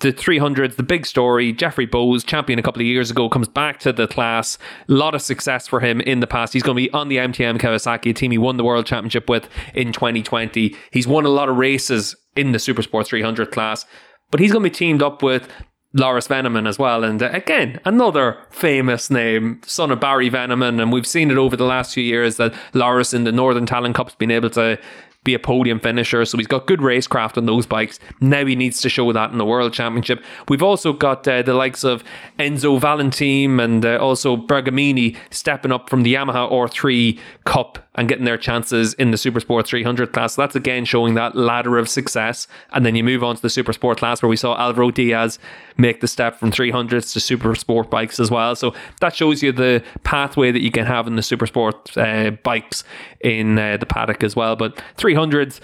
the 0.00 0.12
300s, 0.12 0.76
the 0.76 0.82
big 0.82 1.06
story. 1.06 1.52
Jeffrey 1.52 1.86
Buis, 1.86 2.24
champion 2.24 2.58
a 2.58 2.62
couple 2.62 2.82
of 2.82 2.86
years 2.86 3.10
ago, 3.10 3.28
comes 3.28 3.48
back 3.48 3.80
to 3.80 3.92
the 3.92 4.06
class. 4.06 4.58
A 4.88 4.92
lot 4.92 5.14
of 5.14 5.22
success 5.22 5.66
for 5.66 5.80
him 5.80 6.00
in 6.02 6.20
the 6.20 6.26
past. 6.26 6.52
He's 6.52 6.62
going 6.62 6.76
to 6.76 6.82
be 6.82 6.92
on 6.92 7.08
the 7.08 7.16
MTM 7.16 7.58
Kawasaki, 7.58 8.14
team 8.14 8.30
he 8.30 8.38
won 8.38 8.58
the 8.58 8.64
world 8.64 8.86
championship 8.86 9.28
with 9.28 9.48
in 9.74 9.92
2020. 9.92 10.76
He's 10.92 11.06
won 11.06 11.24
a 11.24 11.30
lot 11.30 11.48
of 11.48 11.56
races 11.56 12.14
in 12.38 12.52
the 12.52 12.58
Supersport 12.58 13.06
300 13.06 13.50
class, 13.50 13.84
but 14.30 14.40
he's 14.40 14.52
going 14.52 14.62
to 14.62 14.70
be 14.70 14.74
teamed 14.74 15.02
up 15.02 15.22
with 15.22 15.48
Loris 15.94 16.26
Veneman 16.26 16.66
as 16.66 16.78
well. 16.78 17.02
And 17.02 17.22
uh, 17.22 17.30
again, 17.32 17.80
another 17.84 18.38
famous 18.50 19.10
name, 19.10 19.60
son 19.64 19.90
of 19.90 20.00
Barry 20.00 20.28
Veneman. 20.28 20.80
And 20.80 20.92
we've 20.92 21.06
seen 21.06 21.30
it 21.30 21.38
over 21.38 21.56
the 21.56 21.64
last 21.64 21.94
few 21.94 22.04
years 22.04 22.36
that 22.36 22.54
Loris 22.74 23.14
in 23.14 23.24
the 23.24 23.32
Northern 23.32 23.66
Talent 23.66 23.94
Cup's 23.94 24.14
been 24.14 24.30
able 24.30 24.50
to 24.50 24.78
be 25.24 25.34
a 25.34 25.38
podium 25.38 25.80
finisher. 25.80 26.24
So 26.24 26.38
he's 26.38 26.46
got 26.46 26.66
good 26.66 26.80
racecraft 26.80 27.36
on 27.36 27.46
those 27.46 27.66
bikes. 27.66 27.98
Now 28.20 28.44
he 28.44 28.54
needs 28.54 28.80
to 28.82 28.88
show 28.88 29.12
that 29.12 29.32
in 29.32 29.38
the 29.38 29.44
World 29.44 29.72
Championship. 29.72 30.22
We've 30.48 30.62
also 30.62 30.92
got 30.92 31.26
uh, 31.26 31.42
the 31.42 31.54
likes 31.54 31.84
of 31.84 32.04
Enzo 32.38 32.80
Valentin 32.80 33.58
and 33.58 33.84
uh, 33.84 33.98
also 33.98 34.36
Bergamini 34.36 35.16
stepping 35.30 35.72
up 35.72 35.90
from 35.90 36.02
the 36.02 36.14
Yamaha 36.14 36.50
R3 36.50 37.18
Cup 37.44 37.87
and 37.98 38.08
getting 38.08 38.24
their 38.24 38.38
chances 38.38 38.94
in 38.94 39.10
the 39.10 39.18
Super 39.18 39.38
Supersport 39.38 39.66
300 39.66 40.12
class. 40.12 40.34
So 40.34 40.42
that's 40.42 40.56
again 40.56 40.84
showing 40.84 41.14
that 41.14 41.34
ladder 41.36 41.78
of 41.78 41.88
success. 41.88 42.46
And 42.72 42.86
then 42.86 42.94
you 42.94 43.04
move 43.04 43.24
on 43.24 43.36
to 43.36 43.42
the 43.42 43.50
Super 43.50 43.72
Supersport 43.72 43.96
class 43.96 44.22
where 44.22 44.28
we 44.28 44.36
saw 44.36 44.56
Alvaro 44.56 44.90
Diaz 44.90 45.38
make 45.76 46.00
the 46.00 46.08
step 46.08 46.38
from 46.38 46.50
300s 46.50 47.12
to 47.12 47.18
Supersport 47.18 47.90
bikes 47.90 48.20
as 48.20 48.30
well. 48.30 48.54
So 48.56 48.74
that 49.00 49.14
shows 49.14 49.42
you 49.42 49.52
the 49.52 49.82
pathway 50.04 50.52
that 50.52 50.62
you 50.62 50.70
can 50.70 50.86
have 50.86 51.06
in 51.06 51.16
the 51.16 51.22
Supersport 51.22 51.96
uh, 51.96 52.30
bikes 52.42 52.84
in 53.20 53.58
uh, 53.58 53.76
the 53.76 53.86
paddock 53.86 54.22
as 54.22 54.34
well. 54.36 54.56
But 54.56 54.80
300s, 54.96 55.60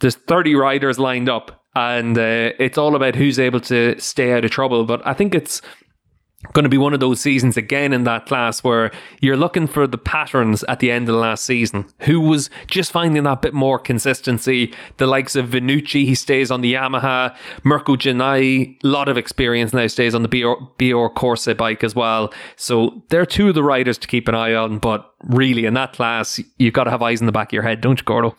there's 0.00 0.16
30 0.16 0.54
riders 0.54 0.98
lined 0.98 1.28
up. 1.28 1.60
And 1.76 2.16
uh, 2.16 2.52
it's 2.60 2.78
all 2.78 2.94
about 2.94 3.16
who's 3.16 3.40
able 3.40 3.58
to 3.62 3.98
stay 3.98 4.32
out 4.32 4.44
of 4.44 4.52
trouble. 4.52 4.84
But 4.84 5.04
I 5.04 5.12
think 5.12 5.34
it's 5.34 5.60
going 6.52 6.64
to 6.64 6.68
be 6.68 6.78
one 6.78 6.94
of 6.94 7.00
those 7.00 7.20
seasons 7.20 7.56
again 7.56 7.92
in 7.92 8.04
that 8.04 8.26
class 8.26 8.62
where 8.62 8.90
you're 9.20 9.36
looking 9.36 9.66
for 9.66 9.86
the 9.86 9.98
patterns 9.98 10.62
at 10.64 10.80
the 10.80 10.90
end 10.90 11.08
of 11.08 11.14
the 11.14 11.20
last 11.20 11.44
season. 11.44 11.86
Who 12.00 12.20
was 12.20 12.50
just 12.66 12.92
finding 12.92 13.22
that 13.24 13.42
bit 13.42 13.54
more 13.54 13.78
consistency? 13.78 14.74
The 14.98 15.06
likes 15.06 15.36
of 15.36 15.48
Vannucci, 15.48 16.04
he 16.04 16.14
stays 16.14 16.50
on 16.50 16.60
the 16.60 16.74
Yamaha. 16.74 17.34
Mirko 17.64 17.96
Gennai, 17.96 18.76
lot 18.82 19.08
of 19.08 19.16
experience 19.16 19.72
now, 19.72 19.86
stays 19.86 20.14
on 20.14 20.22
the 20.22 20.28
BR, 20.28 20.62
BR 20.78 21.12
Corsa 21.14 21.56
bike 21.56 21.82
as 21.82 21.94
well. 21.94 22.32
So 22.56 23.02
they're 23.08 23.26
two 23.26 23.48
of 23.48 23.54
the 23.54 23.64
riders 23.64 23.98
to 23.98 24.08
keep 24.08 24.28
an 24.28 24.34
eye 24.34 24.54
on. 24.54 24.78
But 24.78 25.10
really, 25.24 25.64
in 25.64 25.74
that 25.74 25.94
class, 25.94 26.40
you've 26.58 26.74
got 26.74 26.84
to 26.84 26.90
have 26.90 27.02
eyes 27.02 27.20
in 27.20 27.26
the 27.26 27.32
back 27.32 27.48
of 27.48 27.52
your 27.52 27.62
head, 27.62 27.80
don't 27.80 27.98
you, 27.98 28.04
Gordo? 28.04 28.36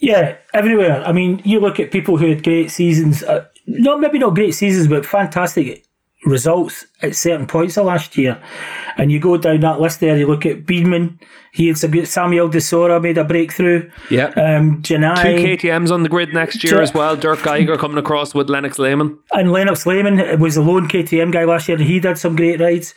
Yeah, 0.00 0.36
everywhere. 0.54 1.02
I 1.04 1.12
mean, 1.12 1.42
you 1.44 1.58
look 1.58 1.80
at 1.80 1.90
people 1.90 2.18
who 2.18 2.28
had 2.28 2.44
great 2.44 2.70
seasons. 2.70 3.22
Uh, 3.24 3.46
not 3.66 4.00
maybe 4.00 4.18
not 4.18 4.34
great 4.34 4.52
seasons, 4.52 4.88
but 4.88 5.04
fantastic 5.04 5.84
results 6.24 6.84
at 7.00 7.14
certain 7.14 7.46
points 7.46 7.76
of 7.78 7.86
last 7.86 8.16
year. 8.16 8.42
And 8.96 9.12
you 9.12 9.20
go 9.20 9.36
down 9.36 9.60
that 9.60 9.80
list 9.80 10.00
there, 10.00 10.16
you 10.16 10.26
look 10.26 10.44
at 10.44 10.66
Beadman, 10.66 11.18
he 11.52 11.68
had 11.68 11.78
some 11.78 12.04
Samuel 12.04 12.48
Di 12.48 12.60
Sora 12.60 13.00
made 13.00 13.18
a 13.18 13.24
breakthrough. 13.24 13.90
Yeah. 14.10 14.26
Um, 14.28 14.82
Gennai. 14.82 15.22
Two 15.22 15.68
KTMs 15.68 15.90
on 15.90 16.02
the 16.02 16.08
grid 16.08 16.34
next 16.34 16.62
year 16.64 16.82
as 16.82 16.92
well. 16.92 17.16
Dirk 17.16 17.42
Geiger 17.42 17.76
coming 17.76 17.98
across 17.98 18.34
with 18.34 18.50
Lennox 18.50 18.78
Lehmann. 18.78 19.18
And 19.32 19.52
Lennox 19.52 19.86
Lehmann 19.86 20.40
was 20.40 20.56
a 20.56 20.62
lone 20.62 20.88
KTM 20.88 21.32
guy 21.32 21.44
last 21.44 21.68
year 21.68 21.78
and 21.78 21.86
he 21.86 22.00
did 22.00 22.18
some 22.18 22.36
great 22.36 22.60
rides. 22.60 22.94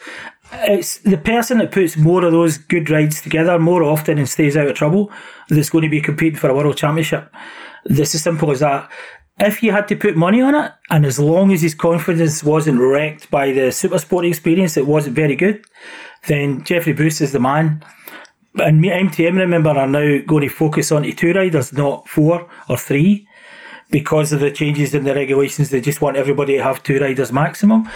It's 0.53 0.97
the 0.99 1.17
person 1.17 1.59
that 1.59 1.71
puts 1.71 1.95
more 1.95 2.25
of 2.25 2.33
those 2.33 2.57
good 2.57 2.89
rides 2.89 3.21
together 3.21 3.57
more 3.57 3.83
often 3.83 4.17
and 4.17 4.27
stays 4.27 4.57
out 4.57 4.67
of 4.67 4.75
trouble 4.75 5.11
that's 5.49 5.69
going 5.69 5.83
to 5.83 5.89
be 5.89 6.01
competing 6.01 6.37
for 6.37 6.49
a 6.49 6.53
world 6.53 6.75
championship. 6.75 7.31
This 7.85 8.13
is 8.13 8.21
simple 8.21 8.51
as 8.51 8.59
that 8.59 8.91
if 9.39 9.63
you 9.63 9.71
had 9.71 9.87
to 9.87 9.95
put 9.95 10.15
money 10.15 10.41
on 10.41 10.55
it, 10.55 10.71
and 10.89 11.05
as 11.05 11.19
long 11.19 11.51
as 11.51 11.61
his 11.61 11.73
confidence 11.73 12.43
wasn't 12.43 12.79
wrecked 12.79 13.31
by 13.31 13.51
the 13.51 13.71
super 13.71 13.97
sport 13.97 14.25
experience, 14.25 14.77
it 14.77 14.87
wasn't 14.87 15.15
very 15.15 15.35
good, 15.35 15.65
then 16.27 16.63
Jeffrey 16.63 16.93
Bruce 16.93 17.21
is 17.21 17.31
the 17.31 17.39
man. 17.39 17.83
And 18.55 18.83
MTM, 18.83 19.37
remember, 19.37 19.69
are 19.69 19.87
now 19.87 20.19
going 20.27 20.43
to 20.43 20.49
focus 20.49 20.91
on 20.91 21.09
two 21.13 21.33
riders, 21.33 21.71
not 21.73 22.07
four 22.07 22.49
or 22.69 22.77
three, 22.77 23.27
because 23.89 24.33
of 24.33 24.41
the 24.41 24.51
changes 24.51 24.93
in 24.93 25.05
the 25.05 25.15
regulations. 25.15 25.69
They 25.69 25.81
just 25.81 26.01
want 26.01 26.17
everybody 26.17 26.57
to 26.57 26.63
have 26.63 26.83
two 26.83 26.99
riders 26.99 27.31
maximum. 27.31 27.89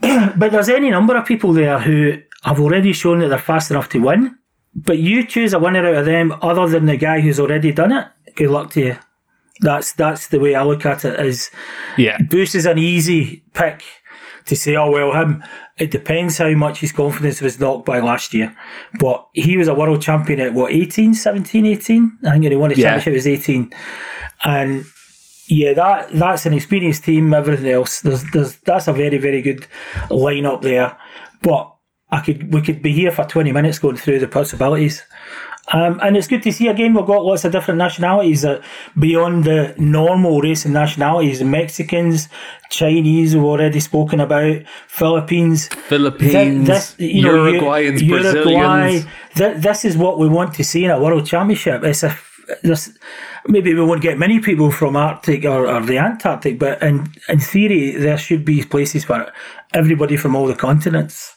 but 0.00 0.52
there's 0.52 0.68
any 0.68 0.90
number 0.90 1.16
of 1.16 1.26
people 1.26 1.52
there 1.52 1.78
who 1.78 2.18
have 2.44 2.60
already 2.60 2.92
shown 2.92 3.20
that 3.20 3.28
they're 3.28 3.38
fast 3.38 3.70
enough 3.70 3.88
to 3.90 3.98
win. 3.98 4.36
But 4.74 4.98
you 4.98 5.26
choose 5.26 5.54
a 5.54 5.58
winner 5.58 5.86
out 5.86 5.94
of 5.94 6.04
them 6.04 6.34
other 6.42 6.68
than 6.68 6.84
the 6.84 6.98
guy 6.98 7.20
who's 7.20 7.40
already 7.40 7.72
done 7.72 7.92
it. 7.92 8.06
Good 8.34 8.50
luck 8.50 8.70
to 8.72 8.80
you. 8.80 8.96
That's 9.60 9.92
that's 9.94 10.28
the 10.28 10.40
way 10.40 10.54
I 10.54 10.62
look 10.64 10.84
at 10.86 11.04
it. 11.04 11.18
Is 11.20 11.50
Yeah. 11.96 12.18
Bruce 12.22 12.54
is 12.54 12.66
an 12.66 12.78
easy 12.78 13.42
pick 13.54 13.82
to 14.46 14.56
say, 14.56 14.76
oh 14.76 14.90
well, 14.90 15.12
him. 15.12 15.42
It 15.78 15.90
depends 15.90 16.38
how 16.38 16.50
much 16.52 16.78
his 16.80 16.92
confidence 16.92 17.40
was 17.42 17.60
knocked 17.60 17.84
by 17.84 17.98
last 18.00 18.32
year. 18.32 18.56
But 18.98 19.26
he 19.34 19.56
was 19.58 19.68
a 19.68 19.74
world 19.74 20.00
champion 20.00 20.40
at 20.40 20.54
what 20.54 20.72
18, 20.72 21.12
17, 21.14 21.66
18? 21.66 22.18
I 22.24 22.30
think 22.32 22.44
he 22.44 22.56
won 22.56 22.70
a 22.70 22.74
Yeah. 22.74 22.82
championship 22.94 23.12
was 23.12 23.26
eighteen, 23.26 23.72
and 24.44 24.84
yeah, 25.48 25.74
that 25.74 26.10
that's 26.12 26.46
an 26.46 26.54
experienced 26.54 27.04
team. 27.04 27.32
Everything 27.34 27.70
else, 27.70 28.00
there's 28.00 28.24
there's 28.32 28.56
that's 28.58 28.88
a 28.88 28.92
very 28.92 29.18
very 29.18 29.42
good 29.42 29.66
lineup 30.08 30.62
there. 30.62 30.96
But 31.42 31.72
I 32.10 32.20
could 32.20 32.52
we 32.54 32.62
could 32.62 32.80
be 32.82 32.92
here 32.92 33.10
for 33.12 33.24
twenty 33.24 33.52
minutes 33.52 33.78
going 33.78 33.96
through 33.96 34.20
the 34.20 34.28
possibilities. 34.28 35.02
Um, 35.72 35.98
and 36.00 36.16
it's 36.16 36.28
good 36.28 36.42
to 36.44 36.52
see 36.52 36.68
again 36.68 36.94
we've 36.94 37.06
got 37.06 37.24
lots 37.24 37.44
of 37.44 37.50
different 37.50 37.78
nationalities 37.78 38.44
beyond 38.98 39.44
the 39.44 39.74
normal 39.78 40.40
race 40.40 40.64
and 40.64 40.72
nationalities. 40.74 41.42
Mexicans, 41.42 42.28
Chinese, 42.70 43.34
we've 43.34 43.44
already 43.44 43.80
spoken 43.80 44.20
about, 44.20 44.62
Philippines, 44.86 45.68
Philippines, 45.88 46.92
Thi- 46.92 47.12
you 47.14 47.22
know, 47.22 47.44
Uruguayans, 47.44 48.00
U- 48.00 48.16
Uruguay. 48.16 48.42
Brazilians. 48.42 49.06
Th- 49.34 49.56
this 49.56 49.84
is 49.84 49.96
what 49.96 50.18
we 50.20 50.28
want 50.28 50.54
to 50.54 50.64
see 50.64 50.84
in 50.84 50.90
a 50.90 51.00
world 51.00 51.26
championship. 51.26 51.82
It's 51.82 52.04
a 52.04 52.16
this, 52.62 52.96
maybe 53.48 53.74
we 53.74 53.80
won't 53.80 54.02
get 54.02 54.18
many 54.18 54.38
people 54.38 54.70
from 54.70 54.94
Arctic 54.94 55.44
or, 55.44 55.66
or 55.66 55.80
the 55.80 55.98
Antarctic, 55.98 56.60
but 56.60 56.80
in 56.80 57.08
in 57.28 57.40
theory 57.40 57.90
there 57.90 58.18
should 58.18 58.44
be 58.44 58.62
places 58.62 59.04
for 59.04 59.32
everybody 59.74 60.16
from 60.16 60.36
all 60.36 60.46
the 60.46 60.54
continents. 60.54 61.36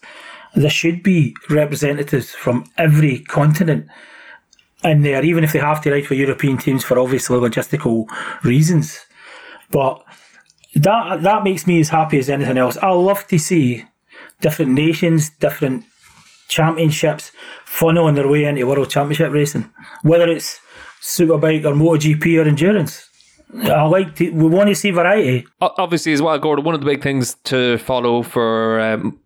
There 0.56 0.70
should 0.70 1.02
be 1.04 1.36
representatives 1.50 2.32
from 2.32 2.66
every 2.78 3.20
continent 3.20 3.88
in 4.84 5.02
there, 5.02 5.24
even 5.24 5.44
if 5.44 5.54
they 5.54 5.60
have 5.60 5.82
to 5.82 5.92
ride 5.92 6.08
for 6.08 6.14
European 6.14 6.58
teams 6.58 6.84
for 6.84 6.98
obviously 7.00 7.38
logistical 7.38 8.08
reasons. 8.44 9.06
But 9.72 10.04
that 10.76 11.24
that 11.24 11.44
makes 11.44 11.68
me 11.68 11.80
as 11.80 11.90
happy 11.90 12.20
as 12.20 12.30
anything 12.30 12.58
else. 12.58 12.78
I 12.78 12.92
love 12.92 13.28
to 13.28 13.38
see 13.38 13.86
different 14.42 14.72
nations, 14.72 15.30
different 15.30 15.86
championships 16.48 17.32
funneling 17.66 18.16
their 18.16 18.28
way 18.28 18.46
into 18.46 18.66
World 18.66 18.90
Championship 18.90 19.32
racing, 19.32 19.70
whether 20.04 20.28
it's 20.28 20.60
Superbike 21.02 21.66
or 21.66 21.74
MotoGP 21.74 22.44
or 22.44 22.48
endurance. 22.48 23.08
I 23.64 23.84
like 23.84 24.16
to, 24.18 24.30
we 24.30 24.48
want 24.48 24.70
to 24.70 24.76
see 24.76 24.92
variety. 24.92 25.46
Obviously, 25.60 26.14
as 26.14 26.22
well, 26.22 26.38
Gordon. 26.38 26.66
One 26.66 26.76
of 26.76 26.82
the 26.82 26.86
big 26.86 27.02
things 27.02 27.36
to 27.46 27.78
follow 27.80 28.22
for 28.22 28.80
um, 28.80 29.20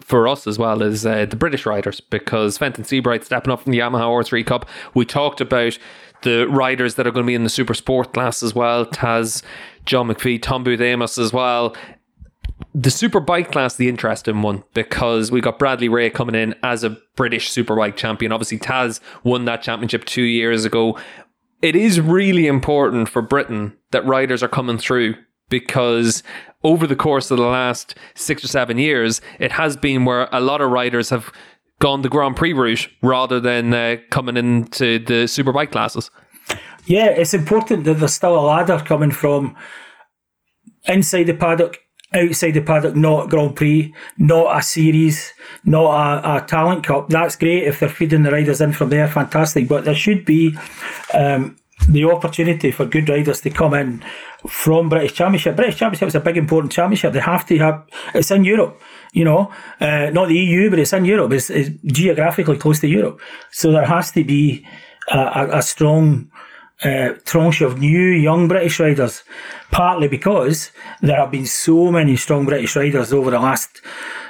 for 0.00 0.28
us 0.28 0.46
as 0.46 0.58
well 0.58 0.82
is 0.82 1.04
uh, 1.04 1.26
the 1.26 1.36
British 1.36 1.66
riders 1.66 2.00
because 2.00 2.58
Fenton 2.58 2.84
Seabright 2.84 3.24
stepping 3.24 3.52
up 3.52 3.62
from 3.62 3.72
the 3.72 3.78
Yamaha 3.78 4.02
R3 4.02 4.44
Cup. 4.46 4.68
We 4.94 5.04
talked 5.04 5.40
about 5.40 5.78
the 6.22 6.46
riders 6.48 6.94
that 6.94 7.06
are 7.06 7.10
going 7.10 7.24
to 7.24 7.28
be 7.28 7.34
in 7.34 7.44
the 7.44 7.50
Super 7.50 7.74
Sport 7.74 8.12
class 8.12 8.42
as 8.42 8.54
well. 8.54 8.86
Taz, 8.86 9.42
John 9.86 10.08
McPhee, 10.08 10.40
Tom 10.40 10.64
Booth 10.64 10.80
Amos 10.80 11.18
as 11.18 11.32
well. 11.32 11.74
The 12.74 12.90
super 12.90 13.20
bike 13.20 13.50
class, 13.50 13.76
the 13.76 13.88
interesting 13.88 14.42
one, 14.42 14.62
because 14.74 15.32
we 15.32 15.40
got 15.40 15.58
Bradley 15.58 15.88
Ray 15.88 16.10
coming 16.10 16.34
in 16.34 16.54
as 16.62 16.84
a 16.84 16.96
British 17.16 17.50
superbike 17.50 17.96
champion. 17.96 18.32
Obviously, 18.32 18.58
Taz 18.58 19.00
won 19.24 19.44
that 19.46 19.62
championship 19.62 20.04
two 20.04 20.22
years 20.22 20.64
ago. 20.64 20.98
It 21.62 21.74
is 21.74 22.00
really 22.00 22.46
important 22.46 23.08
for 23.08 23.22
Britain 23.22 23.76
that 23.90 24.06
riders 24.06 24.42
are 24.42 24.48
coming 24.48 24.78
through 24.78 25.14
because 25.50 26.22
over 26.64 26.86
the 26.86 26.96
course 26.96 27.30
of 27.30 27.36
the 27.36 27.44
last 27.44 27.94
six 28.14 28.42
or 28.42 28.48
seven 28.48 28.78
years, 28.78 29.20
it 29.38 29.52
has 29.52 29.76
been 29.76 30.06
where 30.06 30.28
a 30.32 30.40
lot 30.40 30.60
of 30.60 30.70
riders 30.70 31.10
have 31.10 31.30
gone 31.80 32.02
the 32.02 32.08
Grand 32.08 32.36
Prix 32.36 32.52
route 32.52 32.88
rather 33.02 33.40
than 33.40 33.74
uh, 33.74 33.96
coming 34.10 34.36
into 34.36 34.98
the 34.98 35.24
superbike 35.24 35.72
classes. 35.72 36.10
Yeah, 36.86 37.06
it's 37.06 37.34
important 37.34 37.84
that 37.84 37.94
there's 37.94 38.14
still 38.14 38.38
a 38.38 38.40
ladder 38.40 38.82
coming 38.84 39.10
from 39.10 39.56
inside 40.86 41.24
the 41.24 41.34
paddock, 41.34 41.78
outside 42.14 42.52
the 42.52 42.60
paddock, 42.60 42.96
not 42.96 43.30
Grand 43.30 43.56
Prix, 43.56 43.94
not 44.18 44.56
a 44.56 44.62
series, 44.62 45.32
not 45.64 46.24
a, 46.24 46.36
a 46.36 46.46
talent 46.46 46.84
cup. 46.84 47.08
That's 47.08 47.36
great 47.36 47.64
if 47.64 47.80
they're 47.80 47.88
feeding 47.88 48.22
the 48.22 48.32
riders 48.32 48.60
in 48.60 48.72
from 48.72 48.90
there, 48.90 49.08
fantastic. 49.08 49.68
But 49.68 49.84
there 49.84 49.94
should 49.94 50.24
be 50.24 50.56
um, 51.14 51.56
the 51.88 52.04
opportunity 52.04 52.70
for 52.70 52.84
good 52.84 53.08
riders 53.08 53.40
to 53.42 53.50
come 53.50 53.74
in 53.74 54.02
from 54.48 54.88
British 54.88 55.14
Championship. 55.14 55.56
British 55.56 55.76
Championship 55.76 56.08
is 56.08 56.14
a 56.14 56.20
big 56.20 56.36
important 56.36 56.72
championship. 56.72 57.12
They 57.12 57.20
have 57.20 57.46
to 57.46 57.58
have 57.58 57.86
it's 58.14 58.30
in 58.30 58.44
Europe, 58.44 58.80
you 59.12 59.24
know, 59.24 59.52
uh, 59.80 60.10
not 60.10 60.28
the 60.28 60.36
EU, 60.36 60.70
but 60.70 60.78
it's 60.78 60.92
in 60.92 61.04
Europe. 61.04 61.32
It's, 61.32 61.50
it's 61.50 61.70
geographically 61.84 62.58
close 62.58 62.80
to 62.80 62.88
Europe, 62.88 63.20
so 63.50 63.72
there 63.72 63.86
has 63.86 64.12
to 64.12 64.24
be 64.24 64.66
a, 65.10 65.18
a, 65.18 65.58
a 65.58 65.62
strong 65.62 66.30
uh, 66.82 67.10
tranche 67.24 67.60
of 67.60 67.78
new 67.78 68.08
young 68.08 68.48
British 68.48 68.80
riders, 68.80 69.22
partly 69.70 70.08
because 70.08 70.72
there 71.02 71.16
have 71.16 71.30
been 71.30 71.46
so 71.46 71.90
many 71.90 72.16
strong 72.16 72.46
British 72.46 72.76
riders 72.76 73.12
over 73.12 73.30
the 73.30 73.38
last, 73.38 73.82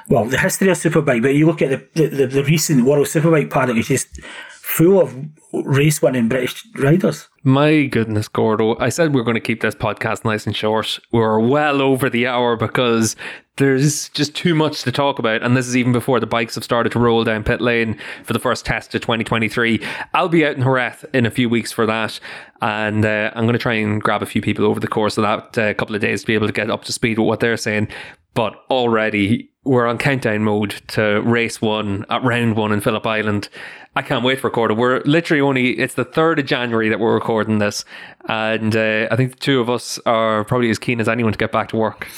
well, 0.08 0.24
the 0.24 0.38
history 0.38 0.70
of 0.70 0.76
Superbike, 0.76 1.22
but 1.22 1.34
you 1.34 1.46
look 1.46 1.62
at 1.62 1.94
the, 1.94 2.08
the, 2.08 2.26
the 2.26 2.44
recent 2.44 2.84
World 2.84 3.06
Superbike 3.06 3.50
paddock, 3.50 3.76
it's 3.76 3.88
just 3.88 4.20
full 4.50 5.00
of 5.00 5.14
race 5.52 6.02
winning 6.02 6.28
British 6.28 6.64
riders. 6.76 7.28
My 7.42 7.84
goodness, 7.84 8.28
Gordo. 8.28 8.76
I 8.78 8.90
said 8.90 9.14
we 9.14 9.20
are 9.20 9.24
going 9.24 9.34
to 9.34 9.40
keep 9.40 9.62
this 9.62 9.74
podcast 9.74 10.26
nice 10.26 10.46
and 10.46 10.54
short. 10.54 10.98
We're 11.10 11.40
well 11.40 11.80
over 11.80 12.10
the 12.10 12.26
hour 12.26 12.54
because 12.54 13.16
there's 13.56 14.10
just 14.10 14.34
too 14.34 14.54
much 14.54 14.82
to 14.82 14.92
talk 14.92 15.18
about. 15.18 15.42
And 15.42 15.56
this 15.56 15.66
is 15.66 15.74
even 15.74 15.92
before 15.92 16.20
the 16.20 16.26
bikes 16.26 16.56
have 16.56 16.64
started 16.64 16.92
to 16.92 16.98
roll 16.98 17.24
down 17.24 17.42
pit 17.42 17.62
lane 17.62 17.98
for 18.24 18.34
the 18.34 18.38
first 18.38 18.66
test 18.66 18.94
of 18.94 19.00
2023. 19.00 19.82
I'll 20.12 20.28
be 20.28 20.44
out 20.44 20.56
in 20.56 20.62
Jerez 20.62 21.02
in 21.14 21.24
a 21.24 21.30
few 21.30 21.48
weeks 21.48 21.72
for 21.72 21.86
that. 21.86 22.20
And 22.60 23.06
uh, 23.06 23.30
I'm 23.34 23.44
going 23.44 23.54
to 23.54 23.58
try 23.58 23.74
and 23.74 24.02
grab 24.02 24.22
a 24.22 24.26
few 24.26 24.42
people 24.42 24.66
over 24.66 24.78
the 24.78 24.86
course 24.86 25.16
of 25.16 25.22
that 25.22 25.56
uh, 25.56 25.72
couple 25.72 25.94
of 25.94 26.02
days 26.02 26.20
to 26.20 26.26
be 26.26 26.34
able 26.34 26.46
to 26.46 26.52
get 26.52 26.70
up 26.70 26.84
to 26.84 26.92
speed 26.92 27.18
with 27.18 27.26
what 27.26 27.40
they're 27.40 27.56
saying. 27.56 27.88
But 28.34 28.54
already 28.68 29.49
we're 29.64 29.86
on 29.86 29.98
countdown 29.98 30.42
mode 30.42 30.82
to 30.88 31.20
race 31.22 31.60
one 31.60 32.06
at 32.08 32.22
round 32.22 32.56
one 32.56 32.72
in 32.72 32.80
Phillip 32.80 33.06
Island. 33.06 33.48
I 33.94 34.02
can't 34.02 34.24
wait 34.24 34.40
for 34.40 34.48
recording. 34.48 34.78
We're 34.78 35.00
literally 35.00 35.40
only, 35.40 35.78
it's 35.78 35.94
the 35.94 36.04
3rd 36.04 36.40
of 36.40 36.46
January 36.46 36.88
that 36.88 37.00
we're 37.00 37.14
recording 37.14 37.58
this. 37.58 37.84
And 38.28 38.74
uh, 38.74 39.08
I 39.10 39.16
think 39.16 39.32
the 39.32 39.38
two 39.38 39.60
of 39.60 39.68
us 39.68 39.98
are 40.06 40.44
probably 40.44 40.70
as 40.70 40.78
keen 40.78 41.00
as 41.00 41.08
anyone 41.08 41.32
to 41.32 41.38
get 41.38 41.52
back 41.52 41.68
to 41.70 41.76
work. 41.76 42.08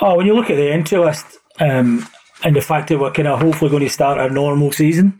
Oh, 0.00 0.16
when 0.16 0.26
you 0.26 0.34
look 0.34 0.50
at 0.50 0.56
the 0.56 0.70
entry 0.70 0.98
list, 0.98 1.38
um, 1.58 2.06
and 2.44 2.56
the 2.56 2.60
fact 2.60 2.88
that 2.88 2.98
we're 2.98 3.12
kind 3.12 3.28
of 3.28 3.40
hopefully 3.40 3.70
going 3.70 3.84
to 3.84 3.88
start 3.88 4.18
our 4.18 4.30
normal 4.30 4.72
season, 4.72 5.18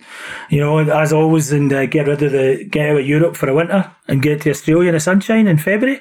you 0.50 0.58
know, 0.58 0.78
as 0.78 1.12
always, 1.12 1.52
and 1.52 1.72
uh, 1.72 1.86
get 1.86 2.06
rid 2.06 2.22
of 2.22 2.32
the 2.32 2.64
get 2.68 2.90
out 2.90 2.98
of 2.98 3.06
Europe 3.06 3.36
for 3.36 3.48
a 3.48 3.54
winter 3.54 3.94
and 4.08 4.20
get 4.20 4.40
to 4.42 4.50
Australia 4.50 4.88
in 4.88 4.94
the 4.94 5.00
sunshine 5.00 5.46
in 5.46 5.58
February. 5.58 6.00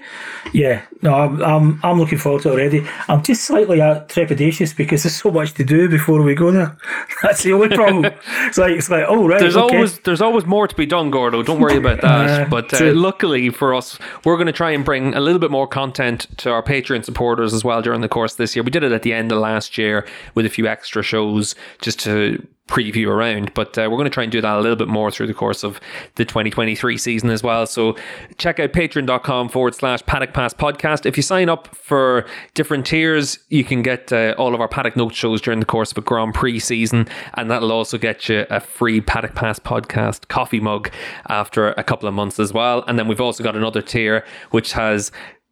Yeah, 0.54 0.82
no, 1.02 1.14
I'm 1.14 1.42
I'm, 1.44 1.80
I'm 1.84 2.00
looking 2.00 2.18
forward 2.18 2.42
to 2.44 2.50
it 2.50 2.52
already. 2.54 2.88
I'm 3.08 3.24
just 3.24 3.44
slightly 3.44 3.80
uh, 3.80 4.02
trepidatious 4.06 4.76
because 4.76 5.04
there's 5.04 5.16
so 5.16 5.30
much 5.32 5.54
to 5.54 5.64
do 5.64 5.88
before 5.88 6.22
we 6.24 6.34
go 6.34 6.52
there. 6.52 6.76
That's 7.22 7.44
the 7.44 7.54
only 7.54 7.70
problem. 7.70 8.12
it's 8.48 8.58
like 8.58 8.72
it's 8.72 8.90
like 8.90 9.06
oh 9.08 9.28
right, 9.28 9.40
There's 9.40 9.56
okay. 9.56 9.76
always 9.76 10.00
there's 10.00 10.22
always 10.22 10.46
more 10.46 10.68
to 10.68 10.76
be 10.76 10.86
done, 10.86 11.12
Gordo. 11.12 11.44
Don't 11.44 11.60
worry 11.60 11.78
about 11.78 12.02
that. 12.02 12.12
Uh, 12.22 12.46
but 12.46 12.80
uh, 12.80 12.94
luckily 12.94 13.50
for 13.50 13.74
us, 13.74 13.98
we're 14.24 14.36
going 14.36 14.48
to 14.48 14.54
try 14.54 14.70
and 14.72 14.86
bring 14.86 15.14
a 15.16 15.20
little 15.20 15.40
bit 15.40 15.50
more 15.50 15.68
content 15.68 16.28
to 16.38 16.52
our 16.52 16.62
Patreon 16.62 17.04
supporters 17.04 17.54
as 17.54 17.64
well 17.64 17.82
during 17.82 18.02
the 18.02 18.08
course 18.08 18.34
of 18.34 18.38
this 18.38 18.56
year. 18.56 18.64
We 18.64 18.70
did 18.70 18.84
it 18.84 18.92
at 18.92 19.02
the 19.02 19.12
end 19.12 19.32
of 19.32 19.40
last 19.40 19.78
year 19.78 20.08
with 20.36 20.46
a 20.46 20.50
few 20.50 20.68
extra 20.68 21.02
shows 21.02 21.56
just 21.82 22.00
to 22.02 22.46
preview 22.72 23.08
around, 23.08 23.54
but 23.54 23.78
uh, 23.78 23.90
we're 23.92 23.98
going 23.98 24.06
to 24.06 24.10
try 24.10 24.24
and 24.24 24.32
do 24.32 24.40
that 24.40 24.58
a 24.58 24.62
little 24.62 24.78
bit 24.78 24.88
more 24.88 25.12
through 25.12 25.28
the 25.28 25.34
course 25.34 25.64
of 25.64 25.82
the 26.16 26.24
2023 26.24 26.98
season 26.98 27.30
as 27.30 27.44
well. 27.44 27.68
So 27.68 27.98
check 28.38 28.62
out 28.62 28.72
patreon.com 28.72 29.50
forward 29.50 29.76
slash 29.76 30.06
paddock 30.06 30.34
pass 30.34 30.54
podcast. 30.54 31.06
If 31.06 31.18
you 31.18 31.24
sign 31.24 31.50
up 31.50 31.76
for 31.76 32.26
different 32.54 32.86
tiers, 32.86 33.40
you 33.50 33.66
can 33.66 33.82
get 33.82 34.14
uh, 34.14 34.36
all 34.38 34.56
of 34.56 34.62
our 34.62 34.70
paddock 34.70 34.96
note 34.96 35.14
shows 35.14 35.42
during 35.42 35.60
the 35.60 35.66
course 35.66 35.92
of 35.92 35.98
a 35.98 36.02
Grand 36.02 36.34
Prix 36.34 36.60
season, 36.60 37.10
and 37.34 37.52
that'll 37.52 37.74
also 37.74 37.98
get 37.98 38.30
you 38.30 38.46
a 38.50 38.62
free 38.62 39.02
paddock 39.02 39.36
pass 39.36 39.60
podcast 39.60 40.30
coffee 40.30 40.62
mug 40.62 40.90
after 41.28 41.72
a 41.74 41.84
couple 41.84 42.08
of 42.08 42.16
months 42.16 42.40
as 42.40 42.54
well. 42.54 42.86
And 42.88 42.98
then 42.98 43.10
we've 43.10 43.22
also 43.22 43.44
got 43.44 43.58
another 43.58 43.82
tier 43.82 44.24
which 44.52 44.72
has 44.74 45.12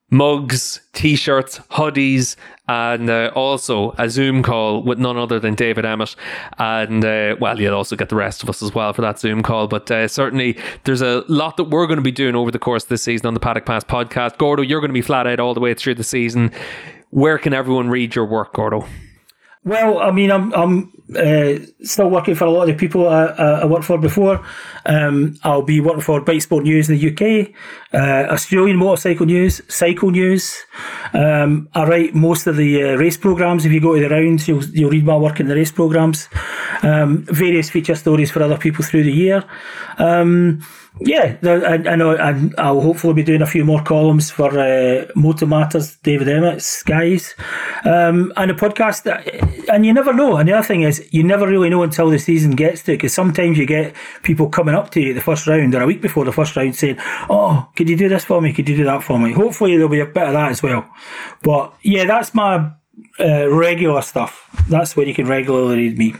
mugs, 0.10 0.82
t-shirts, 0.94 1.60
hoodies, 1.72 2.36
and 2.68 3.10
uh, 3.10 3.32
also 3.36 3.94
a 3.98 4.10
Zoom 4.10 4.44
call 4.44 4.84
with 4.84 5.00
none 5.00 5.18
other 5.18 5.40
than 5.40 5.56
David 5.56 5.86
Emmett. 5.86 6.16
And 6.58 7.04
uh, 7.04 7.36
well, 7.40 7.60
you'll 7.60 7.76
also 7.76 7.96
get 7.96 8.10
the 8.10 8.16
rest 8.16 8.44
of 8.44 8.50
us 8.50 8.62
as 8.62 8.74
well 8.74 8.94
for 8.94 9.02
that 9.02 9.20
Zoom 9.20 9.44
call. 9.44 9.68
But 9.68 9.90
uh, 9.90 10.08
certainly, 10.08 10.58
there's 10.84 11.02
a 11.02 11.24
lot 11.28 11.58
that 11.58 11.66
we're 11.66 11.88
going 11.88 11.98
to 11.98 12.04
be 12.04 12.12
doing 12.12 12.36
over 12.36 12.52
the 12.52 12.60
course 12.60 12.84
of 12.84 12.90
this 12.90 13.04
season 13.04 13.28
on 13.28 13.34
the 13.34 13.40
Paddock 13.40 13.66
Pass 13.66 13.84
podcast. 13.84 14.38
Gordo, 14.38 14.64
you're 14.64 14.82
going 14.82 14.90
to 14.90 14.94
be 14.94 15.02
flat 15.02 15.28
out 15.28 15.40
all 15.40 15.54
the 15.54 15.60
way 15.60 15.74
through 15.74 15.96
the 15.96 16.04
season. 16.04 16.52
Where 17.12 17.38
can 17.38 17.54
everyone 17.54 17.90
read 17.90 18.16
your 18.16 18.26
work, 18.26 18.54
Gordo? 18.54 18.86
Well, 19.66 20.00
I 20.00 20.12
mean, 20.12 20.32
I'm 20.32 20.54
I'm 20.54 20.92
uh, 21.16 21.60
still 21.82 22.10
working 22.10 22.34
for 22.34 22.46
a 22.46 22.52
lot 22.52 22.64
of 22.64 22.68
the 22.70 22.76
people 22.76 23.10
I, 23.10 23.26
I 23.26 23.66
worked 23.66 23.84
for 23.84 23.98
before. 23.98 24.44
Um, 24.86 25.36
I'll 25.44 25.64
be 25.64 25.82
working 25.82 26.02
for 26.02 26.22
Bike 26.22 26.42
Sport 26.42 26.64
News 26.64 26.90
in 26.90 26.98
the 26.98 27.12
UK, 27.12 27.54
uh, 27.94 28.32
Australian 28.32 28.78
Motorcycle 28.78 29.26
News, 29.26 29.62
Cycle 29.68 30.12
News. 30.12 30.56
Um, 31.14 31.68
I 31.74 31.86
write 31.86 32.16
most 32.16 32.48
of 32.48 32.56
the 32.56 32.84
uh, 32.84 32.96
race 32.96 33.18
programs. 33.18 33.66
If 33.66 33.74
you 33.74 33.82
go 33.82 33.96
to 33.96 34.02
the 34.02 34.10
rounds, 34.10 34.48
you'll 34.48 34.64
you'll 34.66 34.92
read 34.92 35.06
my 35.06 35.18
work 35.18 35.42
in 35.42 35.48
the 35.50 35.56
race 35.56 35.74
programs. 35.74 36.30
Um, 36.82 37.26
various 37.26 37.70
feature 37.70 37.96
stories 37.96 38.32
for 38.32 38.42
other 38.42 38.58
people 38.58 38.86
through 38.86 39.04
the 39.04 39.12
year. 39.12 39.44
Um, 39.98 40.62
yeah, 41.02 41.38
I, 41.44 41.76
I 41.76 41.96
know, 41.96 42.16
and 42.16 42.54
I'll 42.58 42.82
hopefully 42.82 43.14
be 43.14 43.24
doing 43.24 43.42
a 43.42 43.48
few 43.48 43.64
more 43.64 43.82
columns 43.82 44.30
for 44.30 44.50
uh, 44.50 45.06
MotoMatters, 45.16 46.02
David 46.04 46.28
Emmett, 46.28 46.62
Skies, 46.62 47.36
um, 47.86 48.34
and 48.36 48.52
a 48.52 48.54
podcast. 48.54 49.08
And 49.70 49.86
you 49.86 49.94
never 49.94 50.14
know. 50.14 50.38
And 50.38 50.50
the 50.50 50.54
other 50.54 50.68
thing 50.68 50.82
is, 50.82 51.08
you 51.14 51.24
never 51.24 51.48
really 51.48 51.70
know 51.70 51.84
until 51.84 52.10
the 52.10 52.20
season 52.20 52.52
gets 52.52 52.84
to, 52.84 52.94
it, 52.94 52.98
because 52.98 53.14
sometimes 53.14 53.58
you 53.58 53.66
get 53.66 53.96
people 54.24 54.50
coming 54.50 54.76
up 54.76 54.90
to 54.92 55.02
you 55.02 55.14
the 55.14 55.22
first 55.22 55.48
round 55.48 55.74
or 55.74 55.82
a 55.82 55.88
week 55.88 56.02
before 56.02 56.26
the 56.26 56.34
first 56.34 56.56
round 56.56 56.76
saying, 56.76 56.98
"Oh, 57.30 57.70
could 57.76 57.90
you 57.90 57.96
do 57.96 58.10
this 58.10 58.26
for 58.26 58.42
me? 58.42 58.52
Could 58.52 58.68
you 58.68 58.76
do 58.76 58.86
that 58.86 59.04
for 59.04 59.18
me?" 59.20 59.32
Hopefully, 59.32 59.76
there'll 59.76 59.90
be 59.90 60.02
a 60.02 60.06
bit 60.06 60.28
of 60.28 60.34
that 60.34 60.52
as 60.52 60.62
well. 60.62 60.90
But 61.44 61.74
yeah, 61.82 62.06
that's 62.06 62.34
my 62.34 62.72
uh, 63.20 63.50
regular 63.50 64.02
stuff. 64.02 64.50
That's 64.68 64.98
where 64.98 65.08
you 65.08 65.14
can 65.14 65.28
regularly 65.28 65.78
read 65.78 65.98
me. 65.98 66.16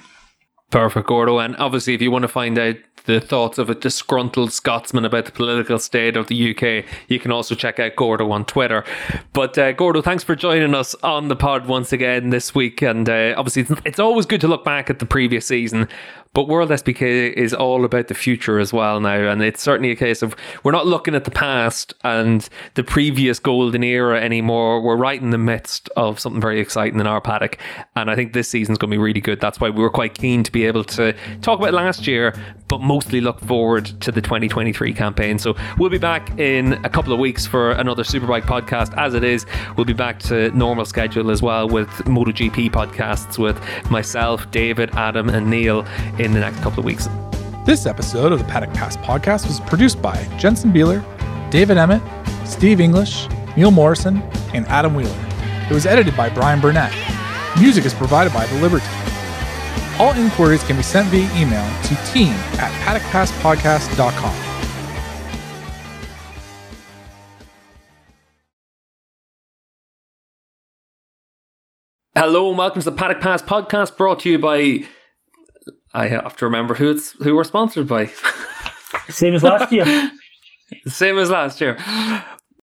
Perfect, 0.70 1.08
Gordo. 1.08 1.40
And 1.40 1.56
obviously, 1.58 1.96
if 1.96 2.02
you 2.02 2.12
want 2.12 2.24
to 2.24 2.28
find 2.28 2.60
out 2.60 2.76
the 3.06 3.20
thoughts 3.20 3.58
of 3.58 3.72
a 3.72 3.76
disgruntled 3.76 4.54
Scotsman 4.54 5.04
about 5.04 5.26
the 5.26 5.32
political 5.32 5.80
state 5.80 6.16
of 6.16 6.28
the 6.28 6.52
UK, 6.52 6.86
you 7.08 7.20
can 7.20 7.32
also 7.32 7.56
check 7.56 7.80
out 7.80 7.96
Gordo 7.96 8.30
on 8.32 8.46
Twitter. 8.46 8.84
But 9.34 9.58
uh, 9.58 9.72
Gordo, 9.72 10.04
thanks 10.04 10.24
for 10.24 10.36
joining 10.36 10.76
us 10.76 10.94
on 11.02 11.28
the 11.28 11.36
pod 11.36 11.66
once 11.66 11.92
again 11.92 12.30
this 12.30 12.54
week. 12.54 12.84
And 12.84 13.10
uh, 13.10 13.34
obviously, 13.36 13.64
it's, 13.64 13.82
it's 13.84 14.00
always 14.00 14.28
good 14.28 14.42
to 14.42 14.48
look 14.48 14.64
back 14.64 14.92
at 14.92 15.00
the 15.00 15.08
previous 15.08 15.48
season. 15.48 15.88
But 16.34 16.48
World 16.48 16.70
SBK 16.70 17.34
is 17.34 17.56
all 17.56 17.84
about 17.84 18.08
the 18.08 18.14
future 18.14 18.60
as 18.60 18.72
well 18.72 19.00
now. 19.00 19.30
And 19.32 19.42
it's 19.42 19.62
certainly 19.62 19.90
a 19.90 19.96
case 19.96 20.22
of 20.22 20.36
we're 20.64 20.72
not 20.72 20.86
looking 20.86 21.16
at 21.16 21.24
the 21.24 21.32
past 21.32 21.94
and 22.04 22.48
the 22.76 22.84
previous 22.84 23.40
golden 23.40 23.84
era 23.84 24.22
anymore. 24.22 24.80
We're 24.80 24.96
right 24.96 25.20
in 25.20 25.32
the 25.32 25.40
midst 25.40 25.90
of 25.98 26.20
something 26.20 26.40
very 26.40 26.60
exciting 26.60 27.00
in 27.00 27.08
our 27.08 27.20
paddock. 27.20 27.58
And 27.96 28.12
I 28.12 28.16
think 28.16 28.34
this 28.34 28.48
season's 28.48 28.78
going 28.78 28.92
to 28.92 28.94
be 28.94 29.02
really 29.02 29.22
good. 29.22 29.42
That's 29.42 29.60
why 29.60 29.72
we 29.72 29.82
were 29.82 29.90
quite 29.90 30.14
keen 30.14 30.44
to 30.44 30.52
be 30.52 30.66
able 30.66 30.84
to 30.84 31.16
talk 31.42 31.60
about 31.60 31.74
last 31.74 32.06
year, 32.06 32.36
but 32.70 32.80
mostly 32.80 33.20
look 33.20 33.42
forward 33.42 33.88
to 34.00 34.12
the 34.12 34.22
2023 34.22 34.94
campaign. 34.94 35.38
So 35.38 35.56
we'll 35.78 35.90
be 35.90 35.98
back 35.98 36.40
in 36.40 36.74
a 36.86 36.90
couple 36.90 37.12
of 37.12 37.20
weeks 37.20 37.46
for 37.46 37.72
another 37.72 38.04
Superbike 38.04 38.44
podcast. 38.44 38.96
As 38.96 39.14
it 39.16 39.24
is, 39.24 39.46
we'll 39.76 39.86
be 39.86 39.94
back 39.94 40.20
to 40.20 40.52
normal 40.52 40.86
schedule 40.86 41.32
as 41.32 41.42
well 41.42 41.68
with 41.68 41.90
MotoGP 42.06 42.70
podcasts 42.70 43.38
with 43.38 43.60
myself, 43.92 44.50
David, 44.52 44.92
Adam, 44.92 45.28
and 45.28 45.50
Neil 45.50 45.86
in 46.20 46.32
the 46.34 46.40
next 46.40 46.60
couple 46.60 46.80
of 46.80 46.86
weeks. 46.86 47.10
This 47.66 47.86
episode 47.86 48.32
of 48.32 48.40
the 48.40 48.46
Paddock 48.46 48.74
Pass 48.74 48.96
podcast 48.98 49.48
was 49.48 49.60
produced 49.62 50.02
by 50.02 50.24
Jensen 50.38 50.72
Beeler, 50.72 51.04
David 51.52 51.78
Emmett, 51.78 52.02
Steve 52.48 52.80
English, 52.80 53.28
Neil 53.58 53.72
Morrison, 53.72 54.22
and 54.54 54.66
Adam 54.68 54.94
Wheeler. 54.94 55.26
It 55.70 55.74
was 55.74 55.86
edited 55.86 56.16
by 56.16 56.30
Brian 56.30 56.62
Burnett. 56.62 56.94
Music 57.60 57.86
is 57.86 57.94
provided 57.94 58.32
by 58.32 58.46
The 58.46 58.62
Liberty. 58.62 58.86
All 60.00 60.14
inquiries 60.14 60.64
can 60.64 60.78
be 60.78 60.84
sent 60.84 61.10
via 61.10 61.30
email 61.36 61.66
to 61.84 61.96
team 62.12 62.34
at 62.60 62.72
paddockpasspodcast.com. 62.84 64.50
Hello 72.16 72.50
and 72.50 72.58
welcome 72.58 72.82
to 72.82 72.90
the 72.90 72.96
Paddock 72.96 73.22
Pass 73.22 73.42
podcast 73.42 73.96
brought 73.96 74.20
to 74.22 74.30
you 74.30 74.40
by. 74.40 74.84
I 75.94 76.08
have 76.08 76.36
to 76.38 76.46
remember 76.46 76.74
who 76.74 76.92
it's 76.92 77.12
who 77.12 77.36
we're 77.36 77.44
sponsored 77.44 77.88
by. 77.88 78.08
Same 79.10 79.36
as 79.36 79.44
last 79.44 79.72
year. 79.72 80.12
Same 80.88 81.18
as 81.18 81.30
last 81.30 81.62
year. 81.62 81.78